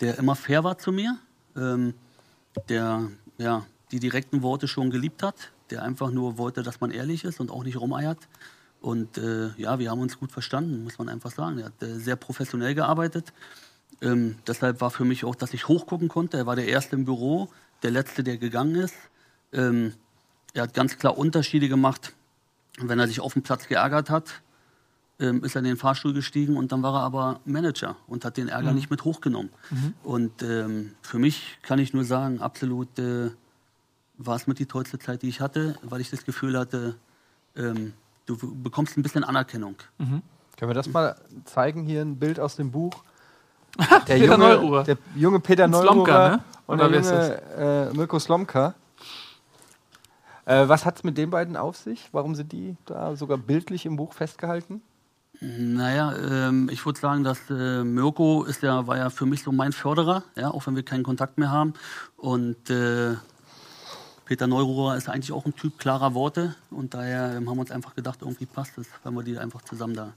der 0.00 0.18
immer 0.18 0.34
fair 0.34 0.64
war 0.64 0.78
zu 0.78 0.90
mir, 0.90 1.18
ähm, 1.54 1.92
der 2.70 3.08
ja, 3.36 3.66
die 3.90 4.00
direkten 4.00 4.40
Worte 4.40 4.68
schon 4.68 4.90
geliebt 4.90 5.22
hat, 5.22 5.51
der 5.72 5.82
einfach 5.82 6.10
nur 6.10 6.38
wollte, 6.38 6.62
dass 6.62 6.80
man 6.80 6.90
ehrlich 6.90 7.24
ist 7.24 7.40
und 7.40 7.50
auch 7.50 7.64
nicht 7.64 7.80
rumeiert. 7.80 8.18
Und 8.80 9.16
äh, 9.16 9.50
ja, 9.56 9.78
wir 9.78 9.90
haben 9.90 10.00
uns 10.00 10.18
gut 10.18 10.32
verstanden, 10.32 10.84
muss 10.84 10.98
man 10.98 11.08
einfach 11.08 11.30
sagen. 11.30 11.58
Er 11.58 11.66
hat 11.66 11.82
äh, 11.82 11.98
sehr 11.98 12.16
professionell 12.16 12.74
gearbeitet. 12.74 13.32
Ähm, 14.00 14.36
deshalb 14.46 14.80
war 14.80 14.90
für 14.90 15.04
mich 15.04 15.24
auch, 15.24 15.34
dass 15.34 15.54
ich 15.54 15.68
hochgucken 15.68 16.08
konnte. 16.08 16.36
Er 16.36 16.46
war 16.46 16.56
der 16.56 16.66
Erste 16.66 16.96
im 16.96 17.04
Büro, 17.04 17.48
der 17.82 17.92
Letzte, 17.92 18.22
der 18.22 18.36
gegangen 18.36 18.74
ist. 18.74 18.94
Ähm, 19.52 19.94
er 20.54 20.64
hat 20.64 20.74
ganz 20.74 20.98
klar 20.98 21.16
Unterschiede 21.16 21.68
gemacht. 21.68 22.12
Wenn 22.78 22.98
er 22.98 23.06
sich 23.06 23.20
auf 23.20 23.34
dem 23.34 23.42
Platz 23.42 23.68
geärgert 23.68 24.10
hat, 24.10 24.42
ähm, 25.20 25.44
ist 25.44 25.54
er 25.54 25.60
in 25.60 25.66
den 25.66 25.76
Fahrstuhl 25.76 26.12
gestiegen 26.12 26.56
und 26.56 26.72
dann 26.72 26.82
war 26.82 26.94
er 26.94 27.02
aber 27.02 27.40
Manager 27.44 27.96
und 28.08 28.24
hat 28.24 28.36
den 28.36 28.48
Ärger 28.48 28.72
nicht 28.72 28.90
mit 28.90 29.04
hochgenommen. 29.04 29.50
Und 30.02 30.42
ähm, 30.42 30.92
für 31.02 31.18
mich 31.18 31.58
kann 31.62 31.78
ich 31.78 31.94
nur 31.94 32.04
sagen, 32.04 32.40
absolut 32.40 32.98
äh, 32.98 33.30
war 34.26 34.36
es 34.36 34.46
mit 34.46 34.58
die 34.58 34.66
tollste 34.66 34.98
Zeit, 34.98 35.22
die 35.22 35.28
ich 35.28 35.40
hatte, 35.40 35.76
weil 35.82 36.00
ich 36.00 36.10
das 36.10 36.24
Gefühl 36.24 36.58
hatte, 36.58 36.96
ähm, 37.56 37.92
du 38.26 38.36
bekommst 38.62 38.96
ein 38.96 39.02
bisschen 39.02 39.24
Anerkennung. 39.24 39.76
Können 40.56 40.70
wir 40.70 40.74
das 40.74 40.88
mal 40.88 41.16
zeigen? 41.44 41.84
Hier 41.84 42.02
ein 42.02 42.16
Bild 42.16 42.38
aus 42.38 42.56
dem 42.56 42.70
Buch. 42.70 42.94
Der 44.06 44.14
Peter 44.14 44.36
Neururer. 44.36 44.84
Der 44.84 44.98
junge 45.14 45.40
Peter 45.40 45.66
Neururer 45.66 46.28
ne? 46.28 46.44
und 46.66 46.80
Oder 46.80 46.88
der 46.88 47.00
junge 47.00 47.90
äh, 47.90 47.96
Mirko 47.96 48.18
Slomka. 48.18 48.74
Äh, 50.44 50.68
was 50.68 50.84
hat 50.84 50.96
es 50.96 51.04
mit 51.04 51.16
den 51.16 51.30
beiden 51.30 51.56
auf 51.56 51.76
sich? 51.76 52.08
Warum 52.12 52.34
sind 52.34 52.52
die 52.52 52.76
da 52.84 53.16
sogar 53.16 53.38
bildlich 53.38 53.86
im 53.86 53.96
Buch 53.96 54.12
festgehalten? 54.12 54.82
Naja, 55.40 56.14
ähm, 56.16 56.68
ich 56.70 56.84
würde 56.84 57.00
sagen, 57.00 57.24
dass 57.24 57.50
äh, 57.50 57.82
Mirko 57.82 58.44
ist 58.44 58.62
ja, 58.62 58.86
war 58.86 58.96
ja 58.96 59.10
für 59.10 59.26
mich 59.26 59.42
so 59.42 59.50
mein 59.50 59.72
Förderer, 59.72 60.22
ja, 60.36 60.50
auch 60.50 60.66
wenn 60.66 60.76
wir 60.76 60.84
keinen 60.84 61.02
Kontakt 61.02 61.38
mehr 61.38 61.50
haben. 61.50 61.74
Und 62.16 62.70
äh, 62.70 63.14
Peter 64.24 64.46
Neururer 64.46 64.96
ist 64.96 65.08
eigentlich 65.08 65.32
auch 65.32 65.44
ein 65.46 65.54
Typ 65.56 65.78
klarer 65.78 66.14
Worte 66.14 66.54
und 66.70 66.94
daher 66.94 67.34
ähm, 67.36 67.48
haben 67.48 67.56
wir 67.56 67.62
uns 67.62 67.70
einfach 67.70 67.94
gedacht, 67.94 68.18
irgendwie 68.22 68.46
passt 68.46 68.78
es, 68.78 68.86
wenn 69.04 69.14
wir 69.14 69.22
die 69.22 69.38
einfach 69.38 69.62
zusammen 69.62 69.94
da 69.94 70.12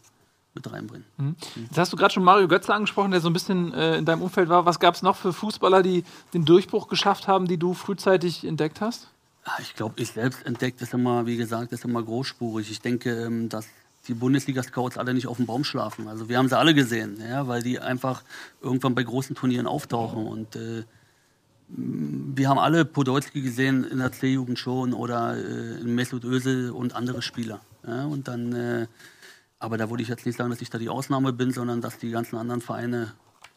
mit 0.54 0.72
reinbringen. 0.72 1.06
Jetzt 1.56 1.78
hast 1.78 1.92
du 1.92 1.98
gerade 1.98 2.14
schon 2.14 2.24
Mario 2.24 2.48
Götze 2.48 2.74
angesprochen, 2.74 3.12
der 3.12 3.20
so 3.20 3.30
ein 3.30 3.34
bisschen 3.34 3.74
äh, 3.74 3.98
in 3.98 4.06
deinem 4.06 4.22
Umfeld 4.22 4.48
war. 4.48 4.66
Was 4.66 4.80
gab 4.80 4.96
es 4.96 5.02
noch 5.02 5.18
für 5.18 5.34
Fußballer, 5.34 5.84
die 5.84 6.06
den 6.34 6.46
Durchbruch 6.46 6.88
geschafft 6.88 7.28
haben, 7.28 7.48
die 7.48 7.58
du 7.58 7.74
frühzeitig 7.74 8.46
entdeckt 8.46 8.80
hast? 8.80 9.10
Ja, 9.46 9.54
Ich 9.60 9.76
glaube, 9.76 9.96
ich 9.98 10.12
selbst 10.12 10.46
entdeckt 10.46 10.82
ist 10.82 10.94
immer, 10.94 11.26
wie 11.26 11.36
gesagt, 11.36 11.74
ist 11.74 11.84
immer 11.84 12.02
großspurig. 12.02 12.72
Ich 12.72 12.80
denke, 12.80 13.26
ähm, 13.26 13.50
dass 13.50 13.68
die 14.08 14.14
Bundesliga-Scouts 14.14 14.98
alle 14.98 15.14
nicht 15.14 15.28
auf 15.28 15.38
dem 15.38 15.46
Baum 15.46 15.64
schlafen. 15.64 16.08
Also 16.08 16.30
wir 16.30 16.38
haben 16.38 16.48
sie 16.48 16.58
alle 16.58 16.74
gesehen, 16.74 17.20
ja, 17.28 17.48
weil 17.48 17.62
die 17.62 17.80
einfach 17.80 18.24
irgendwann 18.62 18.96
bei 18.96 19.04
großen 19.04 19.36
Turnieren 19.36 19.68
auftauchen. 19.68 20.26
Und 20.26 20.56
äh, 20.56 20.84
wir 21.68 22.50
haben 22.50 22.60
alle 22.60 22.86
Podolski 22.86 23.42
gesehen 23.42 23.84
in 23.86 23.98
der 24.00 24.12
C-Jugend 24.12 24.60
schon 24.60 24.94
oder 24.94 25.36
äh, 25.36 25.80
in 25.80 25.96
Mesut 25.96 26.24
Özil 26.24 26.72
und 26.72 26.96
andere 26.96 27.22
Spieler. 27.22 27.60
Ja, 27.88 28.06
und 28.06 28.28
dann, 28.28 28.54
äh, 28.54 28.88
aber 29.60 29.78
da 29.78 29.90
würde 29.90 30.04
ich 30.04 30.10
jetzt 30.10 30.26
nicht 30.26 30.38
sagen, 30.38 30.50
dass 30.50 30.62
ich 30.62 30.70
da 30.70 30.78
die 30.78 30.90
Ausnahme 30.90 31.34
bin, 31.34 31.52
sondern 31.52 31.82
dass 31.82 31.98
die 31.98 32.12
ganzen 32.12 32.38
anderen 32.38 32.62
Vereine 32.62 33.14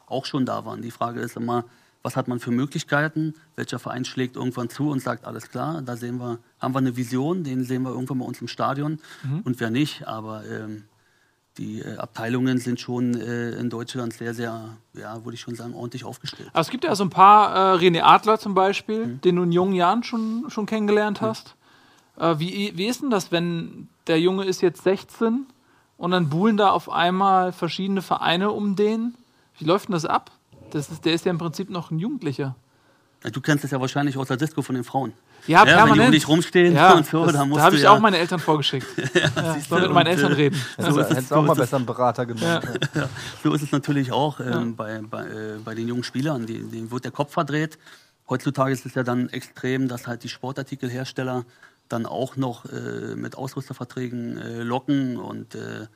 auch 0.07 0.25
schon 0.25 0.47
da 0.47 0.65
waren. 0.65 0.81
Die 0.81 0.91
Frage 0.91 1.21
ist 1.21 1.37
immer, 1.37 1.65
was 2.03 2.17
hat 2.17 2.29
man 2.29 2.41
für 2.41 2.51
Möglichkeiten? 2.51 3.35
Welcher 3.57 3.79
Verein 3.79 4.05
schlägt 4.05 4.37
irgendwann 4.37 4.71
zu 4.71 4.91
und 4.91 5.03
sagt, 5.03 5.25
alles 5.25 5.51
klar, 5.51 5.83
da 5.83 5.97
sehen 5.97 6.19
wir, 6.19 6.39
haben 6.61 6.73
wir 6.73 6.79
eine 6.79 6.97
Vision, 6.97 7.45
den 7.45 7.65
sehen 7.65 7.83
wir 7.83 7.91
irgendwann 7.91 8.21
bei 8.21 8.25
uns 8.25 8.41
im 8.41 8.49
Stadion 8.49 9.01
und 9.45 9.61
wer 9.61 9.71
nicht. 9.71 10.07
Aber 10.07 10.45
ähm, 10.47 10.85
die 11.59 11.81
äh, 11.81 11.97
Abteilungen 11.97 12.59
sind 12.59 12.81
schon 12.81 13.21
äh, 13.21 13.51
in 13.51 13.69
Deutschland 13.69 14.13
sehr, 14.13 14.33
sehr, 14.33 14.77
ja, 14.95 15.25
würde 15.25 15.35
ich 15.35 15.41
schon 15.41 15.55
sagen, 15.55 15.75
ordentlich 15.75 16.05
aufgestellt. 16.05 16.49
Aber 16.53 16.61
es 16.61 16.71
gibt 16.71 16.85
ja 16.85 16.95
so 16.95 17.05
ein 17.05 17.11
paar, 17.11 17.75
äh, 17.75 17.79
René 17.79 18.03
Adler 18.03 18.39
zum 18.39 18.55
Beispiel, 18.55 19.19
den 19.25 19.37
du 19.37 19.43
in 19.43 19.53
jungen 19.53 19.75
Jahren 19.75 20.03
schon, 20.05 20.45
schon 20.49 20.67
kennengelernt 20.67 21.21
hast. 21.21 21.57
Äh, 22.19 22.39
wie, 22.39 22.73
wie 22.77 22.87
ist 22.87 23.03
denn 23.03 23.11
das, 23.11 23.33
wenn 23.33 23.89
der 24.07 24.21
Junge 24.21 24.45
ist 24.45 24.61
jetzt 24.61 24.83
16 24.85 25.47
und 25.97 26.11
dann 26.13 26.31
buhlen 26.31 26.57
da 26.57 26.71
auf 26.71 26.91
einmal 26.91 27.53
verschiedene 27.53 28.03
Vereine 28.03 28.51
um 28.53 28.77
den? 28.77 29.15
Wie 29.59 29.65
läuft 29.65 29.89
denn 29.89 29.93
das 29.93 30.05
ab? 30.05 30.31
Das 30.71 30.91
ist, 30.91 31.05
der 31.05 31.15
ist 31.15 31.25
ja 31.25 31.31
im 31.31 31.39
Prinzip 31.39 31.71
noch 31.71 31.91
ein 31.91 31.99
Jugendlicher. 31.99 32.55
Ja, 33.25 33.31
Du 33.31 33.41
kennst 33.41 33.65
es 33.65 33.71
ja 33.73 33.81
wahrscheinlich 33.81 34.17
aus 34.17 34.29
der 34.29 34.37
Disco 34.37 34.63
von 34.63 34.75
den 34.77 34.85
Frauen. 34.85 35.13
Ja, 35.47 35.59
Ja, 35.59 35.61
wenn 35.61 35.67
die 35.67 35.75
permanent. 35.77 36.07
um 36.09 36.13
dich 36.13 36.29
rumstehen 36.29 36.75
ja, 36.75 36.93
und 36.97 37.07
so, 37.07 37.25
das, 37.25 37.33
dann 37.35 37.49
musst 37.49 37.59
da 37.61 37.65
habe 37.65 37.77
ich 37.77 37.83
ja- 37.83 37.91
auch 37.91 37.99
meine 38.01 38.19
Eltern 38.19 38.39
vorgeschickt. 38.39 38.87
ja, 39.15 39.57
soll 39.69 39.81
du, 39.81 39.87
mit 39.87 39.95
meinen 39.95 40.07
Eltern 40.09 40.33
reden. 40.33 40.57
so 40.77 40.83
Also, 40.85 41.01
ist 41.01 41.07
es- 41.11 41.17
hättest 41.17 41.31
du 41.31 41.35
auch 41.35 41.41
so 41.41 41.47
mal 41.47 41.55
besser 41.55 41.77
einen 41.77 41.87
Berater 41.87 42.27
genommen. 42.27 42.61
Ja. 42.95 43.09
So 43.43 43.53
ist 43.55 43.63
es 43.63 43.73
natürlich 43.73 44.13
auch 44.13 44.39
ähm, 44.41 44.77
bei, 44.77 45.01
bei, 45.03 45.25
äh, 45.27 45.59
bei 45.65 45.75
den 45.75 45.89
jungen 45.89 46.05
Spielern. 46.05 46.47
Die, 46.47 46.63
denen 46.63 46.91
wird 46.91 47.05
der 47.05 47.13
Kopf 47.13 47.33
verdreht. 47.33 47.79
Heutzutage 48.29 48.73
ist 48.73 48.85
es 48.87 48.95
ja 48.95 49.03
dann 49.03 49.29
extrem, 49.31 49.89
dass 49.89 50.07
halt 50.07 50.23
die 50.23 50.29
Sportartikelhersteller 50.29 51.45
dann 51.89 52.05
auch 52.07 52.37
noch 52.37 52.67
äh, 52.67 53.17
mit 53.17 53.37
Ausrüsterverträgen 53.37 54.37
äh, 54.39 54.63
locken. 54.63 55.17
Und 55.17 55.55
äh, 55.55 55.87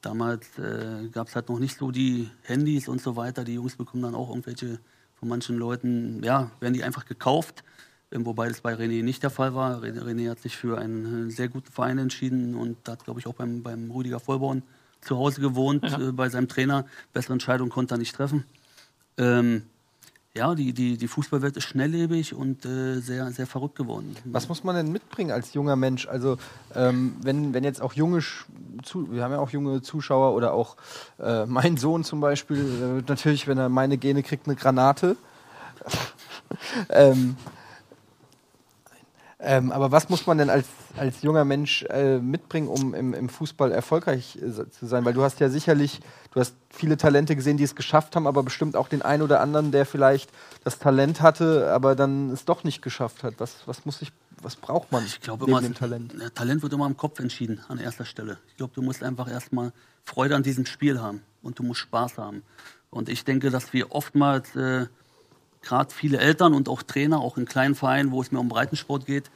damals 0.00 0.46
äh, 0.58 1.08
gab 1.08 1.28
es 1.28 1.34
halt 1.34 1.48
noch 1.48 1.58
nicht 1.58 1.76
so 1.76 1.90
die 1.90 2.30
Handys 2.44 2.88
und 2.88 3.02
so 3.02 3.16
weiter. 3.16 3.44
Die 3.44 3.54
Jungs 3.54 3.76
bekommen 3.76 4.04
dann 4.04 4.14
auch 4.14 4.28
irgendwelche 4.30 4.78
von 5.22 5.28
manchen 5.28 5.56
Leuten, 5.56 6.20
ja, 6.24 6.50
werden 6.58 6.74
die 6.74 6.82
einfach 6.82 7.04
gekauft. 7.04 7.62
Wobei 8.10 8.48
das 8.48 8.60
bei 8.60 8.74
René 8.74 9.04
nicht 9.04 9.22
der 9.22 9.30
Fall 9.30 9.54
war. 9.54 9.80
René, 9.80 10.02
René 10.02 10.28
hat 10.28 10.40
sich 10.40 10.56
für 10.56 10.78
einen 10.78 11.28
äh, 11.28 11.30
sehr 11.30 11.46
guten 11.48 11.70
Verein 11.70 11.98
entschieden 11.98 12.56
und 12.56 12.76
hat, 12.88 13.04
glaube 13.04 13.20
ich, 13.20 13.28
auch 13.28 13.34
beim, 13.34 13.62
beim 13.62 13.88
Rüdiger 13.92 14.18
Vollborn 14.18 14.64
zu 15.00 15.16
Hause 15.16 15.40
gewohnt, 15.40 15.84
Ja. 15.84 16.08
äh, 16.08 16.12
bei 16.12 16.28
seinem 16.28 16.48
Trainer. 16.48 16.86
Bessere 17.12 17.34
Entscheidung 17.34 17.68
konnte 17.68 17.94
er 17.94 17.98
nicht 17.98 18.16
treffen. 18.16 18.42
Ähm, 19.16 19.62
ja, 20.34 20.54
die, 20.54 20.72
die, 20.72 20.96
die 20.96 21.08
Fußballwelt 21.08 21.56
ist 21.58 21.64
schnelllebig 21.64 22.34
und 22.34 22.64
äh, 22.64 23.00
sehr, 23.00 23.30
sehr 23.32 23.46
verrückt 23.46 23.76
geworden. 23.76 24.16
Was 24.24 24.48
muss 24.48 24.64
man 24.64 24.74
denn 24.74 24.90
mitbringen 24.90 25.30
als 25.30 25.52
junger 25.52 25.76
Mensch? 25.76 26.08
Also, 26.08 26.38
ähm, 26.74 27.16
wenn, 27.22 27.52
wenn 27.52 27.64
jetzt 27.64 27.82
auch 27.82 27.92
junge, 27.92 28.20
zu, 28.82 29.12
wir 29.12 29.22
haben 29.22 29.32
ja 29.32 29.38
auch 29.38 29.50
junge 29.50 29.82
Zuschauer 29.82 30.34
oder 30.34 30.54
auch 30.54 30.76
äh, 31.18 31.44
mein 31.44 31.76
Sohn 31.76 32.02
zum 32.02 32.20
Beispiel, 32.20 33.02
äh, 33.02 33.10
natürlich, 33.10 33.46
wenn 33.46 33.58
er 33.58 33.68
meine 33.68 33.98
Gene 33.98 34.22
kriegt, 34.22 34.46
eine 34.46 34.56
Granate. 34.56 35.16
ähm, 36.88 37.36
ähm, 39.44 39.72
aber 39.72 39.90
was 39.90 40.08
muss 40.08 40.24
man 40.26 40.38
denn 40.38 40.50
als, 40.50 40.68
als 40.96 41.22
junger 41.22 41.44
Mensch 41.44 41.82
äh, 41.90 42.18
mitbringen, 42.18 42.68
um 42.68 42.94
im, 42.94 43.12
im 43.12 43.28
Fußball 43.28 43.72
erfolgreich 43.72 44.36
äh, 44.36 44.70
zu 44.70 44.86
sein? 44.86 45.04
Weil 45.04 45.14
du 45.14 45.22
hast 45.22 45.40
ja 45.40 45.48
sicherlich, 45.48 45.98
du 46.32 46.38
hast 46.38 46.54
viele 46.70 46.96
Talente 46.96 47.34
gesehen, 47.34 47.56
die 47.56 47.64
es 47.64 47.74
geschafft 47.74 48.14
haben, 48.14 48.28
aber 48.28 48.44
bestimmt 48.44 48.76
auch 48.76 48.86
den 48.86 49.02
einen 49.02 49.20
oder 49.20 49.40
anderen, 49.40 49.72
der 49.72 49.84
vielleicht 49.84 50.30
das 50.62 50.78
Talent 50.78 51.22
hatte, 51.22 51.72
aber 51.72 51.96
dann 51.96 52.30
es 52.30 52.44
doch 52.44 52.62
nicht 52.62 52.82
geschafft 52.82 53.24
hat. 53.24 53.34
Was, 53.38 53.66
was 53.66 53.84
muss 53.84 54.00
ich, 54.00 54.12
was 54.40 54.54
braucht 54.54 54.92
man 54.92 55.04
Ich 55.04 55.20
glaube 55.20 55.46
immer, 55.46 55.60
dem 55.60 55.74
Talent? 55.74 56.14
Talent 56.36 56.62
wird 56.62 56.72
immer 56.72 56.86
im 56.86 56.96
Kopf 56.96 57.18
entschieden, 57.18 57.60
an 57.66 57.78
erster 57.78 58.04
Stelle. 58.04 58.38
Ich 58.46 58.56
glaube, 58.56 58.72
du 58.74 58.82
musst 58.82 59.02
einfach 59.02 59.28
erstmal 59.28 59.72
Freude 60.04 60.36
an 60.36 60.44
diesem 60.44 60.66
Spiel 60.66 61.00
haben 61.00 61.22
und 61.42 61.58
du 61.58 61.64
musst 61.64 61.80
Spaß 61.80 62.18
haben. 62.18 62.44
Und 62.90 63.08
ich 63.08 63.24
denke, 63.24 63.50
dass 63.50 63.72
wir 63.72 63.90
oftmals, 63.90 64.54
äh, 64.54 64.86
gerade 65.62 65.92
viele 65.94 66.18
Eltern 66.18 66.54
und 66.54 66.68
auch 66.68 66.82
Trainer, 66.82 67.20
auch 67.20 67.38
in 67.38 67.46
kleinen 67.46 67.74
Vereinen, 67.74 68.10
wo 68.10 68.20
es 68.20 68.32
mehr 68.32 68.40
um 68.40 68.48
Breitensport 68.48 69.06
geht, 69.06 69.30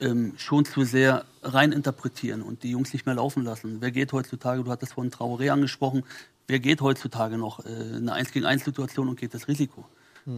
ähm, 0.00 0.34
schon 0.36 0.64
zu 0.64 0.84
sehr 0.84 1.24
rein 1.42 1.72
interpretieren 1.72 2.42
und 2.42 2.62
die 2.62 2.70
Jungs 2.70 2.92
nicht 2.92 3.06
mehr 3.06 3.16
laufen 3.16 3.44
lassen. 3.44 3.78
Wer 3.80 3.90
geht 3.90 4.12
heutzutage, 4.12 4.64
du 4.64 4.70
hattest 4.70 4.94
vorhin 4.94 5.12
Traoré 5.12 5.50
angesprochen, 5.50 6.04
wer 6.46 6.58
geht 6.58 6.80
heutzutage 6.80 7.38
noch 7.38 7.64
äh, 7.64 7.68
in 7.68 8.08
eine 8.08 8.14
1 8.14 8.32
gegen 8.32 8.46
1 8.46 8.64
Situation 8.64 9.08
und 9.08 9.18
geht 9.18 9.34
das 9.34 9.48
Risiko? 9.48 9.84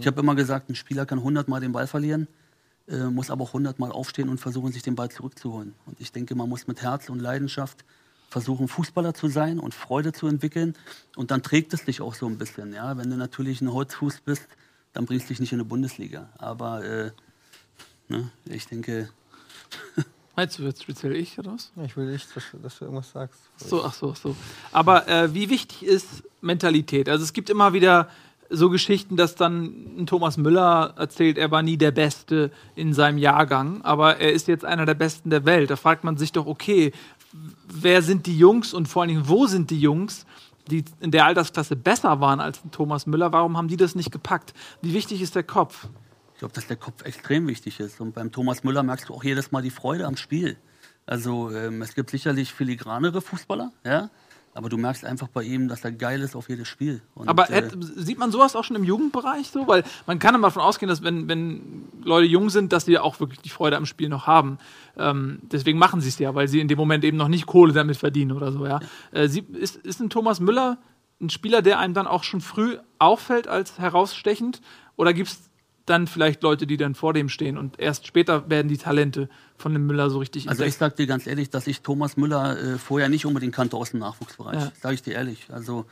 Ich 0.01 0.07
habe 0.07 0.21
immer 0.21 0.35
gesagt, 0.35 0.71
ein 0.71 0.75
Spieler 0.75 1.05
kann 1.05 1.19
100 1.19 1.47
Mal 1.49 1.61
den 1.61 1.73
Ball 1.73 1.87
verlieren, 1.87 2.27
äh, 2.89 3.05
muss 3.05 3.31
aber 3.31 3.45
auch 3.45 3.49
100 3.49 3.79
Mal 3.79 3.93
aufstehen 3.93 4.31
und 4.31 4.39
versuchen, 4.39 4.73
sich 4.73 4.83
den 4.83 4.95
Ball 4.95 5.11
zurückzuholen. 5.11 5.75
Und 5.85 6.01
ich 6.01 6.11
denke, 6.11 6.35
man 6.35 6.49
muss 6.49 6.67
mit 6.67 6.81
Herz 6.81 7.11
und 7.11 7.21
Leidenschaft 7.21 7.85
versuchen, 8.31 8.67
Fußballer 8.67 9.15
zu 9.15 9.29
sein 9.29 9.59
und 9.59 9.75
Freude 9.75 10.13
zu 10.13 10.27
entwickeln. 10.27 10.75
Und 11.17 11.31
dann 11.31 11.43
trägt 11.43 11.75
es 11.75 11.85
dich 11.85 12.01
auch 12.01 12.15
so 12.15 12.27
ein 12.27 12.39
bisschen. 12.39 12.73
Ja? 12.73 12.97
Wenn 12.97 13.11
du 13.11 13.17
natürlich 13.17 13.61
ein 13.61 13.71
Holzfuß 13.71 14.21
bist, 14.21 14.49
dann 14.95 15.05
bringst 15.07 15.27
du 15.27 15.29
dich 15.29 15.41
nicht 15.41 15.53
in 15.53 15.59
eine 15.61 15.65
Bundesliga. 15.67 16.29
Aber 16.39 16.83
äh, 16.85 17.11
ne, 18.09 18.31
ich 18.47 18.67
denke, 18.67 19.11
Meinst 20.37 20.59
du 20.59 20.65
jetzt 20.65 20.83
speziell 20.83 21.15
ich 21.15 21.39
oder 21.39 21.53
was? 21.53 21.71
Ich 21.87 21.97
will 21.97 22.11
nicht, 22.11 22.35
dass, 22.35 22.43
du- 22.51 22.59
dass 22.59 22.79
du 22.79 22.87
irgendwas 22.87 23.11
sagst. 23.13 23.39
So, 23.57 23.85
ach 23.85 23.95
so, 23.95 24.11
ach 24.13 24.17
so. 24.17 24.35
Aber 24.73 25.07
äh, 25.09 25.33
wie 25.33 25.49
wichtig 25.49 25.85
ist 25.85 26.25
Mentalität? 26.41 27.09
Also 27.09 27.23
es 27.23 27.33
gibt 27.33 27.51
immer 27.51 27.73
wieder 27.73 28.09
so 28.51 28.69
Geschichten, 28.69 29.17
dass 29.17 29.37
dann 29.37 29.65
ein 29.99 30.07
Thomas 30.07 30.37
Müller 30.37 30.95
erzählt, 30.97 31.39
er 31.39 31.51
war 31.53 31.63
nie 31.63 31.77
der 31.77 31.93
Beste 31.93 32.51
in 32.75 32.93
seinem 32.95 33.19
Jahrgang, 33.19 33.83
aber 33.83 34.19
er 34.19 34.33
ist 34.33 34.49
jetzt 34.49 34.65
einer 34.65 34.87
der 34.87 34.95
Besten 34.95 35.31
der 35.31 35.45
Welt. 35.45 35.71
Da 35.71 35.77
fragt 35.77 36.03
man 36.05 36.17
sich 36.19 36.33
doch, 36.33 36.47
okay, 36.47 36.93
wer 37.69 38.03
sind 38.03 38.27
die 38.27 38.37
Jungs 38.37 38.75
und 38.75 38.87
vor 38.89 39.03
allen 39.03 39.11
Dingen, 39.11 39.29
wo 39.29 39.47
sind 39.47 39.71
die 39.71 39.81
Jungs, 39.81 40.27
die 40.71 40.85
in 41.01 41.11
der 41.11 41.27
Altersklasse 41.27 41.77
besser 41.77 42.21
waren 42.21 42.41
als 42.41 42.61
Thomas 42.71 43.07
Müller? 43.07 43.33
Warum 43.33 43.57
haben 43.57 43.69
die 43.69 43.77
das 43.77 43.95
nicht 43.95 44.11
gepackt? 44.11 44.55
Wie 44.83 44.95
wichtig 44.95 45.21
ist 45.21 45.35
der 45.35 45.43
Kopf? 45.43 45.89
Ich 46.33 46.39
glaube, 46.41 46.55
dass 46.55 46.67
der 46.67 46.77
Kopf 46.77 47.05
extrem 47.05 47.47
wichtig 47.47 47.81
ist. 47.81 48.01
Und 48.01 48.15
beim 48.15 48.33
Thomas 48.33 48.65
Müller 48.65 48.83
merkst 48.83 49.09
du 49.09 49.15
auch 49.15 49.25
jedes 49.25 49.53
Mal 49.53 49.63
die 49.63 49.71
Freude 49.71 50.07
am 50.07 50.17
Spiel. 50.17 50.57
Also 51.07 51.51
ähm, 51.51 51.83
es 51.83 51.95
gibt 51.95 52.11
sicherlich 52.11 52.53
filigranere 52.53 53.21
Fußballer, 53.21 53.73
ja, 53.85 54.11
aber 54.55 54.69
du 54.69 54.77
merkst 54.79 55.05
einfach 55.05 55.27
bei 55.29 55.43
ihm, 55.43 55.67
dass 55.67 55.85
er 55.85 55.91
geil 55.91 56.21
ist 56.23 56.37
auf 56.37 56.49
jedes 56.49 56.69
Spiel. 56.69 57.03
Und, 57.15 57.29
Aber 57.29 57.51
äh, 57.51 57.69
sieht 57.81 58.19
man 58.19 58.31
sowas 58.31 58.55
auch 58.55 58.63
schon 58.63 58.77
im 58.77 58.85
Jugendbereich 58.85 59.49
so? 59.49 59.67
Weil 59.67 59.83
man 60.07 60.21
kann 60.21 60.35
immer 60.35 60.47
davon 60.47 60.63
ausgehen, 60.63 60.89
dass 60.89 61.03
wenn, 61.03 61.29
wenn 61.29 61.89
Leute 62.05 62.27
jung 62.27 62.51
sind, 62.51 62.73
dass 62.73 62.85
sie 62.85 62.97
auch 62.99 63.19
wirklich 63.19 63.41
die 63.41 63.49
Freude 63.49 63.77
am 63.77 63.85
Spiel 63.85 64.09
noch 64.09 64.29
haben. 64.29 64.59
Ähm, 64.97 65.41
deswegen 65.43 65.79
machen 65.79 66.01
sie 66.01 66.09
es 66.09 66.19
ja, 66.21 66.37
weil 66.37 66.47
sie 66.47 66.61
in 66.61 66.69
dem 66.69 66.79
Moment 66.79 67.03
eben 67.03 67.17
noch 67.17 67.27
nicht 67.27 67.47
Kohle 67.47 67.73
damit 67.73 67.97
verdienen 67.97 68.31
oder 68.31 68.53
so. 68.53 68.65
Ja. 68.65 68.79
Äh, 69.11 69.29
sie, 69.29 69.41
ist, 69.41 69.77
ist 69.77 70.01
ein 70.01 70.09
Thomas 70.09 70.39
Müller 70.39 70.79
ein 71.21 71.31
Spieler, 71.31 71.63
der 71.63 71.79
einem 71.79 71.95
dann 71.95 72.07
auch 72.07 72.25
schon 72.25 72.41
früh 72.41 72.77
auffällt 72.99 73.49
als 73.49 73.79
herausstechend? 73.79 74.61
Oder 74.97 75.13
gibt 75.13 75.31
es 75.31 75.51
dann 75.87 76.07
vielleicht 76.07 76.43
Leute, 76.43 76.67
die 76.67 76.77
dann 76.77 76.95
vor 76.95 77.13
dem 77.13 77.29
stehen 77.29 77.59
und 77.59 77.79
erst 77.79 78.07
später 78.07 78.49
werden 78.49 78.69
die 78.69 78.79
Talente 78.79 79.29
von 79.57 79.73
dem 79.73 79.87
Müller 79.87 80.09
so 80.11 80.19
richtig 80.19 80.49
Also 80.49 80.65
ich 80.65 80.75
sag 80.77 80.97
dir 80.97 81.07
ganz 81.07 81.27
ehrlich, 81.27 81.51
dass 81.51 81.67
ich 81.67 81.83
Thomas 81.83 82.17
Müller 82.17 82.59
äh, 82.59 82.79
vorher 82.79 83.09
nicht 83.09 83.27
unbedingt 83.27 83.55
kannte 83.55 83.77
aus 83.77 83.91
dem 83.91 84.01
Nachwuchsbereich. 84.01 84.61
Ja. 84.63 84.73
Sage 84.81 84.95
ich 84.95 85.03
dir 85.03 85.15
ehrlich. 85.15 85.47
Also 85.53 85.85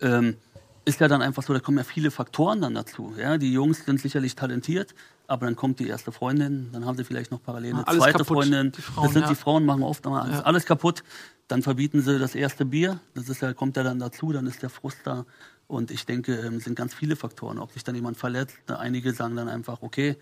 ähm, 0.00 0.36
ist 0.84 1.00
ja 1.00 1.08
dann 1.08 1.22
einfach 1.22 1.42
so, 1.42 1.52
da 1.52 1.60
kommen 1.60 1.78
ja 1.78 1.84
viele 1.84 2.10
Faktoren 2.10 2.60
dann 2.60 2.74
dazu. 2.74 3.14
Ja? 3.18 3.38
Die 3.38 3.52
Jungs 3.52 3.84
sind 3.84 4.00
sicherlich 4.00 4.34
talentiert, 4.34 4.94
aber 5.28 5.46
dann 5.46 5.54
kommt 5.56 5.78
die 5.80 5.86
erste 5.88 6.12
Freundin, 6.12 6.70
dann 6.72 6.84
haben 6.84 6.96
sie 6.96 7.04
vielleicht 7.04 7.30
noch 7.30 7.42
parallel 7.42 7.72
eine 7.74 7.80
Ah, 7.80 7.90
alles 7.90 8.02
zweite 8.02 8.18
kaputt. 8.18 8.36
Freundin. 8.38 8.72
Die 8.72 8.82
Frauen, 8.82 9.04
das 9.04 9.12
sind 9.12 9.22
ja. 9.22 9.28
die 9.28 9.34
Frauen, 9.36 9.64
machen 9.64 9.82
oft 9.82 10.04
mal 10.04 10.22
alles, 10.22 10.38
Ja. 10.38 10.42
alles 10.42 10.64
kaputt. 10.66 11.02
Dann 11.48 11.62
verbieten 11.62 12.02
sie 12.02 12.18
das 12.18 12.34
erste 12.34 12.64
Bier, 12.64 12.98
das 13.14 13.28
ist 13.28 13.40
ja, 13.42 13.52
kommt 13.52 13.76
ja 13.76 13.84
dann 13.84 14.00
dazu, 14.00 14.32
dann 14.32 14.46
ist 14.48 14.62
der 14.62 14.70
Frust 14.70 14.98
da. 15.04 15.24
Und 15.68 15.90
ich 15.90 16.06
denke, 16.06 16.34
ähm, 16.36 16.56
es 16.56 16.64
sind 16.64 16.76
ganz 16.76 16.94
viele 16.94 17.16
Faktoren. 17.16 17.58
Ob 17.58 17.72
sich 17.72 17.82
dann 17.84 17.94
jemand 17.94 18.16
verletzt, 18.16 18.56
einige 18.68 19.12
sagen 19.12 19.34
dann 19.36 19.48
einfach, 19.48 19.82
okay, 19.82 20.16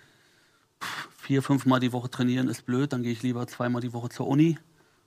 vier, 1.18 1.42
fünfmal 1.42 1.80
die 1.80 1.92
Woche 1.92 2.10
trainieren 2.10 2.48
ist 2.48 2.64
blöd, 2.66 2.92
dann 2.92 3.02
gehe 3.02 3.12
ich 3.12 3.22
lieber 3.22 3.46
zweimal 3.46 3.80
die 3.82 3.92
Woche 3.92 4.08
zur 4.08 4.26
Uni 4.26 4.58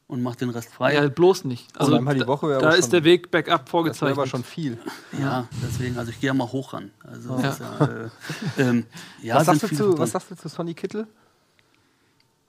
und 0.07 0.21
mache 0.23 0.37
den 0.37 0.49
Rest 0.49 0.69
frei. 0.73 0.93
ja, 0.93 1.07
bloß 1.09 1.43
nicht. 1.45 1.75
Also 1.77 1.95
einmal 1.95 2.15
die 2.15 2.25
Woche 2.25 2.49
da 2.49 2.57
aber 2.57 2.77
ist 2.77 2.85
schon- 2.85 2.91
der 2.91 3.03
Weg 3.03 3.29
bergab 3.29 3.65
Das 3.65 3.71
vorgezeichnet. 3.71 4.17
aber 4.17 4.27
schon 4.27 4.43
viel. 4.43 4.77
Ja, 5.19 5.47
deswegen, 5.61 5.97
also 5.97 6.11
ich 6.11 6.19
gehe 6.21 6.27
ja 6.29 6.33
mal 6.33 6.49
hoch 6.51 6.73
ran. 6.73 6.91
Also, 7.03 7.31
Ja. 7.35 7.41
das 7.41 7.59
ist 7.59 8.59
äh, 8.59 8.61
ähm, 8.61 8.85
ja, 9.21 9.35
was, 9.35 9.45
sagst 9.47 9.63
du 9.63 9.75
zu, 9.75 9.97
was 9.97 10.11
sagst 10.11 10.31
du 10.31 10.35
zu 10.35 10.47
Sonny 10.47 10.73
Kittel? 10.75 11.07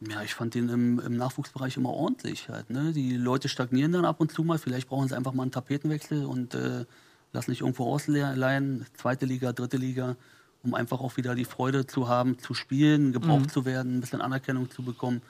Ja, 0.00 0.22
ich 0.22 0.34
fand 0.34 0.54
den 0.54 0.68
im, 0.68 1.00
im 1.00 1.16
Nachwuchsbereich 1.16 1.76
immer 1.76 1.90
ordentlich 1.90 2.48
halt. 2.48 2.70
Ne? 2.70 2.92
Die 2.92 3.16
Leute 3.16 3.48
stagnieren 3.48 3.90
dann 3.92 4.04
ab 4.04 4.20
und 4.20 4.30
zu 4.30 4.44
mal. 4.44 4.58
Vielleicht 4.58 4.88
brauchen 4.88 5.08
sie 5.08 5.16
einfach 5.16 5.32
mal 5.32 5.42
einen 5.42 5.50
Tapetenwechsel 5.50 6.24
und 6.24 6.54
äh, 6.54 6.84
lassen 7.32 7.50
sich 7.50 7.60
irgendwo 7.60 7.84
ausleihen. 7.92 8.86
Zweite 8.94 9.26
Liga, 9.26 9.52
dritte 9.52 9.76
Liga, 9.76 10.16
um 10.62 10.74
einfach 10.74 11.00
auch 11.00 11.16
wieder 11.16 11.34
die 11.34 11.44
Freude 11.44 11.86
zu 11.86 12.08
haben, 12.08 12.38
zu 12.38 12.54
spielen, 12.54 13.12
gebraucht 13.12 13.42
Mhm. 13.46 13.48
zu 13.48 13.64
werden, 13.64 13.96
ein 13.98 14.00
bisschen 14.00 14.20
Anerkennung 14.20 14.70
zu 14.70 14.82
bekommen. 14.82 15.22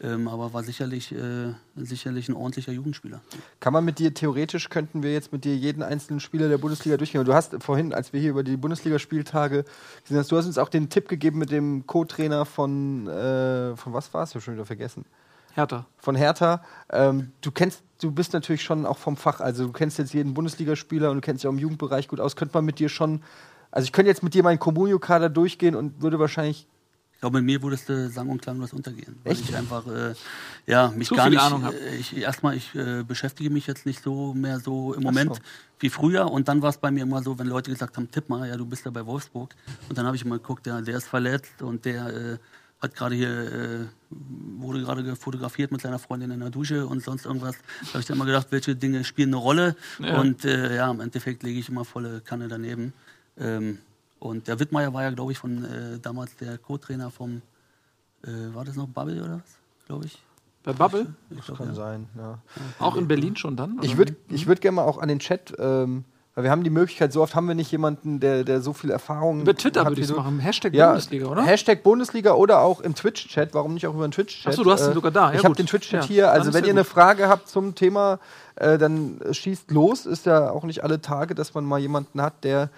Ähm, 0.00 0.26
aber 0.26 0.52
war 0.52 0.64
sicherlich, 0.64 1.12
äh, 1.12 1.54
sicherlich 1.76 2.28
ein 2.28 2.34
ordentlicher 2.34 2.72
Jugendspieler. 2.72 3.20
Kann 3.60 3.72
man 3.72 3.84
mit 3.84 4.00
dir, 4.00 4.12
theoretisch 4.12 4.68
könnten 4.68 5.04
wir 5.04 5.12
jetzt 5.12 5.32
mit 5.32 5.44
dir 5.44 5.56
jeden 5.56 5.84
einzelnen 5.84 6.18
Spieler 6.18 6.48
der 6.48 6.58
Bundesliga 6.58 6.96
durchgehen. 6.96 7.24
Du 7.24 7.32
hast 7.32 7.62
vorhin, 7.62 7.94
als 7.94 8.12
wir 8.12 8.20
hier 8.20 8.30
über 8.30 8.42
die 8.42 8.56
Bundesligaspieltage 8.56 9.64
gesehen 10.02 10.18
hast, 10.18 10.32
du 10.32 10.36
hast 10.36 10.46
uns 10.46 10.58
auch 10.58 10.68
den 10.68 10.90
Tipp 10.90 11.08
gegeben 11.08 11.38
mit 11.38 11.52
dem 11.52 11.86
Co-Trainer 11.86 12.44
von, 12.44 13.06
äh, 13.06 13.76
von 13.76 13.92
was 13.92 14.12
war 14.12 14.24
es? 14.24 14.30
Ich 14.30 14.34
habe 14.34 14.42
schon 14.42 14.54
wieder 14.54 14.66
vergessen. 14.66 15.04
Härter. 15.54 15.86
Von 15.98 16.14
Hertha. 16.16 16.62
Ähm, 16.90 17.32
du 17.40 17.50
kennst, 17.50 17.82
du 18.00 18.10
bist 18.10 18.32
natürlich 18.32 18.62
schon 18.62 18.86
auch 18.86 18.98
vom 18.98 19.16
Fach, 19.16 19.40
also 19.40 19.66
du 19.66 19.72
kennst 19.72 19.98
jetzt 19.98 20.12
jeden 20.12 20.34
Bundesligaspieler 20.34 21.10
und 21.10 21.16
du 21.16 21.20
kennst 21.20 21.42
dich 21.42 21.48
auch 21.48 21.52
im 21.52 21.58
Jugendbereich 21.58 22.08
gut 22.08 22.20
aus. 22.20 22.36
Könnte 22.36 22.54
man 22.54 22.64
mit 22.64 22.78
dir 22.78 22.88
schon, 22.88 23.22
also 23.70 23.84
ich 23.86 23.92
könnte 23.92 24.08
jetzt 24.10 24.22
mit 24.22 24.34
dir 24.34 24.42
meinen 24.42 24.58
Comunio-Kader 24.58 25.28
durchgehen 25.30 25.74
und 25.76 26.02
würde 26.02 26.18
wahrscheinlich 26.18 26.66
Ich 27.14 27.20
glaube, 27.20 27.38
mit 27.38 27.46
mir 27.46 27.62
würdest 27.62 27.88
du 27.88 28.08
sang- 28.10 28.28
und 28.28 28.42
klanglos 28.42 28.72
untergehen. 28.72 29.16
Weil 29.22 29.32
Echt? 29.32 29.48
ich 29.48 29.56
einfach, 29.56 29.86
äh, 29.86 30.14
ja, 30.66 30.92
mich 30.94 31.08
Zu 31.08 31.14
gar 31.14 31.26
viel 31.26 31.34
nicht. 31.34 31.42
Ahnung 31.42 31.64
äh, 31.64 31.96
Ich, 31.96 32.16
erstmal, 32.16 32.56
ich 32.56 32.74
äh, 32.74 33.02
beschäftige 33.04 33.48
mich 33.48 33.66
jetzt 33.66 33.86
nicht 33.86 34.02
so 34.02 34.34
mehr 34.34 34.58
so 34.58 34.92
im 34.92 35.02
Moment 35.04 35.36
so. 35.36 35.40
wie 35.78 35.88
früher. 35.88 36.30
Und 36.30 36.48
dann 36.48 36.60
war 36.60 36.70
es 36.70 36.78
bei 36.78 36.90
mir 36.90 37.04
immer 37.04 37.22
so, 37.22 37.38
wenn 37.38 37.46
Leute 37.46 37.70
gesagt 37.70 37.96
haben, 37.96 38.10
tipp 38.10 38.28
mal, 38.28 38.46
ja, 38.48 38.56
du 38.56 38.66
bist 38.66 38.84
ja 38.84 38.90
bei 38.90 39.06
Wolfsburg. 39.06 39.54
Und 39.88 39.96
dann 39.96 40.04
habe 40.04 40.16
ich 40.16 40.24
mal 40.24 40.38
geguckt, 40.38 40.66
ja, 40.66 40.80
der 40.82 40.96
ist 40.98 41.06
verletzt 41.08 41.62
und 41.62 41.84
der 41.84 42.06
äh, 42.08 42.38
hat 42.84 42.94
gerade 42.94 43.14
hier, 43.14 43.30
äh, 43.30 43.86
wurde 44.10 44.80
gerade 44.80 45.16
fotografiert 45.16 45.72
mit 45.72 45.80
seiner 45.80 45.98
Freundin 45.98 46.30
in 46.30 46.40
der 46.40 46.50
Dusche 46.50 46.86
und 46.86 47.02
sonst 47.02 47.26
irgendwas. 47.26 47.56
Da 47.80 47.88
habe 47.88 48.00
ich 48.00 48.06
dann 48.06 48.16
immer 48.16 48.26
gedacht, 48.26 48.48
welche 48.50 48.76
Dinge 48.76 49.04
spielen 49.04 49.30
eine 49.30 49.36
Rolle. 49.36 49.76
Ja. 49.98 50.20
Und 50.20 50.44
äh, 50.44 50.76
ja, 50.76 50.90
im 50.90 51.00
Endeffekt 51.00 51.42
lege 51.42 51.58
ich 51.58 51.68
immer 51.68 51.84
volle 51.84 52.20
Kanne 52.20 52.48
daneben. 52.48 52.92
Ähm, 53.38 53.78
und 54.20 54.48
der 54.48 54.60
Wittmeier 54.60 54.92
war 54.94 55.02
ja, 55.02 55.10
glaube 55.10 55.32
ich, 55.32 55.38
von 55.38 55.64
äh, 55.64 55.98
damals 56.00 56.36
der 56.36 56.58
Co-Trainer 56.58 57.10
vom, 57.10 57.42
äh, 58.22 58.54
war 58.54 58.64
das 58.64 58.76
noch 58.76 58.88
Bubble 58.88 59.22
oder 59.22 59.34
was? 59.34 59.58
Glaube 59.86 60.06
ich. 60.06 60.22
Bei 60.62 60.72
Bubble? 60.72 61.14
ich 61.30 61.44
glaub, 61.44 61.58
kann 61.58 61.68
ja. 61.68 61.74
sein. 61.74 62.08
Ja. 62.16 62.38
Auch 62.78 62.96
in 62.96 63.06
Berlin 63.06 63.36
schon 63.36 63.56
dann? 63.56 63.78
Ich 63.82 63.90
oder? 63.90 63.98
würde 63.98 64.16
ich 64.30 64.46
würd 64.46 64.60
gerne 64.62 64.76
mal 64.76 64.84
auch 64.84 64.98
an 64.98 65.08
den 65.08 65.18
Chat, 65.18 65.52
ähm, 65.58 66.04
weil 66.34 66.44
wir 66.44 66.50
haben 66.50 66.64
die 66.64 66.70
Möglichkeit, 66.70 67.12
so 67.12 67.22
oft 67.22 67.34
haben 67.34 67.46
wir 67.46 67.54
nicht 67.54 67.70
jemanden, 67.70 68.18
der, 68.18 68.42
der 68.42 68.60
so 68.60 68.72
viel 68.72 68.90
Erfahrung 68.90 69.42
Über 69.42 69.54
Twitter 69.54 69.82
hat 69.82 69.90
würde 69.90 70.00
ich 70.00 70.10
es 70.10 70.16
machen. 70.16 70.40
Hashtag 70.40 70.74
Ja, 70.74 70.88
Bundesliga, 70.88 71.26
oder? 71.26 71.42
Hashtag 71.42 71.82
Bundesliga 71.84 72.32
oder 72.32 72.60
auch 72.60 72.80
im 72.80 72.94
Twitch-Chat. 72.94 73.54
Warum 73.54 73.74
nicht 73.74 73.86
auch 73.86 73.94
über 73.94 74.06
den 74.06 74.10
Twitch-Chat? 74.10 74.52
Ach 74.52 74.56
so, 74.56 74.64
du 74.64 74.72
hast 74.72 74.84
ihn 74.84 74.90
Äh, 74.90 74.94
sogar 74.94 75.12
da. 75.12 75.30
Ja, 75.32 75.38
ich 75.38 75.44
habe 75.44 75.54
den 75.54 75.66
Twitch-Chat 75.66 76.02
Ja, 76.02 76.06
hier. 76.08 76.30
Also, 76.32 76.52
wenn 76.52 76.64
ihr 76.64 76.70
eine 76.70 76.80
gut. 76.80 76.88
Frage 76.90 77.28
habt 77.28 77.48
zum 77.48 77.74
Thema, 77.76 78.18
äh, 78.56 78.78
dann 78.78 79.20
schießt 79.30 79.70
los. 79.70 80.06
Ist 80.06 80.26
ja 80.26 80.50
auch 80.50 80.64
nicht 80.64 80.82
alle 80.82 81.00
Tage, 81.00 81.34
dass 81.36 81.54
man 81.54 81.64
mal 81.64 81.78
jemanden 81.78 82.20
hat, 82.20 82.42
der 82.42 82.70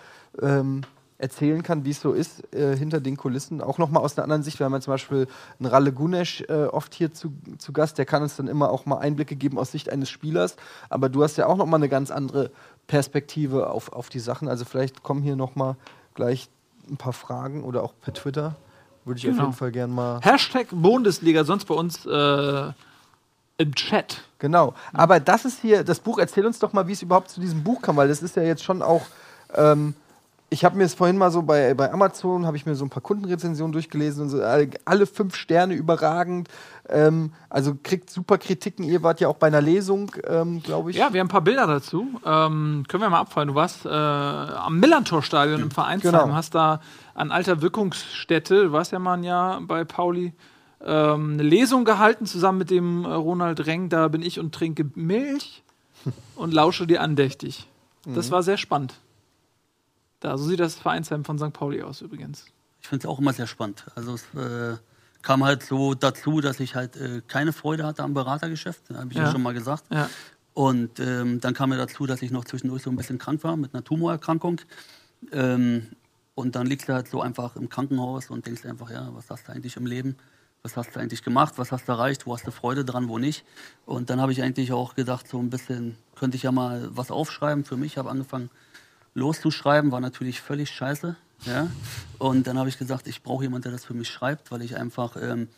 ähm, 0.42 0.82
erzählen 1.18 1.62
kann, 1.62 1.86
wie 1.86 1.92
es 1.92 2.00
so 2.02 2.12
ist 2.12 2.52
äh, 2.54 2.76
hinter 2.76 3.00
den 3.00 3.16
Kulissen. 3.16 3.62
Auch 3.62 3.78
nochmal 3.78 4.02
aus 4.02 4.18
einer 4.18 4.24
anderen 4.24 4.42
Sicht. 4.42 4.58
Wir 4.58 4.66
haben 4.66 4.74
ja 4.74 4.80
zum 4.80 4.92
Beispiel 4.92 5.26
einen 5.58 5.70
Ralle 5.70 5.92
Gunesch 5.92 6.42
äh, 6.48 6.64
oft 6.66 6.94
hier 6.94 7.14
zu, 7.14 7.32
zu 7.56 7.72
Gast. 7.72 7.96
Der 7.96 8.04
kann 8.04 8.22
uns 8.22 8.36
dann 8.36 8.48
immer 8.48 8.70
auch 8.70 8.84
mal 8.84 8.98
Einblicke 8.98 9.34
geben 9.34 9.58
aus 9.58 9.72
Sicht 9.72 9.90
eines 9.90 10.10
Spielers. 10.10 10.56
Aber 10.90 11.08
du 11.08 11.22
hast 11.22 11.38
ja 11.38 11.46
auch 11.46 11.56
nochmal 11.56 11.80
eine 11.80 11.88
ganz 11.88 12.10
andere 12.10 12.50
Perspektive 12.86 13.70
auf, 13.70 13.92
auf 13.92 14.08
die 14.08 14.20
Sachen. 14.20 14.48
Also 14.48 14.64
vielleicht 14.64 15.02
kommen 15.02 15.22
hier 15.22 15.36
nochmal 15.36 15.76
gleich 16.14 16.48
ein 16.88 16.96
paar 16.96 17.12
Fragen 17.12 17.64
oder 17.64 17.82
auch 17.82 17.92
per 18.00 18.14
Twitter. 18.14 18.56
Würde 19.04 19.18
ich 19.18 19.26
auf 19.26 19.32
Genau. 19.32 19.44
jeden 19.44 19.54
Fall 19.56 19.72
gern 19.72 19.90
mal. 19.90 20.20
Hashtag 20.22 20.68
Bundesliga, 20.70 21.44
sonst 21.44 21.64
bei 21.66 21.74
uns 21.74 22.04
äh, 22.06 22.72
im 23.58 23.74
Chat. 23.74 24.22
Genau. 24.38 24.74
Aber 24.92 25.20
das 25.20 25.44
ist 25.44 25.60
hier, 25.60 25.84
das 25.84 26.00
Buch, 26.00 26.18
erzähl 26.18 26.44
uns 26.46 26.58
doch 26.58 26.72
mal, 26.72 26.86
wie 26.88 26.92
es 26.92 27.02
überhaupt 27.02 27.30
zu 27.30 27.40
diesem 27.40 27.62
Buch 27.64 27.82
kam, 27.82 27.96
weil 27.96 28.08
das 28.08 28.22
ist 28.22 28.36
ja 28.36 28.42
jetzt 28.42 28.62
schon 28.64 28.82
auch. 28.82 29.02
Ähm, 29.54 29.94
ich 30.48 30.64
habe 30.64 30.76
mir 30.76 30.84
es 30.84 30.94
vorhin 30.94 31.18
mal 31.18 31.30
so 31.32 31.42
bei, 31.42 31.74
bei 31.74 31.92
Amazon, 31.92 32.46
habe 32.46 32.56
ich 32.56 32.66
mir 32.66 32.76
so 32.76 32.84
ein 32.84 32.90
paar 32.90 33.02
Kundenrezensionen 33.02 33.72
durchgelesen 33.72 34.22
und 34.22 34.28
so, 34.28 34.42
alle, 34.42 34.70
alle 34.84 35.06
fünf 35.06 35.34
Sterne 35.34 35.74
überragend. 35.74 36.48
Ähm, 36.88 37.32
also 37.50 37.76
kriegt 37.82 38.10
super 38.10 38.38
Kritiken. 38.38 38.84
Ihr 38.84 39.02
wart 39.02 39.20
ja 39.20 39.26
auch 39.26 39.36
bei 39.36 39.48
einer 39.48 39.60
Lesung, 39.60 40.12
ähm, 40.24 40.62
glaube 40.62 40.92
ich. 40.92 40.96
Ja, 40.98 41.12
wir 41.12 41.18
haben 41.18 41.26
ein 41.26 41.30
paar 41.30 41.40
Bilder 41.40 41.66
dazu. 41.66 42.06
Ähm, 42.24 42.84
können 42.86 43.02
wir 43.02 43.10
mal 43.10 43.20
abfallen. 43.20 43.48
Du 43.48 43.54
warst 43.56 43.86
äh, 43.86 43.88
am 43.88 44.78
Millantor-Stadion 44.78 45.62
im 45.62 45.70
Vereinsheim, 45.72 46.12
Genau. 46.12 46.32
hast 46.32 46.54
da 46.54 46.80
an 47.14 47.32
alter 47.32 47.60
Wirkungsstätte, 47.60 48.64
du 48.64 48.72
warst 48.72 48.92
ja 48.92 49.00
mal 49.00 49.14
ein 49.14 49.24
Jahr 49.24 49.60
bei 49.62 49.84
Pauli, 49.84 50.32
ähm, 50.84 51.32
eine 51.32 51.42
Lesung 51.42 51.84
gehalten, 51.84 52.24
zusammen 52.24 52.58
mit 52.58 52.70
dem 52.70 53.04
äh, 53.04 53.08
Ronald 53.08 53.66
Reng. 53.66 53.88
Da 53.88 54.06
bin 54.06 54.22
ich 54.22 54.38
und 54.38 54.54
trinke 54.54 54.88
Milch 54.94 55.64
und 56.36 56.54
lausche 56.54 56.86
dir 56.86 57.00
andächtig. 57.02 57.66
Das 58.08 58.30
war 58.30 58.44
sehr 58.44 58.56
spannend. 58.56 58.94
Da, 60.20 60.36
so 60.38 60.44
sieht 60.44 60.60
das 60.60 60.74
Vereinsheim 60.76 61.24
von 61.24 61.38
St. 61.38 61.52
Pauli 61.52 61.82
aus 61.82 62.00
übrigens. 62.00 62.46
Ich 62.80 62.88
finde 62.88 63.06
es 63.06 63.10
auch 63.10 63.18
immer 63.18 63.32
sehr 63.32 63.46
spannend. 63.46 63.84
Also 63.94 64.14
es 64.14 64.22
äh, 64.34 64.76
kam 65.22 65.44
halt 65.44 65.62
so 65.62 65.94
dazu, 65.94 66.40
dass 66.40 66.60
ich 66.60 66.74
halt 66.74 66.96
äh, 66.96 67.20
keine 67.26 67.52
Freude 67.52 67.84
hatte 67.84 68.02
am 68.02 68.14
Beratergeschäft, 68.14 68.90
habe 68.94 69.10
ich 69.10 69.16
ja. 69.16 69.24
Ja. 69.24 69.32
schon 69.32 69.42
mal 69.42 69.54
gesagt. 69.54 69.84
Ja. 69.90 70.08
Und 70.54 71.00
ähm, 71.00 71.40
dann 71.40 71.52
kam 71.52 71.70
mir 71.70 71.76
dazu, 71.76 72.06
dass 72.06 72.22
ich 72.22 72.30
noch 72.30 72.44
zwischendurch 72.44 72.82
so 72.82 72.90
ein 72.90 72.96
bisschen 72.96 73.18
krank 73.18 73.44
war 73.44 73.56
mit 73.56 73.74
einer 73.74 73.84
Tumorerkrankung. 73.84 74.60
Ähm, 75.32 75.88
und 76.34 76.54
dann 76.54 76.66
liegst 76.66 76.88
du 76.88 76.94
halt 76.94 77.08
so 77.08 77.20
einfach 77.20 77.56
im 77.56 77.68
Krankenhaus 77.68 78.30
und 78.30 78.46
denkst 78.46 78.64
einfach, 78.66 78.90
ja, 78.90 79.10
was 79.14 79.28
hast 79.30 79.48
du 79.48 79.52
eigentlich 79.52 79.76
im 79.76 79.86
Leben? 79.86 80.16
Was 80.62 80.76
hast 80.76 80.94
du 80.94 81.00
eigentlich 81.00 81.22
gemacht? 81.22 81.54
Was 81.56 81.72
hast 81.72 81.88
du 81.88 81.92
erreicht? 81.92 82.26
Wo 82.26 82.34
hast 82.34 82.46
du 82.46 82.50
Freude 82.50 82.84
dran, 82.84 83.08
wo 83.08 83.18
nicht? 83.18 83.44
Und 83.84 84.10
dann 84.10 84.20
habe 84.20 84.32
ich 84.32 84.42
eigentlich 84.42 84.72
auch 84.72 84.94
gedacht, 84.94 85.28
so 85.28 85.38
ein 85.38 85.50
bisschen 85.50 85.96
könnte 86.14 86.36
ich 86.36 86.42
ja 86.42 86.52
mal 86.52 86.88
was 86.90 87.10
aufschreiben 87.10 87.64
für 87.64 87.76
mich. 87.76 87.98
habe 87.98 88.10
angefangen 88.10 88.50
loszuschreiben, 89.16 89.90
war 89.90 90.00
natürlich 90.00 90.40
völlig 90.40 90.70
scheiße. 90.70 91.16
Ja? 91.44 91.68
Und 92.18 92.46
dann 92.46 92.58
habe 92.58 92.68
ich 92.68 92.78
gesagt, 92.78 93.08
ich 93.08 93.22
brauche 93.22 93.44
jemanden, 93.44 93.64
der 93.64 93.72
das 93.72 93.84
für 93.84 93.94
mich 93.94 94.08
schreibt, 94.08 94.50
weil 94.52 94.62
ich 94.62 94.76
einfach 94.76 95.16
ähm, 95.20 95.48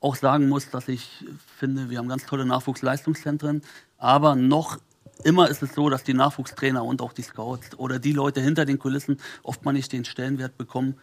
auch 0.00 0.16
sagen 0.16 0.48
muss, 0.48 0.70
dass 0.70 0.88
ich 0.88 1.24
finde, 1.58 1.90
wir 1.90 1.98
haben 1.98 2.08
ganz 2.08 2.26
tolle 2.26 2.44
Nachwuchsleistungszentren, 2.46 3.62
aber 3.98 4.34
noch 4.34 4.78
immer 5.24 5.48
ist 5.48 5.62
es 5.62 5.74
so, 5.74 5.88
dass 5.88 6.02
die 6.02 6.14
Nachwuchstrainer 6.14 6.84
und 6.84 7.02
auch 7.02 7.12
die 7.12 7.22
Scouts 7.22 7.78
oder 7.78 7.98
die 7.98 8.12
Leute 8.12 8.40
hinter 8.40 8.64
den 8.64 8.78
Kulissen 8.78 9.18
oft 9.42 9.64
nicht 9.66 9.92
den 9.92 10.04
Stellenwert 10.04 10.56
bekommen, 10.56 10.96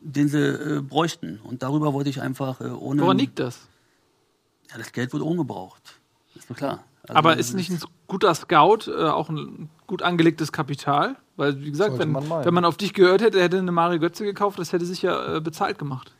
den 0.00 0.28
sie 0.28 0.38
äh, 0.38 0.80
bräuchten. 0.80 1.40
Und 1.42 1.62
darüber 1.62 1.92
wollte 1.92 2.08
ich 2.08 2.22
einfach 2.22 2.60
äh, 2.60 2.64
ohne. 2.64 3.02
Woran 3.02 3.18
liegt 3.18 3.38
das? 3.38 3.68
Ja, 4.70 4.78
das 4.78 4.92
Geld 4.92 5.12
wird 5.12 5.22
umgebraucht. 5.22 5.98
Ist 6.34 6.48
doch 6.48 6.56
klar. 6.56 6.84
Also, 7.08 7.18
Aber 7.18 7.36
ist 7.36 7.54
nicht 7.54 7.70
ein 7.70 7.80
guter 8.06 8.34
Scout 8.34 8.88
äh, 8.88 9.08
auch 9.08 9.28
ein 9.30 9.70
gut 9.86 10.02
angelegtes 10.02 10.52
Kapital? 10.52 11.16
Weil, 11.36 11.60
wie 11.60 11.70
gesagt, 11.70 11.98
wenn 11.98 12.10
man 12.10 12.28
wenn 12.44 12.54
man 12.54 12.64
auf 12.64 12.76
dich 12.76 12.92
gehört 12.92 13.22
hätte, 13.22 13.40
hätte 13.40 13.58
eine 13.58 13.72
Mario 13.72 14.00
Götze 14.00 14.24
gekauft, 14.24 14.58
das 14.58 14.72
hätte 14.72 14.84
sich 14.84 15.02
ja 15.02 15.36
äh, 15.36 15.40
bezahlt 15.40 15.78
gemacht. 15.78 16.12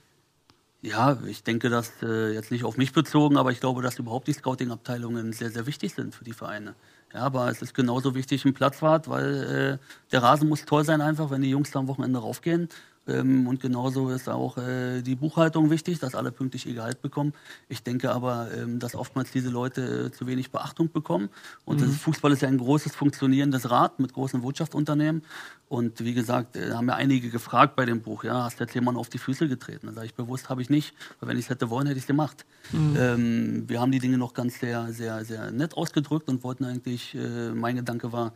Ja, 0.81 1.19
ich 1.27 1.43
denke, 1.43 1.70
dass 1.70 1.90
äh, 2.02 2.32
jetzt 2.32 2.52
nicht 2.52 2.65
auf 2.65 2.77
mich 2.77 2.93
bezogen, 2.93 3.36
aber 3.36 3.51
ich 3.51 3.59
glaube, 3.59 3.82
dass 3.82 3.98
überhaupt 3.98 4.28
die 4.28 4.32
Scouting-Abteilungen 4.32 5.32
sehr, 5.32 5.51
sehr 5.51 5.66
wichtig 5.66 5.93
sind 5.93 6.15
für 6.15 6.23
die 6.23 6.32
Vereine. 6.32 6.74
Ja, 7.12 7.20
aber 7.23 7.51
es 7.51 7.62
ist 7.62 7.74
genauso 7.74 8.15
wichtig 8.15 8.44
ein 8.44 8.55
Platzwart, 8.55 9.09
weil 9.09 9.78
äh, 9.81 10.12
der 10.12 10.23
Rasen 10.23 10.48
muss 10.48 10.65
toll 10.66 10.85
sein 10.85 11.01
einfach, 11.01 11.31
wenn 11.31 11.43
die 11.43 11.51
Jungs 11.51 11.73
da 11.73 11.81
am 11.81 11.89
Wochenende 11.89 12.20
raufgehen. 12.20 12.69
Ähm, 13.09 13.47
und 13.47 13.61
genauso 13.61 14.11
ist 14.11 14.29
auch 14.29 14.59
äh, 14.59 15.03
die 15.03 15.17
Buchhaltung 15.17 15.71
wichtig, 15.71 15.99
dass 15.99 16.15
alle 16.15 16.31
pünktlich 16.31 16.67
ihr 16.67 16.75
Gehalt 16.75 17.03
bekommen. 17.03 17.33
Ich 17.69 17.83
denke 17.83 18.13
aber, 18.13 18.49
ähm, 18.57 18.79
dass 18.79 18.95
oftmals 18.95 19.31
diese 19.31 19.49
Leute 19.49 20.07
äh, 20.07 20.11
zu 20.13 20.27
wenig 20.27 20.51
Beachtung 20.51 20.93
bekommen. 20.93 21.31
Und 21.65 21.81
das 21.81 21.97
Fußball 21.97 22.33
ist 22.33 22.43
ja 22.43 22.49
ein 22.49 22.59
großes 22.59 22.95
funktionierendes 22.95 23.71
Rad 23.71 23.99
mit 23.99 24.13
großen 24.13 24.43
Wirtschaftsunternehmen. 24.43 25.23
Und 25.69 26.05
wie 26.05 26.15
gesagt, 26.15 26.57
äh, 26.57 26.73
haben 26.73 26.89
ja 26.89 26.95
einige 26.95 27.31
gefragt 27.31 27.77
bei 27.77 27.85
dem 27.85 28.01
Buch, 28.01 28.25
ja, 28.25 28.45
hast 28.45 28.61
du 28.61 28.65
jetzt 28.65 28.75
jemanden 28.75 29.01
auf 29.01 29.09
die 29.09 29.19
Füße 29.19 29.49
getreten? 29.49 29.87
Da 29.87 29.93
sage 29.93 30.07
ich 30.07 30.15
bewusst, 30.15 30.49
habe 30.49 30.63
ich 30.63 30.71
nicht. 30.71 30.95
Weil 31.21 31.31
wenn 31.31 31.39
ich 31.39 31.47
es 31.47 31.51
hätte 31.51 31.71
wollen, 31.71 31.87
hätte 31.87 31.99
ich 31.99 32.05
es 32.05 32.09
gemacht. 32.09 32.45
Ähm, 32.73 33.65
wir 33.69 33.81
haben 33.81 33.93
die 33.93 33.99
Dinge 33.99 34.19
noch 34.19 34.35
ganz 34.35 34.61
sehr, 34.61 34.93
sehr, 34.93 35.25
sehr 35.25 35.51
nett 35.51 35.75
ausgedrückt 35.75 36.29
und 36.29 36.43
wollten 36.43 36.65
eigentlich, 36.65 37.15
äh, 37.15 37.51
mein 37.51 37.77
Gedanke 37.77 38.13
war, 38.13 38.33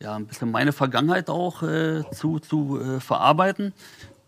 ja, 0.00 0.14
ein 0.14 0.26
bisschen 0.26 0.50
meine 0.50 0.72
Vergangenheit 0.72 1.30
auch 1.30 1.62
äh, 1.62 2.02
zu, 2.12 2.38
zu 2.38 2.80
äh, 2.80 3.00
verarbeiten 3.00 3.72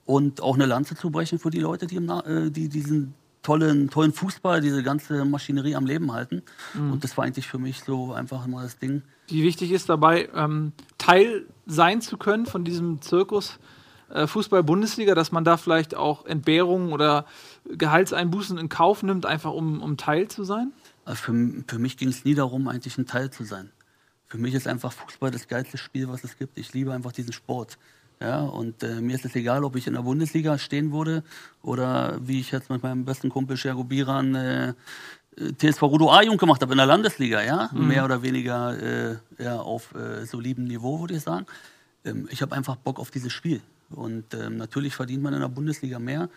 und 0.07 0.41
auch 0.41 0.55
eine 0.55 0.67
Lanze 0.67 0.95
zu 0.95 1.11
brechen 1.11 1.39
für 1.39 1.51
die 1.51 1.61
Leute, 1.61 1.87
die, 1.87 1.97
äh, 1.97 2.51
die 2.51 2.69
diesen 2.69 3.15
tollen, 3.43 3.89
tollen 3.91 4.13
Fußball, 4.13 4.61
diese 4.61 4.83
ganze 4.83 5.25
Maschinerie 5.25 5.75
am 5.75 5.87
Leben 5.87 6.13
halten. 6.13 6.43
Und 6.75 7.05
das 7.05 7.17
war 7.17 7.25
eigentlich 7.25 7.47
für 7.47 7.59
mich 7.59 7.83
so 7.83 8.13
einfach 8.13 8.47
mal 8.47 8.63
das 8.63 8.79
Ding. 8.79 9.03
Wie 9.29 9.43
wichtig 9.43 9.73
ist 9.73 9.89
dabei, 9.89 10.29
ähm, 10.35 10.73
Teil 10.99 11.47
sein 11.67 12.01
zu 12.01 12.17
können 12.17 12.47
von 12.47 12.65
diesem 12.65 13.01
Zirkus 13.01 13.59
äh, 14.11 14.27
Fußball-Bundesliga, 14.27 15.15
dass 15.15 15.33
man 15.33 15.45
da 15.45 15.57
vielleicht 15.57 15.95
auch 15.95 16.27
Entbehrungen 16.27 16.93
oder 16.93 17.27
Gehaltseinbußen 17.69 18.59
in 18.59 18.69
Kauf 18.69 19.03
nimmt, 19.03 19.27
einfach 19.27 19.53
um, 19.53 19.83
um 19.83 19.97
Teil 19.97 20.29
zu 20.29 20.45
sein? 20.45 20.73
Also 21.05 21.23
für, 21.23 21.65
für 21.67 21.79
mich 21.79 21.97
ging 21.97 22.09
es 22.09 22.25
nie 22.25 22.35
darum, 22.35 22.69
eigentlich 22.69 22.99
ein 22.99 23.07
Teil 23.07 23.31
zu 23.31 23.45
sein. 23.45 23.71
Für 24.29 24.39
mich 24.39 24.55
ist 24.55 24.69
einfach 24.69 24.93
Fußball 24.93 25.31
das 25.31 25.49
geilste 25.49 25.79
Spiel, 25.79 26.09
was 26.09 26.23
es 26.25 26.37
gibt. 26.37 26.59
Ich 26.59 26.73
liebe 26.75 26.93
einfach 26.93 27.13
diesen 27.13 27.33
Sport. 27.33 27.79
Ja, 28.21 28.41
und 28.41 28.83
äh, 28.83 29.01
mir 29.01 29.15
ist 29.15 29.25
es 29.25 29.37
egal, 29.37 29.63
ob 29.63 29.77
ich 29.77 29.87
in 29.87 29.95
der 29.95 30.03
Bundesliga 30.03 30.59
stehen 30.59 30.93
würde 30.93 31.23
oder 31.63 32.19
wie 32.21 32.41
ich 32.41 32.51
jetzt 32.51 32.69
mit 32.69 32.83
meinem 32.83 33.05
besten 33.05 33.29
Kumpel 33.29 33.57
Shergo 33.57 33.85
Biran 33.85 34.35
äh, 34.35 34.69
äh, 35.37 35.53
TSV 35.57 35.83
Rudo 35.83 36.11
A-Jugend 36.11 36.41
gemacht 36.41 36.61
habe 36.61 36.73
in 36.73 36.79
der 36.79 36.87
Landesliga, 36.87 37.43
ja, 37.43 37.71
mehr 37.73 38.05
oder 38.05 38.23
weniger 38.23 38.77
äh, 38.81 39.17
ja, 39.39 39.61
auf 39.61 39.95
äh, 39.95 40.25
solidem 40.27 40.65
Niveau, 40.65 41.01
würde 41.01 41.15
ich 41.15 41.23
sagen. 41.23 41.47
Ähm, 42.05 42.29
ich 42.31 42.43
habe 42.43 42.57
einfach 42.57 42.75
Bock 42.77 42.99
auf 42.99 43.13
dieses 43.13 43.33
Spiel 43.33 43.61
und 43.91 44.35
ähm, 44.35 44.57
natürlich 44.57 44.97
verdient 44.97 45.23
man 45.23 45.33
in 45.33 45.41
der 45.41 45.49
Bundesliga 45.49 46.01
mehr, 46.01 46.29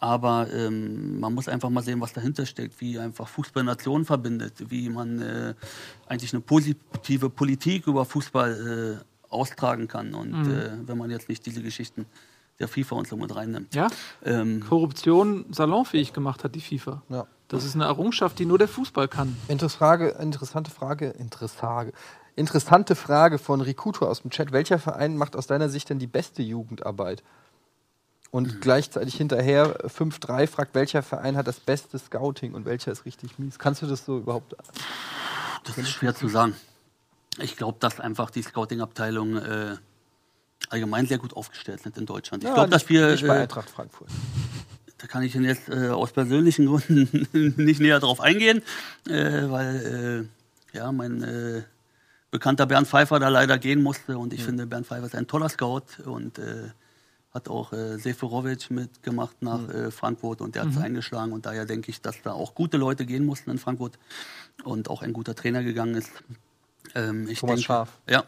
aber 0.00 0.48
ähm, 0.52 1.20
man 1.20 1.34
muss 1.34 1.48
einfach 1.48 1.70
mal 1.70 1.82
sehen, 1.82 2.00
was 2.00 2.12
dahinter 2.12 2.46
steckt, 2.46 2.80
wie 2.80 2.98
einfach 2.98 3.28
Fußball 3.28 3.64
Nationen 3.64 4.04
verbindet, 4.04 4.70
wie 4.70 4.88
man 4.88 5.20
äh, 5.20 5.54
eigentlich 6.06 6.32
eine 6.32 6.40
positive 6.40 7.30
Politik 7.30 7.86
über 7.86 8.04
Fußball 8.04 9.00
äh, 9.00 9.32
austragen 9.32 9.88
kann. 9.88 10.14
Und 10.14 10.46
äh, 10.46 10.70
wenn 10.86 10.98
man 10.98 11.10
jetzt 11.10 11.28
nicht 11.28 11.44
diese 11.46 11.62
Geschichten 11.62 12.06
der 12.58 12.68
FIFA 12.68 12.96
und 12.96 13.08
so 13.08 13.16
mit 13.16 13.34
reinnimmt. 13.34 13.74
Ja? 13.74 13.88
Ähm, 14.24 14.64
Korruption 14.68 15.46
salonfähig 15.50 16.12
gemacht 16.12 16.44
hat 16.44 16.54
die 16.54 16.60
FIFA. 16.60 17.02
Ja. 17.08 17.26
Das 17.48 17.64
ist 17.64 17.74
eine 17.74 17.84
Errungenschaft, 17.84 18.38
die 18.38 18.46
nur 18.46 18.58
der 18.58 18.68
Fußball 18.68 19.08
kann. 19.08 19.36
Frage, 19.74 20.08
interessante 20.20 20.70
Frage, 20.70 21.08
Interessage. 21.10 21.92
Interessante 22.36 22.94
Frage 22.94 23.38
von 23.38 23.60
Rikuto 23.60 24.06
aus 24.06 24.22
dem 24.22 24.30
Chat. 24.30 24.52
Welcher 24.52 24.78
Verein 24.78 25.16
macht 25.16 25.34
aus 25.34 25.46
deiner 25.46 25.68
Sicht 25.68 25.90
denn 25.90 25.98
die 25.98 26.06
beste 26.06 26.42
Jugendarbeit? 26.42 27.22
Und 28.30 28.60
gleichzeitig 28.60 29.14
hinterher 29.16 29.88
5-3 29.88 30.46
fragt, 30.48 30.74
welcher 30.74 31.02
Verein 31.02 31.36
hat 31.36 31.46
das 31.46 31.60
beste 31.60 31.98
Scouting 31.98 32.52
und 32.54 32.66
welcher 32.66 32.92
ist 32.92 33.06
richtig 33.06 33.38
mies? 33.38 33.58
Kannst 33.58 33.80
du 33.80 33.86
das 33.86 34.04
so 34.04 34.18
überhaupt? 34.18 34.54
Das 35.64 35.78
ist 35.78 35.88
schwer 35.88 36.14
zu 36.14 36.28
sagen. 36.28 36.54
Ich 37.40 37.56
glaube, 37.56 37.78
dass 37.80 38.00
einfach 38.00 38.30
die 38.30 38.42
Scouting-Abteilungen 38.42 39.36
äh, 39.42 39.76
allgemein 40.68 41.06
sehr 41.06 41.18
gut 41.18 41.34
aufgestellt 41.34 41.82
sind 41.82 41.96
in 41.96 42.04
Deutschland. 42.04 42.44
Ich 42.44 42.52
glaube, 42.52 42.68
dass 42.68 42.88
wir. 42.88 43.12
Nicht 43.12 43.26
bei 43.26 43.36
Äh, 43.38 43.42
Eintracht 43.42 43.70
Frankfurt. 43.70 44.08
da 44.98 45.06
kann 45.06 45.22
ich 45.22 45.32
jetzt 45.34 45.68
äh, 45.70 45.88
aus 45.88 46.12
persönlichen 46.12 46.66
Gründen 46.66 47.28
nicht 47.56 47.80
näher 47.80 48.00
drauf 48.00 48.20
eingehen, 48.20 48.60
äh, 49.08 49.48
weil 49.48 50.28
äh, 50.74 50.76
ja, 50.76 50.92
mein 50.92 51.64
bekannter 52.30 52.66
Bernd 52.66 52.86
Pfeiffer 52.88 53.18
da 53.18 53.28
leider 53.28 53.56
gehen 53.58 53.82
musste. 53.82 54.18
Und 54.18 54.34
ich 54.34 54.44
finde, 54.44 54.66
Bernd 54.66 54.86
Pfeiffer 54.86 55.06
ist 55.06 55.14
ein 55.14 55.26
toller 55.26 55.48
Scout 55.48 56.02
und 56.04 56.38
hat 57.38 57.48
auch 57.48 57.72
äh, 57.72 57.98
Seferovic 57.98 58.70
mitgemacht 58.70 59.40
nach 59.42 59.68
äh, 59.68 59.90
Frankfurt 59.90 60.40
und 60.40 60.54
der 60.54 60.62
hat 60.62 60.70
es 60.70 60.78
eingeschlagen. 60.78 61.32
Und 61.32 61.46
daher 61.46 61.66
denke 61.66 61.90
ich, 61.90 62.00
dass 62.00 62.20
da 62.22 62.32
auch 62.32 62.54
gute 62.54 62.76
Leute 62.76 63.06
gehen 63.06 63.24
mussten 63.24 63.50
in 63.50 63.58
Frankfurt 63.58 63.98
und 64.64 64.90
auch 64.90 65.02
ein 65.02 65.12
guter 65.12 65.34
Trainer 65.34 65.62
gegangen 65.62 65.94
ist. 65.94 66.10
Ähm, 66.94 67.28
ich 67.28 67.40
Thomas 67.40 67.56
denke, 67.56 67.66
Schaaf. 67.66 67.98
Ja. 68.08 68.24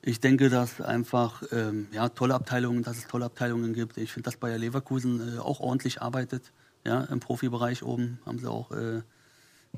Ich 0.00 0.20
denke, 0.20 0.48
dass 0.48 0.80
einfach 0.80 1.42
ähm, 1.52 1.88
ja, 1.92 2.08
tolle 2.08 2.34
Abteilungen, 2.34 2.82
dass 2.82 2.96
es 2.96 3.06
tolle 3.06 3.26
Abteilungen 3.26 3.74
gibt. 3.74 3.98
Ich 3.98 4.12
finde, 4.12 4.24
dass 4.24 4.36
Bayer 4.36 4.58
Leverkusen 4.58 5.36
äh, 5.36 5.38
auch 5.38 5.60
ordentlich 5.60 6.00
arbeitet. 6.00 6.52
Ja, 6.84 7.02
Im 7.02 7.20
Profibereich 7.20 7.84
oben 7.84 8.18
haben 8.26 8.38
sie 8.38 8.50
auch 8.50 8.72
äh, 8.72 9.02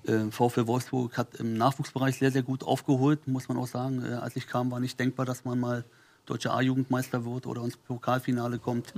äh, 0.07 0.31
VfL 0.31 0.67
Wolfsburg 0.67 1.19
hat 1.19 1.35
im 1.35 1.55
Nachwuchsbereich 1.57 2.19
sehr, 2.19 2.31
sehr 2.31 2.43
gut 2.43 2.63
aufgeholt, 2.63 3.27
muss 3.29 3.49
man 3.49 3.59
auch 3.59 3.67
sagen. 3.67 4.05
Äh, 4.05 4.15
als 4.15 4.37
ich 4.37 4.47
kam, 4.47 4.71
war 4.71 4.81
nicht 4.81 4.99
denkbar, 4.99 5.27
dass 5.27 5.45
man 5.45 5.61
mal 5.61 5.85
deutscher 6.27 6.55
A-Jugendmeister 6.55 7.25
wird 7.25 7.47
oder 7.47 7.63
ins 7.63 7.77
Pokalfinale 7.77 8.59
kommt. 8.59 8.93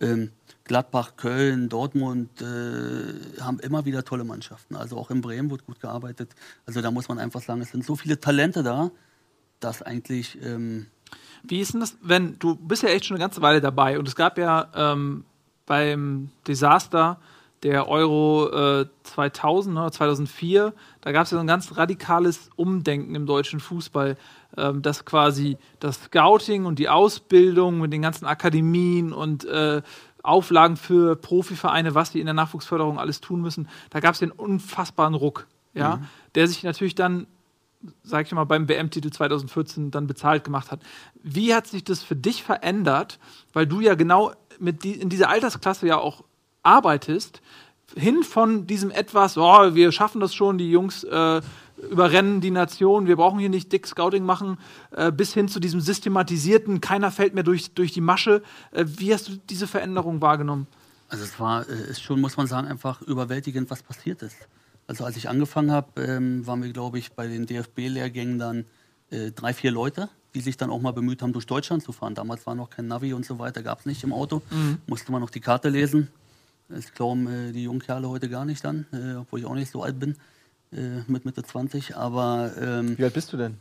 Ähm, 0.00 0.32
Gladbach, 0.64 1.16
Köln, 1.16 1.68
Dortmund 1.68 2.40
äh, 2.40 3.40
haben 3.40 3.60
immer 3.60 3.84
wieder 3.84 4.04
tolle 4.04 4.24
Mannschaften. 4.24 4.74
Also 4.74 4.96
auch 4.96 5.10
in 5.10 5.20
Bremen 5.20 5.50
wird 5.50 5.64
gut 5.64 5.80
gearbeitet. 5.80 6.34
Also 6.66 6.80
da 6.80 6.90
muss 6.90 7.08
man 7.08 7.18
einfach 7.18 7.40
sagen, 7.40 7.60
es 7.60 7.70
sind 7.70 7.84
so 7.84 7.94
viele 7.96 8.18
Talente 8.18 8.62
da, 8.62 8.90
dass 9.60 9.82
eigentlich 9.82 10.38
ähm, 10.42 10.86
Wie 11.42 11.60
ist 11.60 11.72
denn 11.72 11.80
das, 11.80 11.96
wenn 12.02 12.38
du 12.38 12.56
bist 12.56 12.82
ja 12.82 12.88
echt 12.88 13.06
schon 13.06 13.16
eine 13.16 13.24
ganze 13.24 13.42
Weile 13.42 13.60
dabei 13.60 13.98
und 13.98 14.08
es 14.08 14.16
gab 14.16 14.38
ja 14.38 14.70
ähm, 14.74 15.24
beim 15.66 16.30
Desaster 16.46 17.20
der 17.62 17.88
Euro 17.88 18.80
äh, 18.80 18.86
2000 19.04 19.76
oder 19.76 19.92
2004, 19.92 20.74
da 21.00 21.12
gab 21.12 21.24
es 21.24 21.30
ja 21.30 21.36
so 21.36 21.40
ein 21.40 21.46
ganz 21.46 21.76
radikales 21.76 22.50
Umdenken 22.56 23.14
im 23.14 23.26
deutschen 23.26 23.60
Fußball, 23.60 24.16
dass 24.56 25.04
quasi 25.04 25.56
das 25.80 26.04
Scouting 26.04 26.64
und 26.64 26.78
die 26.78 26.88
Ausbildung 26.88 27.80
mit 27.80 27.92
den 27.92 28.02
ganzen 28.02 28.26
Akademien 28.26 29.12
und 29.12 29.44
äh, 29.44 29.82
Auflagen 30.22 30.76
für 30.76 31.16
Profivereine, 31.16 31.94
was 31.94 32.12
die 32.12 32.20
in 32.20 32.26
der 32.26 32.34
Nachwuchsförderung 32.34 32.98
alles 32.98 33.20
tun 33.20 33.40
müssen, 33.40 33.68
da 33.90 34.00
gab 34.00 34.14
es 34.14 34.20
den 34.20 34.30
unfassbaren 34.30 35.14
Ruck, 35.14 35.48
ja, 35.74 36.00
der 36.34 36.46
sich 36.48 36.62
natürlich 36.62 36.94
dann 36.94 37.26
sag 38.02 38.26
ich 38.26 38.32
mal, 38.32 38.44
beim 38.44 38.68
WM-Titel 38.68 39.10
2014 39.10 39.90
dann 39.90 40.06
bezahlt 40.06 40.44
gemacht 40.44 40.70
hat. 40.70 40.80
Wie 41.22 41.54
hat 41.54 41.66
sich 41.66 41.84
das 41.84 42.02
für 42.02 42.16
dich 42.16 42.42
verändert? 42.42 43.18
Weil 43.52 43.66
du 43.66 43.80
ja 43.80 43.94
genau 43.94 44.32
mit 44.58 44.84
die, 44.84 44.92
in 44.92 45.08
dieser 45.08 45.28
Altersklasse 45.28 45.86
ja 45.86 45.98
auch 45.98 46.24
arbeitest. 46.62 47.42
Hin 47.96 48.22
von 48.22 48.66
diesem 48.66 48.90
etwas, 48.90 49.36
oh, 49.36 49.74
wir 49.74 49.92
schaffen 49.92 50.20
das 50.20 50.34
schon, 50.34 50.58
die 50.58 50.70
Jungs 50.70 51.04
äh, 51.04 51.40
überrennen 51.90 52.40
die 52.40 52.50
Nation, 52.50 53.06
wir 53.06 53.16
brauchen 53.16 53.38
hier 53.38 53.48
nicht 53.48 53.72
dick 53.72 53.86
Scouting 53.86 54.24
machen, 54.24 54.58
äh, 54.92 55.10
bis 55.10 55.34
hin 55.34 55.48
zu 55.48 55.60
diesem 55.60 55.80
systematisierten, 55.80 56.80
keiner 56.80 57.10
fällt 57.10 57.34
mehr 57.34 57.42
durch, 57.42 57.72
durch 57.74 57.92
die 57.92 58.00
Masche. 58.00 58.42
Äh, 58.72 58.84
wie 58.86 59.12
hast 59.12 59.28
du 59.28 59.32
diese 59.48 59.66
Veränderung 59.66 60.20
wahrgenommen? 60.20 60.66
Also 61.08 61.24
es 61.24 61.38
war, 61.38 61.68
äh, 61.68 61.90
ist 61.90 62.02
schon, 62.02 62.20
muss 62.20 62.36
man 62.36 62.46
sagen, 62.46 62.68
einfach 62.68 63.02
überwältigend, 63.02 63.70
was 63.70 63.82
passiert 63.82 64.22
ist. 64.22 64.36
Also 64.86 65.04
als 65.04 65.16
ich 65.16 65.28
angefangen 65.28 65.70
habe, 65.70 66.02
ähm, 66.02 66.46
waren 66.46 66.62
wir, 66.62 66.72
glaube 66.72 66.98
ich, 66.98 67.12
bei 67.12 67.26
den 67.26 67.46
DFB-Lehrgängen 67.46 68.38
dann 68.38 68.64
äh, 69.10 69.30
drei, 69.30 69.52
vier 69.52 69.70
Leute, 69.70 70.08
die 70.34 70.40
sich 70.40 70.56
dann 70.56 70.70
auch 70.70 70.80
mal 70.80 70.92
bemüht 70.92 71.22
haben, 71.22 71.32
durch 71.32 71.46
Deutschland 71.46 71.82
zu 71.82 71.92
fahren. 71.92 72.14
Damals 72.14 72.46
war 72.46 72.54
noch 72.54 72.70
kein 72.70 72.88
Navi 72.88 73.12
und 73.12 73.26
so 73.26 73.38
weiter, 73.38 73.62
gab 73.62 73.80
es 73.80 73.86
nicht 73.86 74.02
im 74.02 74.12
Auto. 74.12 74.40
Musste 74.86 75.12
man 75.12 75.20
noch 75.20 75.30
die 75.30 75.40
Karte 75.40 75.68
lesen. 75.68 76.08
Das 76.74 76.92
glauben 76.94 77.26
äh, 77.26 77.52
die 77.52 77.64
jungen 77.64 77.80
Kerle 77.80 78.08
heute 78.08 78.28
gar 78.28 78.44
nicht 78.44 78.64
dann, 78.64 78.86
äh, 78.92 79.16
obwohl 79.16 79.40
ich 79.40 79.46
auch 79.46 79.54
nicht 79.54 79.70
so 79.70 79.82
alt 79.82 79.98
bin, 79.98 80.16
äh, 80.72 81.02
mit 81.06 81.24
Mitte 81.24 81.42
20, 81.42 81.96
aber 81.96 82.52
ähm, 82.60 82.96
Wie 82.98 83.04
alt 83.04 83.14
bist 83.14 83.32
du 83.32 83.36
denn? 83.36 83.58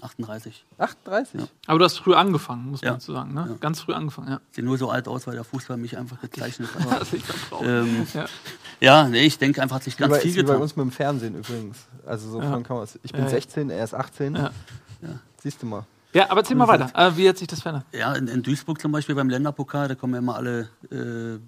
38. 0.00 0.64
38? 0.78 1.40
Ja. 1.40 1.46
Aber 1.66 1.78
du 1.78 1.84
hast 1.84 1.98
früh 1.98 2.14
angefangen, 2.14 2.70
muss 2.70 2.80
man 2.82 2.94
Ja. 2.94 3.00
so 3.00 3.12
sagen. 3.12 3.34
Ne? 3.34 3.46
Ja. 3.50 3.56
Ganz 3.60 3.80
früh 3.80 3.92
angefangen, 3.92 4.28
ja. 4.30 4.40
Sehe 4.50 4.64
nur 4.64 4.78
so 4.78 4.88
alt 4.90 5.06
aus, 5.06 5.26
weil 5.26 5.34
der 5.34 5.44
Fußball 5.44 5.76
mich 5.76 5.98
einfach 5.98 6.20
gezeichnet 6.20 6.68
hat. 6.74 7.06
Ähm, 7.62 8.06
Ja. 8.14 8.24
ja, 8.80 9.08
nee, 9.08 9.24
ich 9.26 9.38
denke 9.38 9.60
einfach, 9.60 9.76
hat 9.76 9.82
sich 9.84 9.98
Wie 9.98 10.00
ganz 10.00 10.14
bei, 10.14 10.20
viel 10.20 10.30
ist 10.30 10.36
wie 10.36 10.42
bei 10.42 10.46
getan. 10.48 10.62
uns 10.62 10.76
mit 10.76 10.84
dem 10.84 10.92
Fernsehen 10.92 11.34
übrigens. 11.36 11.76
Also 12.06 12.30
so 12.30 12.40
Ja. 12.40 12.50
von 12.52 12.62
kann 12.62 12.76
man 12.78 12.86
Ich 13.02 13.12
bin 13.12 13.20
Ja, 13.20 13.26
ja. 13.26 13.30
16, 13.30 13.68
er 13.70 13.84
ist 13.84 13.94
18. 13.94 14.34
Ja. 14.36 14.50
Siehst 15.42 15.60
du 15.62 15.66
mal. 15.66 15.84
Ja, 16.12 16.30
aber 16.30 16.40
erzähl 16.40 16.56
mal 16.56 16.68
weiter. 16.68 16.90
Äh, 16.94 17.16
wie 17.16 17.28
hat 17.28 17.38
sich 17.38 17.48
das 17.48 17.62
verändert? 17.62 17.86
Ja, 17.92 18.14
in, 18.14 18.28
in 18.28 18.42
Duisburg 18.42 18.80
zum 18.80 18.92
Beispiel 18.92 19.14
beim 19.14 19.28
Länderpokal, 19.28 19.88
da 19.88 19.94
kommen 19.94 20.14
ja 20.14 20.18
immer 20.18 20.36
alle 20.36 20.68
äh, 20.90 21.38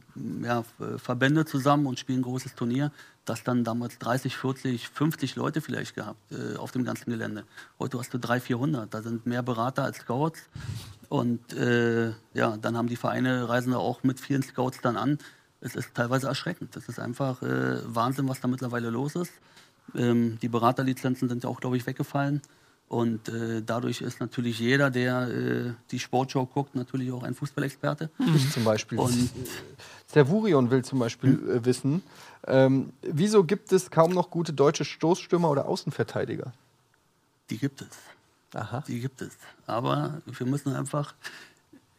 ja, 0.44 0.64
Verbände 0.96 1.44
zusammen 1.44 1.86
und 1.86 1.98
spielen 1.98 2.20
ein 2.20 2.22
großes 2.22 2.54
Turnier. 2.54 2.90
Das 3.24 3.42
dann 3.42 3.64
damals 3.64 3.98
30, 3.98 4.36
40, 4.36 4.88
50 4.88 5.36
Leute 5.36 5.60
vielleicht 5.60 5.94
gehabt 5.94 6.18
äh, 6.32 6.56
auf 6.56 6.72
dem 6.72 6.84
ganzen 6.84 7.10
Gelände. 7.10 7.44
Heute 7.78 7.98
hast 7.98 8.12
du 8.12 8.18
300, 8.18 8.42
400. 8.42 8.94
Da 8.94 9.02
sind 9.02 9.26
mehr 9.26 9.42
Berater 9.42 9.84
als 9.84 9.98
Scouts. 9.98 10.40
Und 11.08 11.52
äh, 11.54 12.12
ja, 12.34 12.56
dann 12.56 12.76
haben 12.76 12.88
die 12.88 12.96
Vereine, 12.96 13.48
reisen 13.48 13.72
da 13.72 13.78
auch 13.78 14.02
mit 14.02 14.20
vielen 14.20 14.42
Scouts 14.42 14.80
dann 14.82 14.96
an. 14.96 15.18
Es 15.60 15.74
ist 15.74 15.94
teilweise 15.94 16.26
erschreckend. 16.26 16.76
Es 16.76 16.88
ist 16.88 16.98
einfach 16.98 17.40
äh, 17.42 17.78
Wahnsinn, 17.86 18.28
was 18.28 18.40
da 18.40 18.48
mittlerweile 18.48 18.90
los 18.90 19.14
ist. 19.14 19.32
Ähm, 19.94 20.38
die 20.40 20.48
Beraterlizenzen 20.48 21.28
sind 21.28 21.44
ja 21.44 21.48
auch, 21.50 21.60
glaube 21.60 21.76
ich, 21.76 21.86
weggefallen. 21.86 22.42
Und 22.88 23.28
äh, 23.28 23.62
dadurch 23.64 24.02
ist 24.02 24.20
natürlich 24.20 24.58
jeder, 24.58 24.90
der 24.90 25.28
äh, 25.28 25.72
die 25.90 25.98
Sportshow 25.98 26.46
guckt, 26.46 26.74
natürlich 26.74 27.10
auch 27.12 27.22
ein 27.22 27.34
Fußballexperte. 27.34 28.10
Ich 28.34 28.50
zum 28.52 28.64
Beispiel. 28.64 28.98
Und 28.98 29.30
Servurion 30.06 30.70
will 30.70 30.84
zum 30.84 30.98
Beispiel 30.98 31.32
äh, 31.48 31.64
wissen, 31.64 32.02
ähm, 32.46 32.92
wieso 33.02 33.42
gibt 33.42 33.72
es 33.72 33.90
kaum 33.90 34.12
noch 34.12 34.30
gute 34.30 34.52
deutsche 34.52 34.84
Stoßstürmer 34.84 35.50
oder 35.50 35.66
Außenverteidiger? 35.66 36.52
die 37.50 37.58
gibt 37.58 37.82
es. 37.82 37.88
Aha. 38.54 38.84
Die 38.86 39.00
gibt 39.00 39.20
es. 39.20 39.36
Aber 39.66 40.22
wir 40.26 40.46
müssen 40.46 40.74
einfach 40.74 41.14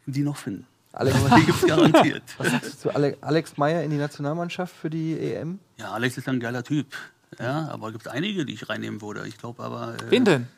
die 0.06 0.22
noch 0.22 0.36
finden. 0.36 0.66
Alex, 0.92 1.16
Aber 1.16 1.36
die 1.36 1.44
gibt 1.44 1.62
es 1.62 1.68
garantiert. 1.68 2.22
was 2.38 2.50
sagst 2.50 2.72
du 2.72 2.78
zu 2.78 2.94
Ale 2.94 3.16
Alex 3.20 3.56
Meyer 3.58 3.82
in 3.82 3.90
die 3.90 3.98
Nationalmannschaft 3.98 4.74
für 4.74 4.88
die 4.88 5.18
EM? 5.18 5.58
Ja, 5.76 5.92
Alex 5.92 6.16
ist 6.16 6.28
ein 6.28 6.40
geiler 6.40 6.64
Typ. 6.64 6.86
Ja, 7.38 7.68
aber 7.68 7.88
es 7.88 7.92
gibt 7.92 8.08
einige, 8.08 8.46
die 8.46 8.54
ich 8.54 8.68
reinnehmen 8.68 9.02
würde. 9.02 9.26
Ich 9.26 9.36
glaube 9.36 9.62
aber. 9.62 9.94
Äh, 9.94 10.10
Wen 10.10 10.24
denn? 10.24 10.48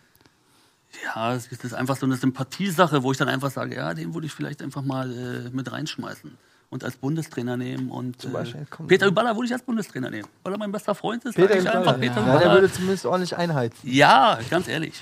Ja, 1.05 1.35
es 1.35 1.47
ist 1.47 1.75
einfach 1.75 1.97
so 1.97 2.07
eine 2.07 2.17
Sympathiesache, 2.17 3.03
wo 3.03 3.13
ich 3.13 3.19
dann 3.19 3.29
einfach 3.29 3.51
sage, 3.51 3.77
ja, 3.77 3.95
den 3.95 4.15
würde 4.15 4.27
ich 4.27 4.33
vielleicht 4.33 4.63
einfach 4.63 4.83
mal 4.83 5.13
äh, 5.13 5.51
mit 5.51 5.71
reinschmeißen 5.71 6.37
und 6.71 6.85
als 6.85 6.97
Bundestrainer 6.97 7.57
nehmen. 7.57 7.91
Und 7.91 8.21
Zum 8.21 8.35
äh. 8.35 8.45
Peter 8.87 9.07
Überller 9.07 9.35
würde 9.35 9.47
ich 9.47 9.53
als 9.53 9.63
Bundestrainer 9.63 10.11
nehmen, 10.11 10.29
weil 10.43 10.53
er 10.53 10.59
mein 10.59 10.73
bester 10.73 10.95
Freund 10.95 11.25
ist. 11.25 11.35
Peter 11.35 11.57
ich 11.57 11.71
einfach. 11.71 11.99
Peter 11.99 12.27
Ja, 12.27 12.39
der 12.39 12.53
würde 12.53 12.73
zumindest 12.73 13.07
ordentlich 13.07 13.37
einheizen. 13.37 13.89
Ja, 13.91 14.39
ganz 14.51 14.69
ehrlich. 14.69 14.95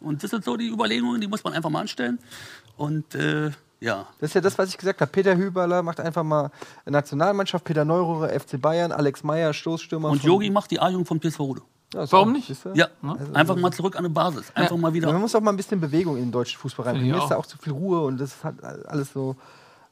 Und 0.00 0.22
das 0.22 0.30
sind 0.30 0.44
so 0.44 0.56
die 0.56 0.68
Überlegungen, 0.68 1.20
die 1.20 1.28
muss 1.28 1.44
man 1.44 1.52
einfach 1.52 1.70
mal 1.70 1.80
anstellen. 1.80 2.18
Und 2.76 3.14
äh, 3.14 3.50
ja, 3.80 4.06
Das 4.18 4.30
ist 4.30 4.34
ja 4.34 4.40
das, 4.40 4.58
was 4.58 4.70
ich 4.70 4.78
gesagt 4.78 5.00
habe. 5.00 5.10
Peter 5.10 5.36
Hüberler 5.36 5.82
macht 5.82 6.00
einfach 6.00 6.24
mal 6.24 6.50
Nationalmannschaft, 6.84 7.64
Peter 7.64 7.84
Neururer, 7.84 8.28
FC 8.28 8.60
Bayern, 8.60 8.92
Alex 8.92 9.22
Meyer, 9.22 9.52
Stoßstürmer. 9.52 10.10
und 10.10 10.22
Yogi 10.24 10.50
macht 10.50 10.70
die 10.70 10.80
A-Jugend 10.80 11.06
von 11.06 11.20
PSV 11.20 11.40
Rude. 11.40 11.62
Ja, 11.94 12.10
Warum 12.12 12.32
nicht? 12.32 12.52
Ja, 12.74 12.88
Also- 13.02 13.32
einfach 13.32 13.56
mal 13.56 13.72
zurück 13.72 13.96
an 13.96 14.04
die 14.04 14.10
Basis. 14.10 14.50
Einfach 14.54 14.76
mal 14.76 14.88
Ja, 14.88 14.94
wieder. 14.94 15.12
man 15.12 15.22
muss 15.22 15.34
auch 15.34 15.40
mal 15.40 15.50
ein 15.52 15.56
bisschen 15.56 15.80
Bewegung 15.80 16.16
in 16.16 16.24
den 16.24 16.32
deutschen 16.32 16.58
Fußball 16.58 16.84
reinbringen. 16.86 17.16
Ich 17.16 17.22
ist 17.22 17.30
da 17.30 17.36
auch. 17.36 17.46
zu 17.46 17.56
viel 17.56 17.72
Ruhe 17.72 18.00
und 18.02 18.18
das 18.20 18.44
hat 18.44 18.62
alles 18.62 19.12
so. 19.12 19.36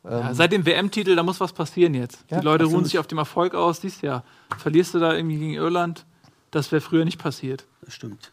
Ja, 0.09 0.33
seit 0.35 0.53
dem 0.53 0.65
WM-Titel, 0.65 1.17
da 1.17 1.23
muss 1.25 1.41
was 1.41 1.53
passieren 1.53 1.95
jetzt. 1.95 2.25
Die 2.31 2.37
Leute 2.37 2.65
ruhen 2.65 2.85
sich 2.85 2.99
auf 2.99 3.07
dem 3.09 3.19
Erfolg 3.19 3.55
aus. 3.55 3.81
Siehst 3.81 4.03
ja, 4.03 4.23
verlierst 4.59 4.95
du 4.95 4.99
da 5.01 5.15
irgendwie 5.15 5.39
gegen 5.39 5.55
Irland, 5.55 6.05
das 6.53 6.71
wäre 6.71 6.81
früher 6.81 7.05
nicht 7.05 7.19
passiert. 7.19 7.65
Das 7.83 7.95
stimmt. 7.95 8.31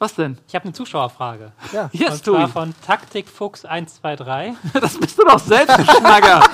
Was 0.00 0.14
denn? 0.14 0.38
Ich 0.46 0.54
habe 0.54 0.64
eine 0.64 0.72
Zuschauerfrage. 0.72 1.50
Ja, 1.72 1.90
Yes, 1.92 2.14
und 2.14 2.24
zwar 2.24 2.46
du. 2.46 2.52
von 2.52 2.74
Taktikfuchs123. 2.86 4.54
Das 4.80 4.98
bist 4.98 5.18
du 5.18 5.24
doch 5.24 5.38
selbst, 5.38 5.76
du 5.78 5.84
Schnacker. 5.84 6.40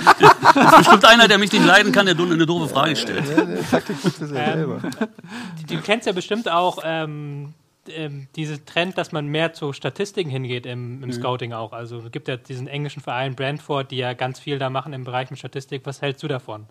Das 0.55 0.71
ist 0.71 0.77
bestimmt 0.77 1.05
einer, 1.05 1.27
der 1.27 1.37
mich 1.37 1.51
nicht 1.51 1.65
leiden 1.65 1.91
kann, 1.91 2.05
der 2.07 2.17
eine 2.17 2.45
doofe 2.45 2.67
Frage 2.67 2.95
stellt. 2.95 3.27
ja, 3.29 3.43
der 3.45 3.69
Taktik 3.69 4.01
tut 4.01 4.19
das 4.21 4.31
ja 4.31 4.37
Ähm, 4.37 4.53
selber. 4.55 4.81
Du 5.67 5.81
kennst 5.81 6.07
ja 6.07 6.13
bestimmt 6.13 6.49
auch 6.49 6.79
ähm, 6.83 7.53
ähm, 7.89 8.27
diesen 8.35 8.65
Trend, 8.65 8.97
dass 8.97 9.11
man 9.11 9.27
mehr 9.27 9.53
zu 9.53 9.73
Statistiken 9.73 10.29
hingeht 10.29 10.65
im, 10.65 11.03
im 11.03 11.11
Scouting 11.11 11.53
auch. 11.53 11.71
Also 11.73 11.99
es 11.99 12.11
gibt 12.11 12.27
ja 12.27 12.37
diesen 12.37 12.67
englischen 12.67 13.01
Verein 13.01 13.35
Brentford, 13.35 13.91
die 13.91 13.97
ja 13.97 14.13
ganz 14.13 14.39
viel 14.39 14.57
da 14.59 14.69
machen 14.69 14.93
im 14.93 15.03
Bereich 15.03 15.29
mit 15.29 15.37
Statistik. 15.39 15.81
Was 15.85 16.01
hältst 16.01 16.23
du 16.23 16.27
davon? 16.27 16.65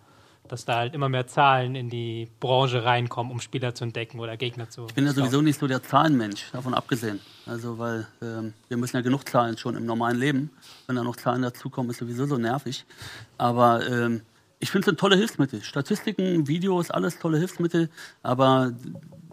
Dass 0.48 0.64
da 0.64 0.76
halt 0.76 0.94
immer 0.94 1.08
mehr 1.08 1.26
Zahlen 1.26 1.74
in 1.74 1.88
die 1.88 2.28
Branche 2.38 2.84
reinkommen, 2.84 3.32
um 3.32 3.40
Spieler 3.40 3.74
zu 3.74 3.84
entdecken 3.84 4.20
oder 4.20 4.36
Gegner 4.36 4.68
zu. 4.68 4.86
Ich 4.86 4.94
bin 4.94 5.06
ja 5.06 5.12
sowieso 5.12 5.40
nicht 5.40 5.58
so 5.58 5.66
der 5.66 5.82
Zahlenmensch, 5.82 6.50
davon 6.52 6.74
abgesehen. 6.74 7.20
Also, 7.46 7.78
weil 7.78 8.06
ähm, 8.20 8.52
wir 8.68 8.76
müssen 8.76 8.96
ja 8.96 9.02
genug 9.02 9.26
Zahlen 9.28 9.56
schon 9.56 9.74
im 9.74 9.86
normalen 9.86 10.18
Leben. 10.18 10.50
Wenn 10.86 10.96
da 10.96 11.02
noch 11.02 11.16
Zahlen 11.16 11.42
dazukommen, 11.42 11.90
ist 11.90 11.98
sowieso 11.98 12.26
so 12.26 12.36
nervig. 12.36 12.84
Aber 13.38 13.86
ähm, 13.88 14.20
ich 14.58 14.70
finde 14.70 14.86
es 14.86 14.94
ein 14.94 14.96
tolle 14.96 15.16
Hilfsmittel. 15.16 15.62
Statistiken, 15.62 16.46
Videos, 16.46 16.90
alles 16.90 17.18
tolle 17.18 17.38
Hilfsmittel. 17.38 17.90
Aber 18.22 18.72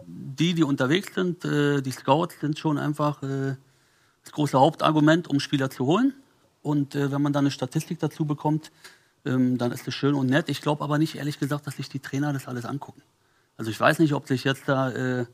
die, 0.06 0.54
die 0.54 0.64
unterwegs 0.64 1.14
sind, 1.14 1.44
äh, 1.44 1.80
die 1.82 1.90
Scouts, 1.90 2.40
sind 2.40 2.58
schon 2.58 2.78
einfach 2.78 3.22
äh, 3.22 3.56
das 4.22 4.32
große 4.32 4.58
Hauptargument, 4.58 5.28
um 5.28 5.40
Spieler 5.40 5.70
zu 5.70 5.86
holen. 5.86 6.14
Und 6.62 6.94
äh, 6.94 7.10
wenn 7.10 7.22
man 7.22 7.32
dann 7.32 7.44
eine 7.44 7.50
Statistik 7.50 7.98
dazu 7.98 8.24
bekommt, 8.24 8.70
ähm, 9.24 9.58
dann 9.58 9.72
ist 9.72 9.86
das 9.86 9.94
schön 9.94 10.14
und 10.14 10.26
nett. 10.26 10.48
Ich 10.48 10.60
glaube 10.60 10.82
aber 10.82 10.98
nicht, 10.98 11.16
ehrlich 11.16 11.38
gesagt, 11.38 11.66
dass 11.66 11.76
sich 11.76 11.88
die 11.88 12.00
Trainer 12.00 12.32
das 12.32 12.48
alles 12.48 12.64
angucken. 12.64 13.02
Also 13.56 13.70
ich 13.70 13.78
weiß 13.78 13.98
nicht, 13.98 14.14
ob 14.14 14.26
sich 14.26 14.44
jetzt 14.44 14.68
da 14.68 14.90
äh, 14.90 15.26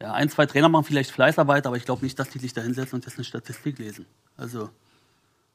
ja, 0.00 0.12
ein, 0.12 0.28
zwei 0.28 0.46
Trainer 0.46 0.68
machen 0.68 0.84
vielleicht 0.84 1.10
Fleißarbeit, 1.10 1.66
aber 1.66 1.76
ich 1.76 1.84
glaube 1.84 2.04
nicht, 2.04 2.18
dass 2.18 2.28
die 2.28 2.38
sich 2.38 2.52
da 2.52 2.60
hinsetzen 2.60 2.96
und 2.96 3.04
jetzt 3.04 3.16
eine 3.16 3.24
Statistik 3.24 3.78
lesen. 3.78 4.06
Also 4.36 4.70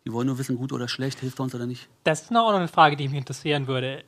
die 0.06 0.14
wollen 0.14 0.28
nur 0.28 0.38
wissen, 0.38 0.58
gut 0.58 0.74
oder 0.74 0.88
schlecht, 0.88 1.20
hilft 1.20 1.40
er 1.40 1.44
uns 1.44 1.54
oder 1.54 1.66
nicht. 1.66 1.88
Das 2.04 2.24
ist 2.24 2.32
noch 2.32 2.50
eine 2.50 2.68
Frage, 2.68 2.96
die 2.96 3.08
mich 3.08 3.18
interessieren 3.18 3.68
würde. 3.68 4.04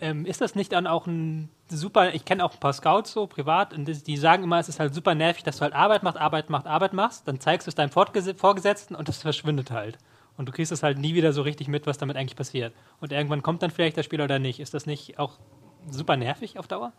Ähm, 0.00 0.24
ist 0.24 0.40
das 0.40 0.54
nicht 0.54 0.72
dann 0.72 0.86
auch 0.86 1.06
ein 1.06 1.50
super, 1.68 2.14
ich 2.14 2.24
kenne 2.24 2.44
auch 2.44 2.54
ein 2.54 2.60
paar 2.60 2.72
Scouts 2.72 3.12
so 3.12 3.26
privat 3.26 3.74
und 3.74 3.88
das, 3.88 4.02
die 4.04 4.16
sagen 4.16 4.44
immer, 4.44 4.58
es 4.58 4.68
ist 4.68 4.80
halt 4.80 4.94
super 4.94 5.14
nervig, 5.14 5.42
dass 5.42 5.56
du 5.56 5.62
halt 5.62 5.74
Arbeit 5.74 6.02
machst, 6.02 6.18
Arbeit 6.18 6.50
machst, 6.50 6.66
Arbeit 6.66 6.92
machst, 6.92 7.28
dann 7.28 7.40
zeigst 7.40 7.66
du 7.66 7.70
es 7.70 7.74
deinem 7.74 7.90
Vorgesetzten 7.90 8.94
und 8.94 9.08
das 9.08 9.18
verschwindet 9.18 9.70
halt. 9.70 9.98
Und 10.38 10.48
du 10.48 10.52
kriegst 10.52 10.72
es 10.72 10.82
halt 10.82 10.98
nie 10.98 11.14
wieder 11.14 11.32
so 11.32 11.42
richtig 11.42 11.68
mit, 11.68 11.86
was 11.86 11.98
damit 11.98 12.16
eigentlich 12.16 12.36
passiert. 12.36 12.72
Und 13.00 13.12
irgendwann 13.12 13.42
kommt 13.42 13.62
dann 13.62 13.72
vielleicht 13.72 13.96
der 13.96 14.04
Spieler 14.04 14.24
oder 14.24 14.38
nicht. 14.38 14.60
Ist 14.60 14.72
das 14.72 14.86
nicht 14.86 15.18
auch 15.18 15.38
super 15.90 16.16
nervig 16.16 16.58
auf 16.58 16.68
Dauer? 16.68 16.92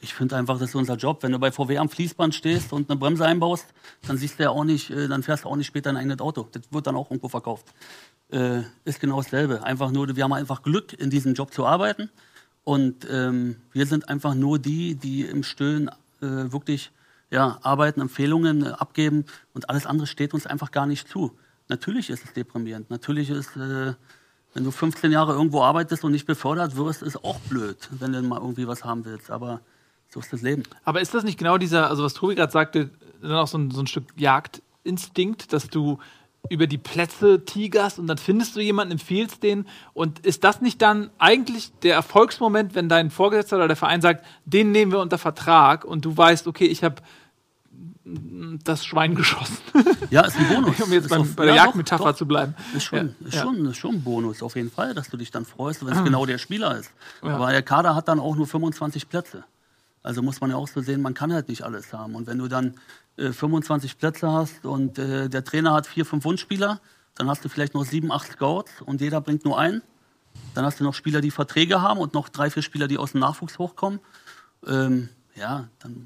Ich 0.00 0.14
finde 0.14 0.36
einfach, 0.36 0.58
das 0.58 0.70
ist 0.70 0.74
unser 0.74 0.96
Job. 0.96 1.22
Wenn 1.22 1.32
du 1.32 1.38
bei 1.38 1.52
VW 1.52 1.76
am 1.76 1.90
Fließband 1.90 2.34
stehst 2.34 2.72
und 2.72 2.90
eine 2.90 2.98
Bremse 2.98 3.26
einbaust, 3.26 3.66
dann 4.06 4.16
siehst 4.16 4.38
du 4.38 4.44
ja 4.44 4.50
auch 4.50 4.64
nicht, 4.64 4.90
äh, 4.90 5.08
dann 5.08 5.22
fährst 5.22 5.44
du 5.44 5.48
auch 5.48 5.56
nicht 5.56 5.66
später 5.66 5.90
ein 5.90 5.96
eigenes 5.98 6.20
Auto. 6.20 6.48
Das 6.50 6.62
wird 6.70 6.86
dann 6.86 6.96
auch 6.96 7.10
irgendwo 7.10 7.28
verkauft. 7.28 7.66
Äh, 8.30 8.62
ist 8.84 8.98
genau 8.98 9.18
dasselbe. 9.18 9.62
Einfach 9.62 9.90
nur, 9.90 10.16
wir 10.16 10.24
haben 10.24 10.32
einfach 10.32 10.62
Glück, 10.62 10.94
in 10.98 11.10
diesem 11.10 11.34
Job 11.34 11.52
zu 11.52 11.66
arbeiten. 11.66 12.10
Und 12.64 13.06
ähm, 13.10 13.56
wir 13.72 13.86
sind 13.86 14.08
einfach 14.08 14.34
nur 14.34 14.58
die, 14.58 14.94
die 14.94 15.22
im 15.22 15.42
Stillen 15.42 15.88
äh, 16.22 16.50
wirklich 16.52 16.92
ja, 17.30 17.58
arbeiten, 17.62 18.00
Empfehlungen 18.00 18.64
äh, 18.64 18.68
abgeben 18.70 19.26
und 19.52 19.68
alles 19.68 19.84
andere 19.84 20.06
steht 20.06 20.32
uns 20.32 20.46
einfach 20.46 20.70
gar 20.70 20.86
nicht 20.86 21.08
zu. 21.08 21.36
Natürlich 21.68 22.10
ist 22.10 22.24
es 22.24 22.32
deprimierend. 22.32 22.90
Natürlich 22.90 23.30
ist, 23.30 23.56
äh, 23.56 23.94
wenn 24.54 24.64
du 24.64 24.70
15 24.70 25.12
Jahre 25.12 25.32
irgendwo 25.32 25.62
arbeitest 25.62 26.04
und 26.04 26.12
nicht 26.12 26.26
befördert 26.26 26.76
wirst, 26.76 27.02
ist 27.02 27.22
auch 27.22 27.38
blöd, 27.40 27.76
wenn 27.98 28.12
du 28.12 28.22
mal 28.22 28.40
irgendwie 28.40 28.66
was 28.66 28.84
haben 28.84 29.04
willst. 29.04 29.30
Aber 29.30 29.60
so 30.08 30.20
ist 30.20 30.32
das 30.32 30.42
Leben. 30.42 30.62
Aber 30.84 31.00
ist 31.00 31.14
das 31.14 31.24
nicht 31.24 31.38
genau 31.38 31.58
dieser, 31.58 31.90
also 31.90 32.02
was 32.02 32.14
Tobi 32.14 32.34
gerade 32.34 32.52
sagte, 32.52 32.90
dann 33.20 33.32
auch 33.32 33.48
so 33.48 33.58
ein, 33.58 33.70
so 33.70 33.80
ein 33.80 33.86
Stück 33.86 34.06
Jagdinstinkt, 34.16 35.52
dass 35.52 35.68
du 35.68 35.98
über 36.48 36.66
die 36.66 36.78
Plätze 36.78 37.44
tigerst 37.44 37.98
und 37.98 38.06
dann 38.06 38.16
findest 38.16 38.56
du 38.56 38.60
jemanden, 38.60 38.92
empfiehlst 38.92 39.42
den 39.42 39.66
und 39.92 40.20
ist 40.20 40.44
das 40.44 40.62
nicht 40.62 40.80
dann 40.80 41.10
eigentlich 41.18 41.72
der 41.82 41.94
Erfolgsmoment, 41.94 42.74
wenn 42.74 42.88
dein 42.88 43.10
Vorgesetzter 43.10 43.56
oder 43.56 43.68
der 43.68 43.76
Verein 43.76 44.00
sagt, 44.00 44.24
den 44.46 44.72
nehmen 44.72 44.92
wir 44.92 45.00
unter 45.00 45.18
Vertrag 45.18 45.84
und 45.84 46.04
du 46.04 46.16
weißt, 46.16 46.46
okay, 46.46 46.66
ich 46.66 46.84
habe 46.84 47.02
das 48.64 48.84
Schwein 48.84 49.14
geschossen. 49.14 49.58
Ja, 50.10 50.22
ist 50.22 50.36
ein 50.36 50.48
Bonus. 50.48 50.80
um 50.82 50.92
jetzt 50.92 51.08
beim, 51.08 51.22
auf- 51.22 51.36
bei 51.36 51.46
der 51.46 51.54
ja, 51.54 51.64
Jagdmetapher 51.66 52.14
zu 52.14 52.26
bleiben. 52.26 52.54
Ist 52.74 52.84
schon, 52.84 53.14
Ja, 53.20 53.26
ist, 53.28 53.36
schon, 53.38 53.66
ist 53.66 53.76
schon 53.76 53.94
ein 53.96 54.02
Bonus, 54.02 54.42
auf 54.42 54.56
jeden 54.56 54.70
Fall, 54.70 54.94
dass 54.94 55.08
du 55.10 55.16
dich 55.16 55.30
dann 55.30 55.44
freust, 55.44 55.84
wenn 55.84 55.92
es 55.92 56.02
genau 56.04 56.24
der 56.26 56.38
Spieler 56.38 56.76
ist. 56.78 56.90
Ja. 57.22 57.34
Aber 57.36 57.50
der 57.50 57.62
Kader 57.62 57.94
hat 57.94 58.08
dann 58.08 58.20
auch 58.20 58.36
nur 58.36 58.46
25 58.46 59.08
Plätze. 59.08 59.44
Also 60.02 60.22
muss 60.22 60.40
man 60.40 60.50
ja 60.50 60.56
auch 60.56 60.68
so 60.68 60.80
sehen, 60.80 61.02
man 61.02 61.14
kann 61.14 61.32
halt 61.32 61.48
nicht 61.48 61.62
alles 61.62 61.92
haben. 61.92 62.14
Und 62.14 62.26
wenn 62.26 62.38
du 62.38 62.48
dann 62.48 62.74
äh, 63.16 63.32
25 63.32 63.98
Plätze 63.98 64.30
hast 64.32 64.64
und 64.64 64.98
äh, 64.98 65.28
der 65.28 65.44
Trainer 65.44 65.74
hat 65.74 65.86
vier, 65.86 66.06
fünf 66.06 66.24
Wunschspieler, 66.24 66.80
dann 67.16 67.28
hast 67.28 67.44
du 67.44 67.48
vielleicht 67.48 67.74
noch 67.74 67.84
sieben, 67.84 68.12
acht 68.12 68.30
Scouts 68.32 68.80
und 68.82 69.00
jeder 69.00 69.20
bringt 69.20 69.44
nur 69.44 69.58
einen. 69.58 69.82
Dann 70.54 70.64
hast 70.64 70.78
du 70.78 70.84
noch 70.84 70.94
Spieler, 70.94 71.20
die 71.20 71.32
Verträge 71.32 71.82
haben 71.82 71.98
und 71.98 72.14
noch 72.14 72.28
drei, 72.28 72.48
vier 72.48 72.62
Spieler, 72.62 72.86
die 72.88 72.96
aus 72.96 73.12
dem 73.12 73.20
Nachwuchs 73.20 73.58
hochkommen. 73.58 73.98
Ähm, 74.66 75.08
ja, 75.34 75.68
dann, 75.80 76.04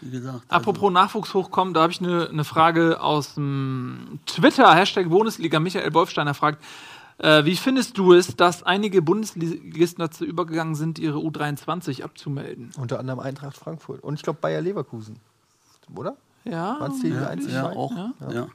wie 0.00 0.10
gesagt. 0.10 0.44
also- 0.48 0.48
Apropos 0.48 0.92
Nachwuchs 0.92 1.34
hochkommen, 1.34 1.74
da 1.74 1.82
habe 1.82 1.92
ich 1.92 2.00
eine 2.00 2.28
ne 2.32 2.44
Frage 2.44 3.00
aus 3.00 3.34
dem 3.34 4.20
Twitter, 4.26 4.74
Hashtag 4.74 5.08
Bundesliga. 5.08 5.60
Michael 5.60 5.92
Wolfsteiner 5.94 6.34
fragt, 6.34 6.62
äh, 7.18 7.44
wie 7.44 7.56
findest 7.56 7.96
du 7.98 8.12
es, 8.12 8.36
dass 8.36 8.62
einige 8.62 9.00
Bundesligisten 9.02 10.00
dazu 10.00 10.24
übergegangen 10.24 10.74
sind, 10.74 10.98
ihre 10.98 11.18
U23 11.18 12.02
abzumelden? 12.02 12.70
Unter 12.78 12.98
anderem 12.98 13.20
Eintracht 13.20 13.56
Frankfurt. 13.56 14.02
Und 14.02 14.14
ich 14.14 14.22
glaube 14.22 14.38
Bayer 14.40 14.60
Leverkusen. 14.60 15.18
Oder? 15.94 16.16
Ja, 16.44 16.88
die 17.02 17.08
Ja, 17.08 17.26
einzigen 17.28 17.54
ja, 17.54 17.70
auch. 17.70 17.90
Ja. 17.96 18.12
Ja. 18.30 18.46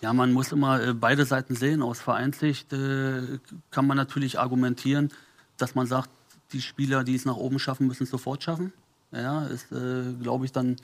Ja. 0.00 0.12
man 0.12 0.32
muss 0.32 0.52
immer 0.52 0.82
äh, 0.82 0.94
beide 0.94 1.24
Seiten 1.24 1.54
sehen. 1.54 1.82
Aus 1.82 2.00
Vereinssicht 2.00 2.72
äh, 2.72 3.38
kann 3.70 3.86
man 3.86 3.96
natürlich 3.96 4.38
argumentieren, 4.38 5.10
dass 5.56 5.74
man 5.74 5.86
sagt, 5.86 6.10
die 6.52 6.60
Spieler, 6.60 7.04
die 7.04 7.14
es 7.14 7.24
nach 7.24 7.36
oben 7.36 7.58
schaffen, 7.58 7.86
müssen 7.86 8.04
es 8.04 8.10
sofort 8.10 8.42
schaffen. 8.42 8.72
Ja, 9.16 9.46
ist, 9.46 9.72
äh, 9.72 10.12
glaube 10.20 10.44
ich, 10.44 10.52
dann 10.52 10.76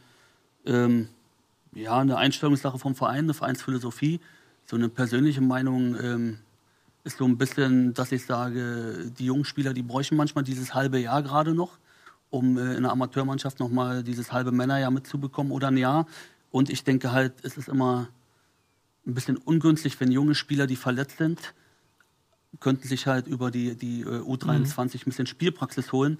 ähm, 0.64 1.08
ja, 1.74 1.98
eine 1.98 2.16
Einstellungssache 2.16 2.78
vom 2.78 2.94
Verein, 2.94 3.24
eine 3.24 3.34
Vereinsphilosophie. 3.34 4.20
So 4.66 4.76
eine 4.76 4.88
persönliche 4.88 5.40
Meinung 5.40 5.96
ähm, 6.00 6.38
ist 7.04 7.18
so 7.18 7.24
ein 7.24 7.36
bisschen, 7.36 7.94
dass 7.94 8.12
ich 8.12 8.24
sage, 8.24 9.10
die 9.18 9.26
jungen 9.26 9.44
Spieler, 9.44 9.72
die 9.72 9.82
bräuchten 9.82 10.16
manchmal 10.16 10.44
dieses 10.44 10.74
halbe 10.74 10.98
Jahr 10.98 11.22
gerade 11.22 11.54
noch, 11.54 11.78
um 12.30 12.56
äh, 12.58 12.74
in 12.74 12.82
der 12.82 12.92
Amateurmannschaft 12.92 13.58
nochmal 13.60 14.02
dieses 14.02 14.32
halbe 14.32 14.52
Männerjahr 14.52 14.90
mitzubekommen 14.90 15.52
oder 15.52 15.68
ein 15.68 15.76
Jahr. 15.76 16.06
Und 16.50 16.70
ich 16.70 16.84
denke 16.84 17.12
halt, 17.12 17.32
es 17.42 17.56
ist 17.56 17.68
immer 17.68 18.08
ein 19.06 19.14
bisschen 19.14 19.36
ungünstig, 19.36 19.98
wenn 20.00 20.12
junge 20.12 20.34
Spieler, 20.34 20.66
die 20.66 20.76
verletzt 20.76 21.18
sind, 21.18 21.54
könnten 22.60 22.86
sich 22.86 23.06
halt 23.06 23.26
über 23.26 23.50
die, 23.50 23.74
die 23.74 24.02
äh, 24.02 24.20
U23 24.20 25.00
ein 25.00 25.04
bisschen 25.06 25.26
Spielpraxis 25.26 25.92
holen. 25.92 26.18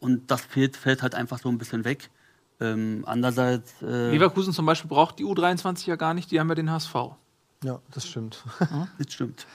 Und 0.00 0.30
das 0.30 0.40
fehlt, 0.40 0.76
fällt 0.76 1.02
halt 1.02 1.14
einfach 1.14 1.38
so 1.38 1.48
ein 1.48 1.58
bisschen 1.58 1.84
weg. 1.84 2.10
Ähm, 2.60 3.04
andererseits, 3.06 3.80
äh, 3.82 4.10
Leverkusen 4.10 4.52
zum 4.52 4.66
Beispiel 4.66 4.88
braucht 4.88 5.18
die 5.18 5.24
U23 5.24 5.86
ja 5.86 5.96
gar 5.96 6.14
nicht, 6.14 6.30
die 6.30 6.40
haben 6.40 6.48
ja 6.48 6.54
den 6.54 6.70
HSV. 6.70 6.94
Ja, 7.62 7.78
das 7.92 8.06
stimmt. 8.06 8.42
das 8.98 9.12
stimmt. 9.12 9.46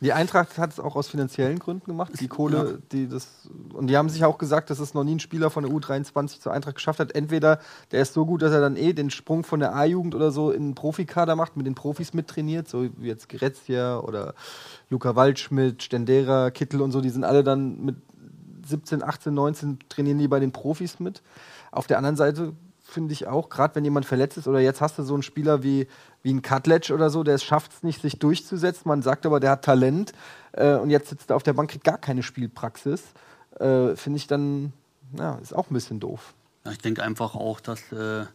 Die 0.00 0.14
Eintracht 0.14 0.56
hat 0.56 0.72
es 0.72 0.80
auch 0.80 0.96
aus 0.96 1.08
finanziellen 1.08 1.58
Gründen 1.58 1.84
gemacht. 1.84 2.12
Die 2.18 2.26
Kohle, 2.26 2.80
die 2.92 3.08
das. 3.08 3.50
Und 3.74 3.88
die 3.88 3.96
haben 3.98 4.08
sich 4.08 4.24
auch 4.24 4.38
gesagt, 4.38 4.70
dass 4.70 4.78
es 4.78 4.94
noch 4.94 5.04
nie 5.04 5.16
ein 5.16 5.20
Spieler 5.20 5.50
von 5.50 5.64
der 5.64 5.72
U23 5.72 6.40
zur 6.40 6.52
Eintracht 6.52 6.76
geschafft 6.76 6.98
hat. 6.98 7.14
Entweder 7.14 7.60
der 7.90 8.00
ist 8.00 8.14
so 8.14 8.24
gut, 8.24 8.40
dass 8.40 8.52
er 8.52 8.62
dann 8.62 8.76
eh 8.76 8.94
den 8.94 9.10
Sprung 9.10 9.44
von 9.44 9.60
der 9.60 9.74
A-Jugend 9.74 10.14
oder 10.14 10.30
so 10.30 10.50
in 10.50 10.68
den 10.68 10.74
Profikader 10.74 11.36
macht, 11.36 11.58
mit 11.58 11.66
den 11.66 11.74
Profis 11.74 12.14
mittrainiert, 12.14 12.68
so 12.68 12.88
wie 12.96 13.08
jetzt 13.08 13.28
Gretzia 13.28 13.98
oder 13.98 14.34
Luca 14.88 15.14
Waldschmidt, 15.14 15.82
Stendera, 15.82 16.50
Kittel 16.50 16.80
und 16.80 16.90
so, 16.90 17.02
die 17.02 17.10
sind 17.10 17.24
alle 17.24 17.44
dann 17.44 17.84
mit 17.84 17.96
17, 18.66 19.02
18, 19.02 19.34
19 19.34 19.78
trainieren 19.88 20.18
die 20.18 20.28
bei 20.28 20.40
den 20.40 20.52
Profis 20.52 21.00
mit. 21.00 21.22
Auf 21.70 21.86
der 21.86 21.98
anderen 21.98 22.16
Seite 22.16 22.52
finde 22.92 23.12
ich 23.12 23.26
auch, 23.26 23.48
gerade 23.48 23.74
wenn 23.74 23.84
jemand 23.84 24.06
verletzt 24.06 24.36
ist 24.36 24.46
oder 24.46 24.60
jetzt 24.60 24.80
hast 24.80 24.98
du 24.98 25.02
so 25.02 25.14
einen 25.14 25.22
Spieler 25.22 25.62
wie, 25.62 25.88
wie 26.22 26.32
ein 26.32 26.42
Cutledge 26.42 26.92
oder 26.92 27.10
so, 27.10 27.22
der 27.22 27.38
schafft 27.38 27.72
es 27.72 27.82
nicht, 27.82 28.02
sich 28.02 28.18
durchzusetzen. 28.18 28.88
Man 28.88 29.02
sagt 29.02 29.26
aber, 29.26 29.40
der 29.40 29.52
hat 29.52 29.64
Talent 29.64 30.12
äh, 30.52 30.74
und 30.74 30.90
jetzt 30.90 31.08
sitzt 31.08 31.30
er 31.30 31.36
auf 31.36 31.42
der 31.42 31.54
Bank, 31.54 31.70
kriegt 31.70 31.84
gar 31.84 31.98
keine 31.98 32.22
Spielpraxis. 32.22 33.02
Äh, 33.58 33.96
finde 33.96 34.18
ich 34.18 34.26
dann, 34.26 34.72
ja, 35.16 35.36
ist 35.36 35.54
auch 35.54 35.70
ein 35.70 35.74
bisschen 35.74 36.00
doof. 36.00 36.34
Ja, 36.64 36.72
ich 36.72 36.78
denke 36.78 37.02
einfach 37.02 37.34
auch, 37.34 37.60
dass, 37.60 37.90
äh, 37.92 38.26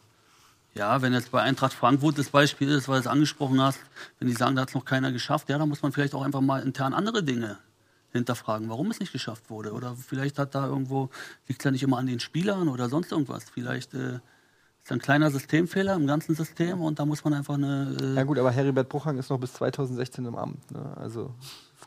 ja, 0.73 1.01
wenn 1.01 1.13
jetzt 1.13 1.31
bei 1.31 1.41
Eintracht 1.41 1.73
Frankfurt 1.73 2.17
das 2.17 2.29
Beispiel 2.29 2.69
ist, 2.69 2.87
weil 2.87 2.95
du 2.95 3.01
es 3.01 3.07
angesprochen 3.07 3.61
hast, 3.61 3.79
wenn 4.19 4.27
die 4.27 4.33
sagen, 4.33 4.55
da 4.55 4.63
hat 4.63 4.69
es 4.69 4.75
noch 4.75 4.85
keiner 4.85 5.11
geschafft, 5.11 5.49
ja, 5.49 5.57
dann 5.57 5.69
muss 5.69 5.81
man 5.81 5.91
vielleicht 5.91 6.13
auch 6.13 6.23
einfach 6.23 6.41
mal 6.41 6.61
intern 6.61 6.93
andere 6.93 7.23
Dinge 7.23 7.57
hinterfragen, 8.18 8.69
warum 8.69 8.91
es 8.91 8.99
nicht 8.99 9.11
geschafft 9.11 9.49
wurde. 9.49 9.72
Oder 9.72 9.95
vielleicht 9.95 10.38
hat 10.39 10.56
da 10.56 10.68
irgendwo, 10.68 11.10
liegt 11.48 11.61
es 11.61 11.65
ja 11.65 11.72
nicht 11.72 11.84
immer 11.84 11.98
an 11.98 12.07
den 12.07 12.19
Spielern 12.19 12.68
oder 12.68 12.89
sonst 12.89 13.11
irgendwas. 13.11 13.45
Vielleicht 13.49 13.94
äh, 13.94 14.19
ist 14.88 14.91
ein 14.93 14.99
kleiner 14.99 15.30
Systemfehler 15.31 15.95
im 15.95 16.07
ganzen 16.07 16.34
System 16.34 16.81
und 16.81 16.97
da 16.97 17.05
muss 17.05 17.22
man 17.26 17.34
einfach 17.34 17.55
eine. 17.55 17.93
Äh, 18.01 18.14
Ja 18.15 18.23
gut, 18.23 18.39
aber 18.39 18.51
Heribert 18.51 18.88
Bruchhang 18.88 19.18
ist 19.18 19.30
noch 19.30 19.38
bis 19.38 19.51
2016 19.53 20.23
im 20.26 20.35
Amt. 20.35 20.72
Ne? 20.72 20.80
Also 20.95 21.34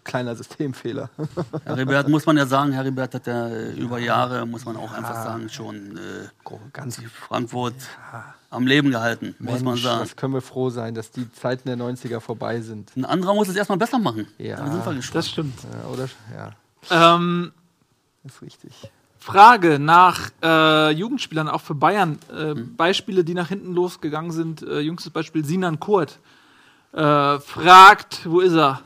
kleiner 0.05 0.37
Systemfehler. 0.37 1.09
Heribert 1.65 2.09
muss 2.09 2.27
man 2.27 2.37
ja 2.37 2.45
sagen, 2.45 2.73
Heribert 2.73 3.15
hat 3.15 3.27
ja 3.27 3.49
äh, 3.49 3.73
über 3.73 3.99
Jahre, 3.99 4.45
muss 4.47 4.67
man 4.67 4.77
auch 4.77 4.93
einfach 4.93 5.15
sagen, 5.15 5.49
schon 5.49 5.97
äh, 5.97 6.29
Ganz 6.75 7.01
Frankfurt 7.29 7.75
am 8.51 8.67
Leben 8.67 8.91
gehalten, 8.91 9.35
muss 9.39 9.61
man 9.63 9.75
Mensch, 9.75 9.83
sagen. 9.83 10.01
das 10.01 10.17
können 10.17 10.35
wir 10.35 10.43
froh 10.43 10.69
sein, 10.69 10.95
dass 10.95 11.11
die 11.11 11.31
Zeiten 11.33 11.69
der 11.69 11.79
90er 11.79 12.21
vorbei 12.21 12.61
sind. 12.61 12.95
Ein 12.97 13.07
anderer 13.07 13.33
muss 13.35 13.49
es 13.49 13.57
erstmal 13.57 13.79
besser 13.79 13.99
machen. 13.99 14.27
Ja. 14.37 14.57
Da 14.57 14.71
sind 14.73 14.85
wir 14.85 14.95
gespannt. 14.95 15.15
Das 15.15 15.29
stimmt. 15.31 15.59
Ja, 15.63 15.89
oder? 15.89 16.09
Ja, 16.91 17.15
Ähm, 17.17 17.53
ist 18.25 18.43
richtig. 18.43 18.91
Frage 19.21 19.79
nach 19.79 20.31
äh, 20.43 20.93
Jugendspielern, 20.93 21.49
auch 21.49 21.61
für 21.61 21.75
Bayern. 21.75 22.19
Äh, 22.35 22.55
Beispiele, 22.55 23.23
die 23.23 23.35
nach 23.35 23.49
hinten 23.49 23.75
losgegangen 23.75 24.33
sind. 24.33 24.63
Äh, 24.63 24.81
jüngstes 24.81 25.13
Beispiel 25.13 25.45
Sinan 25.45 25.79
Kurt. 25.79 26.19
Äh, 26.93 27.39
fragt, 27.39 28.29
wo 28.29 28.41
ist 28.41 28.55
er? 28.55 28.81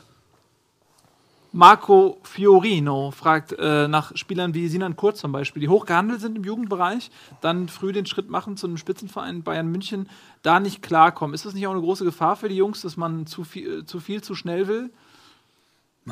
Marco 1.53 2.19
Fiorino 2.23 3.11
fragt 3.11 3.53
äh, 3.57 3.87
nach 3.87 4.11
Spielern 4.17 4.53
wie 4.53 4.67
Sinan 4.67 4.97
Kurt 4.97 5.15
zum 5.15 5.31
Beispiel, 5.31 5.61
die 5.61 5.69
hoch 5.69 5.85
gehandelt 5.85 6.19
sind 6.19 6.35
im 6.35 6.43
Jugendbereich, 6.43 7.11
dann 7.39 7.69
früh 7.69 7.93
den 7.93 8.05
Schritt 8.05 8.29
machen 8.29 8.57
zu 8.57 8.67
einem 8.67 8.75
Spitzenverein 8.75 9.41
Bayern 9.41 9.71
München, 9.71 10.09
da 10.41 10.59
nicht 10.59 10.81
klarkommen. 10.81 11.33
Ist 11.33 11.45
das 11.45 11.53
nicht 11.53 11.65
auch 11.65 11.71
eine 11.71 11.79
große 11.79 12.03
Gefahr 12.03 12.35
für 12.35 12.49
die 12.49 12.57
Jungs, 12.57 12.81
dass 12.81 12.97
man 12.97 13.25
zu 13.25 13.45
viel, 13.45 13.79
äh, 13.79 13.85
zu, 13.85 14.01
viel 14.01 14.21
zu 14.21 14.35
schnell 14.35 14.67
will? 14.67 14.91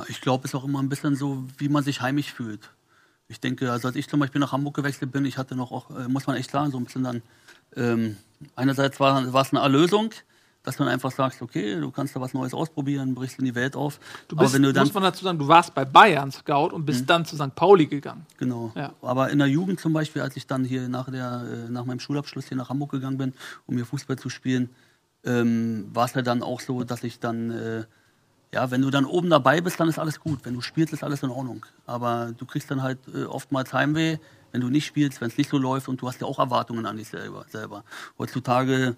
Ich 0.07 0.21
glaube, 0.21 0.45
es 0.45 0.51
ist 0.51 0.55
auch 0.55 0.63
immer 0.63 0.81
ein 0.81 0.87
bisschen 0.87 1.17
so, 1.17 1.43
wie 1.57 1.67
man 1.67 1.83
sich 1.83 1.99
heimisch 1.99 2.31
fühlt. 2.31 2.69
Ich 3.33 3.39
denke, 3.39 3.71
also 3.71 3.87
als 3.87 3.97
ich 3.97 4.07
zum 4.07 4.19
Beispiel 4.19 4.39
nach 4.39 4.51
Hamburg 4.51 4.75
gewechselt 4.75 5.11
bin, 5.11 5.25
ich 5.25 5.39
hatte 5.39 5.55
noch 5.55 5.71
auch, 5.71 5.89
äh, 5.89 6.07
muss 6.07 6.27
man 6.27 6.35
echt 6.35 6.51
sagen, 6.51 6.69
so 6.69 6.77
ein 6.77 6.85
bisschen 6.85 7.03
dann, 7.03 7.23
ähm, 7.75 8.17
einerseits 8.55 8.99
war, 8.99 9.33
war 9.33 9.41
es 9.41 9.51
eine 9.51 9.61
Erlösung, 9.61 10.11
dass 10.61 10.77
dann 10.77 10.87
einfach 10.87 11.11
sagst, 11.11 11.41
okay, 11.41 11.79
du 11.79 11.89
kannst 11.89 12.15
da 12.15 12.21
was 12.21 12.35
Neues 12.35 12.53
ausprobieren, 12.53 13.15
brichst 13.15 13.39
in 13.39 13.45
die 13.45 13.55
Welt 13.55 13.75
auf. 13.75 13.99
Du 14.27 14.35
bist, 14.35 14.45
Aber 14.45 14.53
wenn 14.53 14.61
du 14.61 14.71
dann, 14.71 14.85
muss 14.85 14.93
man 14.93 15.01
dazu 15.01 15.23
sagen, 15.23 15.39
du 15.39 15.47
warst 15.47 15.73
bei 15.73 15.83
Bayern 15.83 16.31
Scout 16.31 16.75
und 16.75 16.85
bist 16.85 17.09
dann 17.09 17.25
zu 17.25 17.35
St. 17.35 17.55
Pauli 17.55 17.87
gegangen. 17.87 18.27
Genau. 18.37 18.71
Ja. 18.75 18.93
Aber 19.01 19.31
in 19.31 19.39
der 19.39 19.47
Jugend 19.47 19.79
zum 19.79 19.93
Beispiel, 19.93 20.21
als 20.21 20.37
ich 20.37 20.45
dann 20.45 20.63
hier 20.63 20.87
nach, 20.87 21.09
der, 21.09 21.65
äh, 21.67 21.71
nach 21.71 21.85
meinem 21.85 21.99
Schulabschluss 21.99 22.49
hier 22.49 22.57
nach 22.57 22.69
Hamburg 22.69 22.91
gegangen 22.91 23.17
bin, 23.17 23.33
um 23.65 23.75
hier 23.75 23.87
Fußball 23.87 24.19
zu 24.19 24.29
spielen, 24.29 24.69
ähm, 25.25 25.89
war 25.91 26.05
es 26.05 26.13
ja 26.13 26.21
dann 26.21 26.43
auch 26.43 26.61
so, 26.61 26.83
dass 26.83 27.03
ich 27.03 27.19
dann, 27.19 27.49
äh, 27.49 27.83
ja, 28.53 28.69
wenn 28.69 28.81
du 28.81 28.91
dann 28.91 29.05
oben 29.05 29.29
dabei 29.29 29.61
bist, 29.61 29.79
dann 29.79 29.89
ist 29.89 29.97
alles 29.97 30.19
gut. 30.19 30.39
Wenn 30.43 30.53
du 30.53 30.61
spielst, 30.61 30.93
ist 30.93 31.03
alles 31.03 31.23
in 31.23 31.29
Ordnung. 31.29 31.65
Aber 31.85 32.33
du 32.37 32.45
kriegst 32.45 32.69
dann 32.69 32.83
halt 32.83 32.99
äh, 33.13 33.23
oftmals 33.23 33.73
Heimweh, 33.73 34.17
wenn 34.51 34.61
du 34.61 34.69
nicht 34.69 34.85
spielst, 34.85 35.21
wenn 35.21 35.29
es 35.29 35.37
nicht 35.37 35.49
so 35.49 35.57
läuft 35.57 35.89
und 35.89 36.01
du 36.01 36.07
hast 36.07 36.21
ja 36.21 36.27
auch 36.27 36.37
Erwartungen 36.37 36.85
an 36.85 36.97
dich 36.97 37.09
selber. 37.09 37.45
selber. 37.49 37.83
Heutzutage 38.19 38.95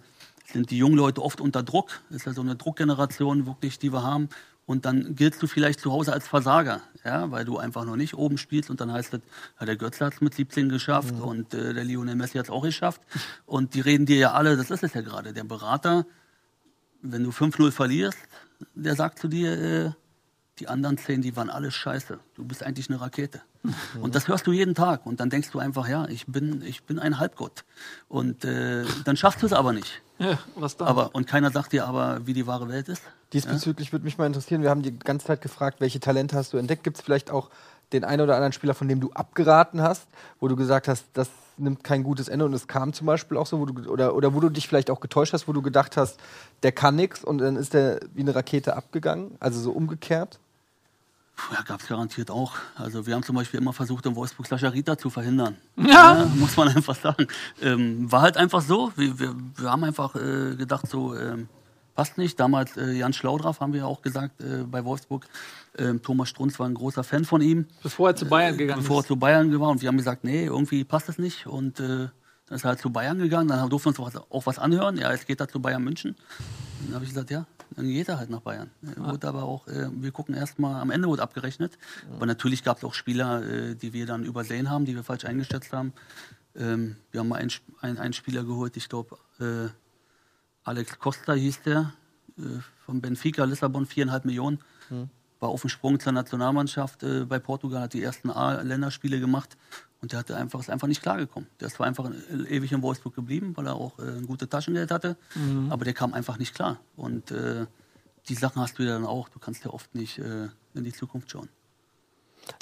sind 0.52 0.69
die 0.72 0.77
jungen 0.77 0.98
Leute 0.98 1.22
oft 1.22 1.40
unter 1.40 1.64
Druck. 1.64 2.02
Ist 2.10 2.26
ja 2.26 2.34
so 2.34 2.41
eine 2.41 2.57
Druckgeneration 2.57 3.45
wirklich, 3.45 3.80
die 3.80 3.94
wir 3.94 4.03
haben. 4.03 4.27
Und 4.65 4.86
dann 4.86 5.15
giltst 5.15 5.41
du 5.41 5.48
vielleicht 5.48 5.80
zu 5.80 5.91
Hause 5.91 6.11
als 6.11 6.27
Versager, 6.27 6.82
ja, 7.06 7.30
weil 7.30 7.45
du 7.45 7.57
einfach 7.57 7.86
noch 7.86 7.95
nicht 7.95 8.15
oben 8.15 8.40
spielst 8.40 8.72
und 8.72 8.82
dann 8.82 8.91
heißt 8.91 9.14
es, 9.14 9.22
ja, 9.60 9.65
der 9.68 9.76
Götze 9.76 10.06
hat 10.06 10.15
es 10.15 10.22
mit 10.22 10.34
17 10.34 10.69
geschafft 10.69 11.14
und 11.22 11.53
äh, 11.53 11.76
der 11.76 11.84
Lionel 11.84 12.15
Messi 12.15 12.40
hat 12.40 12.45
es 12.45 12.52
auch 12.52 12.64
geschafft. 12.64 12.99
Und 13.45 13.76
die 13.76 13.82
reden 13.82 14.07
dir 14.07 14.18
ja 14.18 14.32
alle, 14.32 14.57
das 14.57 14.72
ist 14.72 14.84
es 14.84 14.95
ja 14.95 15.02
gerade, 15.02 15.34
der 15.34 15.44
Berater, 15.44 16.07
wenn 17.03 17.23
du 17.23 17.30
5-0 17.30 17.72
verlierst, 17.72 18.18
der 18.73 18.95
sagt 18.95 19.19
zu 19.19 19.27
dir, 19.27 19.61
äh, 19.61 19.91
die 20.60 20.68
anderen 20.69 20.98
zehn, 20.98 21.22
die 21.22 21.36
waren 21.36 21.49
alle 21.49 21.69
scheiße. 21.69 22.18
Du 22.36 22.45
bist 22.45 22.64
eigentlich 22.64 22.90
eine 22.90 23.02
Rakete. 23.02 23.41
Und 24.02 24.15
das 24.15 24.27
hörst 24.27 24.48
du 24.48 24.52
jeden 24.52 24.76
Tag. 24.76 25.06
Und 25.06 25.19
dann 25.19 25.30
denkst 25.30 25.52
du 25.52 25.60
einfach, 25.60 25.88
ja, 25.88 26.07
ich 26.07 26.26
bin, 26.27 26.61
ich 26.61 26.84
bin 26.84 26.99
ein 26.99 27.19
Halbgott. 27.19 27.65
Und 28.07 28.45
äh, 28.45 28.86
dann 29.03 29.18
schaffst 29.18 29.41
du 29.41 29.45
es 29.48 29.53
aber 29.53 29.73
nicht. 29.73 30.02
Ja, 30.18 30.40
was 30.56 30.77
dann? 30.77 30.88
Aber, 30.88 31.14
und 31.14 31.27
keiner 31.27 31.52
sagt 31.52 31.73
dir 31.73 31.86
aber, 31.86 32.26
wie 32.26 32.34
die 32.34 32.48
wahre 32.48 32.69
Welt 32.69 32.88
ist. 32.88 33.03
Diesbezüglich 33.34 33.91
würde 33.91 34.06
mich 34.06 34.18
mal 34.18 34.27
interessieren, 34.27 34.61
wir 34.61 34.69
haben 34.69 34.82
die 34.82 34.98
ganze 34.98 35.27
Zeit 35.27 35.41
gefragt, 35.41 35.82
welche 35.82 35.99
Talente 35.99 36.38
hast 36.38 36.53
du 36.53 36.57
entdeckt? 36.57 36.86
Gibt 36.86 36.98
es 36.98 37.03
vielleicht 37.03 37.32
auch 37.32 37.49
den 37.91 38.06
einen 38.06 38.22
oder 38.22 38.36
anderen 38.36 38.53
Spieler, 38.53 38.73
von 38.73 38.88
dem 38.88 39.02
du 39.02 39.11
abgeraten 39.11 39.82
hast, 39.82 40.07
wo 40.40 40.48
du 40.48 40.56
gesagt 40.56 40.88
hast, 40.88 41.06
das 41.14 41.30
nimmt 41.57 41.84
kein 41.84 42.03
gutes 42.03 42.27
Ende 42.27 42.45
und 42.45 42.53
es 42.53 42.68
kam 42.68 42.94
zum 42.94 43.07
Beispiel 43.07 43.38
auch 43.38 43.48
so, 43.48 43.60
wo 43.60 43.65
du, 43.65 43.90
oder, 43.90 44.15
oder 44.15 44.34
wo 44.34 44.40
du 44.40 44.49
dich 44.49 44.68
vielleicht 44.68 44.90
auch 44.90 44.99
getäuscht 44.99 45.34
hast, 45.34 45.48
wo 45.48 45.53
du 45.53 45.61
gedacht 45.61 45.98
hast, 45.98 46.19
der 46.64 46.72
kann 46.72 46.95
nichts 46.95 47.23
und 47.23 47.40
dann 47.40 47.56
ist 47.56 47.73
der 47.73 47.99
wie 48.14 48.22
eine 48.22 48.36
Rakete 48.36 48.76
abgegangen, 48.76 49.36
also 49.40 49.60
so 49.60 49.72
umgekehrt? 49.72 50.40
Ja, 51.52 51.61
gab 51.64 51.82
es 51.82 51.88
garantiert 51.88 52.32
auch. 52.32 52.53
Also 52.76 53.06
wir 53.06 53.14
haben 53.14 53.23
zum 53.23 53.36
Beispiel 53.36 53.60
immer 53.60 53.73
versucht, 53.73 54.06
in 54.06 54.15
Wolfsburg 54.15 54.48
Sascha 54.48 54.69
Rita 54.69 54.98
zu 54.98 55.10
verhindern. 55.10 55.57
Ja. 55.76 56.26
muss 56.36 56.56
man 56.56 56.69
einfach 56.76 56.95
sagen. 56.95 57.27
Ähm, 57.61 58.10
war 58.11 58.22
halt 58.22 58.38
einfach 58.38 58.61
so. 58.61 58.91
Wir, 58.95 59.19
wir, 59.19 59.36
wir 59.57 59.72
haben 59.72 59.84
einfach 59.84 60.15
äh, 60.15 60.56
gedacht, 60.56 60.88
so 60.88 61.15
ähm, 61.15 61.49
passt 61.95 62.17
nicht. 62.17 62.39
Damals 62.39 62.77
äh, 62.77 62.91
Jan 62.91 63.13
Schlaudraff 63.13 63.59
haben 63.61 63.73
wir 63.73 63.81
ja 63.81 63.85
auch 63.85 64.01
gesagt 64.01 64.41
äh, 64.41 64.63
bei 64.63 64.85
Wolfsburg. 64.85 65.26
Ähm, 65.77 66.01
Thomas 66.01 66.30
Strunz 66.30 66.59
war 66.59 66.67
ein 66.67 66.73
großer 66.76 67.03
Fan 67.03 67.26
von 67.26 67.41
ihm, 67.41 67.65
Bevor 67.81 68.09
er 68.09 68.15
zu 68.15 68.26
Bayern 68.27 68.57
gegangen 68.57 68.81
bevor 68.81 68.97
er 68.97 69.01
ist. 69.01 69.07
zu 69.07 69.15
Bayern 69.17 69.59
war. 69.59 69.69
Und 69.69 69.81
wir 69.81 69.88
haben 69.88 69.97
gesagt, 69.97 70.23
nee, 70.23 70.45
irgendwie 70.45 70.84
passt 70.84 71.09
es 71.09 71.17
nicht. 71.17 71.47
Und 71.47 71.80
äh, 71.80 72.09
dann 72.47 72.55
ist 72.57 72.63
er 72.63 72.69
halt 72.69 72.80
zu 72.80 72.91
Bayern 72.91 73.17
gegangen. 73.17 73.47
Dann 73.47 73.69
durften 73.69 73.97
wir 73.97 74.05
uns 74.05 74.15
auch 74.15 74.45
was, 74.45 74.59
anhören. 74.59 74.97
Ja, 74.97 75.11
jetzt 75.11 75.26
geht 75.26 75.39
er 75.39 75.47
zu 75.47 75.59
Bayern 75.59 75.84
München. 75.84 76.15
Dann 76.85 76.95
habe 76.95 77.05
ich 77.05 77.09
gesagt, 77.09 77.31
ja, 77.31 77.47
dann 77.76 77.85
geht 77.88 78.07
er 78.07 78.19
halt 78.19 78.30
nach 78.30 78.41
Bayern. 78.41 78.69
Er 78.95 79.03
Wurde 79.11 79.27
aber 79.27 79.43
auch, 79.43 79.67
äh, 79.67 79.89
wir 79.91 80.11
gucken 80.11 80.35
erstmal, 80.35 80.80
am 80.81 80.91
Ende 80.91 81.07
wurde 81.07 81.23
abgerechnet. 81.23 81.77
Aber 82.15 82.26
natürlich 82.26 82.63
gab 82.63 82.77
es 82.77 82.84
auch 82.84 82.93
Spieler, 82.93 83.43
äh, 83.43 83.76
die 83.76 83.93
wir 83.93 84.05
dann 84.05 84.23
übersehen 84.23 84.69
haben, 84.69 84.85
die 84.85 84.95
wir 84.95 85.03
falsch 85.03 85.26
eingeschätzt 85.26 85.73
haben. 85.73 85.93
Ähm, 86.55 86.97
wir 87.11 87.22
haben 87.22 87.27
mal 87.30 87.38
einen, 87.81 87.97
einen 87.97 88.13
Spieler 88.13 88.43
geholt, 88.43 88.77
ich 88.77 88.88
glaube, 88.88 89.17
äh, 89.39 89.69
Alex 90.65 90.99
Costa 90.99 91.33
hieß 91.33 91.61
der, 91.61 91.93
äh, 92.37 92.41
von 92.85 92.99
Benfica, 92.99 93.45
Lissabon, 93.45 93.85
viereinhalb 93.85 94.25
Millionen. 94.25 94.59
War 95.39 95.49
auf 95.49 95.61
dem 95.61 95.69
Sprung 95.69 95.99
zur 95.99 96.11
Nationalmannschaft 96.11 97.03
äh, 97.03 97.25
bei 97.25 97.39
Portugal, 97.39 97.81
hat 97.83 97.93
die 97.93 98.03
ersten 98.03 98.29
A-Länderspiele 98.29 99.19
gemacht 99.19 99.57
und 100.01 100.11
der 100.11 100.19
hatte 100.19 100.35
einfach, 100.35 100.59
ist 100.59 100.69
einfach 100.69 100.87
nicht 100.87 101.01
klargekommen. 101.01 101.49
Der 101.59 101.67
ist 101.67 101.75
zwar 101.75 101.87
einfach 101.87 102.09
ewig 102.49 102.71
in 102.71 102.81
Wolfsburg 102.81 103.15
geblieben, 103.15 103.53
weil 103.55 103.67
er 103.67 103.75
auch 103.75 103.97
äh, 103.99 104.03
ein 104.03 104.27
gutes 104.27 104.49
Taschengeld 104.49 104.91
hatte, 104.91 105.17
aber 105.69 105.85
der 105.85 105.93
kam 105.93 106.13
einfach 106.13 106.37
nicht 106.37 106.53
klar. 106.53 106.79
Und 106.95 107.31
äh, 107.31 107.65
die 108.27 108.35
Sachen 108.35 108.61
hast 108.61 108.77
du 108.79 108.83
ja 108.83 108.93
dann 108.93 109.05
auch. 109.05 109.29
Du 109.29 109.39
kannst 109.39 109.63
ja 109.63 109.71
oft 109.71 109.93
nicht 109.93 110.19
äh, 110.19 110.49
in 110.73 110.83
die 110.83 110.93
Zukunft 110.93 111.31
schauen. 111.31 111.49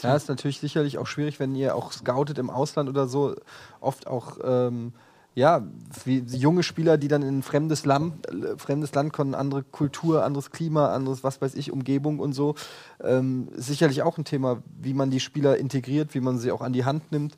Ja, 0.01 0.15
ist 0.15 0.29
natürlich 0.29 0.59
sicherlich 0.59 0.97
auch 0.97 1.07
schwierig, 1.07 1.39
wenn 1.39 1.55
ihr 1.55 1.75
auch 1.75 1.91
scoutet 1.91 2.37
im 2.37 2.49
Ausland 2.49 2.89
oder 2.89 3.07
so. 3.07 3.35
Oft 3.81 4.07
auch, 4.07 4.37
ähm, 4.43 4.93
ja, 5.35 5.63
wie 6.05 6.19
junge 6.19 6.63
Spieler, 6.63 6.97
die 6.97 7.07
dann 7.07 7.23
in 7.23 7.39
ein 7.39 7.43
fremdes 7.43 7.85
Land, 7.85 8.27
äh, 8.27 8.57
fremdes 8.57 8.93
Land 8.93 9.13
kommen, 9.13 9.33
andere 9.33 9.63
Kultur, 9.63 10.23
anderes 10.23 10.51
Klima, 10.51 10.93
anderes, 10.93 11.23
was 11.23 11.41
weiß 11.41 11.55
ich, 11.55 11.71
Umgebung 11.71 12.19
und 12.19 12.33
so. 12.33 12.55
Ähm, 13.03 13.47
sicherlich 13.55 14.03
auch 14.03 14.17
ein 14.17 14.25
Thema, 14.25 14.61
wie 14.79 14.93
man 14.93 15.09
die 15.09 15.19
Spieler 15.19 15.57
integriert, 15.57 16.13
wie 16.13 16.19
man 16.19 16.37
sie 16.37 16.51
auch 16.51 16.61
an 16.61 16.73
die 16.73 16.85
Hand 16.85 17.11
nimmt. 17.11 17.35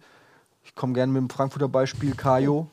Ich 0.66 0.76
komme 0.76 0.94
gerne 0.94 1.14
mit 1.14 1.22
dem 1.22 1.30
Frankfurter 1.30 1.70
Beispiel 1.70 2.16
Kajo. 2.16 2.68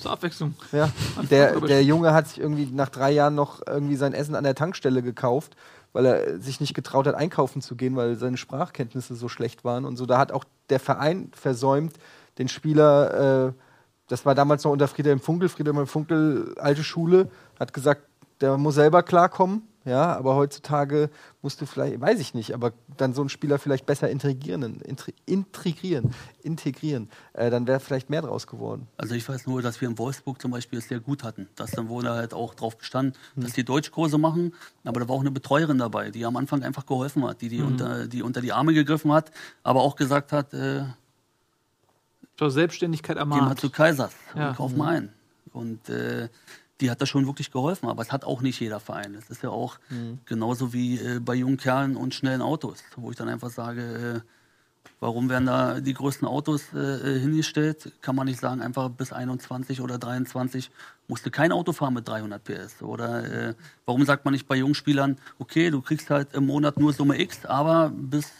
Zur 0.00 0.10
Abwechslung. 0.10 0.54
Ja, 0.72 0.90
der, 1.30 1.60
der 1.60 1.82
Junge 1.84 2.12
hat 2.12 2.28
sich 2.28 2.40
irgendwie 2.40 2.66
nach 2.66 2.88
drei 2.88 3.12
Jahren 3.12 3.36
noch 3.36 3.62
irgendwie 3.66 3.96
sein 3.96 4.12
Essen 4.12 4.34
an 4.34 4.44
der 4.44 4.56
Tankstelle 4.56 5.00
gekauft, 5.00 5.56
weil 5.92 6.06
er 6.06 6.40
sich 6.40 6.60
nicht 6.60 6.74
getraut 6.74 7.06
hat, 7.06 7.14
einkaufen 7.14 7.62
zu 7.62 7.76
gehen, 7.76 7.94
weil 7.96 8.16
seine 8.16 8.36
Sprachkenntnisse 8.36 9.14
so 9.14 9.28
schlecht 9.28 9.64
waren 9.64 9.84
und 9.84 9.96
so. 9.96 10.06
Da 10.06 10.18
hat 10.18 10.32
auch 10.32 10.44
der 10.68 10.80
Verein 10.80 11.30
versäumt, 11.32 11.94
den 12.38 12.48
Spieler, 12.48 13.46
äh, 13.48 13.52
das 14.08 14.24
war 14.24 14.34
damals 14.34 14.64
noch 14.64 14.72
unter 14.72 14.88
Friedhelm 14.88 15.20
Funkel, 15.20 15.48
Friedhelm 15.48 15.86
Funkel, 15.86 16.54
alte 16.58 16.84
Schule, 16.84 17.28
hat 17.58 17.72
gesagt, 17.72 18.02
der 18.40 18.56
muss 18.58 18.74
selber 18.74 19.02
klarkommen. 19.02 19.62
Ja, 19.84 20.16
aber 20.16 20.34
heutzutage 20.34 21.10
musst 21.42 21.60
du 21.60 21.64
vielleicht, 21.64 22.00
weiß 22.00 22.18
ich 22.18 22.34
nicht, 22.34 22.52
aber 22.54 22.72
dann 22.96 23.14
so 23.14 23.22
einen 23.22 23.28
Spieler 23.28 23.56
vielleicht 23.60 23.86
besser 23.86 24.10
integrieren, 24.10 24.82
intri- 24.82 25.14
integrieren, 25.26 26.10
integrieren. 26.42 27.08
Äh, 27.34 27.50
dann 27.50 27.68
wäre 27.68 27.78
vielleicht 27.78 28.10
mehr 28.10 28.20
draus 28.22 28.48
geworden. 28.48 28.88
Also 28.96 29.14
ich 29.14 29.28
weiß 29.28 29.46
nur, 29.46 29.62
dass 29.62 29.80
wir 29.80 29.88
in 29.88 29.96
Wolfsburg 29.96 30.42
zum 30.42 30.50
Beispiel 30.50 30.80
es 30.80 30.88
sehr 30.88 30.98
gut 30.98 31.22
hatten. 31.22 31.48
Dass 31.54 31.70
dann 31.70 31.88
wurde 31.88 32.10
halt 32.10 32.34
auch 32.34 32.54
drauf 32.54 32.76
bestanden, 32.76 33.12
dass 33.36 33.52
die 33.52 33.62
Deutschkurse 33.64 34.18
machen, 34.18 34.54
aber 34.82 34.98
da 34.98 35.08
war 35.08 35.14
auch 35.14 35.20
eine 35.20 35.30
Betreuerin 35.30 35.78
dabei, 35.78 36.10
die 36.10 36.26
am 36.26 36.36
Anfang 36.36 36.64
einfach 36.64 36.84
geholfen 36.84 37.24
hat, 37.24 37.40
die, 37.40 37.48
die, 37.48 37.62
unter, 37.62 38.08
die 38.08 38.24
unter 38.24 38.40
die 38.40 38.52
Arme 38.52 38.74
gegriffen 38.74 39.12
hat, 39.12 39.30
aber 39.62 39.82
auch 39.82 39.94
gesagt 39.94 40.32
hat, 40.32 40.52
äh, 40.52 40.82
Zur 42.36 42.50
Selbstständigkeit 42.50 43.16
am 43.18 43.30
geh 43.30 43.36
mal 43.40 43.56
zu 43.56 43.70
Kaisers 43.70 44.12
Ja. 44.34 44.50
und 44.50 44.56
kauf 44.56 44.76
mal 44.76 44.96
ein. 44.96 45.12
Und 45.52 45.88
äh, 45.88 46.28
die 46.80 46.90
hat 46.90 47.00
da 47.00 47.06
schon 47.06 47.26
wirklich 47.26 47.50
geholfen, 47.50 47.88
aber 47.88 48.02
es 48.02 48.12
hat 48.12 48.24
auch 48.24 48.42
nicht 48.42 48.60
jeder 48.60 48.80
Verein. 48.80 49.14
Es 49.14 49.30
ist 49.30 49.42
ja 49.42 49.48
auch 49.48 49.78
genauso 50.26 50.74
wie 50.74 50.98
äh, 50.98 51.20
bei 51.20 51.34
jungen 51.34 51.56
Kerlen 51.56 51.96
und 51.96 52.14
schnellen 52.14 52.42
Autos, 52.42 52.82
wo 52.96 53.10
ich 53.10 53.16
dann 53.16 53.30
einfach 53.30 53.48
sage, 53.48 54.22
äh, 54.22 54.28
warum 55.00 55.30
werden 55.30 55.46
da 55.46 55.80
die 55.80 55.94
größten 55.94 56.28
Autos 56.28 56.64
äh, 56.74 56.78
äh, 56.78 57.18
hingestellt? 57.20 57.92
Kann 58.02 58.14
man 58.14 58.26
nicht 58.26 58.40
sagen, 58.40 58.60
einfach 58.60 58.90
bis 58.90 59.12
21 59.12 59.80
oder 59.80 59.96
23 59.98 60.70
musst 61.08 61.24
du 61.24 61.30
kein 61.30 61.52
Auto 61.52 61.72
fahren 61.72 61.94
mit 61.94 62.06
300 62.06 62.44
PS. 62.44 62.82
Oder 62.82 63.48
äh, 63.48 63.54
warum 63.86 64.04
sagt 64.04 64.26
man 64.26 64.32
nicht 64.32 64.46
bei 64.46 64.56
jungen 64.56 64.74
Spielern, 64.74 65.16
okay, 65.38 65.70
du 65.70 65.80
kriegst 65.80 66.10
halt 66.10 66.34
im 66.34 66.44
Monat 66.46 66.78
nur 66.78 66.92
Summe 66.92 67.18
X, 67.18 67.46
aber 67.46 67.90
bis 67.94 68.30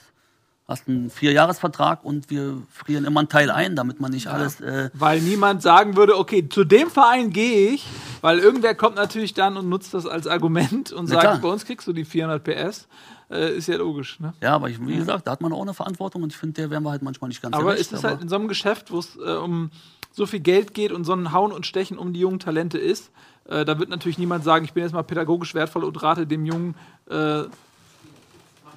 hast 0.68 0.88
einen 0.88 1.10
Vierjahresvertrag 1.10 2.04
und 2.04 2.28
wir 2.28 2.60
frieren 2.70 3.04
immer 3.04 3.20
einen 3.20 3.28
Teil 3.28 3.50
ein, 3.50 3.76
damit 3.76 4.00
man 4.00 4.10
nicht 4.10 4.26
alles 4.26 4.60
äh, 4.60 4.90
Weil 4.94 5.20
niemand 5.20 5.62
sagen 5.62 5.96
würde, 5.96 6.18
okay, 6.18 6.48
zu 6.48 6.64
dem 6.64 6.90
Verein 6.90 7.30
gehe 7.30 7.70
ich, 7.70 7.86
weil 8.20 8.40
irgendwer 8.40 8.74
kommt 8.74 8.96
natürlich 8.96 9.32
dann 9.32 9.56
und 9.56 9.68
nutzt 9.68 9.94
das 9.94 10.06
als 10.06 10.26
Argument 10.26 10.92
und 10.92 11.04
Na 11.04 11.14
sagt, 11.14 11.20
klar. 11.22 11.38
bei 11.38 11.48
uns 11.48 11.64
kriegst 11.64 11.86
du 11.86 11.92
die 11.92 12.04
400 12.04 12.42
PS. 12.42 12.88
Äh, 13.28 13.56
ist 13.56 13.66
ja 13.66 13.76
logisch. 13.76 14.20
Ne? 14.20 14.34
Ja, 14.40 14.54
aber 14.54 14.68
ich, 14.68 14.84
wie 14.84 14.96
gesagt, 14.96 15.26
da 15.26 15.32
hat 15.32 15.40
man 15.40 15.52
auch 15.52 15.62
eine 15.62 15.74
Verantwortung 15.74 16.22
und 16.22 16.32
ich 16.32 16.38
finde, 16.38 16.54
der 16.54 16.70
wären 16.70 16.84
wir 16.84 16.90
halt 16.90 17.02
manchmal 17.02 17.28
nicht 17.28 17.42
ganz 17.42 17.54
Aber 17.54 17.64
gerecht, 17.64 17.80
ist 17.80 17.92
es 17.92 18.04
halt 18.04 18.22
in 18.22 18.28
so 18.28 18.36
einem 18.36 18.46
Geschäft, 18.46 18.92
wo 18.92 18.98
es 18.98 19.16
äh, 19.16 19.32
um 19.32 19.70
so 20.12 20.26
viel 20.26 20.40
Geld 20.40 20.74
geht 20.74 20.92
und 20.92 21.04
so 21.04 21.12
ein 21.12 21.32
Hauen 21.32 21.50
und 21.50 21.66
Stechen 21.66 21.98
um 21.98 22.12
die 22.12 22.20
jungen 22.20 22.38
Talente 22.38 22.78
ist, 22.78 23.10
äh, 23.48 23.64
da 23.64 23.78
wird 23.78 23.88
natürlich 23.88 24.18
niemand 24.18 24.44
sagen, 24.44 24.64
ich 24.64 24.72
bin 24.72 24.82
jetzt 24.82 24.92
mal 24.92 25.02
pädagogisch 25.02 25.54
wertvoll 25.54 25.84
und 25.84 26.00
rate 26.02 26.26
dem 26.26 26.46
Jungen 26.46 26.76
äh, 27.08 27.42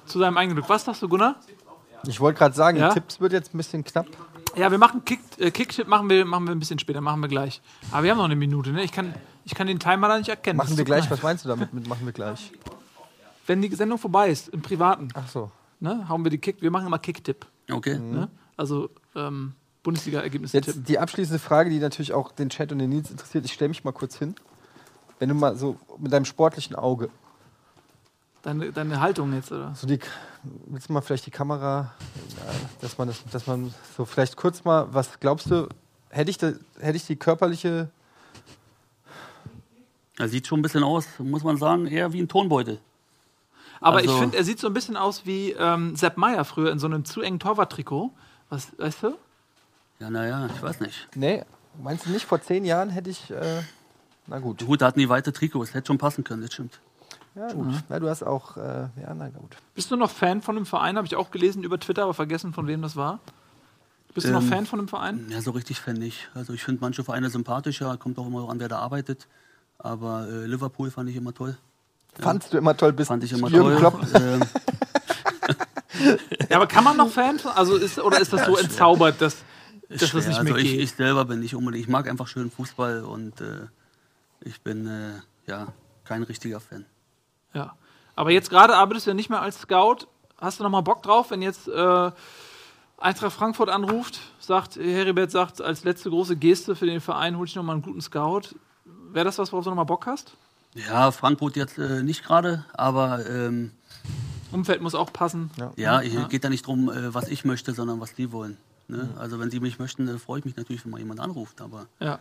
zu 0.06 0.18
seinem 0.18 0.36
eigenen 0.36 0.56
Glück. 0.56 0.68
Was 0.68 0.84
sagst 0.84 1.02
du, 1.02 1.08
Gunnar? 1.08 1.36
Ich 2.06 2.20
wollte 2.20 2.38
gerade 2.38 2.54
sagen, 2.54 2.78
Ja? 2.78 2.92
Tipps 2.92 3.20
wird 3.20 3.32
jetzt 3.32 3.54
ein 3.54 3.58
bisschen 3.58 3.84
knapp. 3.84 4.06
Ja, 4.56 4.70
wir 4.70 4.78
machen 4.78 5.04
Kick, 5.04 5.20
äh, 5.38 5.50
Kicktipp 5.50 5.86
machen 5.86 6.08
wir, 6.10 6.24
machen 6.24 6.46
wir 6.46 6.52
ein 6.54 6.58
bisschen 6.58 6.78
später, 6.78 7.00
machen 7.00 7.20
wir 7.20 7.28
gleich. 7.28 7.60
Aber 7.92 8.02
wir 8.02 8.10
haben 8.10 8.18
noch 8.18 8.24
eine 8.24 8.36
Minute, 8.36 8.70
ne? 8.70 8.82
Ich 8.82 8.92
kann, 8.92 9.14
ich 9.44 9.54
kann 9.54 9.66
den 9.66 9.78
Timer 9.78 10.08
da 10.08 10.18
nicht 10.18 10.28
erkennen. 10.28 10.56
Machen 10.56 10.76
wir 10.76 10.84
gleich, 10.84 11.02
klein. 11.06 11.10
was 11.12 11.22
meinst 11.22 11.44
du 11.44 11.48
damit? 11.48 11.72
Mit 11.72 11.86
machen 11.86 12.04
wir 12.04 12.12
gleich. 12.12 12.52
Wenn 13.46 13.62
die 13.62 13.74
Sendung 13.74 13.98
vorbei 13.98 14.30
ist, 14.30 14.48
im 14.48 14.62
Privaten, 14.62 15.08
Ach 15.14 15.28
so. 15.28 15.50
ne, 15.78 16.08
hauen 16.08 16.24
wir 16.24 16.30
die 16.30 16.38
Kick, 16.38 16.62
wir 16.62 16.70
machen 16.70 16.86
immer 16.86 16.98
Kicktipp. 16.98 17.46
Okay. 17.70 17.98
Ne? 17.98 18.28
Also 18.56 18.90
ähm, 19.14 19.54
Bundesliga-Ergebnisse 19.82 20.56
Jetzt 20.56 20.88
die 20.88 20.98
abschließende 20.98 21.38
Frage, 21.38 21.70
die 21.70 21.78
natürlich 21.78 22.12
auch 22.12 22.32
den 22.32 22.50
Chat 22.50 22.72
und 22.72 22.78
den 22.78 22.90
Nils 22.90 23.10
interessiert. 23.10 23.44
Ich 23.44 23.52
stelle 23.52 23.70
mich 23.70 23.84
mal 23.84 23.92
kurz 23.92 24.16
hin. 24.18 24.34
Wenn 25.18 25.28
du 25.28 25.34
mal 25.34 25.56
so 25.56 25.76
mit 25.98 26.12
deinem 26.12 26.24
sportlichen 26.24 26.76
Auge, 26.76 27.10
Deine, 28.42 28.72
deine 28.72 29.00
Haltung 29.00 29.34
jetzt, 29.34 29.52
oder? 29.52 29.74
so 29.74 29.86
die, 29.86 29.98
willst 30.66 30.88
du 30.88 30.94
mal 30.94 31.02
vielleicht 31.02 31.26
die 31.26 31.30
Kamera, 31.30 31.92
dass 32.80 32.96
man 32.96 33.08
das, 33.08 33.22
dass 33.30 33.46
man 33.46 33.74
so 33.96 34.06
vielleicht 34.06 34.36
kurz 34.36 34.64
mal, 34.64 34.86
was 34.94 35.20
glaubst 35.20 35.50
du, 35.50 35.68
hätte 36.08 36.30
ich, 36.30 36.38
da, 36.38 36.52
hätte 36.78 36.96
ich 36.96 37.06
die 37.06 37.16
körperliche, 37.16 37.90
Er 40.18 40.28
sieht 40.28 40.46
schon 40.46 40.60
ein 40.60 40.62
bisschen 40.62 40.84
aus, 40.84 41.06
muss 41.18 41.42
man 41.44 41.56
sagen, 41.58 41.86
eher 41.86 42.12
wie 42.12 42.20
ein 42.20 42.28
Tonbeutel. 42.28 42.78
Aber 43.80 44.02
ich 44.02 44.08
Also- 44.08 44.20
finde, 44.20 44.36
er 44.38 44.44
sieht 44.44 44.58
so 44.58 44.66
ein 44.66 44.74
bisschen 44.74 44.96
aus 44.96 45.24
wie 45.26 45.52
ähm, 45.52 45.96
Sepp 45.96 46.16
Meier 46.16 46.44
früher 46.44 46.70
in 46.72 46.78
so 46.78 46.86
einem 46.86 47.04
zu 47.04 47.20
engen 47.22 47.40
Torwarttrikot. 47.40 48.10
Was, 48.50 48.68
weißt 48.78 49.02
du? 49.04 49.18
Ja, 49.98 50.10
naja, 50.10 50.48
ich 50.54 50.62
weiß 50.62 50.80
nicht. 50.80 51.08
nee, 51.14 51.44
meinst 51.82 52.06
du 52.06 52.10
nicht, 52.10 52.24
vor 52.26 52.40
zehn 52.42 52.64
Jahren 52.64 52.88
hätte 52.90 53.10
ich, 53.10 53.30
äh, 53.30 53.62
na 54.26 54.38
gut. 54.38 54.64
Gut, 54.66 54.80
da 54.82 54.86
hatten 54.86 54.98
die 54.98 55.08
weite 55.10 55.32
Trikots, 55.32 55.72
hätte 55.74 55.86
schon 55.88 55.98
passen 55.98 56.24
können, 56.24 56.42
das 56.42 56.52
stimmt. 56.54 56.80
Ja, 57.34 57.52
gut. 57.52 57.74
Na, 57.88 58.00
du 58.00 58.08
hast 58.08 58.22
auch, 58.22 58.56
äh, 58.56 58.88
ja, 59.00 59.14
na 59.14 59.28
gut. 59.28 59.56
Bist 59.74 59.90
du 59.90 59.96
noch 59.96 60.10
Fan 60.10 60.42
von 60.42 60.56
dem 60.56 60.66
Verein? 60.66 60.96
Habe 60.96 61.06
ich 61.06 61.16
auch 61.16 61.30
gelesen 61.30 61.62
über 61.62 61.78
Twitter, 61.78 62.02
aber 62.02 62.14
vergessen, 62.14 62.52
von 62.52 62.66
wem 62.66 62.82
das 62.82 62.96
war. 62.96 63.20
Bist 64.14 64.26
du 64.26 64.32
noch 64.32 64.42
Ähm, 64.42 64.48
Fan 64.48 64.66
von 64.66 64.80
dem 64.80 64.88
Verein? 64.88 65.26
Ja, 65.30 65.40
so 65.40 65.52
richtig 65.52 65.80
Fan 65.80 65.94
nicht. 65.96 66.28
Also 66.34 66.52
ich 66.52 66.64
finde 66.64 66.80
manche 66.80 67.04
Vereine 67.04 67.30
sympathischer, 67.30 67.96
kommt 67.96 68.18
auch 68.18 68.26
immer 68.26 68.48
an, 68.50 68.58
wer 68.58 68.68
da 68.68 68.78
arbeitet. 68.78 69.28
Aber 69.78 70.26
äh, 70.28 70.46
Liverpool 70.46 70.90
fand 70.90 71.08
ich 71.08 71.16
immer 71.16 71.32
toll. 71.32 71.56
Fandst 72.18 72.52
du 72.52 72.58
immer 72.58 72.76
toll, 72.76 72.92
bis 72.92 73.06
Fand 73.08 73.22
ich 73.22 73.32
immer 73.32 73.48
Jürgen 73.48 73.78
toll. 73.78 73.78
Klopp 73.78 74.14
Ähm, 74.20 74.40
Ja, 76.48 76.56
aber 76.56 76.66
kann 76.66 76.82
man 76.82 76.96
noch 76.96 77.10
Fan 77.10 77.38
von? 77.38 77.52
Also 77.52 77.76
ist, 77.76 77.98
oder 77.98 78.20
ist 78.20 78.32
das 78.32 78.46
so 78.46 78.56
entzaubert, 78.56 79.20
dass, 79.20 79.36
dass 79.88 80.00
das 80.10 80.14
nicht 80.26 80.38
also 80.38 80.42
mehr 80.44 80.56
ich, 80.56 80.70
geht? 80.72 80.80
ich 80.80 80.92
selber 80.92 81.24
bin 81.24 81.40
nicht 81.40 81.54
unbedingt. 81.54 81.84
Ich 81.84 81.88
mag 81.90 82.08
einfach 82.08 82.26
schön 82.26 82.50
Fußball 82.50 83.04
und 83.04 83.40
äh, 83.40 83.66
ich 84.40 84.60
bin 84.62 84.86
äh, 84.86 85.20
ja 85.46 85.68
kein 86.04 86.22
richtiger 86.22 86.58
Fan. 86.58 86.86
Ja. 87.54 87.74
Aber 88.16 88.30
jetzt 88.30 88.50
gerade 88.50 88.76
arbeitest 88.76 89.06
du 89.06 89.10
ja 89.10 89.14
nicht 89.14 89.30
mehr 89.30 89.42
als 89.42 89.60
Scout. 89.60 90.06
Hast 90.38 90.58
du 90.58 90.64
noch 90.64 90.70
mal 90.70 90.80
Bock 90.80 91.02
drauf, 91.02 91.30
wenn 91.30 91.42
jetzt 91.42 91.68
äh, 91.68 92.10
Eintracht 92.98 93.32
Frankfurt 93.32 93.70
anruft, 93.70 94.20
sagt, 94.40 94.76
Heribert 94.76 95.30
sagt, 95.30 95.62
als 95.62 95.84
letzte 95.84 96.10
große 96.10 96.36
Geste 96.36 96.76
für 96.76 96.86
den 96.86 97.00
Verein 97.00 97.38
hol 97.38 97.46
ich 97.46 97.54
noch 97.56 97.62
mal 97.62 97.72
einen 97.72 97.82
guten 97.82 98.00
Scout. 98.00 98.54
Wäre 98.84 99.24
das 99.24 99.38
was, 99.38 99.52
worauf 99.52 99.64
du 99.64 99.70
noch 99.70 99.76
mal 99.76 99.84
Bock 99.84 100.06
hast? 100.06 100.36
Ja, 100.74 101.10
Frankfurt 101.10 101.56
jetzt 101.56 101.78
äh, 101.78 102.02
nicht 102.02 102.22
gerade, 102.24 102.64
aber 102.74 103.26
ähm, 103.28 103.72
Umfeld 104.52 104.82
muss 104.82 104.94
auch 104.94 105.12
passen. 105.12 105.50
ja, 105.76 106.00
hier 106.00 106.24
geht 106.28 106.44
ja 106.44 106.50
nicht 106.50 106.64
darum, 106.66 106.90
äh, 106.90 107.12
was 107.14 107.28
ich 107.28 107.44
möchte, 107.44 107.72
sondern 107.72 108.00
was 108.00 108.14
die 108.14 108.32
wollen. 108.32 108.56
Ne? 108.88 109.08
Also 109.18 109.38
wenn 109.38 109.50
sie 109.50 109.60
mich 109.60 109.78
möchten, 109.78 110.08
äh, 110.08 110.18
freue 110.18 110.40
ich 110.40 110.44
mich 110.44 110.56
natürlich, 110.56 110.84
wenn 110.84 110.90
mal 110.92 110.98
jemand 110.98 111.20
anruft. 111.20 111.60
Aber 111.60 111.86
Ja. 112.00 112.18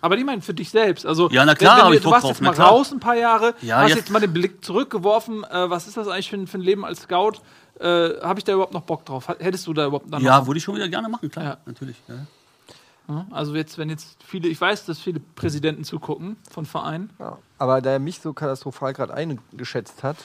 Aber 0.00 0.16
die 0.16 0.24
meinen 0.24 0.42
für 0.42 0.54
dich 0.54 0.70
selbst. 0.70 1.06
Also, 1.06 1.28
Ja, 1.30 1.44
na 1.44 1.54
klar, 1.54 1.78
wenn, 1.78 1.86
wenn 1.86 1.92
ich 1.98 2.02
du 2.02 2.10
warst 2.10 2.24
drauf, 2.24 2.30
jetzt 2.30 2.42
mal 2.42 2.54
raus 2.54 2.92
ein 2.92 3.00
paar 3.00 3.16
Jahre, 3.16 3.54
Ja, 3.62 3.78
hast 3.78 3.88
jetzt- 3.90 3.98
jetzt 3.98 4.10
mal 4.10 4.20
den 4.20 4.32
Blick 4.32 4.64
zurückgeworfen. 4.64 5.44
Äh, 5.44 5.70
was 5.70 5.86
ist 5.86 5.96
das 5.96 6.08
eigentlich 6.08 6.30
für 6.30 6.36
ein, 6.36 6.46
für 6.46 6.58
ein 6.58 6.62
Leben 6.62 6.84
als 6.84 7.02
Scout? 7.02 7.34
Äh, 7.80 8.20
Habe 8.22 8.40
ich 8.40 8.44
da 8.44 8.52
überhaupt 8.54 8.72
noch 8.72 8.82
Bock 8.82 9.04
drauf? 9.06 9.28
Hättest 9.28 9.66
du 9.66 9.72
da 9.72 9.86
überhaupt 9.86 10.12
dann 10.12 10.22
Ja, 10.22 10.38
noch? 10.40 10.46
würde 10.48 10.58
ich 10.58 10.64
schon 10.64 10.74
wieder 10.74 10.88
gerne 10.88 11.08
machen, 11.08 11.30
klar, 11.30 11.44
Ja. 11.44 11.56
natürlich. 11.66 11.96
Ja. 12.08 12.14
Ja, 13.08 13.26
Also 13.30 13.54
jetzt, 13.54 13.78
wenn 13.78 13.88
jetzt 13.88 14.18
viele, 14.26 14.48
ich 14.48 14.60
weiß, 14.60 14.84
dass 14.84 14.98
viele 14.98 15.20
Präsidenten 15.20 15.82
zugucken 15.84 16.36
von 16.50 16.66
Vereinen. 16.66 17.08
Ja. 17.18 17.38
Aber 17.56 17.80
da 17.80 17.90
er 17.92 17.98
mich 18.00 18.20
so 18.20 18.32
katastrophal 18.34 18.92
gerade 18.92 19.14
eingeschätzt 19.14 20.02
hat, 20.02 20.16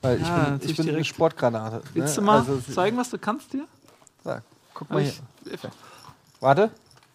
weil 0.00 0.20
ich 0.20 0.26
Ja, 0.26 0.44
bin, 0.44 0.60
ich 0.70 0.76
bin 0.76 0.84
eine 0.84 0.92
direkt. 0.92 1.06
Sportgranate. 1.08 1.82
Willst 1.92 2.16
ne? 2.16 2.22
du 2.22 2.26
mal 2.26 2.38
Also, 2.38 2.58
zeigen, 2.72 2.96
was 2.96 3.10
du 3.10 3.18
kannst 3.18 3.52
dir? 3.52 3.64
Ja, 4.24 4.40
guck 4.72 4.88
mal 4.90 5.02
hier. 5.02 5.12
Ich, 5.52 5.60
Warte. 6.40 6.70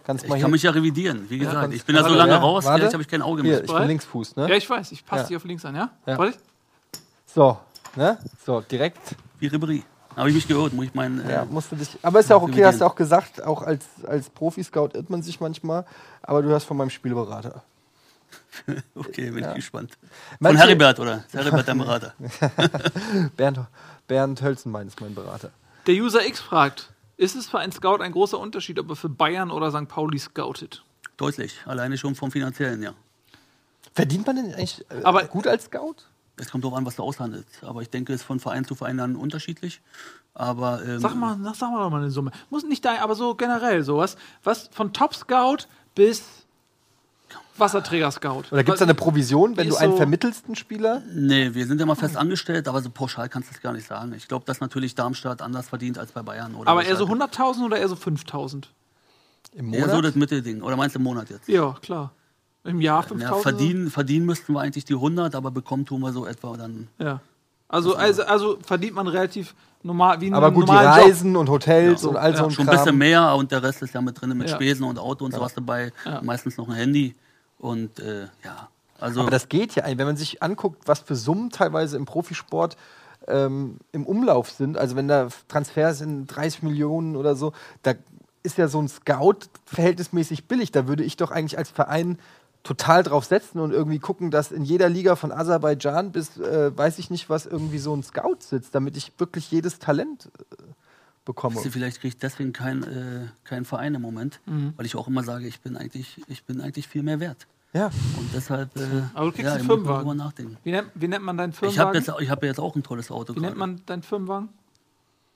Kannst 0.07 0.23
Ich 0.23 0.29
mal 0.29 0.35
kann 0.35 0.45
hier. 0.45 0.51
mich 0.53 0.63
ja 0.63 0.71
revidieren, 0.71 1.29
wie 1.29 1.37
gesagt. 1.37 1.71
ich 1.73 1.83
bin 1.83 1.95
ja 1.95 2.03
so 2.03 2.15
lange 2.15 2.31
ja, 2.31 2.37
raus, 2.37 2.63
warte. 2.65 2.79
vielleicht 2.79 2.93
habe 2.93 3.03
ich 3.03 3.09
kein 3.09 3.21
Auge 3.21 3.41
hier, 3.43 3.51
mehr. 3.55 3.63
ich 3.65 3.71
bin 3.73 3.87
Linksfuß, 3.87 4.37
ne? 4.37 4.47
ja, 4.49 4.55
ich 4.55 4.67
weiß, 4.69 4.91
ich 4.93 5.05
passe 5.05 5.23
Ja. 5.23 5.27
dich 5.27 5.37
auf 5.37 5.43
links 5.43 5.65
an, 5.65 5.75
ja? 5.75 5.89
Ja. 6.05 6.17
Warte. 6.17 6.37
So, 7.25 7.59
ne? 7.95 8.17
So, 8.45 8.61
direkt. 8.61 8.99
Wie 9.39 9.47
Ribery. 9.47 9.83
Habe 10.15 10.29
ich 10.29 10.35
mich 10.35 10.47
gehört, 10.47 10.73
muss 10.73 10.85
ich 10.85 10.95
meinen. 10.95 11.19
Äh, 11.27 11.31
Ja, 11.33 11.45
musst 11.45 11.71
du 11.71 11.75
dich. 11.75 11.89
Aber 12.01 12.19
ist 12.21 12.29
ja 12.29 12.37
auch 12.37 12.41
okay, 12.41 12.51
revidieren. 12.51 12.71
hast 12.71 12.81
du 12.81 12.85
auch 12.85 12.95
gesagt, 12.95 13.43
auch 13.43 13.61
als, 13.61 13.85
als 14.07 14.29
Profi-Scout 14.31 14.91
irrt 14.95 15.09
man 15.11 15.21
sich 15.21 15.39
manchmal. 15.41 15.85
Aber 16.23 16.41
du 16.41 16.47
hörst 16.49 16.65
von 16.65 16.77
meinem 16.77 16.89
Spielberater. 16.89 17.61
Okay, 18.95 19.29
bin 19.29 19.45
ich 19.47 19.53
gespannt. 19.55 19.91
Von 20.01 20.09
Manche- 20.39 20.59
Heribert, 20.63 20.99
oder? 20.99 21.17
Ist 21.27 21.33
Heribert 21.35 21.67
dein 21.67 21.77
Berater? 21.77 22.13
Bernd, 23.35 23.59
Bernd 24.07 24.41
Hölzenbein 24.41 24.87
ist 24.87 24.99
mein 24.99 25.13
Berater. 25.13 25.51
Der 25.85 25.93
User 25.95 26.25
X 26.25 26.39
fragt, 26.39 26.89
ist 27.17 27.35
es 27.35 27.47
für 27.47 27.59
einen 27.59 27.71
Scout 27.71 27.97
ein 28.01 28.11
großer 28.11 28.39
Unterschied, 28.39 28.79
ob 28.79 28.89
er 28.89 28.95
für 28.95 29.09
Bayern 29.09 29.51
oder 29.51 29.71
St. 29.71 29.87
Pauli 29.87 30.19
scoutet? 30.19 30.83
Deutlich. 31.17 31.59
Alleine 31.65 31.97
schon 31.97 32.15
vom 32.15 32.31
Finanziellen, 32.31 32.81
ja. 32.83 32.93
Verdient 33.93 34.27
man 34.27 34.35
denn 34.35 34.45
eigentlich 34.53 34.85
äh, 34.91 35.03
Aber- 35.03 35.23
gut 35.25 35.47
als 35.47 35.65
Scout? 35.65 35.95
Es 36.39 36.51
kommt 36.51 36.63
darauf 36.63 36.77
an, 36.77 36.85
was 36.85 36.95
du 36.95 37.01
aushandelst. 37.01 37.63
Aber 37.63 37.81
ich 37.81 37.89
denke, 37.89 38.13
es 38.13 38.21
ist 38.21 38.27
von 38.27 38.39
Verein 38.39 38.63
zu 38.63 38.75
Verein 38.75 38.97
dann 38.97 39.15
unterschiedlich. 39.15 39.81
Aber 40.35 40.85
ähm, 40.85 40.99
Sag 40.99 41.15
mal, 41.15 41.35
sag, 41.41 41.55
sag 41.55 41.71
mal 41.71 41.79
doch 41.83 41.89
mal 41.89 41.97
eine 42.01 42.11
Summe. 42.11 42.29
Muss 42.51 42.63
nicht 42.63 42.85
da, 42.85 42.99
aber 43.01 43.15
so 43.15 43.33
generell 43.33 43.81
sowas. 43.83 44.17
Was 44.43 44.69
von 44.71 44.93
Top 44.93 45.15
Scout 45.15 45.65
bis 45.95 46.45
Wasserträger 47.59 48.11
Scout. 48.11 48.43
Oder 48.51 48.63
gibt 48.63 48.75
es 48.75 48.79
da 48.79 48.85
eine 48.85 48.93
Provision, 48.93 49.57
wenn 49.57 49.69
du 49.69 49.75
einen 49.77 49.91
so- 49.91 49.97
vermittelst, 49.97 50.45
einen 50.45 50.55
Spieler? 50.55 51.01
Nee, 51.13 51.53
wir 51.53 51.65
sind 51.67 51.79
ja 51.79 51.85
mal 51.85 51.95
fest 51.95 52.17
angestellt, 52.17 52.67
aber 52.67 52.81
so 52.81 52.89
pauschal 52.89 53.29
kannst 53.29 53.49
du 53.49 53.55
es 53.55 53.61
gar 53.61 53.73
nicht 53.73 53.87
sagen. 53.87 54.13
Ich 54.15 54.27
glaube, 54.27 54.45
dass 54.45 54.59
natürlich 54.59 54.95
Darmstadt 54.95 55.41
anders 55.41 55.69
verdient 55.69 55.97
als 55.97 56.11
bei 56.11 56.21
Bayern. 56.21 56.55
Oder 56.55 56.69
Aber 56.71 56.83
eher 56.83 56.95
so 56.95 57.07
Schalke. 57.07 57.23
100.000 57.25 57.65
oder 57.65 57.77
eher 57.77 57.87
so 57.89 57.95
5.000? 57.95 58.63
Im 59.53 59.73
Eher 59.73 59.81
Monat? 59.81 59.95
so 59.95 60.01
das 60.01 60.15
Mittelding. 60.15 60.61
Oder 60.61 60.75
meinst 60.75 60.95
du 60.95 60.99
im 60.99 61.03
Monat 61.03 61.29
jetzt? 61.29 61.47
Ja, 61.47 61.75
klar. 61.81 62.11
Im 62.63 62.81
Jahr 62.81 63.03
5.000? 63.03 63.21
Ja, 63.21 63.33
verdienen, 63.35 63.89
verdienen 63.89 64.25
müssten 64.25 64.53
wir 64.53 64.59
eigentlich 64.61 64.85
die 64.85 64.93
100, 64.95 65.35
aber 65.35 65.51
bekommen 65.51 65.85
tun 65.85 66.01
wir 66.01 66.11
so 66.11 66.25
etwa 66.25 66.57
dann. 66.57 66.87
Ja. 66.99 67.21
Also, 67.69 67.95
also, 67.95 68.23
also 68.23 68.57
verdient 68.65 68.93
man 68.95 69.07
relativ 69.07 69.53
normal, 69.83 70.19
wie 70.21 70.31
Aber 70.31 70.51
gut, 70.51 70.63
die 70.63 70.67
normalen 70.71 70.97
Job. 70.99 71.05
Reisen 71.07 71.35
und 71.35 71.49
Hotels 71.49 72.03
und 72.05 72.15
all 72.17 72.35
so 72.35 72.45
ein 72.45 72.51
Schon 72.51 72.67
ein 72.67 72.77
bisschen 72.77 72.97
mehr 72.97 73.35
und 73.35 73.51
der 73.51 73.61
Rest 73.63 73.81
ist 73.81 73.93
ja 73.93 74.01
mit 74.01 74.19
drin 74.19 74.37
mit 74.37 74.49
Ja. 74.49 74.55
Spesen 74.55 74.83
und 74.85 74.97
Auto 74.99 75.25
und 75.25 75.33
sowas 75.33 75.53
dabei. 75.53 75.91
Ja. 76.05 76.21
Meistens 76.21 76.57
noch 76.57 76.67
ein 76.69 76.75
Handy. 76.75 77.15
Und 77.59 77.99
äh, 77.99 78.27
ja, 78.43 78.69
also 78.99 79.21
Aber 79.21 79.31
das 79.31 79.49
geht 79.49 79.75
ja, 79.75 79.85
wenn 79.85 80.07
man 80.07 80.17
sich 80.17 80.41
anguckt, 80.41 80.87
was 80.87 80.99
für 80.99 81.15
Summen 81.15 81.49
teilweise 81.49 81.97
im 81.97 82.05
Profisport 82.05 82.77
ähm, 83.27 83.77
im 83.91 84.05
Umlauf 84.05 84.49
sind. 84.49 84.77
Also 84.77 84.95
wenn 84.95 85.07
da 85.07 85.27
Transfers 85.47 85.99
sind 85.99 86.27
30 86.27 86.63
Millionen 86.63 87.15
oder 87.15 87.35
so, 87.35 87.53
da 87.83 87.93
ist 88.43 88.57
ja 88.57 88.67
so 88.67 88.81
ein 88.81 88.87
Scout 88.87 89.39
verhältnismäßig 89.65 90.45
billig. 90.45 90.71
Da 90.71 90.87
würde 90.87 91.03
ich 91.03 91.17
doch 91.17 91.31
eigentlich 91.31 91.57
als 91.57 91.69
Verein 91.69 92.17
total 92.63 93.03
drauf 93.03 93.25
setzen 93.25 93.59
und 93.59 93.71
irgendwie 93.71 93.99
gucken, 93.99 94.31
dass 94.31 94.51
in 94.51 94.63
jeder 94.63 94.89
Liga 94.89 95.15
von 95.15 95.31
Aserbaidschan 95.31 96.11
bis 96.11 96.37
äh, 96.37 96.75
weiß 96.75 96.99
ich 96.99 97.09
nicht 97.09 97.29
was 97.29 97.45
irgendwie 97.45 97.77
so 97.77 97.95
ein 97.95 98.03
Scout 98.03 98.37
sitzt, 98.39 98.75
damit 98.75 98.97
ich 98.97 99.13
wirklich 99.19 99.51
jedes 99.51 99.79
Talent 99.79 100.29
äh, 100.51 100.55
bekomme. 101.27 101.55
Wisst 101.55 101.65
ihr, 101.65 101.71
vielleicht 101.71 101.99
kriege 102.01 102.09
ich 102.15 102.17
deswegen 102.17 102.51
keinen 102.53 102.83
äh, 102.83 103.27
keinen 103.43 103.65
Verein 103.65 103.93
im 103.93 104.01
Moment, 104.01 104.39
Mhm. 104.47 104.73
weil 104.75 104.85
ich 104.87 104.95
auch 104.95 105.07
immer 105.07 105.23
sage, 105.23 105.45
ich 105.47 105.59
bin 105.61 105.77
eigentlich, 105.77 106.19
ich 106.27 106.43
bin 106.43 106.59
eigentlich 106.61 106.87
viel 106.87 107.03
mehr 107.03 107.19
wert. 107.19 107.45
Ja. 107.73 107.87
Und 108.17 108.29
deshalb, 108.33 108.75
äh, 108.77 108.81
Aber 109.13 109.25
du 109.25 109.31
kriegst 109.33 109.45
ja, 109.45 109.53
einen 109.55 109.65
Firmenwagen. 109.65 110.17
nachdenken. 110.17 110.57
Wie 110.63 110.71
nennt, 110.71 110.87
wie 110.95 111.07
nennt 111.07 111.23
man 111.23 111.37
deinen 111.37 111.51
Ich 111.51 111.57
habe 111.57 111.71
Firmenwagen? 111.93 112.01
jetzt, 112.03 112.21
ich 112.21 112.29
hab 112.31 112.43
jetzt 112.43 112.59
auch 112.59 112.75
ein 112.75 112.81
tolles 112.81 113.11
Auto. 113.11 113.35
wie 113.35 113.39
nennt 113.41 113.57
man 113.57 113.81
deinen 113.85 114.01
Firmenwagen? 114.03 114.49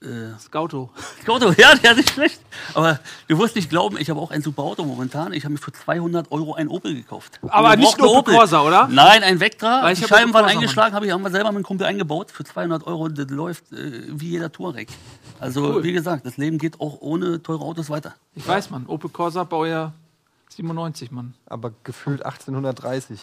Äh, 0.03 0.35
Scouto. 0.39 0.89
Auto, 1.27 1.51
ja, 1.59 1.75
der 1.75 1.91
ist 1.91 1.97
nicht 1.97 2.09
schlecht. 2.09 2.41
Aber 2.73 2.99
du 3.27 3.37
wirst 3.37 3.55
nicht 3.55 3.69
glauben, 3.69 3.97
ich 3.99 4.09
habe 4.09 4.19
auch 4.19 4.31
ein 4.31 4.41
super 4.41 4.63
Auto 4.63 4.83
momentan. 4.83 5.31
Ich 5.31 5.43
habe 5.43 5.51
mir 5.53 5.59
für 5.59 5.71
200 5.71 6.31
Euro 6.31 6.55
ein 6.55 6.69
Opel 6.69 6.95
gekauft. 6.95 7.39
Aber 7.47 7.75
nicht 7.75 7.99
brauchten 7.99 8.17
Opel 8.17 8.33
Corsa, 8.33 8.61
oder? 8.61 8.87
Nein, 8.87 9.21
ein 9.21 9.39
Vectra. 9.39 9.83
Weil 9.83 9.93
ich 9.93 9.99
Die 10.01 10.07
Scheiben 10.07 10.33
waren 10.33 10.45
eingeschlagen, 10.45 10.95
habe 10.95 11.05
ich 11.05 11.11
haben 11.11 11.21
wir 11.21 11.29
selber 11.29 11.49
mit 11.51 11.57
einem 11.57 11.65
Kumpel 11.65 11.85
eingebaut. 11.85 12.31
Für 12.31 12.43
200 12.43 12.87
Euro, 12.87 13.09
das 13.09 13.29
läuft 13.29 13.71
äh, 13.73 14.05
wie 14.07 14.29
jeder 14.29 14.51
Touareg. 14.51 14.89
Also, 15.41 15.73
Cool. 15.75 15.83
wie 15.83 15.91
gesagt, 15.93 16.25
das 16.25 16.37
Leben 16.37 16.57
geht 16.57 16.79
auch 16.79 17.01
ohne 17.01 17.41
teure 17.41 17.63
Autos 17.63 17.89
weiter. 17.89 18.13
Ich 18.35 18.47
weiß, 18.47 18.69
Mann. 18.69 18.85
Opel 18.87 19.09
Corsa 19.09 19.43
Baujahr 19.43 19.93
97, 20.49 21.11
Mann. 21.11 21.33
Aber 21.47 21.71
gefühlt 21.83 22.23
1830. 22.25 23.19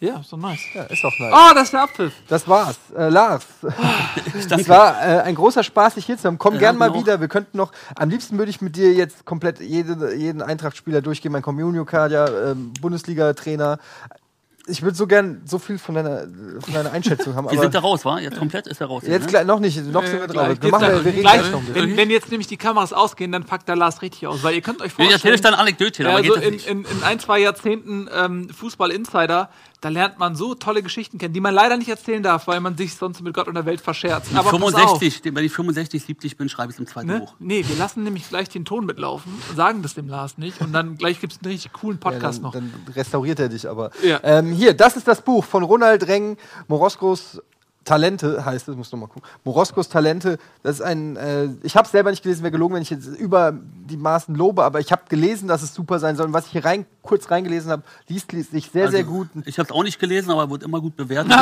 Ja, 0.00 0.18
ist 0.20 0.32
doch 0.32 0.38
nice. 0.38 0.60
Ja, 0.74 0.82
ist 0.84 1.02
doch 1.04 1.12
nice. 1.18 1.32
Oh, 1.32 1.54
das 1.54 1.64
ist 1.64 1.72
der 1.72 1.82
Abpfiff. 1.82 2.12
Das 2.28 2.48
war's. 2.48 2.76
Äh, 2.96 3.08
Lars. 3.08 3.44
danke. 3.62 4.60
Es 4.62 4.68
war 4.68 5.00
äh, 5.00 5.20
ein 5.22 5.34
großer 5.34 5.62
Spaß, 5.62 5.94
dich 5.94 6.06
hier 6.06 6.16
zu 6.18 6.24
haben. 6.28 6.38
Komm 6.38 6.54
Ja, 6.54 6.60
gern 6.60 6.78
mal 6.78 6.90
auch. 6.90 6.94
wieder. 6.96 7.20
Wir 7.20 7.28
könnten 7.28 7.56
noch, 7.56 7.72
am 7.94 8.08
liebsten 8.10 8.38
würde 8.38 8.50
ich 8.50 8.60
mit 8.60 8.76
dir 8.76 8.92
jetzt 8.92 9.24
komplett 9.24 9.60
jede, 9.60 10.14
jeden 10.14 10.42
Eintracht-Spieler 10.42 11.00
durchgehen. 11.02 11.32
Mein 11.32 11.42
Communio-Kader, 11.42 12.52
ähm, 12.52 12.72
Bundesliga-Trainer. 12.80 13.78
Ich 14.66 14.82
würde 14.82 14.96
so 14.96 15.08
gern 15.08 15.42
so 15.44 15.58
viel 15.58 15.76
von 15.76 15.96
deiner, 15.96 16.20
von 16.60 16.72
deiner 16.72 16.92
Einschätzung 16.92 17.34
haben. 17.34 17.46
Wir 17.50 17.52
Aber 17.52 17.62
sind 17.62 17.74
da 17.74 17.80
raus, 17.80 18.04
wa? 18.04 18.20
Jetzt 18.20 18.38
komplett 18.38 18.68
ist 18.68 18.80
er 18.80 18.86
raus. 18.86 19.02
jetzt 19.04 19.22
ne? 19.24 19.28
gleich 19.28 19.44
noch 19.44 19.58
nicht. 19.58 19.84
Noch 19.86 20.06
sind 20.06 20.20
wir 20.20 20.28
drauf. 20.28 20.46
Gleich 20.46 20.62
Wir, 20.62 20.70
machen, 20.70 20.82
wir 20.82 20.90
dann- 20.92 21.02
reden 21.02 21.20
gleich, 21.20 21.50
noch. 21.50 21.62
wenn, 21.72 21.96
wenn 21.96 22.10
jetzt 22.10 22.30
nämlich 22.30 22.46
die 22.46 22.56
Kameras 22.56 22.92
ausgehen, 22.92 23.32
dann 23.32 23.42
packt 23.44 23.68
der 23.68 23.74
Lars 23.74 24.02
richtig 24.02 24.26
aus. 24.28 24.42
Weil 24.44 24.54
ihr 24.54 24.60
könnt 24.60 24.80
euch 24.80 24.92
Ich 24.92 24.98
erzähle 24.98 25.10
vorstellen, 25.10 25.34
euch 25.34 25.40
dann 25.40 25.54
Anekdötchen, 25.54 26.06
aber 26.06 26.16
also 26.18 26.28
geht 26.34 26.36
das 26.42 26.46
in, 26.46 26.54
nicht. 26.54 26.66
in, 26.68 26.84
in 26.84 27.02
ein, 27.02 27.18
zwei 27.18 27.40
Jahrzehnten 27.40 28.08
ähm, 28.14 28.50
Fußball-Insider, 28.50 29.50
da 29.82 29.88
lernt 29.90 30.18
man 30.18 30.34
so 30.36 30.54
tolle 30.54 30.82
Geschichten 30.82 31.18
kennen, 31.18 31.34
die 31.34 31.40
man 31.40 31.52
leider 31.52 31.76
nicht 31.76 31.88
erzählen 31.88 32.22
darf, 32.22 32.46
weil 32.46 32.60
man 32.60 32.76
sich 32.76 32.94
sonst 32.94 33.20
mit 33.20 33.34
Gott 33.34 33.48
und 33.48 33.54
der 33.54 33.66
Welt 33.66 33.80
verscherzt. 33.80 34.30
Aber 34.32 34.44
pass 34.50 34.74
auf, 34.74 34.98
65, 35.00 35.34
wenn 35.34 35.44
ich 35.44 35.52
65, 35.52 36.02
70 36.04 36.36
bin, 36.36 36.48
schreibe 36.48 36.70
ich 36.70 36.76
es 36.76 36.80
im 36.80 36.86
zweiten 36.86 37.08
Ne? 37.08 37.18
Buch. 37.20 37.34
Nee, 37.40 37.64
wir 37.68 37.76
lassen 37.76 38.04
nämlich 38.04 38.28
gleich 38.28 38.48
den 38.48 38.64
Ton 38.64 38.86
mitlaufen, 38.86 39.32
sagen 39.56 39.82
das 39.82 39.94
dem 39.94 40.08
Lars 40.08 40.38
nicht 40.38 40.60
und 40.60 40.72
dann 40.72 40.96
gleich 40.96 41.20
gibt 41.20 41.32
es 41.34 41.40
einen 41.42 41.50
richtig 41.52 41.72
coolen 41.72 41.98
Ja, 42.02 42.10
Podcast 42.10 42.38
dann, 42.38 42.42
noch. 42.44 42.52
dann 42.52 42.72
restauriert 42.94 43.40
er 43.40 43.48
dich 43.48 43.68
aber. 43.68 43.90
Ja. 44.04 44.20
Ähm, 44.22 44.52
hier, 44.52 44.72
das 44.72 44.96
ist 44.96 45.06
das 45.08 45.20
Buch 45.20 45.44
von 45.44 45.64
Ronald 45.64 46.06
Reng, 46.06 46.36
Moroskos 46.68 47.42
Talente, 47.84 48.44
heißt 48.44 48.68
es, 48.68 48.76
muss 48.76 48.92
noch 48.92 48.98
mal 48.98 49.06
gucken. 49.08 49.28
Moroskos 49.44 49.88
Talente, 49.88 50.38
das 50.62 50.76
ist 50.76 50.82
ein, 50.82 51.16
äh, 51.16 51.48
ich 51.62 51.76
habe 51.76 51.88
selber 51.88 52.10
nicht 52.10 52.22
gelesen, 52.22 52.42
wäre 52.42 52.52
gelogen, 52.52 52.74
wenn 52.74 52.82
ich 52.82 52.90
jetzt 52.90 53.06
über 53.06 53.52
die 53.52 53.96
Maßen 53.96 54.34
lobe, 54.34 54.62
aber 54.62 54.80
ich 54.80 54.92
habe 54.92 55.02
gelesen, 55.08 55.48
dass 55.48 55.62
es 55.62 55.74
super 55.74 55.98
sein 55.98 56.16
soll. 56.16 56.26
Und 56.26 56.32
was 56.32 56.46
ich 56.46 56.52
hier 56.52 56.64
rein, 56.64 56.86
kurz 57.02 57.30
reingelesen 57.30 57.70
habe, 57.70 57.82
liest 58.08 58.30
sich 58.30 58.70
sehr, 58.70 58.90
sehr 58.90 59.00
Also, 59.00 59.10
gut. 59.10 59.28
Ich 59.44 59.58
habe 59.58 59.66
es 59.66 59.72
auch 59.72 59.82
nicht 59.82 59.98
gelesen, 59.98 60.30
aber 60.30 60.48
wurde 60.50 60.64
immer 60.64 60.80
gut 60.80 60.96
bewertet. 60.96 61.32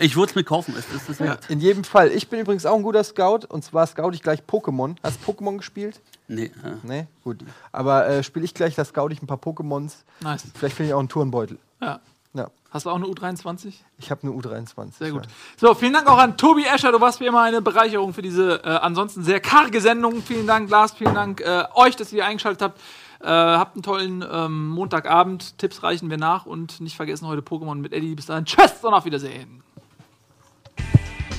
Ich 0.00 0.14
würde 0.14 0.16
würd's 0.16 0.34
mir 0.34 0.44
kaufen, 0.44 0.74
es 0.78 0.86
ist 0.94 1.08
es 1.08 1.20
wert. 1.20 1.48
In 1.50 1.60
jedem 1.60 1.84
Fall. 1.84 2.10
Ich 2.12 2.28
bin 2.28 2.40
übrigens 2.40 2.64
auch 2.66 2.76
ein 2.76 2.82
guter 2.82 3.02
Scout 3.02 3.40
und 3.48 3.64
zwar 3.64 3.86
scout 3.86 4.10
ich 4.12 4.22
gleich 4.22 4.42
Pokémon. 4.48 4.96
Hast 5.02 5.18
du 5.24 5.32
Pokémon 5.32 5.56
gespielt? 5.56 6.00
Nee, 6.28 6.52
ja. 6.62 6.72
Nee? 6.82 7.06
Gut. 7.24 7.44
Aber 7.72 8.06
äh, 8.06 8.22
spiele 8.22 8.44
ich 8.44 8.54
gleich, 8.54 8.74
da 8.74 8.84
scout 8.84 9.08
ich 9.10 9.22
ein 9.22 9.26
paar 9.26 9.38
Pokémons. 9.38 9.92
Nice. 10.20 10.44
Vielleicht 10.54 10.76
finde 10.76 10.90
ich 10.90 10.94
auch 10.94 10.98
einen 11.00 11.08
Turnbeutel. 11.08 11.58
Ja. 11.80 12.00
Ja. 12.34 12.48
Hast 12.70 12.84
du 12.84 12.90
auch 12.90 12.96
eine 12.96 13.06
U23? 13.06 13.72
Ich 13.96 14.10
habe 14.10 14.22
eine 14.22 14.32
U23. 14.32 14.92
Sehr 14.98 15.10
gut. 15.10 15.22
So, 15.56 15.74
vielen 15.74 15.94
Dank 15.94 16.06
auch 16.06 16.18
an 16.18 16.36
Tobi 16.36 16.64
Escher. 16.64 16.92
Du 16.92 17.00
warst 17.00 17.20
wie 17.20 17.26
immer 17.26 17.42
eine 17.42 17.62
Bereicherung 17.62 18.12
für 18.12 18.20
diese 18.20 18.62
äh, 18.62 18.68
ansonsten 18.68 19.24
sehr 19.24 19.40
karge 19.40 19.80
Sendung. 19.80 20.22
Vielen 20.22 20.46
Dank, 20.46 20.68
Lars. 20.68 20.92
Vielen 20.92 21.14
Dank 21.14 21.40
äh, 21.40 21.64
euch, 21.74 21.96
dass 21.96 22.12
ihr 22.12 22.26
eingeschaltet 22.26 22.62
habt. 22.62 22.80
Äh, 23.20 23.26
habt 23.26 23.74
einen 23.74 23.82
tollen 23.82 24.24
ähm, 24.30 24.68
Montagabend. 24.68 25.58
Tipps 25.58 25.82
reichen 25.82 26.10
wir 26.10 26.18
nach. 26.18 26.44
Und 26.44 26.80
nicht 26.80 26.96
vergessen 26.96 27.26
heute 27.26 27.40
Pokémon 27.40 27.76
mit 27.76 27.92
Eddie. 27.92 28.14
Bis 28.14 28.26
dahin. 28.26 28.44
Tschüss 28.44 28.84
und 28.84 28.92
auf 28.92 29.06
Wiedersehen. 29.06 29.62